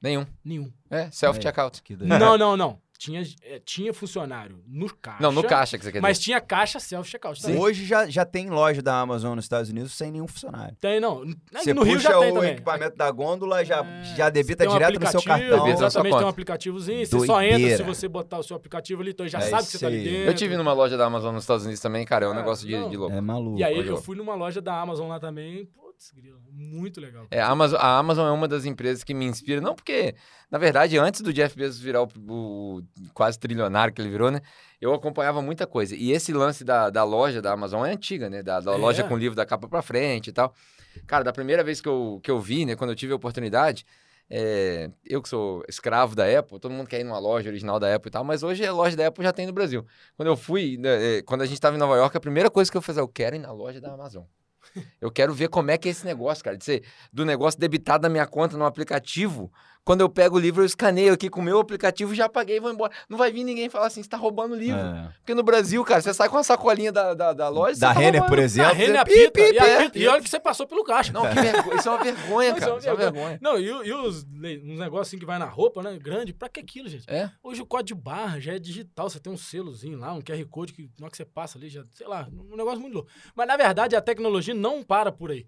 Nenhum. 0.00 0.26
Nenhum. 0.44 0.72
É, 0.90 1.10
self-checkout. 1.10 1.82
Não, 2.00 2.38
não, 2.38 2.56
não. 2.56 2.80
Tinha, 2.98 3.22
é, 3.42 3.60
tinha 3.64 3.92
funcionário 3.92 4.60
no 4.66 4.92
caixa. 4.94 5.22
Não, 5.22 5.30
no 5.32 5.42
caixa 5.44 5.76
que 5.78 5.84
você 5.84 5.92
quer 5.92 6.00
Mas 6.00 6.18
dizer. 6.18 6.24
tinha 6.24 6.40
caixa 6.40 6.78
self-checkout. 6.80 7.40
Hoje 7.58 7.84
já, 7.84 8.08
já 8.08 8.24
tem 8.24 8.48
loja 8.50 8.80
da 8.82 8.98
Amazon 9.00 9.34
nos 9.36 9.44
Estados 9.44 9.70
Unidos 9.70 9.92
sem 9.92 10.10
nenhum 10.10 10.26
funcionário. 10.26 10.76
Tem, 10.80 10.98
não. 11.00 11.22
Você 11.52 11.74
no 11.74 11.82
Rio 11.82 11.96
puxa 11.96 12.08
já 12.10 12.18
tem 12.18 12.30
o 12.30 12.34
também. 12.34 12.50
equipamento 12.52 12.96
da 12.96 13.10
gôndola, 13.10 13.64
já, 13.64 13.84
É, 13.84 14.14
já 14.16 14.30
debita 14.30 14.68
um 14.68 14.72
direto 14.72 14.98
no 14.98 15.06
seu 15.08 15.22
cartão. 15.22 15.64
Debita 15.64 15.84
Exatamente, 15.86 16.16
tem 16.16 16.24
um 16.24 16.28
aplicativozinho. 16.28 17.06
Você 17.06 17.26
só 17.26 17.42
entra 17.42 17.76
se 17.76 17.82
você 17.82 18.08
botar 18.08 18.38
o 18.38 18.42
seu 18.42 18.56
aplicativo 18.56 19.02
ali, 19.02 19.10
então 19.10 19.24
ele 19.24 19.30
já 19.30 19.38
É 19.38 19.42
sabe 19.42 19.64
que 19.64 19.72
você 19.72 19.78
tá 19.78 19.86
ali 19.86 20.02
dentro. 20.02 20.22
Eu 20.30 20.34
tive 20.34 20.56
numa 20.56 20.72
loja 20.72 20.96
da 20.96 21.04
Amazon 21.06 21.34
nos 21.34 21.42
Estados 21.44 21.64
Unidos 21.64 21.80
também, 21.80 22.04
cara, 22.04 22.24
é 22.26 22.28
um 22.28 22.32
Ah, 22.32 22.34
negócio 22.36 22.66
de, 22.66 22.88
de 22.88 22.96
louco. 22.96 23.14
É 23.14 23.20
maluco. 23.20 23.58
E 23.58 23.64
aí 23.64 23.86
eu 23.86 23.96
fui 24.02 24.16
numa 24.16 24.34
loja 24.34 24.60
da 24.60 24.80
Amazon 24.80 25.08
lá 25.08 25.20
também. 25.20 25.68
Putz, 25.96 26.12
grilo, 26.14 26.38
muito 26.52 27.00
legal. 27.00 27.26
É, 27.30 27.40
a 27.40 27.48
Amazon, 27.48 27.78
a 27.80 27.98
Amazon 27.98 28.26
é 28.28 28.30
uma 28.30 28.46
das 28.46 28.66
empresas 28.66 29.02
que 29.02 29.14
me 29.14 29.24
inspira, 29.24 29.62
não 29.62 29.74
porque, 29.74 30.14
na 30.50 30.58
verdade, 30.58 30.98
antes 30.98 31.22
do 31.22 31.32
Jeff 31.32 31.56
Bezos 31.56 31.80
virar 31.80 32.02
o, 32.02 32.08
o 32.28 32.82
quase 33.14 33.38
trilionário 33.38 33.94
que 33.94 34.02
ele 34.02 34.10
virou, 34.10 34.30
né? 34.30 34.42
Eu 34.78 34.92
acompanhava 34.92 35.40
muita 35.40 35.66
coisa. 35.66 35.96
E 35.96 36.12
esse 36.12 36.34
lance 36.34 36.64
da, 36.64 36.90
da 36.90 37.02
loja 37.02 37.40
da 37.40 37.52
Amazon 37.52 37.86
é 37.86 37.92
antiga, 37.92 38.28
né? 38.28 38.42
Da, 38.42 38.60
da 38.60 38.74
É. 38.74 38.76
loja 38.76 39.04
com 39.04 39.16
livro 39.16 39.34
da 39.34 39.46
capa 39.46 39.66
pra 39.66 39.80
frente 39.80 40.28
e 40.28 40.32
tal. 40.34 40.52
Cara, 41.06 41.24
da 41.24 41.32
primeira 41.32 41.64
vez 41.64 41.80
que 41.80 41.88
eu, 41.88 42.20
que 42.22 42.30
eu 42.30 42.38
vi, 42.38 42.66
né? 42.66 42.76
Quando 42.76 42.90
eu 42.90 42.96
tive 42.96 43.14
a 43.14 43.16
oportunidade, 43.16 43.86
é, 44.28 44.90
eu 45.02 45.22
que 45.22 45.30
sou 45.30 45.64
escravo 45.66 46.14
da 46.14 46.26
Apple, 46.38 46.60
todo 46.60 46.72
mundo 46.72 46.88
quer 46.88 47.00
ir 47.00 47.04
numa 47.04 47.18
loja 47.18 47.48
original 47.48 47.80
da 47.80 47.94
Apple 47.94 48.08
e 48.10 48.12
tal, 48.12 48.22
mas 48.22 48.42
hoje 48.42 48.66
a 48.66 48.72
loja 48.72 48.94
da 48.98 49.06
Apple 49.06 49.24
já 49.24 49.32
tem 49.32 49.46
no 49.46 49.52
Brasil. 49.52 49.86
Quando 50.14 50.28
eu 50.28 50.36
fui, 50.36 50.76
né, 50.76 51.18
é, 51.18 51.22
quando 51.22 51.40
a 51.40 51.46
gente 51.46 51.58
tava 51.58 51.74
em 51.74 51.78
Nova 51.78 51.96
York, 51.96 52.14
a 52.14 52.20
primeira 52.20 52.50
coisa 52.50 52.70
que 52.70 52.76
eu 52.76 52.82
fiz 52.82 52.98
é, 52.98 53.00
eu 53.00 53.08
quero 53.08 53.36
ir 53.36 53.38
na 53.38 53.50
loja 53.50 53.80
da 53.80 53.94
Amazon. 53.94 54.24
Eu 55.00 55.10
quero 55.10 55.32
ver 55.34 55.48
como 55.48 55.70
é 55.70 55.78
que 55.78 55.88
é 55.88 55.90
esse 55.90 56.04
negócio, 56.04 56.44
cara. 56.44 56.56
De 56.56 56.64
ser 56.64 56.84
do 57.12 57.24
negócio 57.24 57.58
debitado 57.58 58.02
na 58.02 58.08
minha 58.08 58.26
conta 58.26 58.56
no 58.56 58.64
aplicativo. 58.64 59.52
Quando 59.86 60.00
eu 60.00 60.08
pego 60.08 60.34
o 60.34 60.38
livro, 60.40 60.62
eu 60.62 60.66
escaneio 60.66 61.12
aqui 61.14 61.30
com 61.30 61.38
o 61.38 61.42
meu 61.44 61.60
aplicativo, 61.60 62.12
já 62.12 62.28
paguei 62.28 62.56
e 62.56 62.60
vou 62.60 62.72
embora. 62.72 62.92
Não 63.08 63.16
vai 63.16 63.30
vir 63.30 63.44
ninguém 63.44 63.68
falar 63.70 63.86
assim, 63.86 64.02
você 64.02 64.08
tá 64.08 64.16
roubando 64.16 64.50
o 64.50 64.58
livro. 64.58 64.80
É. 64.80 65.12
Porque 65.18 65.32
no 65.32 65.44
Brasil, 65.44 65.84
cara, 65.84 66.00
você 66.00 66.12
sai 66.12 66.28
com 66.28 66.36
a 66.36 66.42
sacolinha 66.42 66.90
da, 66.90 67.14
da, 67.14 67.32
da 67.32 67.48
loja. 67.48 67.78
Da 67.78 67.94
tá 67.94 68.00
Renner, 68.00 68.20
roubando. 68.20 68.28
por 68.28 68.38
exemplo. 68.40 68.72
A 68.72 68.74
Renner 68.74 68.94
você- 68.96 68.98
apita, 68.98 69.30
pi, 69.30 69.40
e, 69.42 69.58
é. 69.58 69.90
e 69.94 70.08
olha 70.08 70.20
que 70.20 70.28
você 70.28 70.40
passou 70.40 70.66
pelo 70.66 70.82
caixa. 70.82 71.12
Não, 71.12 71.22
que 71.28 71.40
vergonha. 71.40 71.76
Isso 71.78 71.88
é 71.88 71.92
uma 71.92 72.02
vergonha, 72.02 72.50
Não, 72.52 72.58
cara. 72.58 72.78
Isso 72.78 72.88
é 72.88 72.90
uma 72.90 72.96
vergonha. 72.98 73.38
Não, 73.40 73.60
e, 73.60 73.64
e 73.64 73.94
os, 73.94 74.24
uns 74.24 74.78
negócios 74.80 75.06
assim 75.06 75.18
que 75.20 75.24
vai 75.24 75.38
na 75.38 75.44
roupa, 75.46 75.80
né? 75.84 75.96
Grande. 75.96 76.32
Pra 76.32 76.48
que 76.48 76.58
aquilo, 76.58 76.88
gente? 76.88 77.04
É? 77.08 77.30
Hoje 77.40 77.62
o 77.62 77.66
código 77.66 77.96
de 77.96 78.04
barra 78.04 78.40
já 78.40 78.54
é 78.54 78.58
digital. 78.58 79.08
Você 79.08 79.20
tem 79.20 79.32
um 79.32 79.38
selozinho 79.38 80.00
lá, 80.00 80.12
um 80.12 80.20
QR 80.20 80.44
Code 80.50 80.72
que 80.72 80.90
na 80.98 81.04
hora 81.06 81.10
que 81.12 81.16
você 81.16 81.24
passa 81.24 81.58
ali, 81.58 81.68
já, 81.68 81.84
sei 81.94 82.08
lá, 82.08 82.28
um 82.50 82.56
negócio 82.56 82.80
muito 82.80 82.94
louco. 82.94 83.08
Mas 83.36 83.46
na 83.46 83.56
verdade 83.56 83.94
a 83.94 84.00
tecnologia 84.00 84.52
não 84.52 84.82
para 84.82 85.12
por 85.12 85.30
aí. 85.30 85.46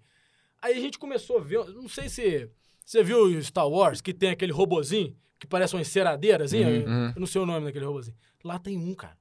Aí 0.61 0.77
a 0.77 0.79
gente 0.79 0.97
começou 0.97 1.39
a 1.39 1.41
ver, 1.41 1.65
não 1.73 1.89
sei 1.89 2.07
se 2.07 2.49
você 2.89 3.03
viu 3.03 3.21
o 3.21 3.43
Star 3.43 3.69
Wars, 3.69 4.01
que 4.01 4.11
tem 4.11 4.31
aquele 4.31 4.51
robozinho 4.51 5.15
que 5.37 5.45
parece 5.45 5.75
uma 5.75 5.81
enceradeirazinha. 5.81 6.67
Uhum, 6.67 6.73
eu, 6.73 6.87
uhum. 6.87 7.13
eu 7.15 7.19
não 7.19 7.27
sei 7.27 7.39
o 7.39 7.45
nome 7.45 7.67
daquele 7.67 7.85
robozinho. 7.85 8.17
Lá 8.43 8.57
tem 8.57 8.79
um, 8.79 8.95
cara. 8.95 9.15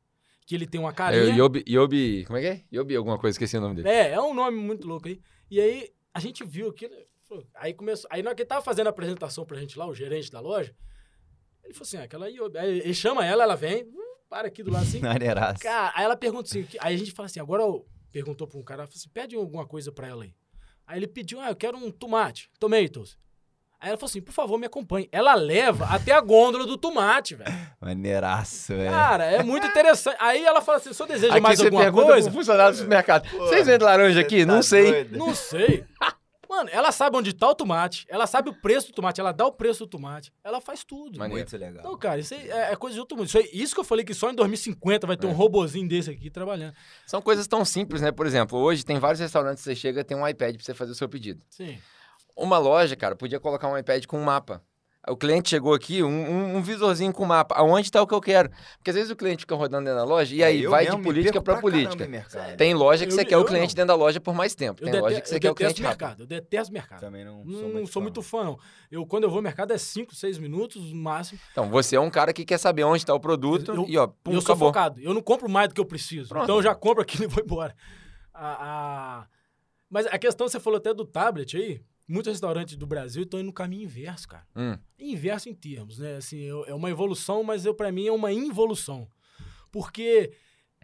Que 0.46 0.54
ele 0.54 0.66
tem 0.66 0.80
uma 0.80 0.88
É, 0.88 0.94
carinha. 0.94 1.36
Yobi, 1.36 1.62
Yobi, 1.68 2.24
como 2.24 2.38
é 2.38 2.40
que 2.40 2.46
é? 2.46 2.64
Yobi 2.72 2.96
alguma 2.96 3.18
coisa, 3.18 3.34
esqueci 3.34 3.58
o 3.58 3.60
nome 3.60 3.74
dele. 3.74 3.88
É, 3.90 4.12
é 4.12 4.20
um 4.22 4.32
nome 4.32 4.56
muito 4.56 4.88
louco 4.88 5.06
aí. 5.06 5.20
E 5.50 5.60
aí 5.60 5.90
a 6.14 6.18
gente 6.18 6.42
viu 6.44 6.70
aquilo. 6.70 6.94
Aí 7.56 7.74
começou. 7.74 8.08
Aí 8.10 8.22
na 8.22 8.30
hora 8.30 8.34
que 8.36 8.40
ele 8.40 8.48
tava 8.48 8.62
fazendo 8.62 8.86
a 8.86 8.90
apresentação 8.90 9.44
pra 9.44 9.60
gente 9.60 9.78
lá, 9.78 9.86
o 9.86 9.94
gerente 9.94 10.32
da 10.32 10.40
loja, 10.40 10.74
ele 11.62 11.74
falou 11.74 11.82
assim: 11.86 11.98
ah, 11.98 12.04
aquela 12.04 12.24
aí. 12.24 12.38
Aí 12.56 12.78
ele 12.78 12.94
chama 12.94 13.26
ela, 13.26 13.42
ela 13.42 13.54
vem, 13.54 13.84
hum, 13.84 14.14
para 14.30 14.48
aqui 14.48 14.62
do 14.62 14.70
lado 14.70 14.84
assim. 14.84 15.00
Maneiraço. 15.04 15.62
Cara, 15.62 15.92
aí 15.94 16.06
ela 16.06 16.16
pergunta 16.16 16.48
assim, 16.48 16.66
aí 16.80 16.94
a 16.94 16.98
gente 16.98 17.12
fala 17.12 17.26
assim, 17.26 17.38
agora 17.38 17.64
perguntou 18.10 18.46
pra 18.48 18.58
um 18.58 18.62
cara, 18.62 18.86
falou 18.86 18.96
assim, 18.96 19.10
pede 19.10 19.36
alguma 19.36 19.66
coisa 19.66 19.92
pra 19.92 20.08
ela 20.08 20.24
aí. 20.24 20.34
Aí 20.86 20.98
ele 20.98 21.06
pediu, 21.06 21.38
ah, 21.38 21.50
eu 21.50 21.56
quero 21.56 21.76
um 21.76 21.90
tomate, 21.90 22.50
tomatoes. 22.58 23.18
Aí 23.80 23.90
ela 23.90 23.96
falou 23.96 24.08
assim, 24.10 24.20
por 24.20 24.32
favor, 24.32 24.58
me 24.58 24.66
acompanhe. 24.66 25.08
Ela 25.12 25.34
leva 25.34 25.84
até 25.86 26.10
a 26.12 26.20
gôndola 26.20 26.66
do 26.66 26.76
tomate, 26.76 27.34
velho. 27.36 27.52
Maneiraço, 27.80 28.74
velho. 28.74 28.90
Cara, 28.90 29.24
é 29.24 29.42
muito 29.42 29.66
interessante. 29.66 30.16
Aí 30.20 30.44
ela 30.44 30.60
fala 30.60 30.78
assim, 30.78 30.90
o 30.90 30.94
senhor 30.94 31.06
deseja 31.08 31.32
Aqui 31.34 31.40
mais 31.42 31.60
alguma 31.60 31.90
coisa? 31.92 32.28
pro 32.28 32.38
funcionário 32.38 32.72
do 32.72 32.78
supermercado. 32.78 33.28
Vocês 33.30 33.66
vendem 33.66 33.86
laranja 33.86 34.20
aqui? 34.20 34.38
Você 34.40 34.46
não 34.46 34.56
tá 34.56 34.62
sei. 34.62 34.84
doido. 34.92 35.18
Não 35.18 35.34
sei. 35.34 35.84
Mano, 36.48 36.70
ela 36.72 36.90
sabe 36.90 37.14
onde 37.14 37.34
tá 37.34 37.50
o 37.50 37.54
tomate, 37.54 38.06
ela 38.08 38.26
sabe 38.26 38.48
o 38.48 38.54
preço 38.54 38.86
do 38.88 38.94
tomate, 38.94 39.20
ela 39.20 39.32
dá 39.32 39.46
o 39.46 39.52
preço 39.52 39.84
do 39.84 39.86
tomate, 39.86 40.32
ela 40.42 40.62
faz 40.62 40.82
tudo. 40.82 41.18
Maneiro. 41.18 41.34
Muito 41.42 41.56
legal. 41.58 41.80
Então, 41.84 41.96
cara, 41.98 42.18
isso 42.18 42.32
aí 42.32 42.50
é, 42.50 42.72
é 42.72 42.76
coisa 42.76 42.94
de 42.94 43.00
outro 43.00 43.18
mundo. 43.18 43.26
Isso, 43.26 43.36
aí- 43.36 43.50
isso 43.52 43.74
que 43.74 43.80
eu 43.80 43.84
falei 43.84 44.02
que 44.02 44.14
só 44.14 44.30
em 44.30 44.34
2050 44.34 45.06
vai 45.06 45.14
ter 45.16 45.26
É. 45.26 45.30
um 45.30 45.34
robozinho 45.34 45.86
desse 45.86 46.10
aqui 46.10 46.30
trabalhando. 46.30 46.72
São 47.06 47.20
coisas 47.20 47.46
tão 47.46 47.66
simples, 47.66 48.00
né? 48.00 48.10
Por 48.10 48.26
exemplo, 48.26 48.58
hoje 48.58 48.82
tem 48.82 48.98
vários 48.98 49.20
restaurantes 49.20 49.62
que 49.62 49.68
você 49.70 49.76
chega 49.76 50.02
tem 50.02 50.16
um 50.16 50.26
iPad 50.26 50.56
pra 50.56 50.64
você 50.64 50.72
fazer 50.72 50.92
o 50.92 50.94
seu 50.94 51.06
pedido. 51.08 51.42
Sim. 51.50 51.78
Uma 52.38 52.58
loja, 52.58 52.94
cara, 52.96 53.16
podia 53.16 53.40
colocar 53.40 53.68
um 53.68 53.76
iPad 53.76 54.04
com 54.06 54.18
um 54.18 54.24
mapa. 54.24 54.62
O 55.08 55.16
cliente 55.16 55.48
chegou 55.48 55.72
aqui, 55.72 56.02
um, 56.02 56.08
um- 56.08 56.56
um 56.56 56.62
visorzinho 56.62 57.12
com 57.14 57.24
mapa. 57.24 57.54
Aonde 57.54 57.90
tá 57.90 58.02
o 58.02 58.06
que 58.06 58.12
eu 58.12 58.20
quero? 58.20 58.50
Porque 58.76 58.90
às 58.90 58.96
vezes 58.96 59.10
o 59.10 59.16
cliente 59.16 59.40
fica 59.40 59.54
rodando 59.54 59.84
dentro 59.86 59.98
da 60.00 60.04
loja 60.04 60.34
e 60.34 60.42
aí 60.44 60.60
É, 60.62 60.66
Eu 60.66 60.70
vai 60.70 60.86
de 60.86 60.98
política 60.98 61.40
pra 61.40 61.56
política. 61.60 62.06
Tem 62.58 62.74
loja 62.74 63.06
que 63.06 63.12
Eu 63.12 63.16
você 63.16 63.24
quer 63.24 63.38
o 63.38 63.44
cliente 63.44 63.68
não. 63.74 63.76
dentro 63.76 63.86
da 63.88 63.94
loja 63.94 64.20
por 64.20 64.34
mais 64.34 64.54
tempo. 64.54 64.82
Eu, 64.84 64.90
Tem 64.90 65.00
loja 65.00 65.20
que 65.22 65.28
você 65.28 65.40
quer 65.40 65.50
o 65.50 65.54
detesto 65.54 65.74
cliente 65.76 65.82
rápido. 65.82 66.00
mercado. 66.02 66.22
Eu 66.22 66.26
detesto 66.26 66.72
mercado. 66.74 67.00
Também 67.00 67.24
não 67.24 67.42
Não 67.42 67.52
sou 67.54 67.62
não 67.62 67.70
muito 67.72 67.86
sou 67.92 68.00
fã. 68.02 68.04
muito 68.04 68.22
fã, 68.22 68.44
não. 68.44 68.58
Eu, 68.90 69.06
quando 69.06 69.24
eu 69.24 69.30
vou 69.30 69.38
ao 69.38 69.42
mercado, 69.42 69.72
é 69.72 69.78
5, 69.78 70.14
6 70.14 70.36
minutos 70.36 70.92
no 70.92 70.96
máximo. 71.00 71.40
Então, 71.52 71.70
você 71.70 71.96
é 71.96 72.00
um 72.00 72.10
cara 72.10 72.32
que 72.34 72.44
quer 72.44 72.58
saber 72.58 72.84
onde 72.84 73.06
tá 73.06 73.14
o 73.14 73.20
produto 73.20 73.72
Eu- 73.74 73.86
e 73.88 73.96
ó, 73.96 74.08
pum, 74.08 74.32
eu 74.32 74.40
sou 74.42 74.52
acabou. 74.52 74.68
focado. 74.68 75.00
Eu 75.00 75.14
não 75.14 75.22
compro 75.22 75.48
mais 75.48 75.68
do 75.68 75.74
que 75.74 75.80
eu 75.80 75.86
preciso. 75.86 76.28
Pronto. 76.28 76.44
Então 76.44 76.56
eu 76.56 76.62
já 76.62 76.74
compro 76.74 77.00
aquilo 77.02 77.24
e 77.24 77.26
vou 77.28 77.42
embora. 77.42 77.74
A- 78.34 79.22
a- 79.22 79.26
Mas 79.88 80.06
a 80.06 80.18
questão, 80.18 80.46
você 80.46 80.60
falou 80.60 80.76
até 80.76 80.92
do 80.92 81.06
tablet 81.06 81.56
aí. 81.56 81.80
Muitos 82.08 82.32
restaurantes 82.32 82.74
do 82.74 82.86
Brasil 82.86 83.24
estão 83.24 83.38
indo 83.38 83.46
no 83.46 83.52
caminho 83.52 83.82
inverso, 83.82 84.26
cara. 84.26 84.46
Hum, 84.56 84.78
Inverso 84.98 85.48
em 85.50 85.54
termos, 85.54 85.98
né? 85.98 86.16
Assim, 86.16 86.48
é 86.66 86.74
uma 86.74 86.90
evolução, 86.90 87.44
mas 87.44 87.66
eu 87.66 87.74
para 87.74 87.92
mim 87.92 88.06
é 88.06 88.12
uma 88.12 88.32
involução. 88.32 89.06
Porque 89.70 90.32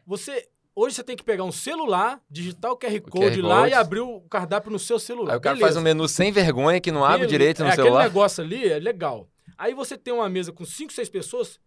você 0.07 0.49
Hoje 0.77 0.97
você 0.97 1.05
tem 1.05 1.15
que 1.15 1.23
pegar 1.23 1.45
um 1.45 1.53
celular, 1.53 2.21
digitar 2.29 2.73
o 2.73 2.77
QR 2.77 3.01
Code, 3.03 3.41
o 3.41 3.45
QR 3.45 3.49
lá 3.49 3.69
e 3.69 3.73
abrir 3.73 4.01
o 4.01 4.21
cardápio 4.23 4.73
no 4.73 4.79
seu 4.79 4.99
celular. 4.99 5.33
Aí 5.33 5.39
o 5.39 5.41
cara 5.41 5.55
Beleza. 5.55 5.73
faz 5.73 5.77
um 5.77 5.85
menu 5.85 6.09
sem 6.09 6.33
vergonha 6.33 6.81
que 6.81 6.91
não 6.91 7.05
abre 7.05 7.19
Beleza. 7.19 7.31
direito 7.31 7.63
no 7.63 7.69
é, 7.69 7.75
celular. 7.77 8.01
Aquele 8.01 8.09
negócio 8.09 8.43
ali 8.43 8.69
é 8.69 8.79
legal. 8.81 9.29
Aí 9.57 9.73
você 9.73 9.97
tem 9.97 10.13
uma 10.13 10.29
mesa 10.29 10.53
com 10.53 10.65
cinco, 10.65 10.93
seis 10.93 11.09
pessoas. 11.09 11.61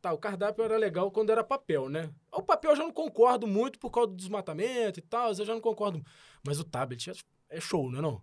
Tá, 0.00 0.12
o 0.12 0.18
cardápio 0.18 0.62
era 0.62 0.76
legal 0.76 1.10
quando 1.10 1.30
era 1.30 1.42
papel, 1.42 1.88
né? 1.88 2.08
O 2.30 2.40
papel 2.40 2.70
eu 2.70 2.76
já 2.76 2.84
não 2.84 2.92
concordo 2.92 3.48
muito 3.48 3.80
por 3.80 3.90
causa 3.90 4.10
do 4.10 4.16
desmatamento 4.16 5.00
e 5.00 5.02
tal, 5.02 5.30
eu 5.30 5.44
já 5.44 5.52
não 5.52 5.60
concordo. 5.60 6.00
Mas 6.46 6.60
o 6.60 6.64
tablet 6.64 7.10
é, 7.10 7.14
é 7.50 7.60
show, 7.60 7.90
não 7.90 7.98
é 7.98 8.02
não? 8.02 8.22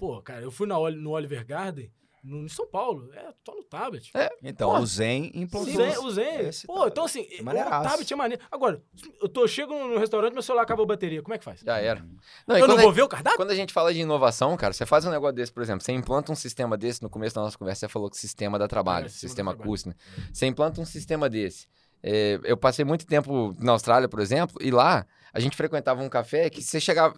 Pô, 0.00 0.22
cara, 0.22 0.40
eu 0.40 0.50
fui 0.50 0.66
na, 0.66 0.76
no 0.78 1.10
Oliver 1.10 1.46
Garden, 1.46 1.92
no, 2.24 2.38
em 2.46 2.48
São 2.48 2.66
Paulo. 2.66 3.12
É, 3.12 3.34
só 3.44 3.54
no 3.54 3.62
tablet. 3.62 4.10
É, 4.14 4.30
então, 4.42 4.70
Pô, 4.70 4.78
o 4.78 4.86
Zen 4.86 5.30
implantou. 5.34 5.74
Zen, 5.74 5.98
o 5.98 6.10
Zen. 6.10 6.50
Pô, 6.66 6.86
então 6.86 7.04
assim, 7.04 7.26
é 7.30 7.42
o 7.42 7.82
tablet 7.82 8.10
é 8.10 8.16
maneiro. 8.16 8.42
Agora, 8.50 8.82
eu 9.20 9.28
tô, 9.28 9.46
chego 9.46 9.74
no 9.74 9.98
restaurante, 9.98 10.32
meu 10.32 10.40
celular 10.42 10.62
acabou 10.62 10.84
a 10.84 10.86
bateria. 10.86 11.22
Como 11.22 11.34
é 11.34 11.38
que 11.38 11.44
faz? 11.44 11.60
Já 11.60 11.76
era. 11.76 12.02
Não, 12.46 12.56
eu 12.56 12.66
não 12.66 12.78
vou 12.78 12.90
ver 12.90 13.02
o 13.02 13.08
cardápio? 13.08 13.36
Quando 13.36 13.50
a 13.50 13.54
gente 13.54 13.74
fala 13.74 13.92
de 13.92 14.00
inovação, 14.00 14.56
cara, 14.56 14.72
você 14.72 14.86
faz 14.86 15.04
um 15.04 15.10
negócio 15.10 15.34
desse, 15.34 15.52
por 15.52 15.62
exemplo, 15.62 15.84
você 15.84 15.92
implanta 15.92 16.32
um 16.32 16.34
sistema 16.36 16.78
desse, 16.78 17.02
no 17.02 17.10
começo 17.10 17.34
da 17.34 17.42
nossa 17.42 17.58
conversa, 17.58 17.80
você 17.80 17.88
falou 17.88 18.08
que 18.08 18.16
sistema 18.16 18.58
dá 18.58 18.66
trabalho, 18.66 19.04
é, 19.04 19.08
sistema, 19.10 19.52
sistema 19.52 19.54
custo, 19.54 19.90
né? 19.90 19.94
Você 20.32 20.46
implanta 20.46 20.80
um 20.80 20.86
sistema 20.86 21.28
desse. 21.28 21.68
É, 22.02 22.40
eu 22.44 22.56
passei 22.56 22.86
muito 22.86 23.06
tempo 23.06 23.54
na 23.58 23.72
Austrália, 23.72 24.08
por 24.08 24.20
exemplo, 24.20 24.56
e 24.62 24.70
lá 24.70 25.06
a 25.32 25.40
gente 25.40 25.56
frequentava 25.56 26.02
um 26.02 26.08
café 26.08 26.48
que 26.48 26.62
você 26.62 26.80
chegava. 26.80 27.14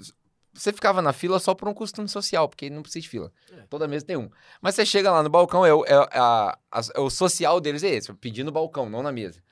Você 0.54 0.72
ficava 0.72 1.00
na 1.00 1.12
fila 1.12 1.38
só 1.38 1.54
por 1.54 1.66
um 1.66 1.72
costume 1.72 2.08
social, 2.08 2.48
porque 2.48 2.68
não 2.68 2.82
precisa 2.82 3.02
de 3.02 3.08
fila. 3.08 3.32
É. 3.50 3.62
Toda 3.70 3.88
mesa 3.88 4.04
tem 4.04 4.16
um. 4.16 4.30
Mas 4.60 4.74
você 4.74 4.84
chega 4.84 5.10
lá 5.10 5.22
no 5.22 5.30
balcão, 5.30 5.64
é 5.64 5.72
o, 5.72 5.84
é, 5.84 5.94
a, 5.94 6.58
é 6.94 7.00
o 7.00 7.08
social 7.08 7.60
deles 7.60 7.82
é 7.82 7.90
esse, 7.94 8.12
pedir 8.14 8.44
no 8.44 8.52
balcão, 8.52 8.90
não 8.90 9.02
na 9.02 9.10
mesa. 9.10 9.42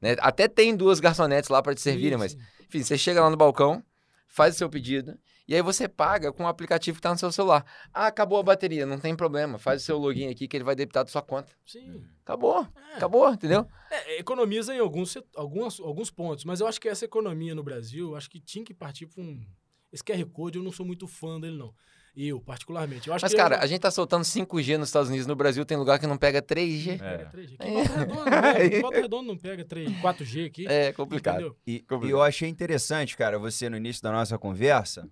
Né? 0.00 0.16
Até 0.18 0.48
tem 0.48 0.76
duas 0.76 1.00
garçonetes 1.00 1.48
lá 1.48 1.62
para 1.62 1.74
te 1.74 1.80
servirem, 1.80 2.18
mas, 2.18 2.36
enfim, 2.60 2.82
você 2.82 2.98
chega 2.98 3.22
lá 3.22 3.30
no 3.30 3.36
balcão, 3.36 3.82
faz 4.26 4.56
o 4.56 4.58
seu 4.58 4.68
pedido, 4.68 5.18
e 5.48 5.54
aí 5.54 5.62
você 5.62 5.88
paga 5.88 6.32
com 6.32 6.44
o 6.44 6.46
aplicativo 6.46 6.96
que 6.96 7.00
está 7.00 7.10
no 7.10 7.18
seu 7.18 7.32
celular. 7.32 7.64
Ah, 7.92 8.06
acabou 8.06 8.38
a 8.38 8.42
bateria, 8.42 8.86
não 8.86 8.98
tem 8.98 9.14
problema. 9.14 9.58
Faz 9.58 9.82
o 9.82 9.84
seu 9.84 9.98
login 9.98 10.28
aqui 10.28 10.46
que 10.46 10.56
ele 10.56 10.64
vai 10.64 10.74
debitar 10.74 11.04
da 11.04 11.10
sua 11.10 11.22
conta. 11.22 11.52
Sim. 11.66 12.04
Acabou. 12.24 12.66
É. 12.92 12.96
Acabou, 12.96 13.28
entendeu? 13.32 13.66
É, 13.90 14.18
economiza 14.18 14.74
em 14.74 14.78
alguns, 14.78 15.18
alguns, 15.34 15.80
alguns 15.80 16.10
pontos, 16.10 16.44
mas 16.44 16.60
eu 16.60 16.66
acho 16.66 16.80
que 16.80 16.88
essa 16.88 17.04
economia 17.04 17.54
no 17.54 17.62
Brasil, 17.62 18.14
acho 18.16 18.30
que 18.30 18.40
tinha 18.40 18.64
que 18.64 18.72
partir 18.72 19.06
para 19.06 19.22
um 19.22 19.44
esse 19.92 20.02
QR 20.02 20.24
Code 20.26 20.58
eu 20.58 20.64
não 20.64 20.72
sou 20.72 20.86
muito 20.86 21.06
fã 21.06 21.40
dele, 21.40 21.56
não. 21.56 21.74
Eu, 22.14 22.40
particularmente. 22.40 23.08
Eu 23.08 23.16
Mas, 23.20 23.32
cara, 23.32 23.56
eu... 23.56 23.60
a 23.60 23.66
gente 23.66 23.80
tá 23.80 23.90
soltando 23.90 24.22
5G 24.22 24.76
nos 24.76 24.88
Estados 24.88 25.08
Unidos. 25.08 25.26
No 25.26 25.34
Brasil 25.34 25.64
tem 25.64 25.78
lugar 25.78 25.98
que 25.98 26.06
não 26.06 26.18
pega 26.18 26.42
3G. 26.42 27.00
É. 27.00 27.24
3G. 27.24 27.54
Aqui 27.58 27.70
é. 27.70 27.82
Redondo, 27.82 28.24
né? 28.30 28.80
Volta 28.80 29.00
Redondo 29.00 29.28
não 29.28 29.36
pega 29.36 29.64
3, 29.64 29.90
4G 29.92 30.46
aqui. 30.46 30.66
É 30.66 30.92
complicado. 30.92 31.56
E, 31.66 31.80
complicado. 31.80 32.06
e 32.06 32.10
eu 32.10 32.22
achei 32.22 32.48
interessante, 32.48 33.16
cara, 33.16 33.38
você 33.38 33.70
no 33.70 33.78
início 33.78 34.02
da 34.02 34.12
nossa 34.12 34.36
conversa, 34.36 35.08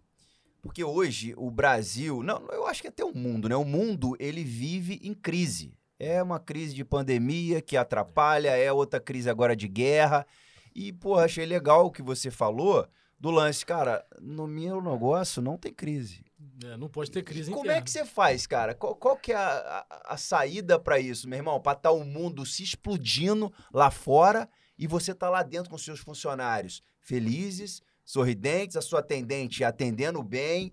porque 0.61 0.85
hoje 0.85 1.33
o 1.39 1.51
Brasil, 1.51 2.23
não, 2.23 2.47
eu 2.51 2.67
acho 2.67 2.83
que 2.83 2.89
até 2.89 3.03
o 3.03 3.15
mundo, 3.15 3.49
né? 3.49 3.57
O 3.57 3.65
mundo, 3.65 4.15
ele 4.19 4.45
vive 4.45 5.01
em 5.03 5.15
crise. 5.15 5.73
É 5.99 6.23
uma 6.23 6.39
crise 6.39 6.75
de 6.75 6.85
pandemia 6.85 7.63
que 7.63 7.77
atrapalha, 7.79 8.51
é 8.51 8.71
outra 8.71 9.01
crise 9.01 9.29
agora 9.31 9.57
de 9.57 9.69
guerra. 9.69 10.27
E, 10.75 10.93
pô, 10.93 11.19
achei 11.19 11.47
legal 11.47 11.87
o 11.87 11.91
que 11.91 12.03
você 12.03 12.31
falou, 12.31 12.87
do 13.21 13.31
lance, 13.31 13.67
cara, 13.67 14.05
no 14.19 14.47
meu 14.47 14.81
negócio 14.81 15.43
não 15.43 15.59
tem 15.59 15.73
crise. 15.73 16.25
É, 16.65 16.77
não 16.79 16.89
pode 16.89 17.11
ter 17.11 17.23
crise 17.23 17.51
Como 17.51 17.71
é 17.71 17.81
que 17.83 17.91
você 17.91 18.05
faz, 18.05 18.47
cara? 18.47 18.75
Qual, 18.75 18.97
qual 18.97 19.17
que 19.17 19.33
é 19.33 19.37
a, 19.37 19.85
a, 19.91 20.15
a 20.15 20.17
saída 20.17 20.79
para 20.79 20.99
isso, 20.99 21.29
meu 21.29 21.39
irmão? 21.39 21.61
Para 21.61 21.77
estar 21.77 21.91
tá 21.91 21.95
o 21.95 22.05
mundo 22.05 22.47
se 22.47 22.63
explodindo 22.63 23.53
lá 23.73 23.91
fora 23.91 24.49
e 24.79 24.87
você 24.87 25.15
tá 25.15 25.29
lá 25.29 25.43
dentro 25.43 25.71
com 25.71 25.77
seus 25.77 26.01
funcionários 26.01 26.83
felizes, 26.99 27.83
sorridentes, 28.05 28.77
a 28.77 28.83
sua 28.83 29.01
atendente 29.01 29.65
atendendo 29.65 30.23
bem. 30.23 30.73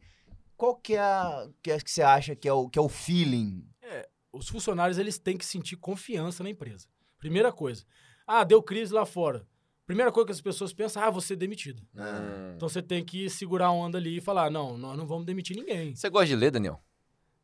Qual 0.55 0.75
que 0.75 0.95
é, 0.95 0.99
a, 0.99 1.49
que, 1.61 1.71
é 1.71 1.79
que 1.79 1.91
você 1.91 2.01
acha 2.01 2.35
que 2.35 2.47
é 2.47 2.53
o, 2.53 2.69
que 2.69 2.79
é 2.79 2.81
o 2.81 2.89
feeling? 2.89 3.67
É, 3.81 4.07
os 4.31 4.47
funcionários 4.47 4.97
eles 4.97 5.17
têm 5.17 5.37
que 5.37 5.45
sentir 5.45 5.75
confiança 5.75 6.43
na 6.43 6.49
empresa. 6.49 6.87
Primeira 7.17 7.51
coisa. 7.51 7.83
Ah, 8.25 8.43
deu 8.43 8.63
crise 8.63 8.93
lá 8.93 9.05
fora. 9.05 9.45
Primeira 9.87 10.11
coisa 10.11 10.25
que 10.25 10.33
as 10.33 10.41
pessoas 10.41 10.73
pensam, 10.73 11.01
ah, 11.01 11.09
você 11.09 11.31
é 11.31 11.37
demitido. 11.37 11.81
Ah. 11.95 12.51
Então 12.53 12.67
você 12.67 12.81
tem 12.81 13.05
que 13.05 13.29
segurar 13.29 13.67
a 13.67 13.71
onda 13.71 13.97
ali 13.97 14.17
e 14.17 14.21
falar, 14.21 14.51
não, 14.51 14.77
nós 14.77 14.97
não 14.97 15.07
vamos 15.07 15.25
demitir 15.25 15.55
ninguém. 15.55 15.95
Você 15.95 16.09
gosta 16.09 16.27
de 16.27 16.35
ler, 16.35 16.51
Daniel? 16.51 16.83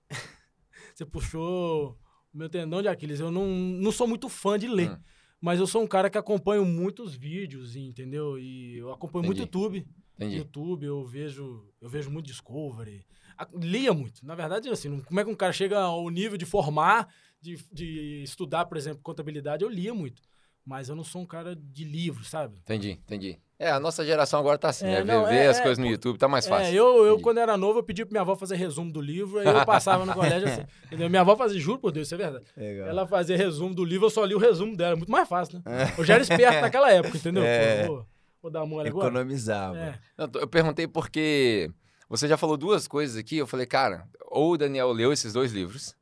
você 0.94 1.06
puxou 1.06 1.98
o 2.34 2.38
meu 2.38 2.50
tendão 2.50 2.82
de 2.82 2.90
Aquiles. 2.90 3.22
Eu 3.22 3.32
não, 3.32 3.48
não 3.48 3.94
sou 3.94 4.06
muito 4.06 4.28
fã 4.28 4.60
de 4.60 4.68
ler, 4.68 4.92
hum. 4.92 4.98
mas 5.40 5.58
eu 5.58 5.66
sou 5.66 5.82
um 5.82 5.88
cara 5.88 6.10
que 6.10 6.18
acompanho 6.18 6.66
muitos 6.66 7.16
vídeos, 7.16 7.78
entendeu? 7.78 8.38
E 8.38 8.78
eu 8.78 8.92
acompanho 8.92 9.22
Entendi. 9.22 9.40
muito 9.40 9.40
YouTube. 9.40 9.88
Entendi. 10.18 10.36
YouTube, 10.36 10.86
eu 10.86 11.06
vejo, 11.06 11.66
eu 11.80 11.88
vejo 11.88 12.12
muito 12.12 12.26
Discovery. 12.26 13.06
Lia 13.54 13.94
muito. 13.94 14.26
Na 14.26 14.36
verdade, 14.36 14.68
assim, 14.68 15.00
como 15.00 15.18
é 15.18 15.24
que 15.24 15.32
um 15.32 15.36
cara 15.36 15.54
chega 15.54 15.80
ao 15.80 16.10
nível 16.10 16.38
de 16.38 16.46
formar, 16.46 17.08
de, 17.40 17.58
de 17.72 18.22
estudar, 18.22 18.66
por 18.66 18.76
exemplo, 18.76 19.02
contabilidade? 19.02 19.64
Eu 19.64 19.70
lia 19.70 19.94
muito. 19.94 20.22
Mas 20.66 20.88
eu 20.88 20.96
não 20.96 21.04
sou 21.04 21.22
um 21.22 21.26
cara 21.26 21.56
de 21.56 21.84
livro, 21.84 22.24
sabe? 22.24 22.56
Entendi, 22.64 22.92
entendi. 22.92 23.40
É, 23.60 23.72
a 23.72 23.80
nossa 23.80 24.06
geração 24.06 24.40
agora 24.40 24.58
tá 24.58 24.70
assim, 24.70 24.86
é, 24.86 25.04
né? 25.04 25.14
Não, 25.14 25.26
ver, 25.26 25.36
é, 25.36 25.48
as 25.48 25.60
coisas 25.60 25.78
no 25.78 25.86
YouTube 25.86 26.18
tá 26.18 26.28
mais 26.28 26.46
é, 26.46 26.50
fácil. 26.50 26.66
É, 26.66 26.74
eu, 26.74 27.06
eu 27.06 27.20
quando 27.20 27.38
era 27.38 27.56
novo, 27.56 27.80
eu 27.80 27.84
pedi 27.84 28.04
pra 28.04 28.12
minha 28.12 28.22
avó 28.22 28.36
fazer 28.36 28.56
resumo 28.56 28.92
do 28.92 29.00
livro, 29.00 29.40
aí 29.40 29.48
eu 29.48 29.66
passava 29.66 30.06
no 30.06 30.14
colégio 30.14 30.48
assim. 30.48 30.64
Entendeu? 30.88 31.10
Minha 31.10 31.22
avó 31.22 31.36
fazia, 31.36 31.60
juro 31.60 31.80
por 31.80 31.92
Deus, 31.92 32.08
isso 32.08 32.16
é 32.16 32.18
verdade. 32.18 32.46
Legal. 32.58 32.88
Ela 32.88 33.08
fazia 33.08 33.38
resumo 33.38 33.74
do 33.74 33.86
livro, 33.86 34.08
eu 34.08 34.10
só 34.10 34.26
li 34.26 34.36
o 34.36 34.40
resumo 34.40 34.76
dela. 34.76 34.96
Muito 34.96 35.12
mais 35.12 35.28
fácil, 35.30 35.62
né? 35.66 35.84
É. 35.84 36.00
Eu 36.00 36.04
já 36.04 36.16
era 36.16 36.24
esperto 36.24 36.62
naquela 36.62 36.92
época, 36.92 37.18
entendeu? 37.18 37.44
É. 37.54 37.88
Vou, 37.88 38.06
vou 38.42 38.52
dar 38.52 38.66
mole 38.66 38.90
agora. 38.90 39.08
Economizava. 39.08 39.78
É. 39.78 40.00
Não, 40.18 40.30
eu 40.36 40.48
perguntei 40.48 40.88
porque 40.88 41.70
você 42.10 42.28
já 42.28 42.38
falou 42.38 42.58
duas 42.58 42.88
coisas 42.88 43.18
aqui. 43.18 43.38
Eu 43.38 43.48
falei, 43.48 43.66
cara, 43.66 44.08
ou 44.28 44.54
o 44.54 44.58
Daniel 44.58 44.92
leu 44.92 45.14
esses 45.14 45.34
dois 45.34 45.52
livros, 45.52 45.96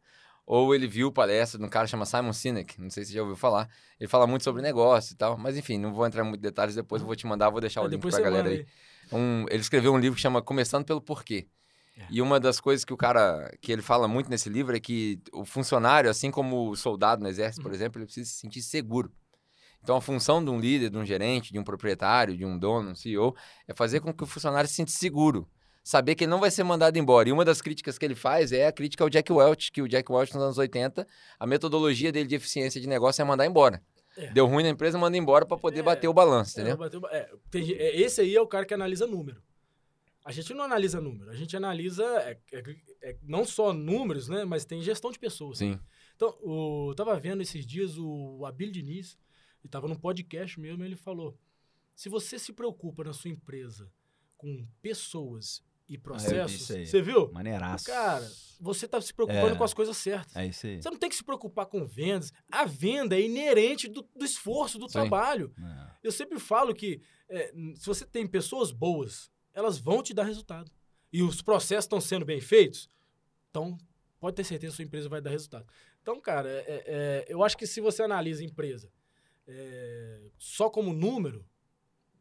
ou 0.53 0.75
ele 0.75 0.85
viu 0.85 1.09
palestra 1.13 1.57
de 1.57 1.63
um 1.63 1.69
cara 1.69 1.87
chamado 1.87 2.07
Simon 2.07 2.33
Sinek, 2.33 2.77
não 2.77 2.89
sei 2.89 3.05
se 3.05 3.11
você 3.11 3.15
já 3.15 3.21
ouviu 3.21 3.37
falar. 3.37 3.69
Ele 3.97 4.09
fala 4.09 4.27
muito 4.27 4.43
sobre 4.43 4.61
negócio 4.61 5.13
e 5.13 5.15
tal, 5.15 5.37
mas 5.37 5.55
enfim, 5.55 5.77
não 5.77 5.93
vou 5.93 6.05
entrar 6.05 6.25
em 6.25 6.27
muitos 6.27 6.41
detalhes, 6.41 6.75
depois 6.75 7.01
eu 7.01 7.05
vou 7.05 7.15
te 7.15 7.25
mandar, 7.25 7.49
vou 7.49 7.61
deixar 7.61 7.81
o 7.81 7.85
é, 7.85 7.87
link 7.87 8.01
pra 8.01 8.19
galera 8.19 8.49
aí. 8.49 8.65
Um, 9.13 9.45
ele 9.49 9.61
escreveu 9.61 9.93
um 9.93 9.97
livro 9.97 10.17
que 10.17 10.21
chama 10.21 10.41
Começando 10.41 10.83
pelo 10.83 10.99
Porquê. 10.99 11.47
É. 11.97 12.05
E 12.09 12.21
uma 12.21 12.37
das 12.37 12.59
coisas 12.59 12.83
que 12.83 12.91
o 12.91 12.97
cara, 12.97 13.49
que 13.61 13.71
ele 13.71 13.81
fala 13.81 14.09
muito 14.09 14.29
nesse 14.29 14.49
livro 14.49 14.75
é 14.75 14.79
que 14.81 15.21
o 15.31 15.45
funcionário, 15.45 16.09
assim 16.09 16.29
como 16.29 16.71
o 16.71 16.75
soldado 16.75 17.23
no 17.23 17.29
exército, 17.29 17.61
por 17.61 17.69
uhum. 17.69 17.75
exemplo, 17.75 17.99
ele 17.99 18.05
precisa 18.05 18.29
se 18.29 18.35
sentir 18.35 18.61
seguro. 18.61 19.09
Então, 19.81 19.95
a 19.95 20.01
função 20.01 20.43
de 20.43 20.51
um 20.51 20.59
líder, 20.59 20.89
de 20.89 20.97
um 20.97 21.05
gerente, 21.05 21.53
de 21.53 21.59
um 21.59 21.63
proprietário, 21.63 22.35
de 22.35 22.43
um 22.43 22.59
dono, 22.59 22.91
um 22.91 22.95
CEO, 22.95 23.33
é 23.69 23.73
fazer 23.73 24.01
com 24.01 24.13
que 24.13 24.21
o 24.21 24.27
funcionário 24.27 24.67
se 24.67 24.75
sinta 24.75 24.91
seguro 24.91 25.47
saber 25.83 26.15
que 26.15 26.23
ele 26.23 26.31
não 26.31 26.39
vai 26.39 26.51
ser 26.51 26.63
mandado 26.63 26.97
embora. 26.97 27.27
E 27.29 27.31
uma 27.31 27.45
das 27.45 27.61
críticas 27.61 27.97
que 27.97 28.05
ele 28.05 28.15
faz 28.15 28.51
é 28.51 28.67
a 28.67 28.71
crítica 28.71 29.03
ao 29.03 29.09
Jack 29.09 29.31
Welch, 29.31 29.71
que 29.71 29.81
o 29.81 29.87
Jack 29.87 30.11
Welch 30.11 30.33
nos 30.33 30.43
anos 30.43 30.57
80, 30.57 31.07
a 31.39 31.47
metodologia 31.47 32.11
dele 32.11 32.27
de 32.27 32.35
eficiência 32.35 32.79
de 32.79 32.87
negócio 32.87 33.21
é 33.21 33.25
mandar 33.25 33.45
embora. 33.45 33.81
É. 34.17 34.31
Deu 34.31 34.45
ruim 34.45 34.63
na 34.63 34.69
empresa, 34.69 34.97
manda 34.97 35.17
embora 35.17 35.45
para 35.45 35.57
poder 35.57 35.79
é, 35.79 35.83
bater 35.83 36.07
o 36.07 36.13
balanço, 36.13 36.59
é, 36.59 36.63
entendeu? 36.63 37.07
É, 37.09 37.29
tem, 37.49 37.71
é, 37.71 37.99
esse 37.99 38.21
aí 38.21 38.35
é 38.35 38.41
o 38.41 38.47
cara 38.47 38.65
que 38.65 38.73
analisa 38.73 39.07
número. 39.07 39.41
A 40.23 40.31
gente 40.31 40.53
não 40.53 40.65
analisa 40.65 41.01
número, 41.01 41.31
a 41.31 41.35
gente 41.35 41.55
analisa 41.57 42.05
é, 43.01 43.17
não 43.23 43.43
só 43.43 43.73
números, 43.73 44.27
né, 44.27 44.45
mas 44.45 44.65
tem 44.65 44.81
gestão 44.81 45.11
de 45.11 45.17
pessoas. 45.17 45.57
Sim. 45.57 45.79
Então, 46.15 46.37
o, 46.41 46.91
eu 46.91 46.95
tava 46.95 47.19
vendo 47.19 47.41
esses 47.41 47.65
dias 47.65 47.97
o 47.97 48.45
Abílio 48.45 48.73
Diniz, 48.73 49.17
ele 49.63 49.71
tava 49.71 49.87
num 49.87 49.95
podcast 49.95 50.59
mesmo, 50.59 50.83
ele 50.83 50.95
falou: 50.95 51.35
se 51.95 52.09
você 52.09 52.37
se 52.37 52.53
preocupa 52.53 53.03
na 53.03 53.13
sua 53.13 53.31
empresa 53.31 53.91
com 54.37 54.67
pessoas 54.81 55.63
e 55.87 55.97
processos. 55.97 56.71
Ah, 56.71 56.85
você 56.85 57.01
viu? 57.01 57.31
Maneiraço. 57.31 57.85
Cara, 57.85 58.29
você 58.59 58.87
tá 58.87 58.99
se 59.01 59.13
preocupando 59.13 59.55
é. 59.55 59.57
com 59.57 59.63
as 59.63 59.73
coisas 59.73 59.97
certas. 59.97 60.35
É 60.35 60.45
isso 60.45 60.67
aí. 60.67 60.81
Você 60.81 60.89
não 60.89 60.97
tem 60.97 61.09
que 61.09 61.15
se 61.15 61.23
preocupar 61.23 61.65
com 61.65 61.85
vendas. 61.85 62.31
A 62.51 62.65
venda 62.65 63.15
é 63.15 63.21
inerente 63.21 63.87
do, 63.87 64.07
do 64.15 64.23
esforço, 64.25 64.77
do 64.77 64.87
Sim. 64.87 64.93
trabalho. 64.93 65.53
É. 65.59 65.91
Eu 66.03 66.11
sempre 66.11 66.39
falo 66.39 66.73
que 66.73 67.01
é, 67.29 67.53
se 67.75 67.85
você 67.85 68.05
tem 68.05 68.25
pessoas 68.25 68.71
boas, 68.71 69.31
elas 69.53 69.77
vão 69.77 70.01
te 70.01 70.13
dar 70.13 70.23
resultado. 70.23 70.71
E 71.11 71.21
os 71.21 71.41
processos 71.41 71.85
estão 71.85 71.99
sendo 71.99 72.25
bem 72.25 72.39
feitos, 72.39 72.89
então 73.49 73.77
pode 74.17 74.35
ter 74.35 74.45
certeza 74.45 74.71
que 74.71 74.75
a 74.75 74.77
sua 74.77 74.85
empresa 74.85 75.09
vai 75.09 75.19
dar 75.19 75.29
resultado. 75.29 75.65
Então, 76.01 76.21
cara, 76.21 76.49
é, 76.49 76.55
é, 76.55 76.83
é 76.87 77.25
eu 77.27 77.43
acho 77.43 77.57
que 77.57 77.67
se 77.67 77.81
você 77.81 78.01
analisa 78.01 78.41
a 78.41 78.45
empresa 78.45 78.89
só 80.37 80.69
como 80.69 80.93
número, 80.93 81.45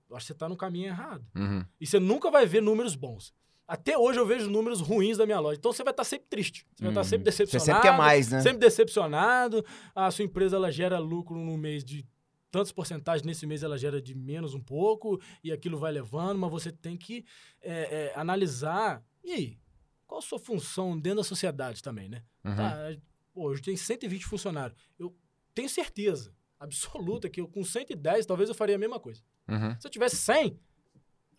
eu 0.09 0.17
acho 0.17 0.25
que 0.25 0.29
você 0.29 0.33
está 0.33 0.49
no 0.49 0.57
caminho 0.57 0.89
errado. 0.89 1.25
Uhum. 1.35 1.65
E 1.81 1.87
você 1.87 2.01
nunca 2.01 2.31
vai 2.31 2.47
ver 2.47 2.61
números 2.61 2.95
bons. 2.95 3.33
Até 3.71 3.97
hoje 3.97 4.19
eu 4.19 4.27
vejo 4.27 4.51
números 4.51 4.81
ruins 4.81 5.17
da 5.17 5.25
minha 5.25 5.39
loja. 5.39 5.57
Então 5.57 5.73
você 5.73 5.85
vai 5.85 5.93
estar 5.93 6.03
sempre 6.03 6.27
triste. 6.29 6.67
Você 6.75 6.83
vai 6.83 6.91
estar 6.91 7.05
sempre 7.05 7.25
decepcionado. 7.25 7.65
Você 7.65 7.73
sempre 7.73 7.89
quer 7.89 7.97
mais, 7.97 8.29
né? 8.29 8.41
Sempre 8.41 8.59
decepcionado. 8.59 9.65
A 9.95 10.11
sua 10.11 10.25
empresa 10.25 10.57
ela 10.57 10.73
gera 10.73 10.99
lucro 10.99 11.39
no 11.39 11.57
mês 11.57 11.85
de 11.85 12.05
tantas 12.51 12.73
porcentagens, 12.73 13.25
nesse 13.25 13.47
mês 13.47 13.63
ela 13.63 13.79
gera 13.79 14.03
de 14.03 14.13
menos 14.13 14.55
um 14.55 14.61
pouco, 14.61 15.21
e 15.45 15.53
aquilo 15.53 15.79
vai 15.79 15.93
levando, 15.93 16.37
mas 16.37 16.51
você 16.51 16.73
tem 16.73 16.97
que 16.97 17.25
é, 17.63 18.11
é, 18.13 18.19
analisar. 18.19 19.05
E 19.23 19.31
aí? 19.31 19.59
Qual 20.05 20.19
a 20.19 20.23
sua 20.23 20.41
função 20.41 20.99
dentro 20.99 21.19
da 21.19 21.25
sociedade 21.25 21.81
também, 21.81 22.09
né? 22.09 22.25
Uhum. 22.45 22.57
Tá, 22.57 22.97
hoje 23.33 23.63
tem 23.63 23.77
120 23.77 24.27
funcionários. 24.27 24.77
Eu 24.99 25.17
tenho 25.55 25.69
certeza 25.69 26.35
absoluta 26.59 27.31
que 27.31 27.41
eu 27.41 27.47
com 27.47 27.63
110 27.63 28.27
talvez 28.27 28.49
eu 28.49 28.55
faria 28.57 28.75
a 28.75 28.79
mesma 28.81 28.99
coisa. 28.99 29.23
Uhum. 29.49 29.79
Se 29.79 29.87
eu 29.87 29.91
tivesse 29.93 30.17
100, 30.17 30.59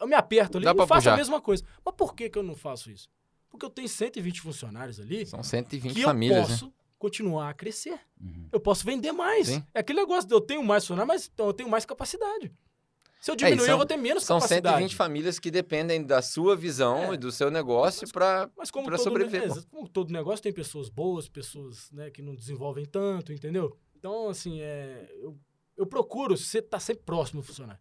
eu 0.02 0.08
me 0.08 0.16
aperto 0.16 0.58
ali 0.58 0.68
e 0.68 0.88
faço 0.88 1.10
a 1.10 1.16
mesma 1.16 1.40
coisa. 1.40 1.64
Mas 1.86 1.96
por 1.96 2.16
que, 2.16 2.30
que 2.30 2.38
eu 2.38 2.44
não 2.44 2.56
faço 2.56 2.90
isso? 2.90 3.08
Porque 3.50 3.66
eu 3.66 3.70
tenho 3.70 3.88
120 3.88 4.42
funcionários 4.42 5.00
ali. 5.00 5.26
São 5.26 5.44
120 5.44 5.94
que 5.94 6.02
famílias, 6.02 6.38
eu 6.38 6.44
né? 6.44 6.50
posso 6.50 6.66
né? 6.66 6.72
continuar 6.98 7.50
a 7.50 7.54
crescer. 7.54 8.00
Uhum. 8.20 8.48
Eu 8.52 8.60
posso 8.60 8.84
vender 8.86 9.12
mais. 9.12 9.48
Sim. 9.48 9.64
É 9.74 9.82
aquele 9.82 10.00
negócio 10.00 10.28
de 10.28 10.34
eu 10.34 10.42
tenho 10.42 10.64
mais 10.64 10.84
funcionários, 10.84 11.08
mas 11.08 11.30
então 11.32 11.48
eu 11.48 11.54
tenho 11.54 11.70
mais 11.70 11.86
capacidade. 11.86 12.52
Se 13.22 13.30
eu 13.30 13.34
é, 13.34 13.36
diminuir, 13.36 13.62
é, 13.62 13.66
são, 13.66 13.74
eu 13.74 13.78
vou 13.78 13.86
ter 13.86 13.98
menos 13.98 14.24
são 14.24 14.38
capacidade. 14.38 14.64
São 14.64 14.80
120 14.80 14.96
famílias 14.96 15.38
que 15.38 15.52
dependem 15.52 16.04
da 16.04 16.24
sua 16.24 16.56
visão 16.56 17.12
é. 17.12 17.14
e 17.14 17.18
do 17.18 17.32
seu 17.32 17.52
negócio 17.52 18.08
para 18.12 18.50
sobreviver. 18.98 19.44
É, 19.44 19.62
como 19.70 19.88
todo 19.88 20.12
negócio, 20.12 20.42
tem 20.42 20.52
pessoas 20.52 20.90
boas, 20.90 21.30
pessoas 21.30 21.92
né, 21.92 22.10
que 22.10 22.24
não 22.24 22.34
desenvolvem 22.34 22.86
tanto, 22.86 23.32
entendeu? 23.32 23.78
Então, 23.96 24.30
assim, 24.30 24.62
é, 24.62 25.08
eu, 25.20 25.38
eu 25.78 25.86
procuro 25.86 26.36
você 26.36 26.58
estar 26.58 26.78
tá 26.78 26.80
sempre 26.80 27.04
próximo 27.04 27.42
do 27.42 27.46
funcionário. 27.46 27.80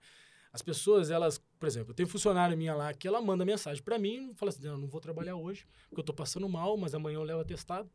As 0.53 0.63
pessoas, 0.63 1.11
elas, 1.11 1.39
por 1.59 1.67
exemplo, 1.67 1.91
eu 1.91 1.95
tenho 1.95 2.09
funcionária 2.09 2.57
minha 2.57 2.75
lá 2.75 2.93
que 2.93 3.07
ela 3.07 3.21
manda 3.21 3.45
mensagem 3.45 3.83
para 3.83 3.99
mim 3.99 4.31
e 4.33 4.35
fala 4.35 4.51
assim: 4.51 4.63
não, 4.63 4.77
não 4.77 4.89
vou 4.89 5.01
trabalhar 5.01 5.37
hoje, 5.37 5.67
porque 5.89 6.01
eu 6.01 6.05
tô 6.05 6.13
passando 6.13 6.49
mal, 6.49 6.77
mas 6.77 6.95
amanhã 6.95 7.17
eu 7.17 7.23
levo 7.23 7.41
atestado. 7.41 7.89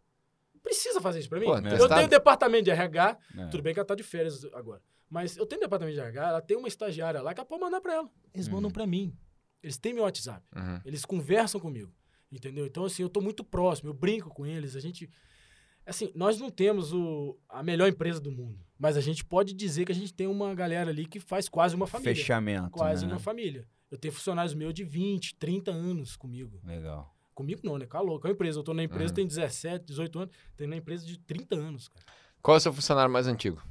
Precisa 0.64 0.99
fazer 0.99 1.20
isso 1.20 1.30
para 1.30 1.39
mim. 1.39 1.45
Pô, 1.45 1.58
eu 1.58 1.88
tenho 1.88 2.08
departamento 2.08 2.64
de 2.64 2.72
RH, 2.72 3.18
é. 3.38 3.47
tudo 3.47 3.62
bem 3.62 3.74
que 3.74 3.80
ela 3.80 3.86
tá 3.86 3.93
de 3.93 4.03
férias 4.03 4.45
agora. 4.53 4.82
Mas 5.10 5.38
eu 5.38 5.45
tenho 5.45 5.62
departamento 5.62 5.95
de 5.95 6.01
RH, 6.01 6.30
ela 6.30 6.41
tem 6.41 6.58
uma 6.58 6.68
estagiária 6.68 7.22
lá 7.22 7.34
que 7.34 7.39
ela 7.39 7.47
pode 7.47 7.62
mandar 7.62 7.82
para 7.82 7.93
ela. 7.93 8.10
Eles 8.34 8.47
uhum. 8.47 8.53
mandam 8.53 8.72
para 8.72 8.88
mim. 8.88 9.16
Eles 9.62 9.78
têm 9.78 9.93
meu 9.93 10.03
WhatsApp. 10.03 10.43
Uhum. 10.56 10.82
Eles 10.86 11.06
conversam 11.06 11.60
comigo. 11.60 11.93
Entendeu? 12.32 12.66
Então, 12.66 12.86
assim, 12.86 13.03
eu 13.03 13.10
tô 13.10 13.22
muito 13.22 13.43
próximo, 13.43 13.89
eu 13.89 13.93
brinco 13.93 14.30
com 14.30 14.45
eles. 14.45 14.76
A 14.76 14.80
gente. 14.80 15.10
Assim, 15.86 16.12
nós 16.16 16.40
não 16.40 16.50
temos 16.50 16.92
o, 16.92 17.38
a 17.48 17.62
melhor 17.62 17.88
empresa 17.88 18.20
do 18.20 18.32
mundo. 18.32 18.66
Mas 18.78 18.98
a 18.98 19.02
gente 19.02 19.24
pode 19.24 19.54
dizer 19.54 19.86
que 19.86 19.92
a 19.92 19.96
gente 19.96 20.14
tem 20.14 20.28
uma 20.28 20.54
galera 20.54 20.90
ali 20.90 21.06
que 21.06 21.20
faz 21.20 21.48
quase 21.48 21.76
uma 21.76 21.88
família. 21.88 22.16
Fechamento. 22.16 22.72
Quase 22.72 23.06
né? 23.06 23.14
uma 23.14 23.20
família. 23.20 23.68
Eu 23.90 23.98
tenho 23.98 24.14
funcionários 24.14 24.54
meus 24.54 24.74
de 24.74 24.84
20, 24.84 25.36
30 25.36 25.72
anos 25.72 26.16
comigo. 26.18 26.60
Legal. 26.66 27.14
Comigo 27.34 27.62
não, 27.64 27.78
né? 27.78 27.86
Calou, 27.86 28.20
com 28.20 28.28
a 28.28 28.32
empresa. 28.32 28.60
Eu 28.60 28.64
tô 28.64 28.74
na 28.74 28.84
empresa, 28.84 29.12
uhum. 29.12 29.16
tem 29.16 29.28
17, 29.28 29.86
18 29.86 30.20
anos. 30.20 30.36
Tem 30.58 30.68
na 30.68 30.76
empresa 30.76 31.06
de 31.06 31.20
30 31.20 31.56
anos, 31.56 31.88
cara. 31.88 32.06
Qual 32.42 32.56
é 32.56 32.58
o 32.58 32.62
seu 32.62 32.74
funcionário 32.74 33.12
mais 33.12 33.28
antigo? 33.28 33.62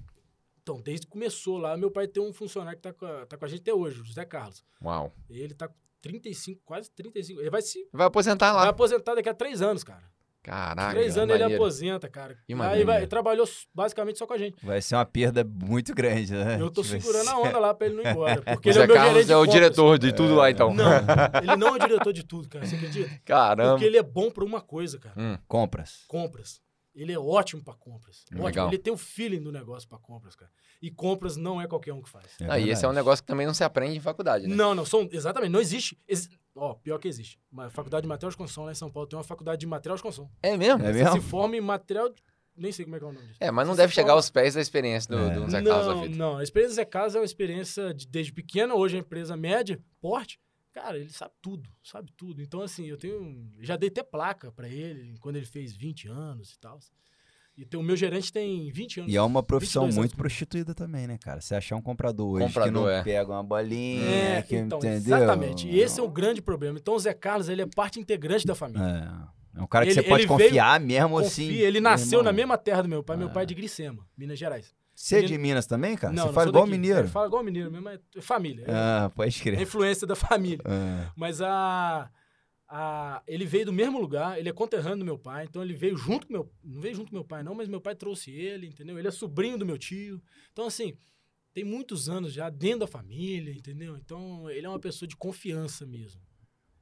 Então, 0.63 0.81
desde 0.81 1.07
que 1.07 1.13
começou 1.13 1.59
lá, 1.59 1.77
meu 1.77 1.91
pai 1.91 2.09
tem 2.09 2.23
um 2.23 2.33
funcionário 2.33 2.79
que 2.79 2.83
tá 2.83 2.93
com 2.93 3.05
a, 3.05 3.27
tá 3.27 3.37
com 3.37 3.45
a 3.45 3.49
gente 3.49 3.61
até 3.61 3.75
hoje, 3.75 4.01
o 4.01 4.05
José 4.05 4.25
Carlos. 4.25 4.65
Uau. 4.83 5.15
Ele 5.29 5.53
tá 5.53 5.69
com 5.69 5.75
35, 6.01 6.63
quase 6.65 6.91
35. 6.91 7.41
Ele 7.41 7.51
vai 7.51 7.61
se. 7.61 7.87
Vai 7.93 8.07
aposentar 8.07 8.53
lá. 8.53 8.61
Vai 8.61 8.71
aposentar 8.71 9.15
daqui 9.15 9.29
a 9.29 9.35
três 9.35 9.61
anos, 9.61 9.85
cara. 9.85 10.03
Caraca. 10.45 10.91
Três 10.91 11.17
anos 11.17 11.35
ele 11.35 11.55
aposenta, 11.55 12.07
cara. 12.07 12.37
E 12.47 12.53
Aí 12.53 12.85
vai, 12.85 13.07
trabalhou 13.07 13.49
basicamente 13.75 14.19
só 14.19 14.27
com 14.27 14.35
a 14.35 14.39
gente. 14.39 14.55
Vai 14.63 14.83
ser 14.83 14.95
uma 14.95 15.07
perda 15.07 15.43
muito 15.43 15.95
grande, 15.95 16.35
né? 16.35 16.59
Eu 16.61 16.71
tô 16.71 16.85
segurando 16.85 17.31
a 17.31 17.39
onda 17.41 17.59
lá 17.59 17.73
pra 17.73 17.87
ele 17.87 17.97
não 17.97 18.03
ir 18.03 18.09
embora. 18.09 18.43
Porque 18.53 18.69
ele 18.69 18.79
é 18.79 18.87
Carlos 18.87 19.31
é 19.31 19.37
o 19.39 19.47
diretor 19.47 19.99
de 19.99 20.13
tudo 20.13 20.35
é. 20.35 20.37
lá, 20.37 20.51
então. 20.51 20.75
Não, 20.75 20.85
ele 21.43 21.57
não 21.57 21.69
é 21.69 21.73
o 21.73 21.79
diretor 21.79 22.13
de 22.13 22.23
tudo, 22.23 22.47
cara. 22.47 22.67
Você 22.67 22.77
acredita? 22.77 23.11
Caramba. 23.25 23.71
Porque 23.71 23.87
ele 23.87 23.97
é 23.97 24.03
bom 24.03 24.31
pra 24.31 24.45
uma 24.45 24.61
coisa, 24.61 24.99
cara. 24.99 25.15
Hum. 25.19 25.39
Compras. 25.49 26.05
Compras. 26.07 26.61
Ele 26.95 27.11
é 27.11 27.19
ótimo 27.19 27.65
para 27.65 27.75
compras. 27.75 28.27
Legal. 28.31 28.47
Ótimo. 28.47 28.69
Ele 28.69 28.79
tem 28.79 28.93
o 28.93 28.99
feeling 28.99 29.43
do 29.43 29.51
negócio 29.51 29.89
para 29.89 29.99
compras, 29.99 30.37
cara. 30.37 30.51
E 30.81 30.91
compras 30.91 31.39
não 31.39 31.59
é 31.59 31.67
qualquer 31.67 31.95
um 31.95 32.03
que 32.03 32.11
faz. 32.11 32.27
É 32.39 32.47
ah, 32.51 32.59
e 32.59 32.69
esse 32.69 32.85
é 32.85 32.89
um 32.89 32.93
negócio 32.93 33.23
que 33.23 33.27
também 33.27 33.47
não 33.47 33.55
se 33.55 33.65
aprende 33.65 33.97
em 33.97 34.01
faculdade, 34.01 34.47
né? 34.47 34.55
Não, 34.55 34.75
não. 34.75 34.85
São, 34.85 35.09
exatamente. 35.11 35.51
Não 35.51 35.61
existe. 35.61 35.99
Ex, 36.07 36.29
ó, 36.55 36.75
pior 36.75 36.99
que 36.99 37.09
existe. 37.09 37.39
Uma 37.51 37.71
faculdade 37.71 38.03
de 38.03 38.09
material 38.09 38.31
de 38.31 38.37
construção 38.37 38.65
lá 38.65 38.73
em 38.73 38.77
São 38.77 38.91
Paulo 38.91 39.09
tem 39.09 39.17
uma 39.17 39.25
faculdade 39.25 39.61
de 39.61 39.67
material 39.67 39.97
de 39.97 40.03
construção. 40.03 40.31
É 40.43 40.57
mesmo? 40.57 40.85
É 40.85 40.93
mesmo? 40.93 41.13
Você 41.13 41.21
se 41.21 41.27
forma 41.27 41.57
em 41.57 41.61
material. 41.61 42.09
De, 42.09 42.23
nem 42.57 42.71
sei 42.71 42.85
como 42.85 42.97
é 42.97 42.99
que 42.99 43.05
é 43.05 43.09
o 43.09 43.13
nome 43.13 43.27
disso. 43.27 43.39
É, 43.41 43.51
mas 43.51 43.67
não 43.67 43.75
Você 43.75 43.83
deve 43.83 43.93
chegar 43.93 44.09
forma... 44.09 44.19
aos 44.19 44.31
pés 44.31 44.55
da 44.55 44.61
experiência 44.61 45.15
do, 45.15 45.23
é. 45.23 45.35
do 45.35 45.51
Zé 45.51 45.63
Carlos 45.63 46.11
Não, 46.11 46.17
não. 46.17 46.39
A 46.39 46.43
experiência 46.43 46.75
do 46.75 46.77
Zé 46.77 46.85
Carlos 46.85 47.15
é 47.15 47.19
uma 47.19 47.25
experiência 47.25 47.93
de, 47.93 48.07
desde 48.07 48.33
pequena. 48.33 48.75
Hoje 48.75 48.95
é 48.95 48.99
uma 48.99 49.05
empresa 49.05 49.37
média, 49.37 49.81
porte. 50.01 50.39
Cara, 50.73 50.99
ele 50.99 51.11
sabe 51.11 51.33
tudo, 51.41 51.69
sabe 51.83 52.13
tudo. 52.17 52.43
Então, 52.43 52.61
assim, 52.61 52.87
eu 52.87 52.97
tenho. 52.97 53.49
Já 53.61 53.77
dei 53.77 53.89
até 53.89 54.03
placa 54.03 54.51
para 54.51 54.69
ele 54.69 55.17
quando 55.21 55.37
ele 55.37 55.47
fez 55.47 55.73
20 55.73 56.09
anos 56.09 56.53
e 56.53 56.59
tal. 56.59 56.79
E 57.57 57.65
tem, 57.65 57.79
o 57.79 57.83
meu 57.83 57.95
gerente 57.95 58.33
tem 58.33 58.69
20 58.71 59.01
anos. 59.01 59.13
E 59.13 59.17
é 59.17 59.23
uma 59.23 59.43
profissão 59.43 59.87
muito 59.89 60.17
prostituída 60.17 60.75
também, 60.75 61.07
né, 61.07 61.17
cara? 61.19 61.41
Você 61.41 61.55
achar 61.55 61.77
um 61.77 61.81
comprador 61.81 62.33
hoje 62.33 62.47
comprador, 62.47 62.73
que 62.73 62.79
não 62.79 62.91
é. 62.91 63.03
pega 63.03 63.31
uma 63.31 63.45
bolinha, 63.45 64.05
é, 64.05 64.43
que, 64.43 64.57
então, 64.57 64.79
entendeu? 64.79 65.17
Exatamente. 65.17 65.69
E 65.69 65.79
esse 65.79 66.01
é 66.01 66.03
o 66.03 66.09
grande 66.09 66.43
problema. 66.43 66.79
Então 66.79 66.95
o 66.95 66.99
Zé 66.99 67.15
Carlos, 67.15 67.49
ele 67.49 67.63
é 67.63 67.67
parte 67.67 68.01
integrante 68.01 68.45
da 68.45 68.55
família. 68.57 69.31
É. 69.31 69.35
É 69.57 69.63
um 69.63 69.69
cara 69.69 69.85
que 69.85 69.93
ele, 69.93 70.03
você 70.03 70.09
pode 70.09 70.27
confiar 70.27 70.81
veio, 70.81 70.89
mesmo 70.89 71.11
confia, 71.11 71.29
assim. 71.29 71.53
Ele 71.53 71.81
nasceu 71.81 72.25
na 72.25 72.33
mesma 72.33 72.59
terra 72.59 72.83
do 72.83 72.89
meu 72.89 73.05
pai. 73.05 73.17
Meu 73.17 73.31
pai 73.31 73.45
é 73.45 73.47
de 73.47 73.55
Gricema, 73.55 74.05
Minas 74.19 74.37
Gerais. 74.37 74.75
Você 74.93 75.19
é 75.19 75.23
de 75.23 75.39
Minas 75.39 75.67
também, 75.67 75.97
cara? 75.97 76.13
Não, 76.13 76.27
você 76.27 76.33
fala 76.33 76.49
igual 76.49 76.65
daqui. 76.65 76.77
mineiro. 76.77 77.01
É, 77.01 77.07
fala 77.07 77.27
igual 77.27 77.43
mineiro 77.43 77.71
mesmo, 77.71 77.89
é 77.89 77.99
família. 78.21 78.65
Ah, 78.69 79.11
pode 79.15 79.41
crer. 79.41 79.59
É 79.59 79.63
influência 79.63 80.07
da 80.07 80.17
família. 80.17 80.65
Ah. 80.65 81.11
Mas 81.17 81.41
a 81.41 82.11
a, 82.77 83.23
ele 83.29 83.47
veio 83.47 83.67
do 83.67 83.73
mesmo 83.73 84.01
lugar, 84.01 84.37
ele 84.37 84.49
é 84.49 84.53
conterrâneo 84.53 84.99
do 84.99 85.05
meu 85.05 85.17
pai, 85.17 85.45
então 85.45 85.63
ele 85.63 85.75
veio 85.75 85.97
junto 85.97 86.27
com 86.27 86.33
meu. 86.33 86.53
Não 86.65 86.81
veio 86.81 86.97
junto 86.97 87.11
com 87.11 87.15
meu 87.15 87.25
pai, 87.25 87.41
não, 87.41 87.55
mas 87.55 87.69
meu 87.69 87.81
pai 87.81 87.95
trouxe 87.95 88.33
ele, 88.33 88.67
entendeu? 88.67 88.99
Ele 88.99 89.07
é 89.07 89.13
sobrinho 89.13 89.57
do 89.57 89.65
meu 89.65 89.79
tio. 89.79 90.21
Então, 90.53 90.67
assim, 90.67 90.99
tem 91.53 91.63
muitos 91.63 92.09
anos 92.09 92.33
já 92.33 92.51
dentro 92.51 92.81
da 92.81 92.87
família, 92.89 93.53
entendeu? 93.53 93.97
Então, 93.97 94.51
ele 94.51 94.67
é 94.67 94.69
uma 94.69 94.81
pessoa 94.81 95.07
de 95.07 95.17
confiança 95.17 95.87
mesmo. 95.87 96.21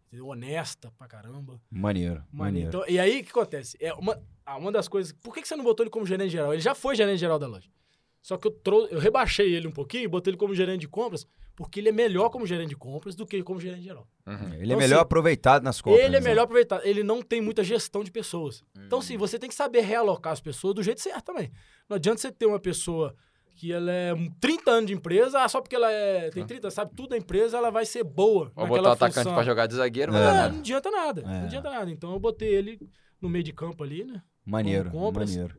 Entendeu? 0.07 0.29
Honesta 0.29 0.91
pra 0.97 1.07
caramba. 1.07 1.61
Maneiro. 1.71 2.25
Maneiro. 2.33 2.69
Então, 2.69 2.85
e 2.89 2.99
aí, 2.99 3.21
o 3.21 3.25
que 3.25 3.31
acontece? 3.31 3.77
É 3.79 3.93
uma, 3.93 4.19
ah, 4.47 4.57
uma 4.57 4.73
das 4.73 4.89
coisas. 4.89 5.13
Por 5.13 5.35
que, 5.35 5.43
que 5.43 5.49
você 5.49 5.57
não 5.57 5.65
botou 5.65 5.85
ele 5.85 5.91
como 5.91 6.07
gerente 6.07 6.31
geral? 6.31 6.55
Ele 6.55 6.63
já 6.63 6.75
foi 6.75 6.97
gerente 6.97 7.19
geral 7.19 7.39
da 7.39 7.47
loja. 7.47 7.69
Só 8.23 8.39
que 8.39 8.47
eu, 8.47 8.51
trou 8.51 8.87
eu 8.87 8.99
rebaixei 8.99 9.55
ele 9.55 9.69
um 9.69 9.73
pouquinho, 9.73 10.09
botei 10.09 10.31
ele 10.31 10.39
como 10.39 10.55
gerente 10.55 10.81
de 10.81 10.89
compras, 10.89 11.27
porque 11.55 11.81
ele 11.81 11.89
é 11.89 11.93
melhor 11.93 12.31
como 12.31 12.47
gerente 12.47 12.71
de 12.71 12.77
compras 12.77 13.15
do 13.15 13.27
que 13.27 13.43
como 13.43 13.61
gerente 13.61 13.83
geral. 13.83 14.07
Uhum. 14.27 14.55
Ele 14.55 14.63
é 14.63 14.65
então, 14.65 14.77
é 14.77 14.81
melhor 14.81 14.97
assim, 14.97 15.03
aproveitado 15.03 15.63
nas 15.63 15.81
compras. 15.81 16.05
Ele 16.05 16.17
é 16.17 16.21
né? 16.21 16.29
melhor 16.29 16.45
aproveitado. 16.45 16.83
Ele 16.85 17.03
não 17.03 17.23
tem 17.23 17.41
muita 17.41 17.63
gestão 17.63 18.03
de 18.03 18.11
pessoas. 18.11 18.63
Uhum. 18.77 18.85
Então, 18.87 19.03
sim, 19.03 19.17
você 19.17 19.39
tem 19.39 19.49
que 19.49 19.55
saber 19.55 19.81
realocar 19.81 20.33
as 20.33 20.41
pessoas 20.41 20.75
do 20.75 20.83
jeito 20.83 21.01
certo 21.01 21.27
também. 21.27 21.51
Não 21.89 21.97
adianta 21.97 22.21
você 22.21 22.33
ter 22.33 22.47
uma 22.47 22.61
pessoa 22.61 23.15
que 23.55 23.73
ela 23.73 23.93
é 23.93 24.15
30 24.41 24.71
anos 24.71 24.87
de 24.87 24.95
empresa, 24.95 25.43
ah, 25.43 25.49
só 25.49 25.61
porque 25.61 25.77
ela 25.77 25.91
é, 25.91 26.31
tem 26.31 26.45
30, 26.45 26.71
sabe 26.71 26.93
tudo 26.97 27.11
da 27.11 27.19
empresa, 27.19 27.59
ela 27.59 27.71
vai 27.71 27.85
ser 27.85 28.03
boa. 28.03 28.51
Vou 28.55 28.67
botar 28.67 28.89
o 28.89 28.93
atacante 28.93 29.29
para 29.29 29.43
jogar 29.43 29.67
de 29.67 29.75
zagueiro, 29.75 30.13
mas 30.13 30.23
é, 30.23 30.49
não 30.49 30.59
adianta 30.59 30.91
nada. 30.91 31.21
É. 31.21 31.25
Não 31.25 31.45
adianta 31.45 31.71
nada. 31.71 31.91
Então 31.91 32.13
eu 32.13 32.19
botei 32.19 32.49
ele 32.49 32.81
no 33.21 33.29
meio 33.29 33.45
de 33.45 33.53
campo 33.53 33.85
ali, 33.85 34.05
né? 34.05 34.23
Maneiro, 34.45 34.91
maneiro. 35.13 35.57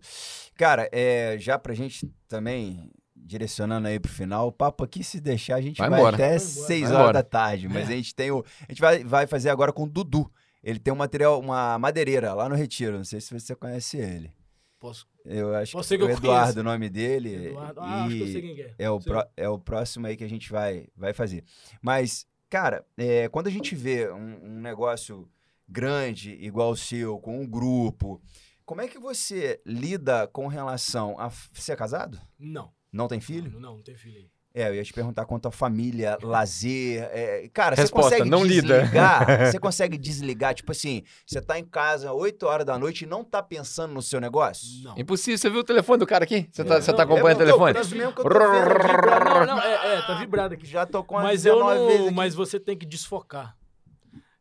Cara, 0.56 0.90
é, 0.92 1.38
já 1.40 1.58
pra 1.58 1.74
gente 1.74 2.12
também 2.28 2.92
direcionando 3.24 3.88
aí 3.88 4.00
pro 4.00 4.12
final, 4.12 4.48
o 4.48 4.52
papo 4.52 4.84
aqui, 4.84 5.04
se 5.04 5.20
deixar, 5.20 5.56
a 5.56 5.62
gente 5.62 5.78
vai, 5.78 5.90
vai 5.90 6.14
até 6.14 6.38
6 6.38 6.84
horas 6.84 7.00
embora. 7.00 7.14
da 7.14 7.24
tarde. 7.24 7.68
Mas 7.68 7.90
é. 7.90 7.94
a 7.94 7.96
gente 7.96 8.14
tem 8.14 8.32
o. 8.32 8.44
A 8.68 8.72
gente 8.72 8.82
vai, 8.82 9.04
vai 9.04 9.28
fazer 9.28 9.50
agora 9.50 9.72
com 9.72 9.84
o 9.84 9.90
Dudu. 9.90 10.32
Ele 10.64 10.80
tem 10.80 10.94
um 10.94 10.98
material, 10.98 11.40
uma 11.40 11.78
madeireira 11.78 12.34
lá 12.34 12.48
no 12.48 12.56
Retiro. 12.56 12.98
Não 12.98 13.04
sei 13.04 13.20
se 13.20 13.38
você 13.38 13.56
conhece 13.56 13.98
ele. 13.98 14.32
Posso. 14.80 15.08
Eu 15.26 15.56
acho 15.56 15.72
Posso 15.72 15.90
que, 15.90 15.98
que 15.98 16.04
o 16.04 16.10
Eduardo, 16.10 16.60
o 16.60 16.64
nome 16.64 16.90
dele. 16.90 17.48
Eduardo. 17.48 17.80
Ah, 17.80 18.04
acho 18.04 18.16
que 18.16 18.22
eu 18.22 18.28
sei 18.28 18.42
quem 18.42 18.62
é. 18.62 18.76
É 18.78 18.90
o, 18.90 19.00
pro, 19.00 19.26
é 19.38 19.50
o 19.50 19.58
próximo 19.58 20.08
aí 20.08 20.18
que 20.18 20.24
a 20.24 20.30
gente 20.30 20.52
vai, 20.52 20.88
vai 20.96 21.14
fazer. 21.14 21.44
Mas, 21.82 22.28
cara, 22.50 22.86
é, 22.98 23.30
quando 23.30 23.48
a 23.48 23.52
gente 23.52 23.76
vê 23.76 24.12
um, 24.12 24.58
um 24.58 24.62
negócio 24.62 25.30
grande, 25.68 26.32
igual 26.34 26.72
o 26.72 26.78
seu, 26.78 27.18
com 27.20 27.42
um 27.42 27.48
grupo, 27.48 28.22
como 28.66 28.82
é 28.82 28.88
que 28.88 29.00
você 29.00 29.62
lida 29.66 30.28
com 30.28 30.48
relação 30.48 31.18
a. 31.20 31.30
Você 31.30 31.72
é 31.72 31.76
casado? 31.76 32.20
Não. 32.38 32.72
Não 32.94 33.08
tem 33.08 33.20
filho? 33.20 33.52
Não, 33.52 33.60
não, 33.60 33.76
não 33.78 33.84
tem 33.84 33.96
filho 33.96 34.18
aí. 34.18 34.30
É, 34.56 34.70
eu 34.70 34.76
ia 34.76 34.84
te 34.84 34.94
perguntar 34.94 35.26
quanto 35.26 35.48
a 35.48 35.52
família, 35.52 36.16
lazer. 36.22 37.02
É, 37.12 37.50
cara, 37.52 37.76
Resposta, 37.76 38.10
você 38.10 38.16
consegue 38.18 38.30
não 38.30 38.46
desligar? 38.46 39.28
Lida. 39.28 39.46
você 39.52 39.60
consegue 39.60 39.98
desligar? 39.98 40.54
Tipo 40.54 40.72
assim, 40.72 41.02
você 41.26 41.42
tá 41.42 41.58
em 41.58 41.66
casa 41.66 42.14
8 42.14 42.46
horas 42.46 42.64
da 42.64 42.78
noite 42.78 43.02
e 43.02 43.08
não 43.08 43.24
tá 43.24 43.42
pensando 43.42 43.96
no 43.96 44.02
seu 44.02 44.22
negócio? 44.22 44.84
Não. 44.84 44.96
Impossível. 44.96 45.40
Você 45.40 45.50
viu 45.50 45.62
o 45.62 45.64
telefone 45.64 45.98
do 45.98 46.06
cara 46.06 46.24
aqui? 46.24 46.48
Você, 46.52 46.62
é. 46.62 46.66
tá, 46.66 46.80
você 46.80 46.94
tá 46.94 47.02
acompanhando 47.02 47.38
o 47.38 47.46
telefone? 47.46 47.74
Tô, 47.74 47.96
mesmo 47.96 48.14
que 48.14 48.20
eu 48.20 48.24
tô 48.24 48.30
não, 48.30 49.46
não, 49.48 49.60
é, 49.60 49.96
é, 49.96 50.02
tá 50.04 50.20
vibrado 50.20 50.54
aqui. 50.54 50.68
Já 50.68 50.86
tô 50.86 51.04
com 51.04 51.16
mas 51.16 51.48
eu 51.48 51.58
não, 51.58 52.12
Mas 52.12 52.36
você 52.36 52.60
tem 52.60 52.78
que 52.78 52.86
desfocar. 52.86 53.58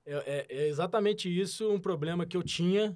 É, 0.04 0.46
é, 0.50 0.64
é 0.64 0.68
exatamente 0.68 1.26
isso 1.26 1.72
um 1.72 1.80
problema 1.80 2.26
que 2.26 2.36
eu 2.36 2.42
tinha 2.42 2.94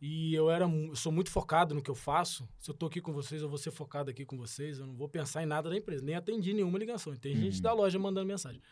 e 0.00 0.34
eu 0.34 0.50
era 0.50 0.64
eu 0.64 0.94
sou 0.94 1.10
muito 1.10 1.30
focado 1.30 1.74
no 1.74 1.82
que 1.82 1.90
eu 1.90 1.94
faço. 1.94 2.48
Se 2.58 2.70
eu 2.70 2.74
tô 2.74 2.86
aqui 2.86 3.00
com 3.00 3.12
vocês, 3.12 3.42
eu 3.42 3.48
vou 3.48 3.58
ser 3.58 3.70
focado 3.72 4.10
aqui 4.10 4.24
com 4.24 4.36
vocês. 4.36 4.78
Eu 4.78 4.86
não 4.86 4.94
vou 4.94 5.08
pensar 5.08 5.42
em 5.42 5.46
nada 5.46 5.68
da 5.68 5.76
empresa. 5.76 6.04
Nem 6.04 6.14
atendi 6.14 6.54
nenhuma 6.54 6.78
ligação. 6.78 7.14
Tem 7.16 7.34
uhum. 7.34 7.42
gente 7.42 7.60
da 7.60 7.72
loja 7.72 7.98
mandando 7.98 8.26
mensagem. 8.26 8.62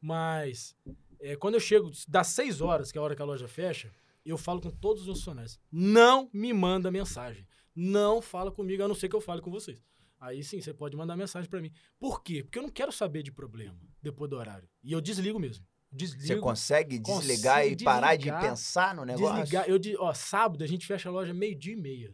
Mas 0.00 0.74
é, 1.20 1.36
quando 1.36 1.54
eu 1.54 1.60
chego 1.60 1.90
das 2.08 2.28
6 2.28 2.60
horas, 2.60 2.90
que 2.90 2.98
é 2.98 3.00
a 3.00 3.04
hora 3.04 3.14
que 3.14 3.22
a 3.22 3.26
loja 3.26 3.46
fecha, 3.46 3.92
eu 4.24 4.38
falo 4.38 4.60
com 4.60 4.70
todos 4.70 5.06
os 5.06 5.18
funcionários. 5.18 5.58
Não 5.70 6.30
me 6.32 6.52
manda 6.52 6.90
mensagem. 6.90 7.46
Não 7.74 8.22
fala 8.22 8.50
comigo, 8.50 8.82
a 8.82 8.88
não 8.88 8.94
ser 8.94 9.08
que 9.08 9.16
eu 9.16 9.20
fale 9.20 9.42
com 9.42 9.50
vocês. 9.50 9.84
Aí 10.18 10.42
sim, 10.42 10.60
você 10.60 10.72
pode 10.72 10.96
mandar 10.96 11.16
mensagem 11.16 11.50
para 11.50 11.60
mim. 11.60 11.70
Por 11.98 12.22
quê? 12.22 12.42
Porque 12.42 12.58
eu 12.58 12.62
não 12.62 12.70
quero 12.70 12.90
saber 12.90 13.22
de 13.22 13.30
problema 13.30 13.78
depois 14.00 14.30
do 14.30 14.36
horário. 14.36 14.66
E 14.82 14.92
eu 14.92 15.00
desligo 15.00 15.38
mesmo. 15.38 15.66
Desligo, 15.94 16.26
Você 16.26 16.36
consegue 16.36 16.98
desligar 16.98 17.64
e 17.64 17.76
parar 17.76 18.16
de 18.16 18.30
pensar 18.32 18.96
no 18.96 19.04
negócio? 19.04 19.36
Desligar. 19.36 19.68
Eu, 19.68 19.78
ó, 20.00 20.12
sábado 20.12 20.64
a 20.64 20.66
gente 20.66 20.84
fecha 20.86 21.08
a 21.08 21.12
loja 21.12 21.32
meio-dia 21.32 21.72
e 21.72 21.76
meia. 21.76 22.12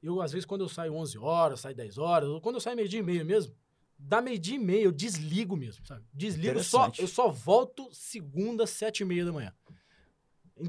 Eu, 0.00 0.22
às 0.22 0.30
vezes, 0.30 0.46
quando 0.46 0.60
eu 0.60 0.68
saio 0.68 0.94
11 0.94 1.18
horas, 1.18 1.60
saio 1.60 1.74
10 1.74 1.98
horas, 1.98 2.28
ou 2.28 2.40
quando 2.40 2.54
eu 2.54 2.60
saio 2.60 2.76
meio-dia 2.76 3.00
e 3.00 3.02
meia 3.02 3.24
mesmo, 3.24 3.52
da 3.98 4.20
meio-dia 4.22 4.54
e 4.54 4.58
meia 4.58 4.84
eu 4.84 4.92
desligo 4.92 5.56
mesmo, 5.56 5.84
sabe? 5.84 6.04
Desligo, 6.14 6.62
só, 6.62 6.92
eu 6.96 7.08
só 7.08 7.28
volto 7.28 7.88
segunda, 7.92 8.68
sete 8.68 9.00
e 9.00 9.04
meia 9.04 9.24
da 9.24 9.32
manhã. 9.32 9.52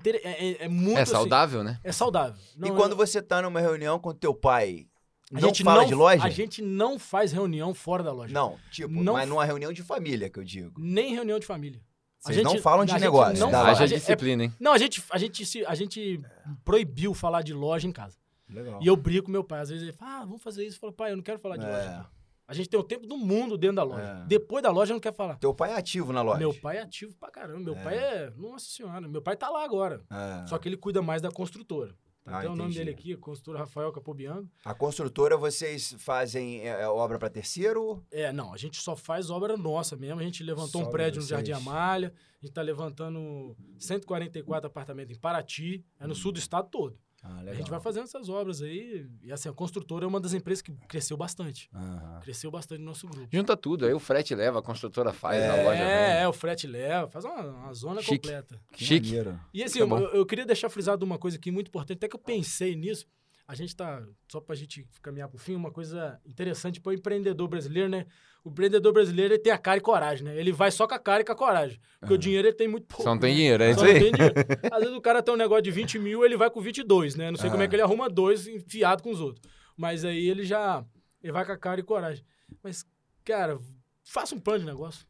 É, 0.05 0.17
é, 0.17 0.65
é, 0.65 0.67
muito 0.67 0.97
É 0.97 1.01
assim, 1.03 1.11
saudável, 1.11 1.61
assim, 1.61 1.69
né? 1.69 1.79
É 1.83 1.91
saudável. 1.91 2.41
Não, 2.57 2.67
e 2.67 2.71
quando 2.71 2.93
eu... 2.93 2.97
você 2.97 3.21
tá 3.21 3.43
numa 3.43 3.59
reunião 3.59 3.99
com 3.99 4.11
teu 4.11 4.33
pai, 4.33 4.87
a 5.31 5.39
não 5.39 5.49
gente 5.49 5.63
fala 5.63 5.81
não, 5.81 5.87
de 5.87 5.93
loja? 5.93 6.23
A 6.23 6.29
gente 6.31 6.63
não 6.63 6.97
faz 6.97 7.31
reunião 7.31 7.75
fora 7.75 8.01
da 8.01 8.11
loja. 8.11 8.33
Não, 8.33 8.57
tipo, 8.71 8.91
não, 8.91 9.13
mas 9.13 9.29
numa 9.29 9.45
reunião 9.45 9.71
de 9.71 9.83
família 9.83 10.27
que 10.31 10.39
eu 10.39 10.43
digo. 10.43 10.79
Nem 10.79 11.13
reunião 11.13 11.37
de 11.37 11.45
família. 11.45 11.79
Vocês 12.19 12.35
gente, 12.35 12.45
não 12.45 12.57
falam 12.61 12.85
de 12.85 12.93
negócio. 12.99 13.39
Não 13.39 13.61
haja 13.61 13.87
disciplina, 13.87 14.43
hein? 14.43 14.53
Não, 14.59 14.73
a 14.73 14.77
gente, 14.77 15.03
a 15.09 15.17
gente, 15.17 15.65
a 15.65 15.75
gente 15.75 16.21
proibiu 16.65 17.13
falar 17.13 17.41
de 17.41 17.53
loja 17.53 17.87
em 17.87 17.91
casa. 17.91 18.17
Legal. 18.49 18.79
E 18.81 18.87
eu 18.87 18.95
brigo 18.97 19.27
com 19.27 19.31
meu 19.31 19.43
pai. 19.43 19.61
Às 19.61 19.69
vezes 19.69 19.83
ele 19.83 19.93
fala, 19.93 20.21
ah, 20.21 20.25
vamos 20.25 20.41
fazer 20.41 20.65
isso. 20.65 20.77
Eu 20.77 20.81
falo, 20.81 20.93
pai, 20.93 21.11
eu 21.11 21.15
não 21.15 21.23
quero 21.23 21.39
falar 21.39 21.57
de 21.57 21.65
é. 21.65 21.69
loja. 21.69 22.09
A 22.47 22.53
gente 22.53 22.67
tem 22.67 22.79
o 22.79 22.83
tempo 22.83 23.05
do 23.05 23.15
mundo 23.15 23.57
dentro 23.57 23.75
da 23.75 23.83
loja. 23.83 24.23
É. 24.23 24.27
Depois 24.27 24.63
da 24.63 24.71
loja, 24.71 24.91
não 24.91 24.99
quer 24.99 25.13
falar. 25.13 25.37
Teu 25.37 25.53
pai 25.53 25.71
é 25.71 25.75
ativo 25.75 26.11
na 26.11 26.23
loja? 26.23 26.39
Meu 26.39 26.51
pai 26.51 26.77
é 26.77 26.81
ativo 26.81 27.15
pra 27.15 27.29
caramba. 27.29 27.59
Meu 27.59 27.75
é. 27.75 27.83
pai 27.83 27.95
é. 27.95 28.33
Nossa 28.35 28.65
senhora, 28.65 29.07
meu 29.07 29.21
pai 29.21 29.37
tá 29.37 29.49
lá 29.49 29.63
agora. 29.63 30.01
É. 30.09 30.47
Só 30.47 30.57
que 30.57 30.67
ele 30.67 30.75
cuida 30.75 31.01
mais 31.01 31.21
da 31.21 31.31
construtora. 31.31 31.95
Ah, 32.31 32.41
Tem 32.41 32.49
o 32.49 32.55
nome 32.55 32.73
dele 32.73 32.91
aqui, 32.91 33.15
construtora 33.15 33.59
Rafael 33.59 33.91
Capobiano. 33.91 34.49
A 34.63 34.73
construtora, 34.73 35.35
vocês 35.35 35.95
fazem 35.97 36.61
é, 36.61 36.81
é 36.81 36.87
obra 36.87 37.17
para 37.17 37.29
terceiro? 37.29 38.03
É, 38.11 38.31
não, 38.31 38.53
a 38.53 38.57
gente 38.57 38.79
só 38.79 38.95
faz 38.95 39.29
obra 39.29 39.57
nossa 39.57 39.95
mesmo. 39.95 40.19
A 40.19 40.23
gente 40.23 40.43
levantou 40.43 40.81
só 40.81 40.87
um 40.87 40.91
prédio 40.91 41.21
no 41.21 41.27
Jardim 41.27 41.51
Amália, 41.51 42.09
a 42.09 42.45
gente 42.45 42.51
está 42.51 42.61
levantando 42.61 43.55
144 43.77 44.67
apartamentos 44.67 45.15
em 45.15 45.19
Paraty, 45.19 45.83
é 45.99 46.05
no 46.05 46.13
hum. 46.13 46.15
sul 46.15 46.31
do 46.31 46.39
estado 46.39 46.69
todo. 46.69 46.97
Ah, 47.23 47.41
a 47.47 47.53
gente 47.53 47.69
vai 47.69 47.79
fazendo 47.79 48.03
essas 48.03 48.29
obras 48.29 48.61
aí. 48.61 49.05
E 49.21 49.31
assim, 49.31 49.49
a 49.49 49.53
construtora 49.53 50.05
é 50.05 50.07
uma 50.07 50.19
das 50.19 50.33
empresas 50.33 50.61
que 50.61 50.71
cresceu 50.87 51.17
bastante. 51.17 51.69
Uhum. 51.73 52.19
Cresceu 52.21 52.49
bastante 52.49 52.79
no 52.79 52.85
nosso 52.85 53.07
grupo. 53.07 53.27
Junta 53.31 53.57
tudo, 53.57 53.85
aí 53.85 53.93
o 53.93 53.99
frete 53.99 54.33
leva, 54.33 54.59
a 54.59 54.61
construtora 54.61 55.11
faz, 55.11 55.41
é, 55.41 55.49
a 55.49 55.63
loja 55.63 55.83
É, 55.83 56.21
é, 56.21 56.27
o 56.27 56.33
frete 56.33 56.67
leva, 56.67 57.07
faz 57.07 57.25
uma, 57.25 57.41
uma 57.41 57.73
zona 57.73 58.01
Chique. 58.01 58.15
completa. 58.17 58.59
Que 58.71 58.85
Chique. 58.85 59.15
E 59.53 59.63
assim, 59.63 59.79
é 59.79 59.83
eu, 59.83 59.97
eu, 59.97 60.25
queria 60.25 60.45
deixar 60.45 60.69
frisado 60.69 61.05
uma 61.05 61.17
coisa 61.17 61.37
aqui 61.37 61.51
muito 61.51 61.67
importante, 61.67 61.97
até 61.97 62.07
que 62.07 62.15
eu 62.15 62.19
pensei 62.19 62.75
nisso. 62.75 63.05
A 63.49 63.55
gente 63.55 63.75
tá, 63.75 64.03
só 64.31 64.39
pra 64.39 64.55
gente 64.55 64.87
caminhar 65.01 65.27
pro 65.27 65.39
fim, 65.39 65.55
uma 65.55 65.71
coisa 65.71 66.21
interessante 66.23 66.79
para 66.79 66.91
o 66.91 66.93
empreendedor 66.93 67.47
brasileiro, 67.47 67.89
né? 67.89 68.05
O 68.43 68.51
empreendedor 68.51 68.93
brasileiro 68.93 69.33
ele 69.33 69.41
tem 69.41 69.51
a 69.51 69.57
cara 69.57 69.79
e 69.79 69.81
coragem, 69.81 70.23
né? 70.23 70.37
Ele 70.39 70.51
vai 70.51 70.69
só 70.69 70.87
com 70.87 70.93
a 70.93 70.99
cara 70.99 71.21
e 71.23 71.25
com 71.25 71.31
a 71.31 71.35
coragem. 71.35 71.81
Porque 71.99 72.13
uhum. 72.13 72.19
o 72.19 72.21
dinheiro 72.21 72.47
ele 72.47 72.55
tem 72.55 72.67
muito 72.67 72.85
pouco. 72.85 73.01
Só 73.01 73.09
não 73.09 73.19
tem 73.19 73.31
né? 73.31 73.37
dinheiro, 73.37 73.63
é 73.63 73.71
isso 73.71 73.83
aí. 73.83 74.11
Às 74.71 74.79
vezes 74.81 74.95
o 74.95 75.01
cara 75.01 75.23
tem 75.23 75.33
um 75.33 75.37
negócio 75.37 75.63
de 75.63 75.71
20 75.71 75.97
mil, 75.97 76.23
ele 76.23 76.37
vai 76.37 76.51
com 76.51 76.61
22, 76.61 77.15
né? 77.15 77.31
Não 77.31 77.37
sei 77.37 77.47
uhum. 77.47 77.53
como 77.53 77.63
é 77.63 77.67
que 77.67 77.75
ele 77.75 77.81
arruma 77.81 78.07
dois 78.07 78.45
enfiado 78.45 79.01
com 79.01 79.09
os 79.09 79.19
outros. 79.19 79.43
Mas 79.75 80.05
aí 80.05 80.29
ele 80.29 80.45
já. 80.45 80.85
Ele 81.23 81.33
vai 81.33 81.43
com 81.43 81.51
a 81.51 81.57
cara 81.57 81.79
e 81.79 81.83
coragem. 81.83 82.23
Mas, 82.61 82.85
cara, 83.25 83.57
faça 84.03 84.35
um 84.35 84.39
plano 84.39 84.59
de 84.59 84.65
negócio. 84.67 85.07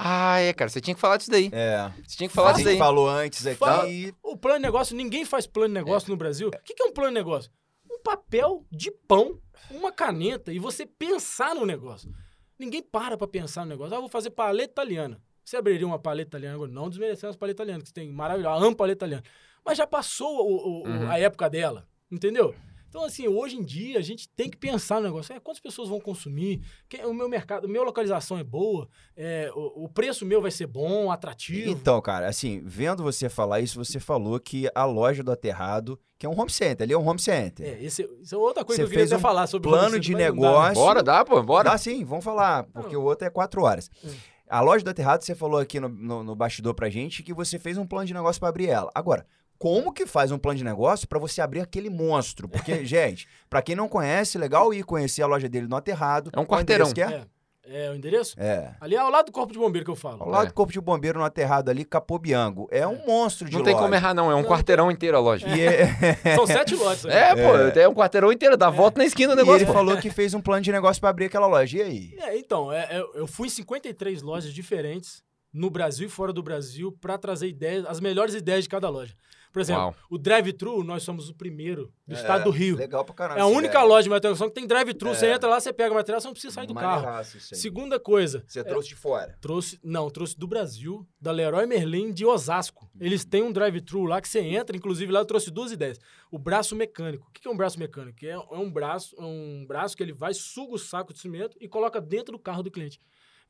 Ah, 0.00 0.38
é, 0.38 0.52
cara, 0.52 0.70
você 0.70 0.80
tinha 0.80 0.94
que 0.94 1.00
falar 1.00 1.16
disso 1.16 1.30
daí. 1.30 1.50
É. 1.52 1.90
Você 2.06 2.16
tinha 2.16 2.28
que 2.28 2.34
falar 2.34 2.52
disso 2.52 2.64
daí. 2.64 2.78
falou 2.78 3.08
antes 3.08 3.44
aqui. 3.44 3.58
Fala, 3.58 3.84
o 4.22 4.36
plano 4.36 4.58
de 4.58 4.62
negócio, 4.62 4.96
ninguém 4.96 5.24
faz 5.24 5.44
plano 5.44 5.74
de 5.74 5.74
negócio 5.74 6.08
é. 6.08 6.10
no 6.10 6.16
Brasil. 6.16 6.48
O 6.48 6.62
que, 6.62 6.72
que 6.72 6.82
é 6.84 6.86
um 6.86 6.92
plano 6.92 7.10
de 7.10 7.14
negócio? 7.14 7.50
Um 7.90 8.00
papel 8.00 8.64
de 8.70 8.92
pão, 8.92 9.40
uma 9.68 9.90
caneta 9.90 10.52
e 10.52 10.60
você 10.60 10.86
pensar 10.86 11.52
no 11.52 11.66
negócio. 11.66 12.08
Ninguém 12.56 12.80
para 12.80 13.16
para 13.16 13.26
pensar 13.26 13.64
no 13.64 13.70
negócio. 13.70 13.96
Ah, 13.96 13.98
vou 13.98 14.08
fazer 14.08 14.30
paleta 14.30 14.70
italiana. 14.70 15.20
Você 15.44 15.56
abriria 15.56 15.86
uma 15.86 15.98
paleta 15.98 16.28
italiana 16.28 16.54
agora? 16.54 16.70
Não 16.70 16.88
desmerecendo 16.88 17.30
as 17.30 17.36
paletas 17.36 17.64
italianas, 17.64 17.88
que 17.88 17.92
tem 17.92 18.08
maravilhosa, 18.12 18.64
amo 18.64 18.76
paleta 18.76 18.98
italiana. 18.98 19.24
Mas 19.64 19.76
já 19.76 19.86
passou 19.86 20.46
o, 20.46 20.56
o, 20.56 20.86
uhum. 20.86 21.10
a 21.10 21.18
época 21.18 21.50
dela, 21.50 21.88
entendeu? 22.08 22.54
Então, 22.88 23.04
assim, 23.04 23.28
hoje 23.28 23.56
em 23.56 23.62
dia, 23.62 23.98
a 23.98 24.02
gente 24.02 24.28
tem 24.30 24.48
que 24.48 24.56
pensar 24.56 24.96
no 24.96 25.02
negócio. 25.02 25.34
É, 25.34 25.38
quantas 25.38 25.60
pessoas 25.60 25.88
vão 25.88 26.00
consumir? 26.00 26.62
Quem, 26.88 27.04
o 27.04 27.12
meu 27.12 27.28
mercado, 27.28 27.66
a 27.66 27.68
minha 27.68 27.82
localização 27.82 28.38
é 28.38 28.44
boa? 28.44 28.88
É, 29.14 29.50
o, 29.54 29.84
o, 29.84 29.88
preço 29.88 30.24
meu 30.24 30.40
vai 30.40 30.50
ser 30.50 30.66
bom, 30.66 31.10
atrativo? 31.10 31.70
Então, 31.70 32.00
cara, 32.00 32.28
assim, 32.28 32.62
vendo 32.64 33.02
você 33.02 33.28
falar 33.28 33.60
isso, 33.60 33.82
você 33.82 34.00
falou 34.00 34.40
que 34.40 34.70
a 34.74 34.84
loja 34.86 35.22
do 35.22 35.30
Aterrado, 35.30 36.00
que 36.18 36.24
é 36.24 36.28
um 36.28 36.38
home 36.38 36.50
center, 36.50 36.84
ali 36.84 36.94
é 36.94 36.98
um 36.98 37.06
home 37.06 37.20
center. 37.20 37.66
É, 37.66 37.82
esse, 37.82 38.08
isso 38.22 38.34
é 38.34 38.38
outra 38.38 38.64
coisa 38.64 38.82
você 38.82 38.88
que 38.88 38.94
eu 38.96 39.02
queria 39.02 39.16
um 39.18 39.20
falar 39.20 39.46
sobre 39.46 39.68
plano 39.68 39.90
center, 39.90 40.00
de 40.00 40.14
negócio. 40.14 40.74
Bora, 40.74 41.02
dá, 41.02 41.24
pô, 41.24 41.42
bora. 41.42 41.70
Dá 41.70 41.76
sim, 41.76 42.04
vamos 42.04 42.24
falar, 42.24 42.64
porque 42.64 42.94
Não. 42.94 43.02
o 43.02 43.04
outro 43.04 43.26
é 43.26 43.30
quatro 43.30 43.62
horas. 43.62 43.90
É. 44.02 44.08
A 44.48 44.60
loja 44.62 44.82
do 44.82 44.88
Aterrado, 44.88 45.22
você 45.22 45.34
falou 45.34 45.60
aqui 45.60 45.78
no, 45.78 45.90
no, 45.90 46.24
no 46.24 46.34
bastidor 46.34 46.72
pra 46.72 46.88
gente 46.88 47.22
que 47.22 47.34
você 47.34 47.58
fez 47.58 47.76
um 47.76 47.86
plano 47.86 48.06
de 48.06 48.14
negócio 48.14 48.40
para 48.40 48.48
abrir 48.48 48.68
ela. 48.68 48.90
Agora, 48.94 49.26
como 49.58 49.92
que 49.92 50.06
faz 50.06 50.30
um 50.30 50.38
plano 50.38 50.58
de 50.58 50.64
negócio 50.64 51.08
para 51.08 51.18
você 51.18 51.40
abrir 51.40 51.60
aquele 51.60 51.90
monstro. 51.90 52.48
Porque, 52.48 52.84
gente, 52.84 53.28
para 53.50 53.60
quem 53.60 53.74
não 53.74 53.88
conhece, 53.88 54.38
legal 54.38 54.72
ir 54.72 54.84
conhecer 54.84 55.22
a 55.22 55.26
loja 55.26 55.48
dele 55.48 55.66
no 55.66 55.76
Aterrado. 55.76 56.30
É 56.32 56.38
um 56.38 56.46
quarteirão. 56.46 56.92
Que 56.92 57.02
é? 57.02 57.22
É 57.70 57.90
o 57.90 57.94
endereço? 57.94 58.34
É. 58.40 58.74
Ali 58.80 58.94
é 58.94 58.98
ao 58.98 59.10
lado 59.10 59.26
do 59.26 59.32
Corpo 59.32 59.52
de 59.52 59.58
Bombeiro 59.58 59.84
que 59.84 59.90
eu 59.90 59.96
falo. 59.96 60.22
Ao 60.22 60.28
lado 60.28 60.44
é. 60.44 60.46
do 60.48 60.54
Corpo 60.54 60.72
de 60.72 60.80
Bombeiro, 60.80 61.18
no 61.18 61.24
aterrado 61.24 61.70
ali, 61.70 61.84
Capobiango. 61.84 62.66
É, 62.70 62.86
um 62.86 63.04
monstro 63.06 63.46
de 63.46 63.52
Não 63.52 63.60
loja. 63.60 63.70
tem 63.70 63.78
como 63.78 63.94
errar, 63.94 64.14
não. 64.14 64.30
É 64.30 64.34
um 64.34 64.40
não, 64.40 64.48
quarteirão 64.48 64.90
inteiro 64.90 65.18
a 65.18 65.20
loja. 65.20 65.46
É... 65.46 66.14
São 66.34 66.46
sete 66.46 66.74
lojas. 66.74 67.04
É, 67.04 67.34
pô. 67.34 67.78
É. 67.78 67.82
é 67.82 67.88
um 67.88 67.94
quarteirão 67.94 68.32
inteiro. 68.32 68.56
Dá 68.56 68.70
volta 68.70 68.98
na 68.98 69.04
esquina 69.04 69.34
do 69.34 69.36
negócio. 69.36 69.60
E 69.60 69.64
ele 69.64 69.72
falou 69.72 69.98
que 69.98 70.08
fez 70.08 70.32
um 70.32 70.40
plano 70.40 70.62
de 70.62 70.72
negócio 70.72 70.98
para 70.98 71.10
abrir 71.10 71.26
aquela 71.26 71.46
loja. 71.46 71.76
E 71.76 71.82
aí? 71.82 72.14
É, 72.20 72.38
então, 72.38 72.70
eu 73.14 73.26
fui 73.26 73.48
em 73.48 73.50
53 73.50 74.22
lojas 74.22 74.50
diferentes 74.50 75.22
no 75.52 75.68
Brasil 75.68 76.06
e 76.06 76.10
fora 76.10 76.32
do 76.32 76.42
Brasil 76.42 76.90
para 76.98 77.18
trazer 77.18 77.48
ideias, 77.48 77.84
as 77.86 78.00
melhores 78.00 78.34
ideias 78.34 78.64
de 78.64 78.70
cada 78.70 78.88
loja. 78.88 79.14
Por 79.52 79.60
exemplo, 79.60 79.82
Uau. 79.82 79.94
o 80.10 80.18
drive-thru, 80.18 80.82
nós 80.84 81.02
somos 81.02 81.28
o 81.28 81.34
primeiro 81.34 81.92
do 82.06 82.14
é, 82.14 82.18
estado 82.18 82.44
do 82.44 82.50
Rio. 82.50 82.76
Legal 82.76 83.04
pra 83.04 83.14
caramba. 83.14 83.40
É 83.40 83.42
a 83.42 83.46
única 83.46 83.82
loja 83.82 84.04
de 84.04 84.10
material 84.10 84.48
que 84.48 84.54
tem 84.54 84.66
drive-thru. 84.66 85.10
É. 85.10 85.14
Você 85.14 85.30
entra 85.30 85.48
lá, 85.48 85.60
você 85.60 85.72
pega 85.72 85.92
o 85.92 85.94
material, 85.94 86.20
você 86.20 86.26
não 86.26 86.32
precisa 86.32 86.54
sair 86.54 86.66
do 86.66 86.74
carro. 86.74 87.24
Segunda 87.24 87.98
coisa. 87.98 88.44
Você 88.46 88.62
trouxe 88.62 88.88
de 88.88 88.94
fora? 88.94 89.36
Trouxe, 89.40 89.78
não, 89.82 90.10
trouxe 90.10 90.38
do 90.38 90.46
Brasil, 90.46 91.06
da 91.20 91.30
Leroy 91.30 91.66
Merlin 91.66 92.12
de 92.12 92.24
Osasco. 92.24 92.90
Eles 93.00 93.24
têm 93.24 93.42
um 93.42 93.52
drive-thru 93.52 94.04
lá 94.04 94.20
que 94.20 94.28
você 94.28 94.40
entra, 94.40 94.76
inclusive 94.76 95.10
lá 95.10 95.20
eu 95.20 95.26
trouxe 95.26 95.50
duas 95.50 95.72
ideias. 95.72 95.98
O 96.30 96.38
braço 96.38 96.76
mecânico. 96.76 97.26
O 97.28 97.32
que 97.32 97.46
é 97.46 97.50
um 97.50 97.56
braço 97.56 97.78
mecânico? 97.78 98.24
É, 98.24 98.30
é 98.30 98.58
um 98.58 98.70
braço, 98.70 99.16
é 99.18 99.22
um 99.22 99.64
braço 99.66 99.96
que 99.96 100.02
ele 100.02 100.12
vai, 100.12 100.34
suga 100.34 100.74
o 100.74 100.78
saco 100.78 101.12
de 101.12 101.20
cimento 101.20 101.56
e 101.60 101.68
coloca 101.68 102.00
dentro 102.00 102.32
do 102.32 102.38
carro 102.38 102.62
do 102.62 102.70
cliente 102.70 103.00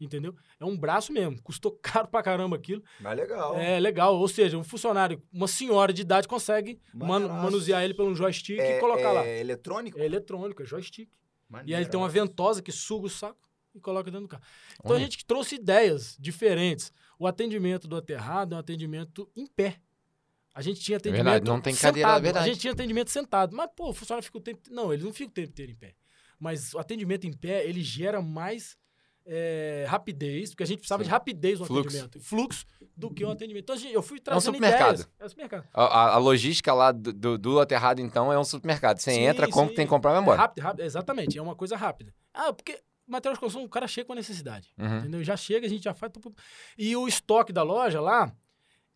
entendeu? 0.00 0.34
É 0.58 0.64
um 0.64 0.76
braço 0.76 1.12
mesmo. 1.12 1.40
Custou 1.42 1.72
caro 1.82 2.08
pra 2.08 2.22
caramba 2.22 2.56
aquilo. 2.56 2.82
Mas 3.00 3.16
legal. 3.16 3.56
É 3.56 3.78
legal. 3.80 4.16
Ou 4.16 4.28
seja, 4.28 4.56
um 4.56 4.64
funcionário, 4.64 5.22
uma 5.32 5.48
senhora 5.48 5.92
de 5.92 6.02
idade 6.02 6.28
consegue 6.28 6.80
man 6.94 7.28
manusear 7.28 7.82
ele 7.82 7.94
pelo 7.94 8.14
joystick 8.14 8.58
é, 8.58 8.76
e 8.76 8.80
colocar 8.80 9.00
é 9.08 9.12
lá. 9.12 9.26
É 9.26 9.40
eletrônico? 9.40 9.98
É 9.98 10.04
eletrônico, 10.04 10.62
é 10.62 10.66
joystick. 10.66 11.10
Maneiraço. 11.48 11.70
E 11.70 11.74
aí 11.74 11.82
ele 11.82 11.90
tem 11.90 11.98
uma 11.98 12.08
ventosa 12.08 12.62
que 12.62 12.70
suga 12.70 13.06
o 13.06 13.10
saco 13.10 13.48
e 13.74 13.80
coloca 13.80 14.10
dentro 14.10 14.26
do 14.26 14.28
carro. 14.28 14.42
Então 14.80 14.96
a 14.96 15.00
gente 15.00 15.24
trouxe 15.24 15.54
ideias 15.54 16.16
diferentes. 16.18 16.92
O 17.18 17.26
atendimento 17.26 17.88
do 17.88 17.96
aterrado 17.96 18.54
é 18.54 18.56
um 18.56 18.60
atendimento 18.60 19.28
em 19.34 19.46
pé. 19.46 19.80
A 20.54 20.62
gente 20.62 20.80
tinha 20.80 20.98
atendimento 20.98 21.28
é 21.28 21.30
verdade, 21.30 21.50
não 21.50 21.60
tem 21.60 21.74
cadeira, 21.74 22.08
sentado. 22.08 22.18
É 22.18 22.22
verdade. 22.22 22.44
A 22.44 22.52
gente 22.52 22.60
tinha 22.60 22.72
atendimento 22.72 23.10
sentado. 23.10 23.56
Mas, 23.56 23.70
pô, 23.76 23.90
o 23.90 23.94
funcionário 23.94 24.24
fica 24.24 24.38
o 24.38 24.40
tempo... 24.40 24.60
Não, 24.70 24.92
ele 24.92 25.04
não 25.04 25.12
fica 25.12 25.30
o 25.30 25.32
tempo 25.32 25.50
inteiro 25.50 25.70
em 25.70 25.76
pé. 25.76 25.94
Mas 26.38 26.74
o 26.74 26.78
atendimento 26.78 27.26
em 27.26 27.32
pé, 27.32 27.64
ele 27.64 27.80
gera 27.80 28.20
mais 28.20 28.76
é, 29.30 29.84
rapidez, 29.86 30.50
porque 30.50 30.62
a 30.62 30.66
gente 30.66 30.78
precisava 30.78 31.02
Sim. 31.02 31.09
de 31.09 31.10
rapidez 31.10 31.60
no 31.60 31.66
Fluxo. 31.66 31.88
atendimento. 31.88 32.20
Fluxo 32.20 32.66
do 32.96 33.10
que 33.10 33.24
um 33.24 33.30
atendimento. 33.30 33.64
Então, 33.64 33.76
gente, 33.76 33.92
eu 33.92 34.02
fui 34.02 34.18
trazendo 34.18 34.38
é 34.38 34.50
um 34.50 34.55
supermercado. 34.55 34.94
ideias. 34.94 35.09
É 35.20 35.24
um 35.24 35.28
supermercado. 35.28 35.68
A, 35.74 36.14
a, 36.14 36.18
logística 36.18 36.72
lá 36.72 36.90
do, 36.90 37.12
do, 37.12 37.38
do, 37.38 37.60
aterrado, 37.60 38.00
então, 38.00 38.32
é 38.32 38.38
um 38.38 38.44
supermercado. 38.44 38.98
Você 38.98 39.12
sim, 39.12 39.20
entra, 39.20 39.44
sim. 39.44 39.52
compra, 39.52 39.74
tem 39.74 39.84
que 39.84 39.90
comprar 39.90 40.12
vai 40.12 40.22
embora. 40.22 40.38
É 40.38 40.40
rápido, 40.40 40.64
rápido, 40.64 40.80
exatamente. 40.80 41.38
É 41.38 41.42
uma 41.42 41.55
coisa 41.55 41.76
rápida. 41.76 42.14
Ah, 42.32 42.52
porque 42.52 42.80
material 43.06 43.34
de 43.34 43.40
construção, 43.40 43.66
o 43.66 43.68
cara 43.68 43.86
chega 43.86 44.06
com 44.06 44.14
a 44.14 44.16
necessidade. 44.16 44.72
Uhum. 44.78 44.98
Entendeu? 44.98 45.22
Já 45.22 45.36
chega, 45.36 45.66
a 45.66 45.70
gente 45.70 45.84
já 45.84 45.94
faz... 45.94 46.10
E 46.76 46.96
o 46.96 47.06
estoque 47.06 47.52
da 47.52 47.62
loja 47.62 48.00
lá 48.00 48.32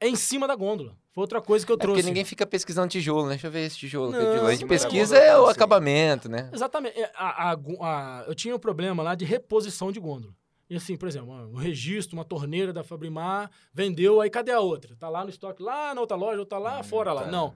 é 0.00 0.08
em 0.08 0.16
cima 0.16 0.48
da 0.48 0.54
gôndola. 0.54 0.96
Foi 1.12 1.22
outra 1.22 1.42
coisa 1.42 1.64
que 1.64 1.70
eu 1.70 1.76
é 1.76 1.78
trouxe. 1.78 2.00
Porque 2.00 2.08
ninguém 2.08 2.24
fica 2.24 2.46
pesquisando 2.46 2.88
tijolo, 2.88 3.24
né? 3.24 3.32
Deixa 3.32 3.46
eu 3.46 3.50
ver 3.50 3.66
esse 3.66 3.76
tijolo. 3.76 4.10
Não, 4.10 4.46
a 4.46 4.54
gente 4.54 4.66
pesquisa 4.66 5.16
é 5.16 5.38
o 5.38 5.46
acabamento, 5.46 6.28
né? 6.28 6.50
Exatamente. 6.52 6.98
É, 6.98 7.12
a, 7.14 7.52
a, 7.52 7.54
a, 7.54 8.24
eu 8.26 8.34
tinha 8.34 8.56
um 8.56 8.58
problema 8.58 9.02
lá 9.02 9.14
de 9.14 9.24
reposição 9.24 9.92
de 9.92 10.00
gôndola. 10.00 10.34
E 10.70 10.76
assim, 10.76 10.96
por 10.96 11.06
exemplo, 11.06 11.30
um 11.30 11.56
registro, 11.56 12.16
uma 12.16 12.24
torneira 12.24 12.72
da 12.72 12.82
Fabrimar, 12.82 13.50
vendeu, 13.74 14.22
aí 14.22 14.30
cadê 14.30 14.52
a 14.52 14.60
outra? 14.60 14.96
Tá 14.96 15.10
lá 15.10 15.22
no 15.22 15.28
estoque, 15.28 15.62
lá 15.62 15.94
na 15.94 16.00
outra 16.00 16.16
loja, 16.16 16.38
ou 16.38 16.46
tá 16.46 16.56
lá 16.56 16.80
hum, 16.80 16.84
fora 16.84 17.14
tá. 17.14 17.20
lá. 17.20 17.26
Não. 17.30 17.54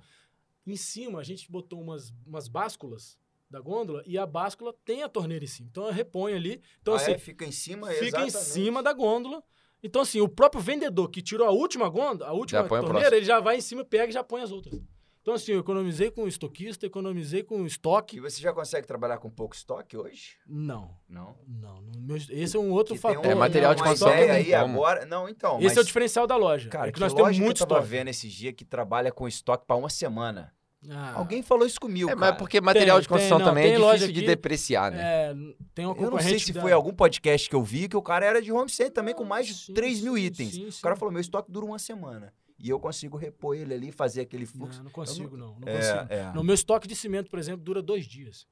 Em 0.66 0.76
cima, 0.76 1.18
a 1.20 1.24
gente 1.24 1.50
botou 1.50 1.80
umas, 1.80 2.12
umas 2.26 2.46
básculas 2.46 3.16
da 3.50 3.58
gôndola 3.58 4.02
e 4.04 4.18
a 4.18 4.26
báscula 4.26 4.74
tem 4.84 5.02
a 5.02 5.08
torneira 5.08 5.44
em 5.44 5.48
cima. 5.48 5.68
Então, 5.70 5.90
repõe 5.90 6.34
ali. 6.34 6.60
Então, 6.82 6.92
ah, 6.92 6.98
assim, 6.98 7.12
é? 7.12 7.18
Fica 7.18 7.46
em 7.46 7.52
cima, 7.52 7.88
Fica 7.88 8.06
exatamente. 8.06 8.36
em 8.36 8.40
cima 8.40 8.82
da 8.82 8.92
gôndola. 8.92 9.42
Então, 9.86 10.02
assim, 10.02 10.20
o 10.20 10.28
próprio 10.28 10.60
vendedor 10.60 11.08
que 11.08 11.22
tirou 11.22 11.46
a 11.46 11.50
última 11.50 11.88
gôndola, 11.88 12.30
a 12.30 12.32
última 12.32 12.64
torneira, 12.64 13.16
ele 13.16 13.24
já 13.24 13.38
vai 13.40 13.56
em 13.56 13.60
cima, 13.60 13.84
pega 13.84 14.08
e 14.08 14.12
já 14.12 14.24
põe 14.24 14.42
as 14.42 14.50
outras. 14.50 14.80
Então, 15.22 15.34
assim, 15.34 15.52
eu 15.52 15.58
economizei 15.58 16.08
com 16.08 16.22
o 16.22 16.28
estoquista, 16.28 16.86
economizei 16.86 17.42
com 17.42 17.62
o 17.62 17.66
estoque. 17.66 18.18
E 18.18 18.20
você 18.20 18.40
já 18.40 18.52
consegue 18.52 18.86
trabalhar 18.86 19.18
com 19.18 19.28
pouco 19.28 19.56
estoque 19.56 19.96
hoje? 19.96 20.36
Não. 20.46 20.96
Não? 21.08 21.36
Não. 21.48 21.82
Meu, 21.98 22.16
esse 22.16 22.56
é 22.56 22.60
um 22.60 22.70
outro 22.70 22.94
que 22.94 23.00
fator. 23.00 23.26
Um, 23.26 23.30
é 23.30 23.34
material 23.34 23.74
de 23.74 23.82
construção. 23.82 24.12
aí 24.12 24.54
agora. 24.54 25.04
Não, 25.04 25.28
então. 25.28 25.60
Esse 25.60 25.78
é 25.78 25.82
o 25.82 25.84
diferencial 25.84 26.28
da 26.28 26.36
loja. 26.36 26.68
Cara, 26.68 26.84
é 26.84 26.92
que, 26.92 26.94
que 26.94 27.00
nós 27.00 27.12
temos 27.12 27.38
muito 27.40 27.56
que 27.56 27.62
eu 27.64 27.66
tava 27.66 27.80
estoque. 27.80 27.96
vendo 27.98 28.08
esses 28.08 28.32
dias 28.32 28.54
que 28.54 28.64
trabalha 28.64 29.10
com 29.10 29.26
estoque 29.26 29.66
para 29.66 29.74
uma 29.74 29.90
semana. 29.90 30.54
Ah. 30.90 31.14
Alguém 31.14 31.42
falou 31.42 31.66
isso 31.66 31.80
comigo. 31.80 32.08
É, 32.08 32.14
cara. 32.14 32.32
mas 32.32 32.38
porque 32.38 32.60
material 32.60 32.96
tem, 32.96 33.02
de 33.02 33.08
construção 33.08 33.38
tem, 33.38 33.46
não, 33.46 33.52
também 33.52 33.72
é 33.72 33.76
difícil 33.76 34.12
de 34.12 34.22
depreciar, 34.22 34.92
né? 34.92 35.00
É, 35.02 35.34
tem 35.74 35.86
uma 35.86 35.96
eu 35.96 36.10
não 36.10 36.20
sei 36.20 36.38
se 36.38 36.52
da... 36.52 36.60
foi 36.60 36.72
algum 36.72 36.92
podcast 36.92 37.48
que 37.48 37.54
eu 37.56 37.62
vi 37.62 37.88
que 37.88 37.96
o 37.96 38.02
cara 38.02 38.26
era 38.26 38.42
de 38.42 38.52
home 38.52 38.70
center 38.70 38.92
também 38.92 39.14
com 39.14 39.24
mais 39.24 39.46
de 39.46 39.54
sim, 39.54 39.74
3 39.74 40.00
mil 40.02 40.16
itens. 40.16 40.54
Sim, 40.54 40.70
sim. 40.70 40.78
O 40.78 40.82
cara 40.82 40.96
falou: 40.96 41.12
meu 41.12 41.20
estoque 41.20 41.50
dura 41.50 41.66
uma 41.66 41.78
semana. 41.78 42.32
E 42.58 42.70
eu 42.70 42.80
consigo 42.80 43.16
repor 43.16 43.54
ele 43.54 43.74
ali, 43.74 43.92
fazer 43.92 44.22
aquele 44.22 44.46
fluxo. 44.46 44.78
Não, 44.78 44.84
não 44.84 44.90
consigo, 44.90 45.36
não. 45.36 45.48
não, 45.52 45.60
não 45.60 45.68
é, 45.68 45.76
consigo. 45.76 46.12
É. 46.12 46.32
No 46.32 46.42
meu 46.42 46.54
estoque 46.54 46.88
de 46.88 46.96
cimento, 46.96 47.28
por 47.28 47.38
exemplo, 47.38 47.62
dura 47.62 47.82
dois 47.82 48.06
dias. 48.06 48.46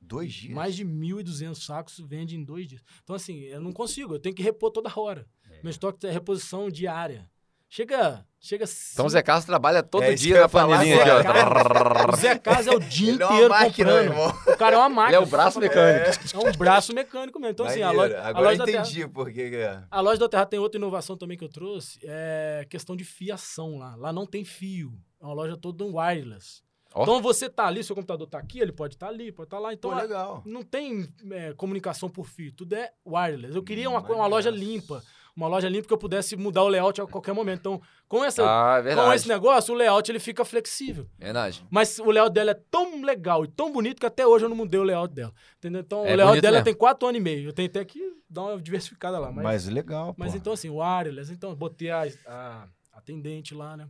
Dois 0.00 0.32
dias? 0.32 0.54
Mais 0.54 0.76
de 0.76 0.84
1.200 0.84 1.54
sacos 1.54 1.98
vende 1.98 2.36
em 2.36 2.44
dois 2.44 2.68
dias. 2.68 2.82
Então, 3.02 3.16
assim, 3.16 3.40
eu 3.40 3.60
não 3.60 3.72
consigo, 3.72 4.14
eu 4.14 4.18
tenho 4.20 4.34
que 4.34 4.42
repor 4.42 4.70
toda 4.70 4.92
hora. 4.94 5.26
É. 5.50 5.62
Meu 5.62 5.70
estoque 5.70 6.06
é 6.06 6.10
reposição 6.10 6.70
diária. 6.70 7.28
Chega. 7.74 8.24
Chega 8.38 8.64
então 8.92 9.06
o 9.06 9.08
Zé 9.08 9.20
Carlos 9.20 9.44
trabalha 9.44 9.82
todo 9.82 10.04
é 10.04 10.14
dia 10.14 10.42
na 10.42 10.48
panelinha 10.48 10.96
aqui, 11.00 11.10
ó. 11.10 12.12
O 12.12 12.16
Zé 12.16 12.38
Carlos 12.38 12.68
é 12.68 12.70
o 12.70 12.78
dia 12.78 13.14
Ele 13.14 13.24
inteiro 13.24 13.46
é 13.46 13.48
máquina, 13.48 13.90
comprando. 13.90 14.12
Irmão. 14.12 14.28
O 14.28 14.56
cara 14.56 14.76
é 14.76 14.78
uma 14.78 14.88
máquina. 14.88 15.16
Ele 15.16 15.24
é 15.24 15.26
o 15.26 15.28
braço 15.28 15.58
mecânico. 15.58 16.06
É, 16.06 16.36
é 16.36 16.50
um 16.50 16.52
braço 16.52 16.94
mecânico 16.94 17.40
mesmo. 17.40 17.50
Então, 17.50 17.66
assim, 17.66 17.82
a 17.82 17.90
loja. 17.90 18.16
Agora 18.22 18.46
a 18.46 18.50
loja 18.50 18.62
eu 18.62 18.68
entendi 18.68 19.08
por 19.08 19.32
que. 19.32 19.56
É. 19.56 19.82
A 19.90 20.00
loja 20.00 20.20
da 20.20 20.28
Terra 20.28 20.46
tem 20.46 20.60
outra 20.60 20.78
inovação 20.78 21.16
também 21.16 21.36
que 21.36 21.42
eu 21.42 21.48
trouxe. 21.48 21.98
É 22.04 22.64
questão 22.70 22.94
de 22.94 23.02
fiação 23.02 23.78
lá. 23.78 23.96
Lá 23.96 24.12
não 24.12 24.24
tem 24.24 24.44
fio. 24.44 24.96
É 25.20 25.24
uma 25.24 25.34
loja 25.34 25.56
toda 25.56 25.84
wireless. 25.84 26.62
Oh. 26.94 27.02
Então 27.02 27.20
você 27.20 27.50
tá 27.50 27.66
ali, 27.66 27.82
seu 27.82 27.96
computador 27.96 28.28
tá 28.28 28.38
aqui, 28.38 28.60
ele 28.60 28.70
pode 28.70 28.94
estar 28.94 29.06
tá 29.06 29.12
ali, 29.12 29.32
pode 29.32 29.48
estar 29.48 29.56
tá 29.56 29.60
lá. 29.60 29.74
Então 29.74 29.90
Pô, 29.90 29.96
legal. 29.96 30.44
não 30.46 30.62
tem 30.62 31.12
é, 31.32 31.52
comunicação 31.54 32.08
por 32.08 32.28
fio, 32.28 32.52
tudo 32.52 32.76
é 32.76 32.92
wireless. 33.04 33.56
Eu 33.56 33.64
queria 33.64 33.90
uma, 33.90 34.00
uma 34.00 34.28
loja 34.28 34.48
limpa 34.48 35.02
uma 35.36 35.48
loja 35.48 35.68
limpa 35.68 35.88
que 35.88 35.92
eu 35.92 35.98
pudesse 35.98 36.36
mudar 36.36 36.62
o 36.62 36.68
layout 36.68 37.00
a 37.00 37.06
qualquer 37.06 37.32
momento. 37.32 37.60
Então, 37.60 37.82
com, 38.08 38.24
essa, 38.24 38.42
ah, 38.44 38.82
é 38.84 38.94
com 38.94 39.12
esse 39.12 39.28
negócio, 39.28 39.74
o 39.74 39.76
layout 39.76 40.10
ele 40.10 40.20
fica 40.20 40.44
flexível. 40.44 41.08
Verdade. 41.18 41.64
Mas 41.70 41.98
o 41.98 42.10
layout 42.10 42.32
dela 42.32 42.52
é 42.52 42.60
tão 42.70 43.02
legal 43.02 43.44
e 43.44 43.48
tão 43.48 43.72
bonito 43.72 43.98
que 43.98 44.06
até 44.06 44.26
hoje 44.26 44.44
eu 44.44 44.48
não 44.48 44.56
mudei 44.56 44.78
o 44.78 44.84
layout 44.84 45.12
dela. 45.12 45.32
Entendeu? 45.58 45.80
Então, 45.80 46.06
é 46.06 46.14
o 46.14 46.16
layout 46.16 46.40
dela 46.40 46.56
mesmo. 46.56 46.64
tem 46.64 46.74
quatro 46.74 47.08
anos 47.08 47.20
e 47.20 47.22
meio. 47.22 47.48
Eu 47.48 47.52
tentei 47.52 47.82
aqui 47.82 48.00
dar 48.30 48.42
uma 48.42 48.60
diversificada 48.60 49.18
lá. 49.18 49.32
Mas, 49.32 49.44
mas 49.44 49.68
legal, 49.68 50.14
Mas 50.16 50.34
então, 50.34 50.52
assim, 50.52 50.70
o 50.70 50.76
wireless, 50.76 51.32
então, 51.32 51.54
botei 51.54 51.90
a, 51.90 52.06
a 52.26 52.68
atendente 52.92 53.54
lá, 53.54 53.76
né? 53.76 53.88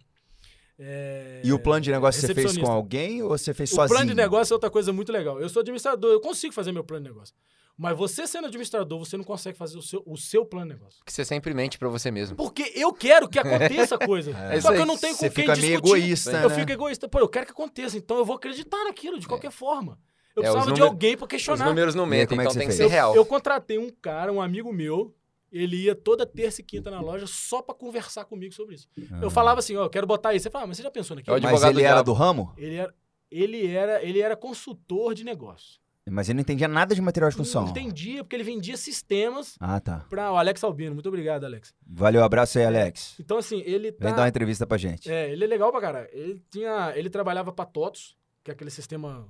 É... 0.79 1.41
E 1.45 1.53
o 1.53 1.59
plano 1.59 1.83
de 1.83 1.91
negócio 1.93 2.21
você 2.21 2.35
fez 2.35 2.59
com 2.59 2.71
alguém 2.71 3.23
ou 3.23 3.29
você 3.29 3.55
fez 3.55 3.71
o 3.71 3.75
sozinho? 3.75 3.95
O 3.95 3.97
plano 3.97 4.11
de 4.11 4.17
negócio 4.17 4.53
é 4.53 4.55
outra 4.55 4.71
coisa 4.71 4.93
muito 4.93 5.13
legal. 5.13 5.41
Eu 5.41 5.49
sou 5.49 5.61
administrador, 5.61 6.11
eu 6.11 6.21
consigo 6.21 6.53
fazer 6.53 6.73
meu 6.73 6.83
plano 6.83 7.05
de 7.05 7.13
negócio. 7.13 7.35
Mas 7.77 7.97
você 7.97 8.27
sendo 8.27 8.47
administrador, 8.47 8.99
você 8.99 9.17
não 9.17 9.25
consegue 9.25 9.59
fazer 9.59 9.77
o 9.77 9.83
seu, 9.83 10.03
o 10.07 10.17
seu 10.17 10.47
plano 10.47 10.69
de 10.69 10.75
negócio. 10.75 11.03
Que 11.05 11.13
você 11.13 11.25
sempre 11.25 11.53
mente 11.53 11.77
para 11.77 11.89
você 11.89 12.11
mesmo. 12.11 12.37
Porque 12.37 12.73
eu 12.75 12.93
quero 12.93 13.29
que 13.29 13.39
aconteça 13.39 13.99
coisa. 13.99 14.31
É. 14.31 14.61
Só 14.61 14.73
que 14.73 14.79
eu 14.79 14.87
não 14.87 14.97
tenho 14.97 15.15
você 15.15 15.29
com 15.29 15.35
quem 15.35 15.43
fica 15.45 15.55
discutir. 15.55 15.67
meio 15.67 15.79
egoísta, 15.79 16.31
Eu 16.31 16.49
né? 16.49 16.55
fico 16.55 16.71
egoísta. 16.71 17.09
Pô, 17.09 17.19
eu 17.19 17.29
quero 17.29 17.47
que 17.47 17.53
aconteça, 17.53 17.97
então 17.99 18.17
eu 18.17 18.25
vou 18.25 18.37
acreditar 18.37 18.85
naquilo 18.85 19.19
de 19.19 19.27
qualquer 19.27 19.49
é. 19.49 19.51
forma. 19.51 19.99
Eu 20.37 20.43
é, 20.43 20.47
precisava 20.47 20.73
de 20.73 20.83
alguém 20.83 21.17
para 21.17 21.27
questionar. 21.27 21.65
Os 21.65 21.71
números 21.71 21.95
não 21.95 22.07
mentem, 22.07 22.39
é 22.39 22.43
então 22.43 22.55
tem 22.55 22.69
que 22.69 22.75
ser 22.75 22.87
real. 22.87 23.13
Eu, 23.13 23.23
eu 23.23 23.27
contratei 23.27 23.79
um 23.79 23.91
cara, 23.91 24.33
um 24.33 24.41
amigo 24.41 24.73
meu, 24.73 25.15
ele 25.51 25.77
ia 25.77 25.95
toda 25.95 26.27
terça 26.27 26.61
e 26.61 26.65
quinta 26.65 26.91
na 26.91 27.01
loja 27.01 27.27
só 27.27 27.63
para 27.63 27.75
conversar 27.75 28.25
comigo 28.25 28.53
sobre 28.53 28.75
isso. 28.75 28.89
Ah. 29.13 29.21
Eu 29.23 29.31
falava 29.31 29.61
assim, 29.61 29.77
ó, 29.77 29.83
oh, 29.83 29.85
eu 29.87 29.91
quero 29.91 30.07
botar 30.07 30.35
isso. 30.35 30.45
Você 30.45 30.51
fala, 30.51 30.65
ah, 30.65 30.67
mas 30.69 30.77
você 30.77 30.83
já 30.83 30.91
pensou 30.91 31.17
naquilo? 31.17 31.37
É 31.37 31.41
mas 31.41 31.63
ele 31.63 31.83
era 31.83 32.03
do 32.03 32.13
ramo? 32.13 32.53
Ele 32.57 32.75
era, 32.75 32.95
ele 33.31 33.67
era, 33.67 34.03
ele 34.03 34.21
era 34.21 34.37
consultor 34.37 35.15
de 35.15 35.25
negócio. 35.25 35.81
Mas 36.11 36.29
ele 36.29 36.37
não 36.37 36.43
entendia 36.43 36.69
nada 36.69 36.95
de 36.95 37.01
material 37.01 37.31
de 37.31 37.37
construção. 37.37 37.63
Não 37.63 37.71
entendia, 37.71 38.23
porque 38.23 38.37
ele 38.37 38.45
vendia 38.45 38.77
sistemas 38.77 39.57
ah, 39.59 39.81
tá. 39.81 40.05
para 40.11 40.33
o 40.33 40.37
Alex 40.37 40.63
Albino. 40.63 40.93
Muito 40.93 41.09
obrigado, 41.09 41.45
Alex. 41.45 41.73
Valeu, 41.87 42.23
abraço 42.23 42.59
aí, 42.59 42.67
Alex. 42.67 43.17
Então, 43.19 43.39
assim, 43.39 43.63
ele 43.65 43.91
tá... 43.91 44.05
Vem 44.05 44.15
dar 44.15 44.23
uma 44.23 44.29
entrevista 44.29 44.67
pra 44.67 44.77
gente. 44.77 45.11
É, 45.11 45.33
ele 45.33 45.45
é 45.45 45.47
legal 45.47 45.73
pra 45.73 45.81
caralho. 45.81 46.09
Ele, 46.13 46.43
tinha... 46.51 46.93
ele 46.95 47.09
trabalhava 47.09 47.53
pra 47.53 47.65
TOTOS, 47.65 48.17
que 48.43 48.51
é 48.51 48.55
aquele 48.55 48.71
sistema 48.71 49.27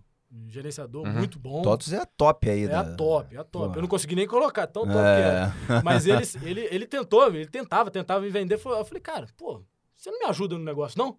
gerenciador 0.48 1.06
uhum. 1.06 1.12
muito 1.12 1.38
bom. 1.38 1.62
TOTOS 1.62 1.92
é 1.92 1.98
a 1.98 2.06
top 2.06 2.50
aí. 2.50 2.64
É 2.64 2.68
da... 2.68 2.80
a 2.80 2.94
top, 2.96 3.36
é 3.36 3.38
a 3.38 3.44
top. 3.44 3.68
Pô. 3.68 3.78
Eu 3.78 3.82
não 3.82 3.88
consegui 3.88 4.16
nem 4.16 4.26
colocar, 4.26 4.66
tão 4.66 4.84
top 4.84 4.98
é. 4.98 5.14
que 5.14 5.72
era. 5.72 5.82
Mas 5.82 6.06
ele, 6.06 6.22
ele, 6.42 6.68
ele 6.70 6.86
tentou, 6.86 7.28
ele 7.28 7.46
tentava, 7.46 7.90
tentava 7.90 8.20
me 8.20 8.30
vender. 8.30 8.54
Eu 8.54 8.84
falei, 8.84 9.00
cara, 9.00 9.28
pô, 9.36 9.62
você 9.96 10.10
não 10.10 10.18
me 10.18 10.26
ajuda 10.26 10.58
no 10.58 10.64
negócio, 10.64 10.98
não? 10.98 11.18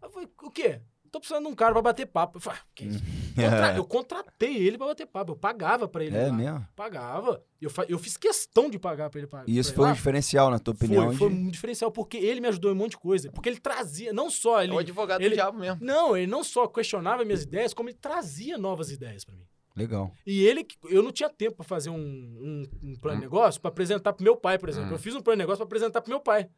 Eu 0.00 0.10
falei, 0.10 0.28
o 0.42 0.50
quê? 0.50 0.80
Tô 1.14 1.20
precisando 1.20 1.44
de 1.44 1.52
um 1.52 1.54
cara 1.54 1.72
pra 1.72 1.82
bater 1.82 2.06
papo. 2.06 2.38
Eu 2.38 2.40
falei, 2.40 2.58
ah, 2.60 2.66
que 2.74 2.84
isso? 2.84 3.02
Contra... 3.34 3.76
Eu 3.76 3.84
contratei 3.84 4.56
ele 4.56 4.76
pra 4.76 4.88
bater 4.88 5.06
papo. 5.06 5.32
Eu 5.32 5.36
pagava 5.36 5.88
pra 5.88 6.04
ele. 6.04 6.16
É 6.16 6.26
lá. 6.26 6.32
mesmo? 6.32 6.68
Pagava. 6.74 7.42
Eu, 7.60 7.70
fa... 7.70 7.84
eu 7.88 7.98
fiz 7.98 8.16
questão 8.16 8.68
de 8.68 8.78
pagar 8.78 9.10
pra 9.10 9.20
ele. 9.20 9.26
Pra... 9.26 9.44
E 9.46 9.58
isso 9.58 9.72
foi 9.74 9.88
um 9.88 9.92
diferencial, 9.92 10.50
na 10.50 10.58
tua 10.58 10.74
opinião? 10.74 11.06
Foi, 11.08 11.16
foi 11.16 11.28
um 11.28 11.48
diferencial, 11.48 11.90
porque 11.90 12.16
ele 12.16 12.40
me 12.40 12.48
ajudou 12.48 12.70
em 12.70 12.74
um 12.74 12.78
monte 12.78 12.92
de 12.92 12.98
coisa. 12.98 13.30
Porque 13.30 13.48
ele 13.48 13.60
trazia, 13.60 14.12
não 14.12 14.28
só 14.28 14.62
ele... 14.62 14.72
É 14.72 14.74
o 14.74 14.78
advogado 14.78 15.20
ele... 15.20 15.30
do 15.30 15.34
diabo 15.34 15.58
mesmo. 15.58 15.78
Não, 15.80 16.16
ele 16.16 16.26
não 16.26 16.42
só 16.42 16.66
questionava 16.66 17.24
minhas 17.24 17.42
ideias, 17.42 17.72
como 17.72 17.88
ele 17.88 17.98
trazia 17.98 18.58
novas 18.58 18.90
ideias 18.90 19.24
pra 19.24 19.34
mim. 19.34 19.44
Legal. 19.76 20.12
E 20.24 20.44
ele, 20.44 20.66
eu 20.88 21.02
não 21.02 21.10
tinha 21.10 21.28
tempo 21.28 21.56
para 21.56 21.64
fazer 21.64 21.90
um, 21.90 21.96
um, 21.96 22.62
um, 22.82 22.96
plano 22.96 23.16
hum. 23.16 23.20
de 23.20 23.26
negócio 23.26 23.60
para 23.60 23.70
apresentar 23.70 24.12
pro 24.12 24.22
meu 24.22 24.36
pai, 24.36 24.58
por 24.58 24.68
exemplo. 24.68 24.90
Hum. 24.90 24.94
Eu 24.94 24.98
fiz 24.98 25.14
um 25.14 25.20
plano 25.20 25.36
de 25.36 25.42
negócio 25.42 25.58
para 25.58 25.66
apresentar 25.66 26.00
pro 26.00 26.10
meu 26.10 26.20
pai, 26.20 26.48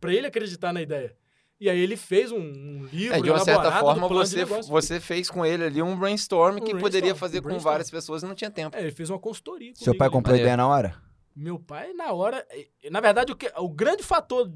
para 0.00 0.14
ele 0.14 0.26
acreditar 0.26 0.72
na 0.72 0.80
ideia. 0.80 1.14
E 1.62 1.70
aí 1.70 1.78
ele 1.78 1.96
fez 1.96 2.32
um, 2.32 2.40
um 2.40 2.88
livro. 2.92 3.16
É, 3.16 3.20
de 3.20 3.30
uma 3.30 3.38
certa 3.38 3.70
forma, 3.78 4.08
você, 4.08 4.44
você 4.44 4.98
fez 4.98 5.30
com 5.30 5.46
ele 5.46 5.62
ali 5.62 5.80
um 5.80 5.96
brainstorm 5.96 6.56
um 6.56 6.58
que 6.58 6.72
brainstorm, 6.72 6.80
poderia 6.80 7.14
fazer 7.14 7.38
um 7.38 7.50
com 7.50 7.58
várias 7.60 7.88
pessoas 7.88 8.24
e 8.24 8.26
não 8.26 8.34
tinha 8.34 8.50
tempo. 8.50 8.76
É, 8.76 8.80
ele 8.80 8.90
fez 8.90 9.08
uma 9.08 9.18
consultoria. 9.20 9.72
Seu 9.76 9.96
pai 9.96 10.10
comprou 10.10 10.34
a 10.34 10.38
ideia 10.40 10.56
na 10.56 10.66
hora? 10.66 10.96
Meu 11.36 11.60
pai, 11.60 11.92
na 11.92 12.10
hora. 12.10 12.44
Na 12.90 13.00
verdade, 13.00 13.30
o, 13.30 13.36
que, 13.36 13.48
o 13.56 13.68
grande 13.68 14.02
fator 14.02 14.52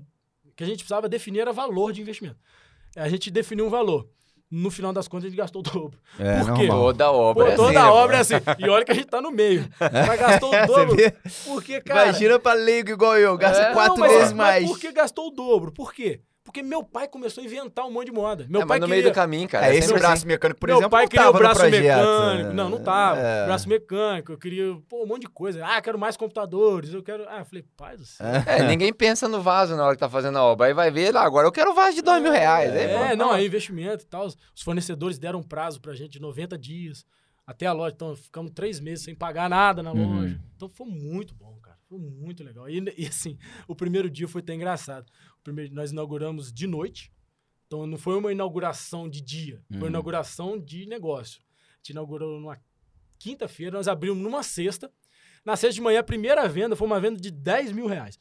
que 0.57 0.65
a 0.65 0.66
gente 0.66 0.78
precisava 0.78 1.09
definir 1.09 1.43
era 1.43 1.53
valor 1.53 1.93
de 1.93 2.01
investimento. 2.01 2.39
A 2.97 3.09
gente 3.09 3.31
definiu 3.31 3.66
um 3.66 3.70
valor 3.70 4.09
no 4.51 4.69
final 4.69 4.93
das 4.93 5.07
contas, 5.07 5.27
a 5.27 5.28
gente 5.28 5.39
gastou 5.39 5.61
o 5.61 5.62
dobro. 5.62 6.01
É, 6.19 6.43
Por 6.43 6.55
quê? 6.55 6.66
Toda 6.66 7.12
obra 7.12 7.45
Pô, 7.45 7.51
é 7.53 7.55
Toda 7.55 7.81
assim, 7.81 7.89
obra 7.89 8.16
é 8.16 8.20
assim. 8.20 8.35
E 8.59 8.69
olha 8.69 8.85
que 8.85 8.91
a 8.91 8.95
gente 8.97 9.07
tá 9.07 9.20
no 9.20 9.31
meio. 9.31 9.69
Mas 9.78 10.20
gastou 10.20 10.53
o 10.53 10.59
dobro. 10.66 10.97
Porque, 11.45 11.81
cara... 11.83 12.09
Imagina 12.09 12.39
pra 12.41 12.55
leigo 12.55 12.91
igual 12.91 13.16
eu, 13.16 13.39
gasta 13.39 13.62
é, 13.62 13.73
quatro 13.73 13.95
não, 13.95 14.09
mas, 14.09 14.12
vezes 14.12 14.33
mais. 14.33 14.62
Mas 14.65 14.73
por 14.73 14.81
que 14.81 14.91
gastou 14.91 15.28
o 15.28 15.31
dobro? 15.31 15.70
Por 15.70 15.95
quê? 15.95 16.20
Porque 16.47 16.62
meu 16.62 16.85
pai 16.85 17.09
começou 17.09 17.43
a 17.43 17.44
inventar 17.44 17.85
um 17.85 17.90
monte 17.90 18.06
de 18.06 18.12
moda. 18.12 18.47
Meu 18.48 18.62
é, 18.62 18.66
pai 18.66 18.78
mas 18.78 18.81
no 18.81 18.86
queria... 18.86 19.02
meio 19.02 19.12
do 19.12 19.14
caminho, 19.14 19.48
cara. 19.48 19.66
É, 19.66 19.74
é 19.74 19.78
esse 19.78 19.93
braço 19.93 20.12
assim. 20.12 20.28
mecânico, 20.28 20.60
por 20.60 20.68
meu 20.68 20.77
exemplo, 20.77 20.90
pai 20.90 21.02
não 21.02 21.09
queria 21.09 21.28
o 21.28 21.32
braço 21.32 21.60
projeto, 21.60 21.82
mecânico. 21.82 22.52
Não, 22.55 22.70
não 22.70 22.78
tava. 22.78 23.20
É. 23.20 23.44
Braço 23.47 23.68
mecânico, 23.68 24.32
eu 24.32 24.39
queria 24.39 24.78
pô, 24.89 25.02
um 25.02 25.06
monte 25.06 25.23
de 25.23 25.28
coisa. 25.28 25.66
Ah, 25.66 25.82
quero 25.82 25.98
mais 25.98 26.16
computadores, 26.16 26.94
eu 26.94 27.02
quero... 27.02 27.27
Ah, 27.28 27.40
eu 27.40 27.44
falei, 27.44 27.64
pai 27.77 27.97
do 27.97 28.06
céu. 28.06 28.24
É, 28.47 28.62
ninguém 28.62 28.93
pensa 28.93 29.28
no 29.28 29.43
vaso 29.43 29.74
na 29.74 29.85
hora 29.85 29.97
que 29.97 30.01
tá 30.01 30.09
fazendo 30.09 30.39
a 30.39 30.44
obra. 30.44 30.68
Aí 30.68 30.73
vai 30.73 30.89
ver, 30.89 31.12
lá, 31.12 31.24
agora 31.24 31.48
eu 31.48 31.52
quero 31.52 31.74
vaso 31.74 31.97
de 31.97 32.02
dois 32.02 32.23
mil 32.23 32.31
reais. 32.31 32.73
É, 32.73 33.09
aí, 33.09 33.16
não, 33.16 33.35
é 33.35 33.44
investimento 33.44 34.05
e 34.05 34.06
tal. 34.06 34.27
Os 34.27 34.62
fornecedores 34.62 35.18
deram 35.18 35.40
um 35.40 35.43
prazo 35.43 35.81
pra 35.81 35.94
gente 35.94 36.12
de 36.12 36.20
90 36.20 36.56
dias 36.56 37.05
até 37.44 37.66
a 37.66 37.73
loja. 37.73 37.93
Então, 37.94 38.14
ficamos 38.14 38.52
três 38.52 38.78
meses 38.78 39.05
sem 39.05 39.14
pagar 39.14 39.51
nada 39.51 39.82
na 39.82 39.93
uhum. 39.93 40.20
loja. 40.20 40.40
Então, 40.55 40.68
foi 40.68 40.86
muito 40.86 41.35
bom, 41.35 41.59
cara. 41.62 41.77
Foi 41.89 41.98
muito 41.98 42.43
legal. 42.43 42.68
E, 42.68 42.82
e 42.97 43.06
assim, 43.06 43.39
o 43.68 43.74
primeiro 43.74 44.10
dia 44.10 44.27
foi 44.28 44.40
até 44.40 44.55
engraçado. 44.55 45.06
Primeiro, 45.47 45.73
nós 45.73 45.93
inauguramos 45.93 46.52
de 46.52 46.66
noite. 46.66 47.12
Então 47.68 47.86
não 47.86 47.97
foi 47.97 48.16
uma 48.16 48.32
inauguração 48.32 49.09
de 49.09 49.20
dia, 49.20 49.62
foi 49.68 49.77
uma 49.77 49.85
uhum. 49.85 49.90
inauguração 49.90 50.59
de 50.59 50.86
negócio. 50.86 51.40
A 51.40 51.77
gente 51.77 51.90
inaugurou 51.90 52.40
numa 52.40 52.60
quinta-feira, 53.16 53.77
nós 53.77 53.86
abrimos 53.86 54.20
numa 54.20 54.43
sexta. 54.43 54.90
Na 55.44 55.55
sexta 55.55 55.74
de 55.74 55.81
manhã, 55.81 56.01
a 56.01 56.02
primeira 56.02 56.48
venda 56.48 56.74
foi 56.74 56.85
uma 56.85 57.01
venda 57.01 57.20
de 57.20 57.31
10 57.31 57.70
mil 57.70 57.86
reais. 57.86 58.18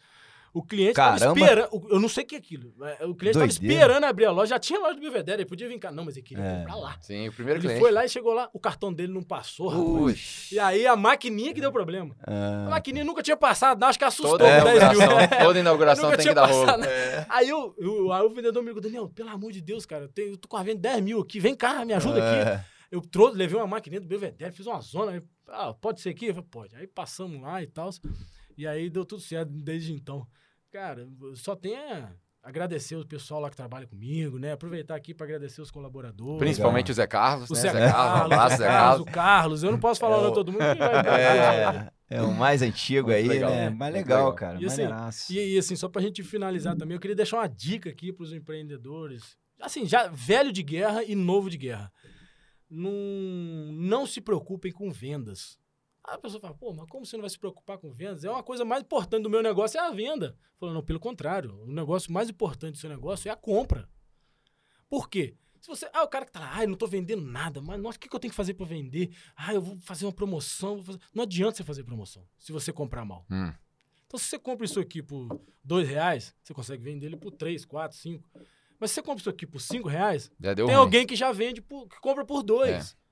O 0.56 0.64
cliente 0.64 0.91
estava 0.91 1.18
esperando. 1.18 1.86
Eu 1.90 1.99
não 1.99 2.07
sei 2.07 2.23
o 2.23 2.27
que 2.27 2.36
é 2.36 2.38
aquilo. 2.38 2.73
O 3.02 3.14
cliente 3.14 3.38
estava 3.38 3.45
esperando 3.45 4.06
abrir 4.06 4.23
a 4.23 4.32
loja. 4.32 4.52
Já 4.52 4.60
tinha 4.60 4.80
loja 4.80 4.94
do 4.94 5.02
Belvedere, 5.02 5.41
ele 5.41 5.49
podia 5.49 5.68
vir 5.68 5.77
cá. 5.77 5.91
Não, 5.91 6.06
mas 6.06 6.15
ele 6.15 6.26
queria 6.26 6.41
é. 6.41 6.60
comprar 6.60 6.76
lá. 6.76 6.98
Sim, 7.02 7.27
o 7.27 7.34
primeiro 7.34 7.60
ele 7.60 7.68
cliente. 7.68 7.82
foi 7.82 7.91
lá 7.91 8.06
e 8.06 8.10
chegou 8.10 8.34
lá. 8.34 8.49
O 8.53 8.60
cartão 8.60 8.94
dele 8.94 9.11
não 9.11 9.22
passou, 9.22 9.68
rapaz. 9.68 10.48
E 10.53 10.57
aí 10.57 10.88
a 10.88 10.95
maquininha 10.95 11.53
que 11.53 11.60
deu 11.60 11.73
problema. 11.73 12.15
Ah. 12.26 12.68
A 12.68 12.69
maquininha 12.69 13.03
nunca 13.03 13.22
tinha 13.22 13.36
passado, 13.36 13.82
não, 13.82 13.90
acho 13.90 13.99
que 13.99 14.06
assustou 14.06 14.38
toda 14.38 14.64
10 14.64 14.98
mil. 14.98 14.99
Toda 15.44 15.60
inauguração 15.60 16.10
tem 16.15 16.26
que 16.26 16.34
dar 16.34 16.45
rolo. 16.45 16.86
É. 16.86 17.26
Aí, 17.27 17.49
eu, 17.49 17.76
eu, 17.77 18.14
aí 18.14 18.22
o 18.23 18.30
vendedor 18.30 18.64
me 18.64 18.69
ligou, 18.69 18.82
Daniel, 18.82 19.10
pelo 19.10 19.32
amor 19.32 19.52
de 19.52 19.60
Deus, 19.60 19.86
cara, 19.86 20.06
eu, 20.06 20.10
tenho, 20.10 20.30
eu 20.30 20.38
tô 20.38 20.48
com 20.48 20.56
a 20.56 20.64
venda 20.64 20.80
10 20.80 21.03
mil 21.03 21.19
aqui, 21.19 21.38
vem 21.38 21.53
cá, 21.53 21.84
me 21.84 21.91
ajuda 21.91 22.19
é. 22.19 22.53
aqui. 22.53 22.65
Eu 22.90 23.02
trouxe, 23.02 23.36
levei 23.38 23.57
uma 23.57 23.68
maquininha 23.68 23.99
do 23.99 24.07
Belvedere, 24.07 24.53
fiz 24.53 24.65
uma 24.65 24.80
zona. 24.80 25.22
Ah, 25.49 25.73
pode 25.73 25.99
ser 25.99 26.11
aqui? 26.11 26.27
Eu 26.27 26.34
falei, 26.36 26.49
pode. 26.49 26.76
Aí 26.77 26.88
passamos 26.88 27.41
lá 27.41 27.61
e 27.61 27.68
tal. 27.68 27.90
E 28.57 28.65
aí 28.65 28.90
deu 28.90 29.03
tudo 29.03 29.22
certo 29.22 29.52
desde 29.52 29.91
então. 29.91 30.26
Cara, 30.76 31.07
só 31.35 31.56
tem 31.56 31.73
a 31.77 32.11
agradecer 32.43 32.97
o 32.97 33.07
pessoal 33.07 33.39
lá 33.39 33.49
que 33.49 33.56
trabalha 33.56 33.88
comigo, 33.88 34.38
né? 34.38 34.52
Aproveitar 34.52 34.93
aqui 34.93 35.14
para 35.14 35.26
agradecer 35.26 35.61
os 35.61 35.72
colaboradores. 35.72 36.38
Principalmente 36.38 36.91
o 36.91 36.93
Zé 36.93 37.07
Carlos, 37.07 37.49
o 37.49 37.53
né? 37.53 37.60
Zé, 37.61 37.72
Zé 37.72 37.89
Carlos, 37.89 38.30
Carlos, 38.30 38.57
Zé 38.57 38.68
Carlos. 38.68 38.99
O 38.99 39.06
Carlos, 39.06 39.64
eu 39.64 39.72
não 39.72 39.80
posso 39.80 40.02
falar 40.02 40.15
é, 40.15 40.18
o 40.18 40.22
nome 40.22 40.31
de 40.31 40.35
todo 40.35 40.52
mundo. 40.52 40.61
É, 40.61 41.91
é 42.10 42.22
o 42.22 42.34
mais 42.34 42.61
antigo 42.61 43.10
aí, 43.10 43.26
legal, 43.26 43.52
né? 43.52 43.69
Mais 43.69 43.93
legal, 43.93 44.18
legal, 44.18 44.35
cara. 44.35 44.61
E 44.61 44.65
assim, 44.65 45.34
e, 45.34 45.53
e, 45.56 45.57
assim, 45.57 45.77
só 45.77 45.88
pra 45.88 46.02
gente 46.02 46.22
finalizar 46.23 46.76
também, 46.76 46.95
eu 46.95 46.99
queria 46.99 47.15
deixar 47.15 47.38
uma 47.38 47.47
dica 47.47 47.89
aqui 47.89 48.11
para 48.11 48.23
os 48.23 48.34
empreendedores. 48.34 49.38
Assim, 49.61 49.85
já 49.85 50.10
velho 50.10 50.52
de 50.52 50.61
guerra 50.61 51.06
e 51.06 51.15
novo 51.15 51.49
de 51.49 51.57
guerra. 51.57 51.89
Não, 52.69 52.91
não 53.72 54.06
se 54.06 54.19
preocupem 54.19 54.73
com 54.73 54.91
vendas. 54.91 55.57
Aí 56.07 56.15
a 56.15 56.18
pessoa 56.19 56.40
fala, 56.40 56.53
pô, 56.53 56.72
mas 56.73 56.88
como 56.88 57.06
você 57.06 57.18
não 57.18 57.22
vai 57.22 57.30
se 57.30 57.40
preocupar 57.40 57.77
com 57.77 57.91
vendas? 57.91 58.23
É 58.23 58.30
uma 58.30 58.44
coisa 58.44 58.64
mais 58.64 58.84
importante 58.84 59.23
do 59.23 59.30
meu 59.30 59.41
negócio 59.41 59.80
é 59.80 59.82
a 59.82 59.90
venda. 59.90 60.38
Falou, 60.60 60.73
não, 60.76 60.84
pelo 60.84 60.99
contrário, 60.99 61.64
o 61.64 61.65
negócio 61.65 62.11
mais 62.11 62.30
importante 62.30 62.73
do 62.73 62.77
seu 62.77 62.90
negócio 62.90 63.27
é 63.27 63.32
a 63.32 63.36
compra. 63.36 63.90
Por 64.88 65.10
quê? 65.10 65.36
Se 65.60 65.68
você. 65.68 65.90
Ah, 65.91 66.03
o 66.03 66.07
cara 66.07 66.26
que 66.26 66.32
tá 66.32 66.40
lá, 66.40 66.52
ai, 66.53 66.68
não 66.68 66.76
tô 66.76 66.86
vendendo 66.86 67.23
nada, 67.23 67.60
mas 67.60 67.82
nossa, 67.82 67.98
o 67.98 67.99
que, 67.99 68.07
que 68.07 68.15
eu 68.15 68.19
tenho 68.19 68.32
que 68.32 68.36
fazer 68.38 68.53
para 68.53 68.68
vender? 68.68 69.15
Ah, 69.36 69.52
eu 69.52 69.61
vou 69.61 69.80
fazer 69.80 70.06
uma 70.06 70.14
promoção. 70.14 70.84
Fazer... 70.84 70.99
Não 71.11 71.23
adianta 71.23 71.57
você 71.57 71.64
fazer 71.64 71.84
promoção 71.84 72.23
se 72.38 72.52
você 72.52 72.72
comprar 72.72 73.03
mal. 73.03 73.26
Hum. 73.32 73.52
Então, 74.06 74.19
se 74.19 74.26
você 74.26 74.38
compra 74.38 74.64
isso 74.64 74.80
aqui 74.80 75.02
por 75.02 75.41
dois 75.64 75.88
reais, 75.90 76.36
você 76.44 76.53
consegue 76.53 76.84
vender 76.84 77.07
ele 77.07 77.18
por 77.18 77.32
três, 77.32 77.65
quatro, 77.65 77.98
cinco. 77.98 78.30
Mas 78.80 78.91
se 78.91 78.95
você 78.95 79.02
compra 79.02 79.22
isso 79.22 79.30
aqui 79.30 79.48
por 79.48 79.60
cinco 79.60 79.90
reais, 79.90 80.32
tem 80.40 80.65
ruim. 80.65 80.73
alguém 80.76 81.07
que 81.07 81.15
já 81.15 81.32
vende, 81.32 81.61
por, 81.61 81.88
que 81.88 81.99
compra 81.99 82.23
por 82.23 82.44
dois. 82.44 82.91
É. 82.91 83.05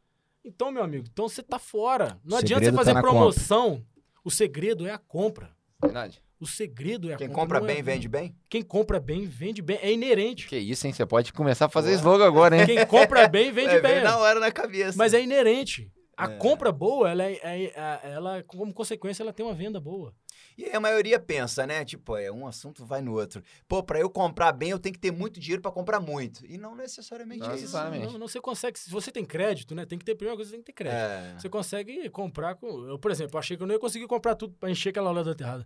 Então, 0.43 0.71
meu 0.71 0.83
amigo, 0.83 1.05
então 1.11 1.27
você 1.27 1.41
tá 1.41 1.57
fora. 1.57 2.19
Não 2.23 2.37
adianta 2.37 2.65
você 2.65 2.71
tá 2.71 2.77
fazer 2.77 2.93
tá 2.93 3.01
promoção. 3.01 3.69
Compra. 3.71 3.85
O 4.25 4.31
segredo 4.31 4.87
é 4.87 4.91
a 4.91 4.97
compra. 4.97 5.55
Verdade. 5.81 6.21
O 6.39 6.45
segredo 6.45 7.09
é 7.09 7.13
a 7.13 7.17
Quem 7.17 7.29
compra. 7.29 7.59
compra 7.59 7.61
bem, 7.61 7.79
é... 7.79 7.81
vende 7.81 8.09
bem? 8.09 8.35
Quem 8.49 8.61
compra 8.61 8.99
bem, 8.99 9.25
vende 9.25 9.61
bem. 9.61 9.79
É 9.81 9.91
inerente. 9.91 10.47
Que 10.47 10.57
isso, 10.57 10.85
hein? 10.85 10.91
Você 10.91 11.05
pode 11.05 11.31
começar 11.31 11.65
a 11.65 11.69
fazer 11.69 11.91
Boa. 11.91 11.99
slogan 11.99 12.27
agora, 12.27 12.57
hein? 12.57 12.65
Quem 12.65 12.85
compra 12.85 13.27
bem, 13.29 13.51
vende 13.51 13.75
é, 13.75 13.81
bem. 13.81 14.03
na 14.03 14.17
hora 14.17 14.39
na 14.41 14.51
cabeça. 14.51 14.97
Mas 14.97 15.13
é 15.13 15.21
inerente. 15.21 15.89
A 16.17 16.25
é. 16.25 16.35
compra 16.35 16.71
boa, 16.71 17.09
ela, 17.09 17.23
é, 17.23 17.39
é, 17.41 17.71
ela, 18.03 18.43
como 18.43 18.73
consequência, 18.73 19.23
ela 19.23 19.33
tem 19.33 19.45
uma 19.45 19.55
venda 19.55 19.79
boa. 19.79 20.13
E 20.57 20.69
a 20.69 20.79
maioria 20.79 21.19
pensa, 21.19 21.65
né? 21.65 21.83
Tipo, 21.83 22.15
é 22.17 22.31
um 22.31 22.45
assunto 22.45 22.85
vai 22.85 23.01
no 23.01 23.13
outro. 23.13 23.41
Pô, 23.67 23.81
para 23.83 23.99
eu 23.99 24.09
comprar 24.09 24.51
bem, 24.51 24.69
eu 24.69 24.79
tenho 24.79 24.93
que 24.93 24.99
ter 24.99 25.11
muito 25.11 25.39
dinheiro 25.39 25.61
para 25.61 25.71
comprar 25.71 25.99
muito. 25.99 26.45
E 26.45 26.57
não 26.57 26.75
necessariamente 26.75 27.41
não, 27.41 27.55
isso. 27.55 27.75
Não, 27.75 28.19
não, 28.19 28.27
você 28.27 28.39
consegue. 28.39 28.77
Se 28.77 28.89
você 28.89 29.11
tem 29.11 29.25
crédito, 29.25 29.73
né? 29.73 29.85
Tem 29.85 29.97
que 29.97 30.05
ter, 30.05 30.15
primeira 30.15 30.35
coisa, 30.35 30.49
você 30.49 30.55
tem 30.55 30.63
que 30.63 30.71
ter 30.71 30.83
crédito. 30.83 30.99
É. 30.99 31.39
Você 31.39 31.49
consegue 31.49 32.09
comprar 32.09 32.55
com. 32.55 32.67
Eu, 32.87 32.99
por 32.99 33.11
exemplo, 33.11 33.39
achei 33.39 33.57
que 33.57 33.63
eu 33.63 33.67
não 33.67 33.73
ia 33.73 33.79
conseguir 33.79 34.07
comprar 34.07 34.35
tudo 34.35 34.55
para 34.59 34.69
encher 34.69 34.89
aquela 34.89 35.11
loja 35.11 35.35
terrada. 35.35 35.65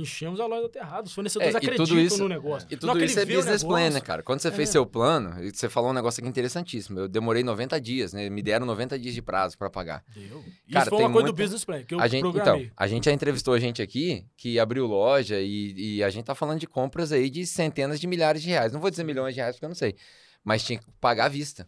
Enchemos 0.00 0.38
a 0.40 0.46
loja 0.46 0.68
terrada. 0.68 1.06
Os 1.06 1.12
fornecedores 1.12 1.54
é, 1.54 1.58
acreditam 1.58 1.98
isso, 1.98 2.22
no 2.22 2.28
negócio. 2.28 2.68
E 2.70 2.76
tudo 2.76 2.94
não, 2.94 3.04
isso 3.04 3.18
é 3.18 3.24
business 3.24 3.64
plan, 3.64 3.90
né, 3.90 4.00
cara? 4.00 4.22
Quando 4.22 4.40
você 4.40 4.48
é. 4.48 4.52
fez 4.52 4.68
seu 4.68 4.84
plano, 4.84 5.34
você 5.52 5.68
falou 5.68 5.90
um 5.90 5.94
negócio 5.94 6.20
aqui 6.20 6.28
interessantíssimo. 6.28 7.00
Eu 7.00 7.08
demorei 7.08 7.42
90 7.42 7.80
dias, 7.80 8.12
né? 8.12 8.28
Me 8.30 8.42
deram 8.42 8.66
90 8.66 8.98
dias 8.98 9.14
de 9.14 9.22
prazo 9.22 9.56
para 9.58 9.70
pagar. 9.70 10.04
Deu. 10.14 10.44
Cara, 10.72 10.82
isso 10.82 10.90
foi 10.90 10.98
uma 10.98 11.12
coisa 11.12 11.12
muita... 11.12 11.32
do 11.32 11.34
business 11.34 11.64
plan 11.64 11.82
que 11.82 11.94
eu 11.94 12.00
a 12.00 12.06
gente, 12.06 12.22
programei. 12.22 12.64
Então, 12.64 12.74
a 12.76 12.86
gente 12.86 13.04
já 13.06 13.12
entrevistou 13.12 13.54
a 13.54 13.58
gente 13.58 13.80
aqui 13.82 14.26
que 14.36 14.58
abriu 14.58 14.86
loja 14.86 15.06
loja 15.16 15.40
e, 15.40 15.96
e, 15.96 16.04
a 16.04 16.10
gente 16.10 16.24
tá 16.24 16.34
falando 16.34 16.60
de 16.60 16.66
compras 16.66 17.12
aí 17.12 17.30
de 17.30 17.46
centenas 17.46 18.00
de 18.00 18.06
milhares 18.06 18.42
de 18.42 18.48
reais. 18.48 18.72
Não 18.72 18.80
vou 18.80 18.90
dizer 18.90 19.04
milhões 19.04 19.34
de 19.34 19.40
reais 19.40 19.56
porque 19.56 19.64
eu 19.64 19.70
não 19.70 19.76
sei. 19.76 19.96
Mas 20.44 20.62
tinha 20.62 20.78
que 20.78 20.86
pagar 21.00 21.26
à 21.26 21.28
vista. 21.28 21.66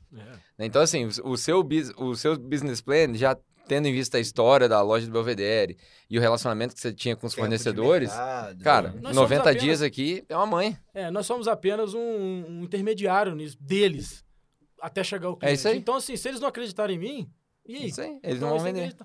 É. 0.59 0.67
Então, 0.67 0.81
assim, 0.81 1.07
o 1.07 1.37
seu, 1.37 1.67
o 1.97 2.15
seu 2.15 2.39
business 2.39 2.81
plan 2.81 3.13
já 3.15 3.37
tendo 3.69 3.87
em 3.87 3.93
vista 3.93 4.17
a 4.17 4.21
história 4.21 4.69
da 4.69 4.81
loja 4.81 5.07
do 5.07 5.13
Belvedere 5.13 5.77
e 6.09 6.19
o 6.19 6.21
relacionamento 6.21 6.75
que 6.75 6.81
você 6.81 6.93
tinha 6.93 7.15
com 7.15 7.27
os 7.27 7.35
Tempo 7.35 7.43
fornecedores, 7.43 8.09
mercado, 8.09 8.65
cara, 8.65 8.93
né? 8.93 9.13
90 9.13 9.43
apenas, 9.43 9.63
dias 9.63 9.83
aqui 9.83 10.25
é 10.29 10.37
uma 10.37 10.47
mãe. 10.47 10.79
É, 10.95 11.11
nós 11.11 11.27
somos 11.27 11.47
apenas 11.47 11.95
um, 11.95 12.01
um, 12.01 12.63
intermediário 12.65 13.35
nisso, 13.35 13.57
deles, 13.61 14.25
até 14.81 15.05
chegar 15.05 15.29
o 15.29 15.37
cliente. 15.37 15.53
É 15.53 15.55
isso 15.55 15.69
aí. 15.69 15.77
Então, 15.77 15.97
assim, 15.97 16.17
se 16.17 16.29
eles 16.29 16.41
não 16.41 16.49
acreditarem 16.49 16.97
em 16.97 16.99
mim, 16.99 17.31
e 17.67 17.77
aí? 17.77 17.87
Isso 17.89 18.01
aí, 18.01 18.19
eles 18.23 18.37
então, 18.39 18.49
não 18.49 18.57
vão 18.57 18.65
vender. 18.65 18.97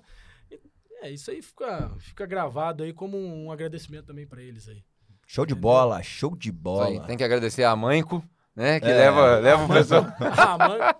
É, 1.02 1.10
isso 1.10 1.30
aí 1.30 1.42
fica, 1.42 1.94
fica 1.98 2.24
gravado 2.24 2.82
aí 2.82 2.92
como 2.92 3.18
um 3.18 3.52
agradecimento 3.52 4.06
também 4.06 4.26
para 4.26 4.42
eles 4.42 4.66
aí. 4.68 4.82
Show 5.26 5.44
de 5.44 5.54
bola, 5.54 6.02
show 6.02 6.34
de 6.34 6.50
bola. 6.50 7.06
Tem 7.06 7.16
que 7.16 7.24
agradecer 7.24 7.64
a 7.64 7.74
Manco, 7.76 8.24
né? 8.54 8.80
Que 8.80 8.86
é. 8.86 8.94
leva, 8.94 9.38
leva 9.38 9.64
o 9.64 9.68
pessoal. 9.68 10.04
ah, 10.20 10.96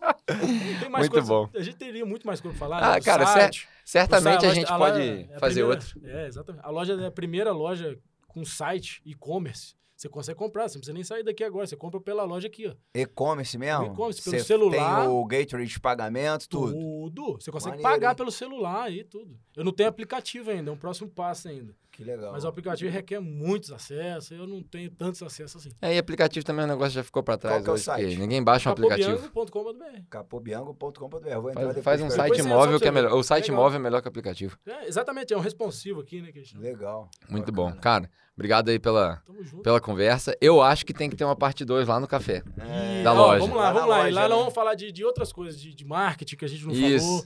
Muito 0.98 1.10
coisa, 1.10 1.26
bom. 1.26 1.48
A 1.54 1.62
gente 1.62 1.76
teria 1.76 2.04
muito 2.04 2.26
mais 2.26 2.40
coisa 2.40 2.56
pra 2.56 2.66
falar. 2.66 2.82
Ah, 2.82 2.94
né? 2.94 3.00
cara, 3.00 3.26
site, 3.26 3.68
certamente 3.84 4.40
site, 4.40 4.46
a, 4.46 4.50
a, 4.50 4.54
gente 4.54 4.72
a 4.72 4.78
pode 4.78 5.00
é 5.00 5.38
fazer 5.38 5.60
primeira, 5.60 5.66
outro. 5.66 6.00
É, 6.04 6.26
exatamente. 6.26 6.64
A 6.64 6.70
loja 6.70 6.94
é 6.94 7.06
a 7.06 7.10
primeira 7.10 7.52
loja 7.52 7.98
com 8.26 8.44
site 8.44 9.00
e-commerce 9.04 9.74
você 10.04 10.08
consegue 10.08 10.38
comprar, 10.38 10.68
você 10.68 10.74
não 10.74 10.80
precisa 10.80 10.92
nem 10.92 11.04
sair 11.04 11.22
daqui 11.22 11.44
agora. 11.44 11.66
Você 11.66 11.76
compra 11.76 12.00
pela 12.00 12.24
loja 12.24 12.48
aqui, 12.48 12.66
ó. 12.66 12.74
E-commerce 12.94 13.56
mesmo? 13.56 13.86
E-commerce, 13.86 14.22
pelo 14.22 14.36
você 14.36 14.44
celular. 14.44 15.00
Tem 15.00 15.08
o 15.08 15.24
gateway 15.24 15.66
de 15.66 15.80
pagamento, 15.80 16.48
tudo. 16.48 16.72
Tudo. 16.72 17.32
Você 17.40 17.50
consegue 17.50 17.76
Maneiro, 17.76 17.90
pagar 17.90 18.10
hein? 18.10 18.16
pelo 18.16 18.30
celular 18.30 18.92
e 18.92 19.04
tudo. 19.04 19.38
Eu 19.56 19.64
não 19.64 19.72
tenho 19.72 19.88
aplicativo 19.88 20.50
ainda, 20.50 20.70
é 20.70 20.74
um 20.74 20.76
próximo 20.76 21.08
passo 21.08 21.48
ainda. 21.48 21.74
Que 21.94 22.02
legal. 22.02 22.32
Mas 22.32 22.42
o 22.42 22.48
aplicativo 22.48 22.90
requer 22.90 23.20
muitos 23.20 23.70
acessos, 23.70 24.32
eu 24.32 24.48
não 24.48 24.60
tenho 24.64 24.90
tantos 24.90 25.22
acessos 25.22 25.64
assim. 25.64 25.76
É, 25.80 25.94
e 25.94 25.98
aplicativo 25.98 26.44
também 26.44 26.64
o 26.64 26.66
é 26.66 26.68
negócio 26.68 26.90
já 26.90 27.04
ficou 27.04 27.22
para 27.22 27.38
trás 27.38 27.56
Qual 27.58 27.62
que 27.62 27.70
é 27.70 27.72
o 27.72 27.78
site? 27.78 28.18
Ninguém 28.18 28.42
baixa 28.42 28.68
um 28.68 28.72
aplicativo. 28.72 29.16
Capobiango.com.br 29.16 30.00
Capobiango.com.br 30.10 31.40
Vou 31.40 31.50
entrar 31.50 31.72
faz, 31.72 31.84
faz 31.84 32.02
um 32.02 32.10
site 32.10 32.42
móvel 32.42 32.80
que 32.80 32.88
é 32.88 32.90
melhor. 32.90 33.12
O 33.12 33.22
site 33.22 33.50
legal. 33.50 33.62
móvel 33.62 33.78
é 33.78 33.82
melhor 33.82 34.02
que 34.02 34.08
o 34.08 34.10
aplicativo. 34.10 34.58
É, 34.66 34.88
exatamente, 34.88 35.32
é 35.32 35.36
um 35.36 35.40
responsivo 35.40 36.00
aqui, 36.00 36.20
né, 36.20 36.32
Legal. 36.56 37.08
Muito 37.28 37.52
Bacana. 37.52 37.74
bom. 37.74 37.80
Cara, 37.80 38.10
obrigado 38.34 38.70
aí 38.70 38.80
pela, 38.80 39.22
pela 39.62 39.80
conversa. 39.80 40.36
Eu 40.40 40.60
acho 40.60 40.84
que 40.84 40.92
tem 40.92 41.08
que 41.08 41.14
ter 41.14 41.24
uma 41.24 41.36
parte 41.36 41.64
2 41.64 41.86
lá 41.86 42.00
no 42.00 42.08
café. 42.08 42.42
É. 42.58 43.04
Da 43.04 43.12
loja. 43.12 43.38
Vamos 43.38 43.56
lá, 43.56 43.72
vamos 43.72 43.88
lá. 43.88 43.96
Loja, 43.98 44.10
e 44.10 44.12
lá 44.12 44.22
né? 44.22 44.28
nós 44.28 44.38
vamos 44.38 44.54
falar 44.54 44.74
de, 44.74 44.90
de 44.90 45.04
outras 45.04 45.32
coisas, 45.32 45.60
de, 45.60 45.72
de 45.72 45.84
marketing 45.84 46.34
que 46.34 46.44
a 46.44 46.48
gente 46.48 46.66
não 46.66 46.72
Isso. 46.72 47.06
falou 47.06 47.24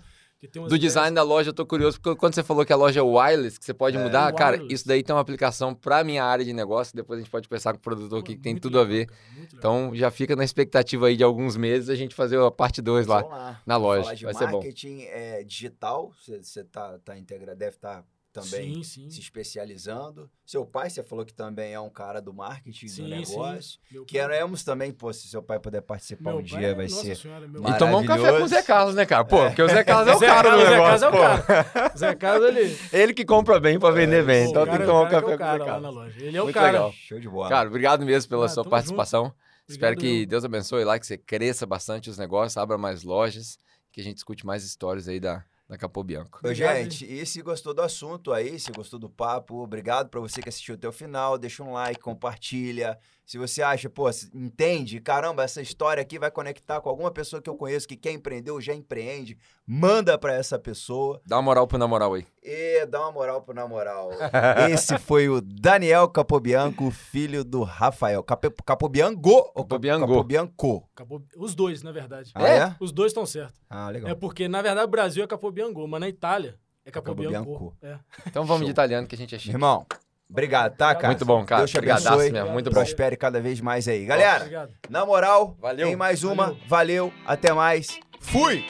do 0.69 0.78
design 0.78 1.15
da 1.15 1.23
loja, 1.23 1.51
eu 1.51 1.52
tô 1.52 1.66
curioso, 1.66 2.01
porque 2.01 2.19
quando 2.19 2.35
você 2.35 2.44
falou 2.44 2.65
que 2.65 2.73
a 2.73 2.77
loja 2.77 3.01
é 3.01 3.02
wireless, 3.02 3.59
que 3.59 3.65
você 3.65 3.74
pode 3.74 3.97
é, 3.97 4.02
mudar, 4.02 4.27
wireless. 4.27 4.39
cara, 4.39 4.73
isso 4.73 4.86
daí 4.86 5.02
tem 5.02 5.15
uma 5.15 5.20
aplicação 5.20 5.74
para 5.74 6.05
minha 6.05 6.24
área 6.24 6.44
de 6.44 6.52
negócio, 6.52 6.94
depois 6.94 7.19
a 7.19 7.23
gente 7.23 7.31
pode 7.31 7.48
conversar 7.48 7.73
com 7.73 7.78
o 7.78 7.82
produtor 7.82 8.20
aqui, 8.20 8.36
que 8.36 8.40
tem 8.40 8.56
tudo 8.56 8.78
legal, 8.78 8.85
a 8.85 8.89
ver. 8.89 9.09
Então, 9.52 9.90
já 9.94 10.10
fica 10.10 10.36
na 10.36 10.44
expectativa 10.44 11.09
aí 11.09 11.16
de 11.16 11.24
alguns 11.24 11.56
meses 11.56 11.89
a 11.89 11.97
gente 11.97 12.15
fazer 12.15 12.39
a 12.39 12.51
parte 12.51 12.81
2 12.81 13.06
lá, 13.06 13.23
lá, 13.23 13.62
na 13.66 13.77
loja. 13.77 14.15
Vai 14.23 14.35
ser 14.35 14.47
bom. 14.47 14.59
marketing 14.59 15.02
é, 15.02 15.43
digital, 15.43 16.12
você 16.24 16.62
tá, 16.65 16.98
tá 17.05 17.19
integra, 17.19 17.56
deve 17.56 17.77
estar 17.77 18.02
tá 18.02 18.05
também 18.33 18.83
sim, 18.83 19.03
sim. 19.03 19.11
se 19.11 19.21
especializando. 19.21 20.31
Seu 20.45 20.65
pai, 20.65 20.91
você 20.91 21.03
falou 21.03 21.25
que 21.25 21.33
também 21.33 21.73
é 21.73 21.81
um 21.81 21.91
cara 21.91 22.21
do 22.21 22.33
marketing 22.33 22.89
sim, 22.89 23.03
do 23.03 23.09
negócio. 23.09 23.79
Queremos 24.07 24.63
também, 24.63 24.93
pô, 24.93 25.13
se 25.13 25.29
seu 25.29 25.43
pai 25.43 25.59
puder 25.59 25.81
participar 25.81 26.31
meu 26.31 26.41
um 26.41 26.43
dia, 26.43 26.75
vai 26.75 26.89
ser. 26.89 27.17
Senhora, 27.17 27.47
e 27.47 27.79
tomar 27.79 27.99
um 27.99 28.07
café 28.07 28.39
com 28.39 28.45
o 28.45 28.49
Zé 28.49 28.63
Carlos, 28.63 28.95
né, 28.95 29.07
cara? 29.07 29.25
Pô, 29.25 29.43
é. 29.43 29.49
porque 29.49 29.63
o 29.63 29.69
Zé 29.69 29.83
Carlos 29.85 30.09
é 30.09 30.17
o 30.17 30.21
cara 30.21 30.51
do 30.51 30.57
negócio. 30.57 30.71
Zé 30.71 30.79
Carlos 30.79 31.03
é 31.03 31.09
o 31.09 31.13
cara. 31.13 31.93
Zé 31.97 32.15
Carlos, 32.15 32.49
ele. 32.49 32.79
Ele 32.93 33.15
que 33.15 33.25
compra 33.25 33.59
bem 33.59 33.79
pra 33.79 33.91
vender 33.91 34.23
é, 34.23 34.25
bem. 34.25 34.51
Então 34.51 34.67
tem 34.67 34.79
que 34.79 34.87
tomar 34.87 35.03
um 35.03 35.09
café 35.09 35.21
com 35.21 35.45
o 35.45 35.59
Zé 35.59 35.65
Carlos. 35.65 36.17
Ele 36.17 36.37
é 36.37 36.43
o 36.43 36.53
cara. 36.53 36.67
Legal. 36.73 36.93
Show 36.93 37.21
de 37.21 37.29
bola. 37.29 37.49
Cara, 37.49 37.69
obrigado 37.69 38.05
mesmo 38.05 38.29
pela 38.29 38.47
ah, 38.47 38.49
sua 38.49 38.65
participação. 38.65 39.33
Espero 39.69 39.97
que 39.97 40.25
Deus 40.25 40.45
abençoe 40.45 40.83
lá, 40.83 40.99
que 40.99 41.07
você 41.07 41.19
cresça 41.19 41.67
bastante 41.67 42.09
os 42.09 42.17
negócios, 42.17 42.57
abra 42.57 42.79
mais 42.79 43.03
lojas, 43.03 43.59
que 43.93 44.01
a 44.01 44.05
gente 44.05 44.17
escute 44.17 44.47
mais 44.47 44.65
histórias 44.65 45.07
aí 45.09 45.21
da, 45.21 45.45
da 45.69 45.77
Capobianco. 45.77 46.40
Ô, 46.43 46.55
gente, 46.55 47.05
e 47.05 47.27
se 47.27 47.43
gostou 47.43 47.74
do 47.74 47.82
assunto 47.82 48.32
aí, 48.32 48.59
se 48.59 48.73
gostou 48.73 48.99
do 48.99 49.11
papo, 49.11 49.57
obrigado 49.57 50.09
para 50.09 50.19
você 50.19 50.40
que 50.40 50.49
assistiu 50.49 50.74
até 50.74 50.89
o 50.89 50.93
final. 50.93 51.36
Deixa 51.36 51.62
um 51.62 51.73
like, 51.73 52.01
compartilha. 52.01 52.99
Se 53.29 53.37
você 53.37 53.61
acha, 53.61 53.91
pô, 53.91 54.09
entende, 54.35 55.03
caramba, 55.03 55.43
essa 55.43 55.61
história 55.61 56.01
aqui 56.01 56.19
vai 56.19 56.31
conectar 56.31 56.81
com 56.81 56.89
alguma 56.89 57.11
pessoa 57.11 57.43
que 57.43 57.51
eu 57.51 57.55
conheço 57.55 57.87
que 57.87 57.95
quer 57.95 58.11
empreender 58.11 58.51
ou 58.51 58.59
já 58.59 58.73
empreende, 58.73 59.37
manda 59.67 60.17
para 60.17 60.33
essa 60.33 60.59
pessoa. 60.59 61.21
Dá 61.27 61.37
uma 61.37 61.43
moral 61.43 61.67
pro 61.67 61.77
namoral 61.77 62.15
aí. 62.15 62.27
E 62.43 62.87
dá 62.87 63.03
uma 63.03 63.13
moral 63.13 63.43
pro 63.43 63.55
namoral. 63.55 64.09
Esse 64.73 64.97
foi 64.97 65.29
o 65.29 65.43
Daniel 65.43 66.09
Capobianco, 66.09 66.91
filho 66.91 67.45
do 67.45 67.65
Rafael. 67.65 68.23
Cap 68.23 68.49
Capobianco 68.65 69.53
ou 69.55 69.63
Capobianco? 69.63 70.07
Capobianco. 70.07 70.91
Os 71.37 71.55
dois, 71.55 71.83
na 71.83 71.93
verdade. 71.93 72.33
Ah, 72.35 72.49
é? 72.49 72.77
Os 72.81 72.93
dois 72.93 73.11
estão 73.11 73.27
certos. 73.27 73.61
Ah, 73.69 73.91
legal. 73.91 74.11
É 74.11 74.15
porque, 74.15 74.49
na 74.49 74.63
verdade, 74.63 74.87
o 74.87 74.91
Brasil 74.91 75.23
é 75.23 75.27
Capobianco, 75.27 75.87
mas 75.87 76.01
na 76.01 76.09
Itália 76.09 76.59
é 76.83 76.91
Capobianco. 76.91 77.77
É. 77.83 77.99
Então 78.27 78.47
vamos 78.47 78.61
Show. 78.61 78.69
de 78.69 78.71
italiano 78.71 79.07
que 79.07 79.15
a 79.15 79.19
gente 79.19 79.35
é 79.35 79.39
chique. 79.39 79.55
Irmão, 79.55 79.85
Obrigado, 80.31 80.77
tá, 80.77 80.95
cara? 80.95 81.09
Muito 81.09 81.25
bom, 81.25 81.45
cara. 81.45 81.61
Deus 81.63 81.71
te 81.71 81.79
abençoe. 81.79 82.31
Mesmo, 82.31 82.51
muito 82.51 82.71
bom. 82.71 82.75
Prospere 82.75 83.17
cada 83.17 83.41
vez 83.41 83.61
mais 83.61 83.89
aí. 83.89 84.05
Galera, 84.05 84.41
Obrigado. 84.41 84.73
na 84.91 85.07
moral, 85.07 85.57
Valeu. 85.59 85.87
tem 85.87 85.97
mais 85.97 86.23
uma. 86.23 86.47
Valeu. 86.47 86.67
Valeu. 86.67 87.13
Até 87.27 87.53
mais. 87.53 87.99
Fui! 88.21 88.65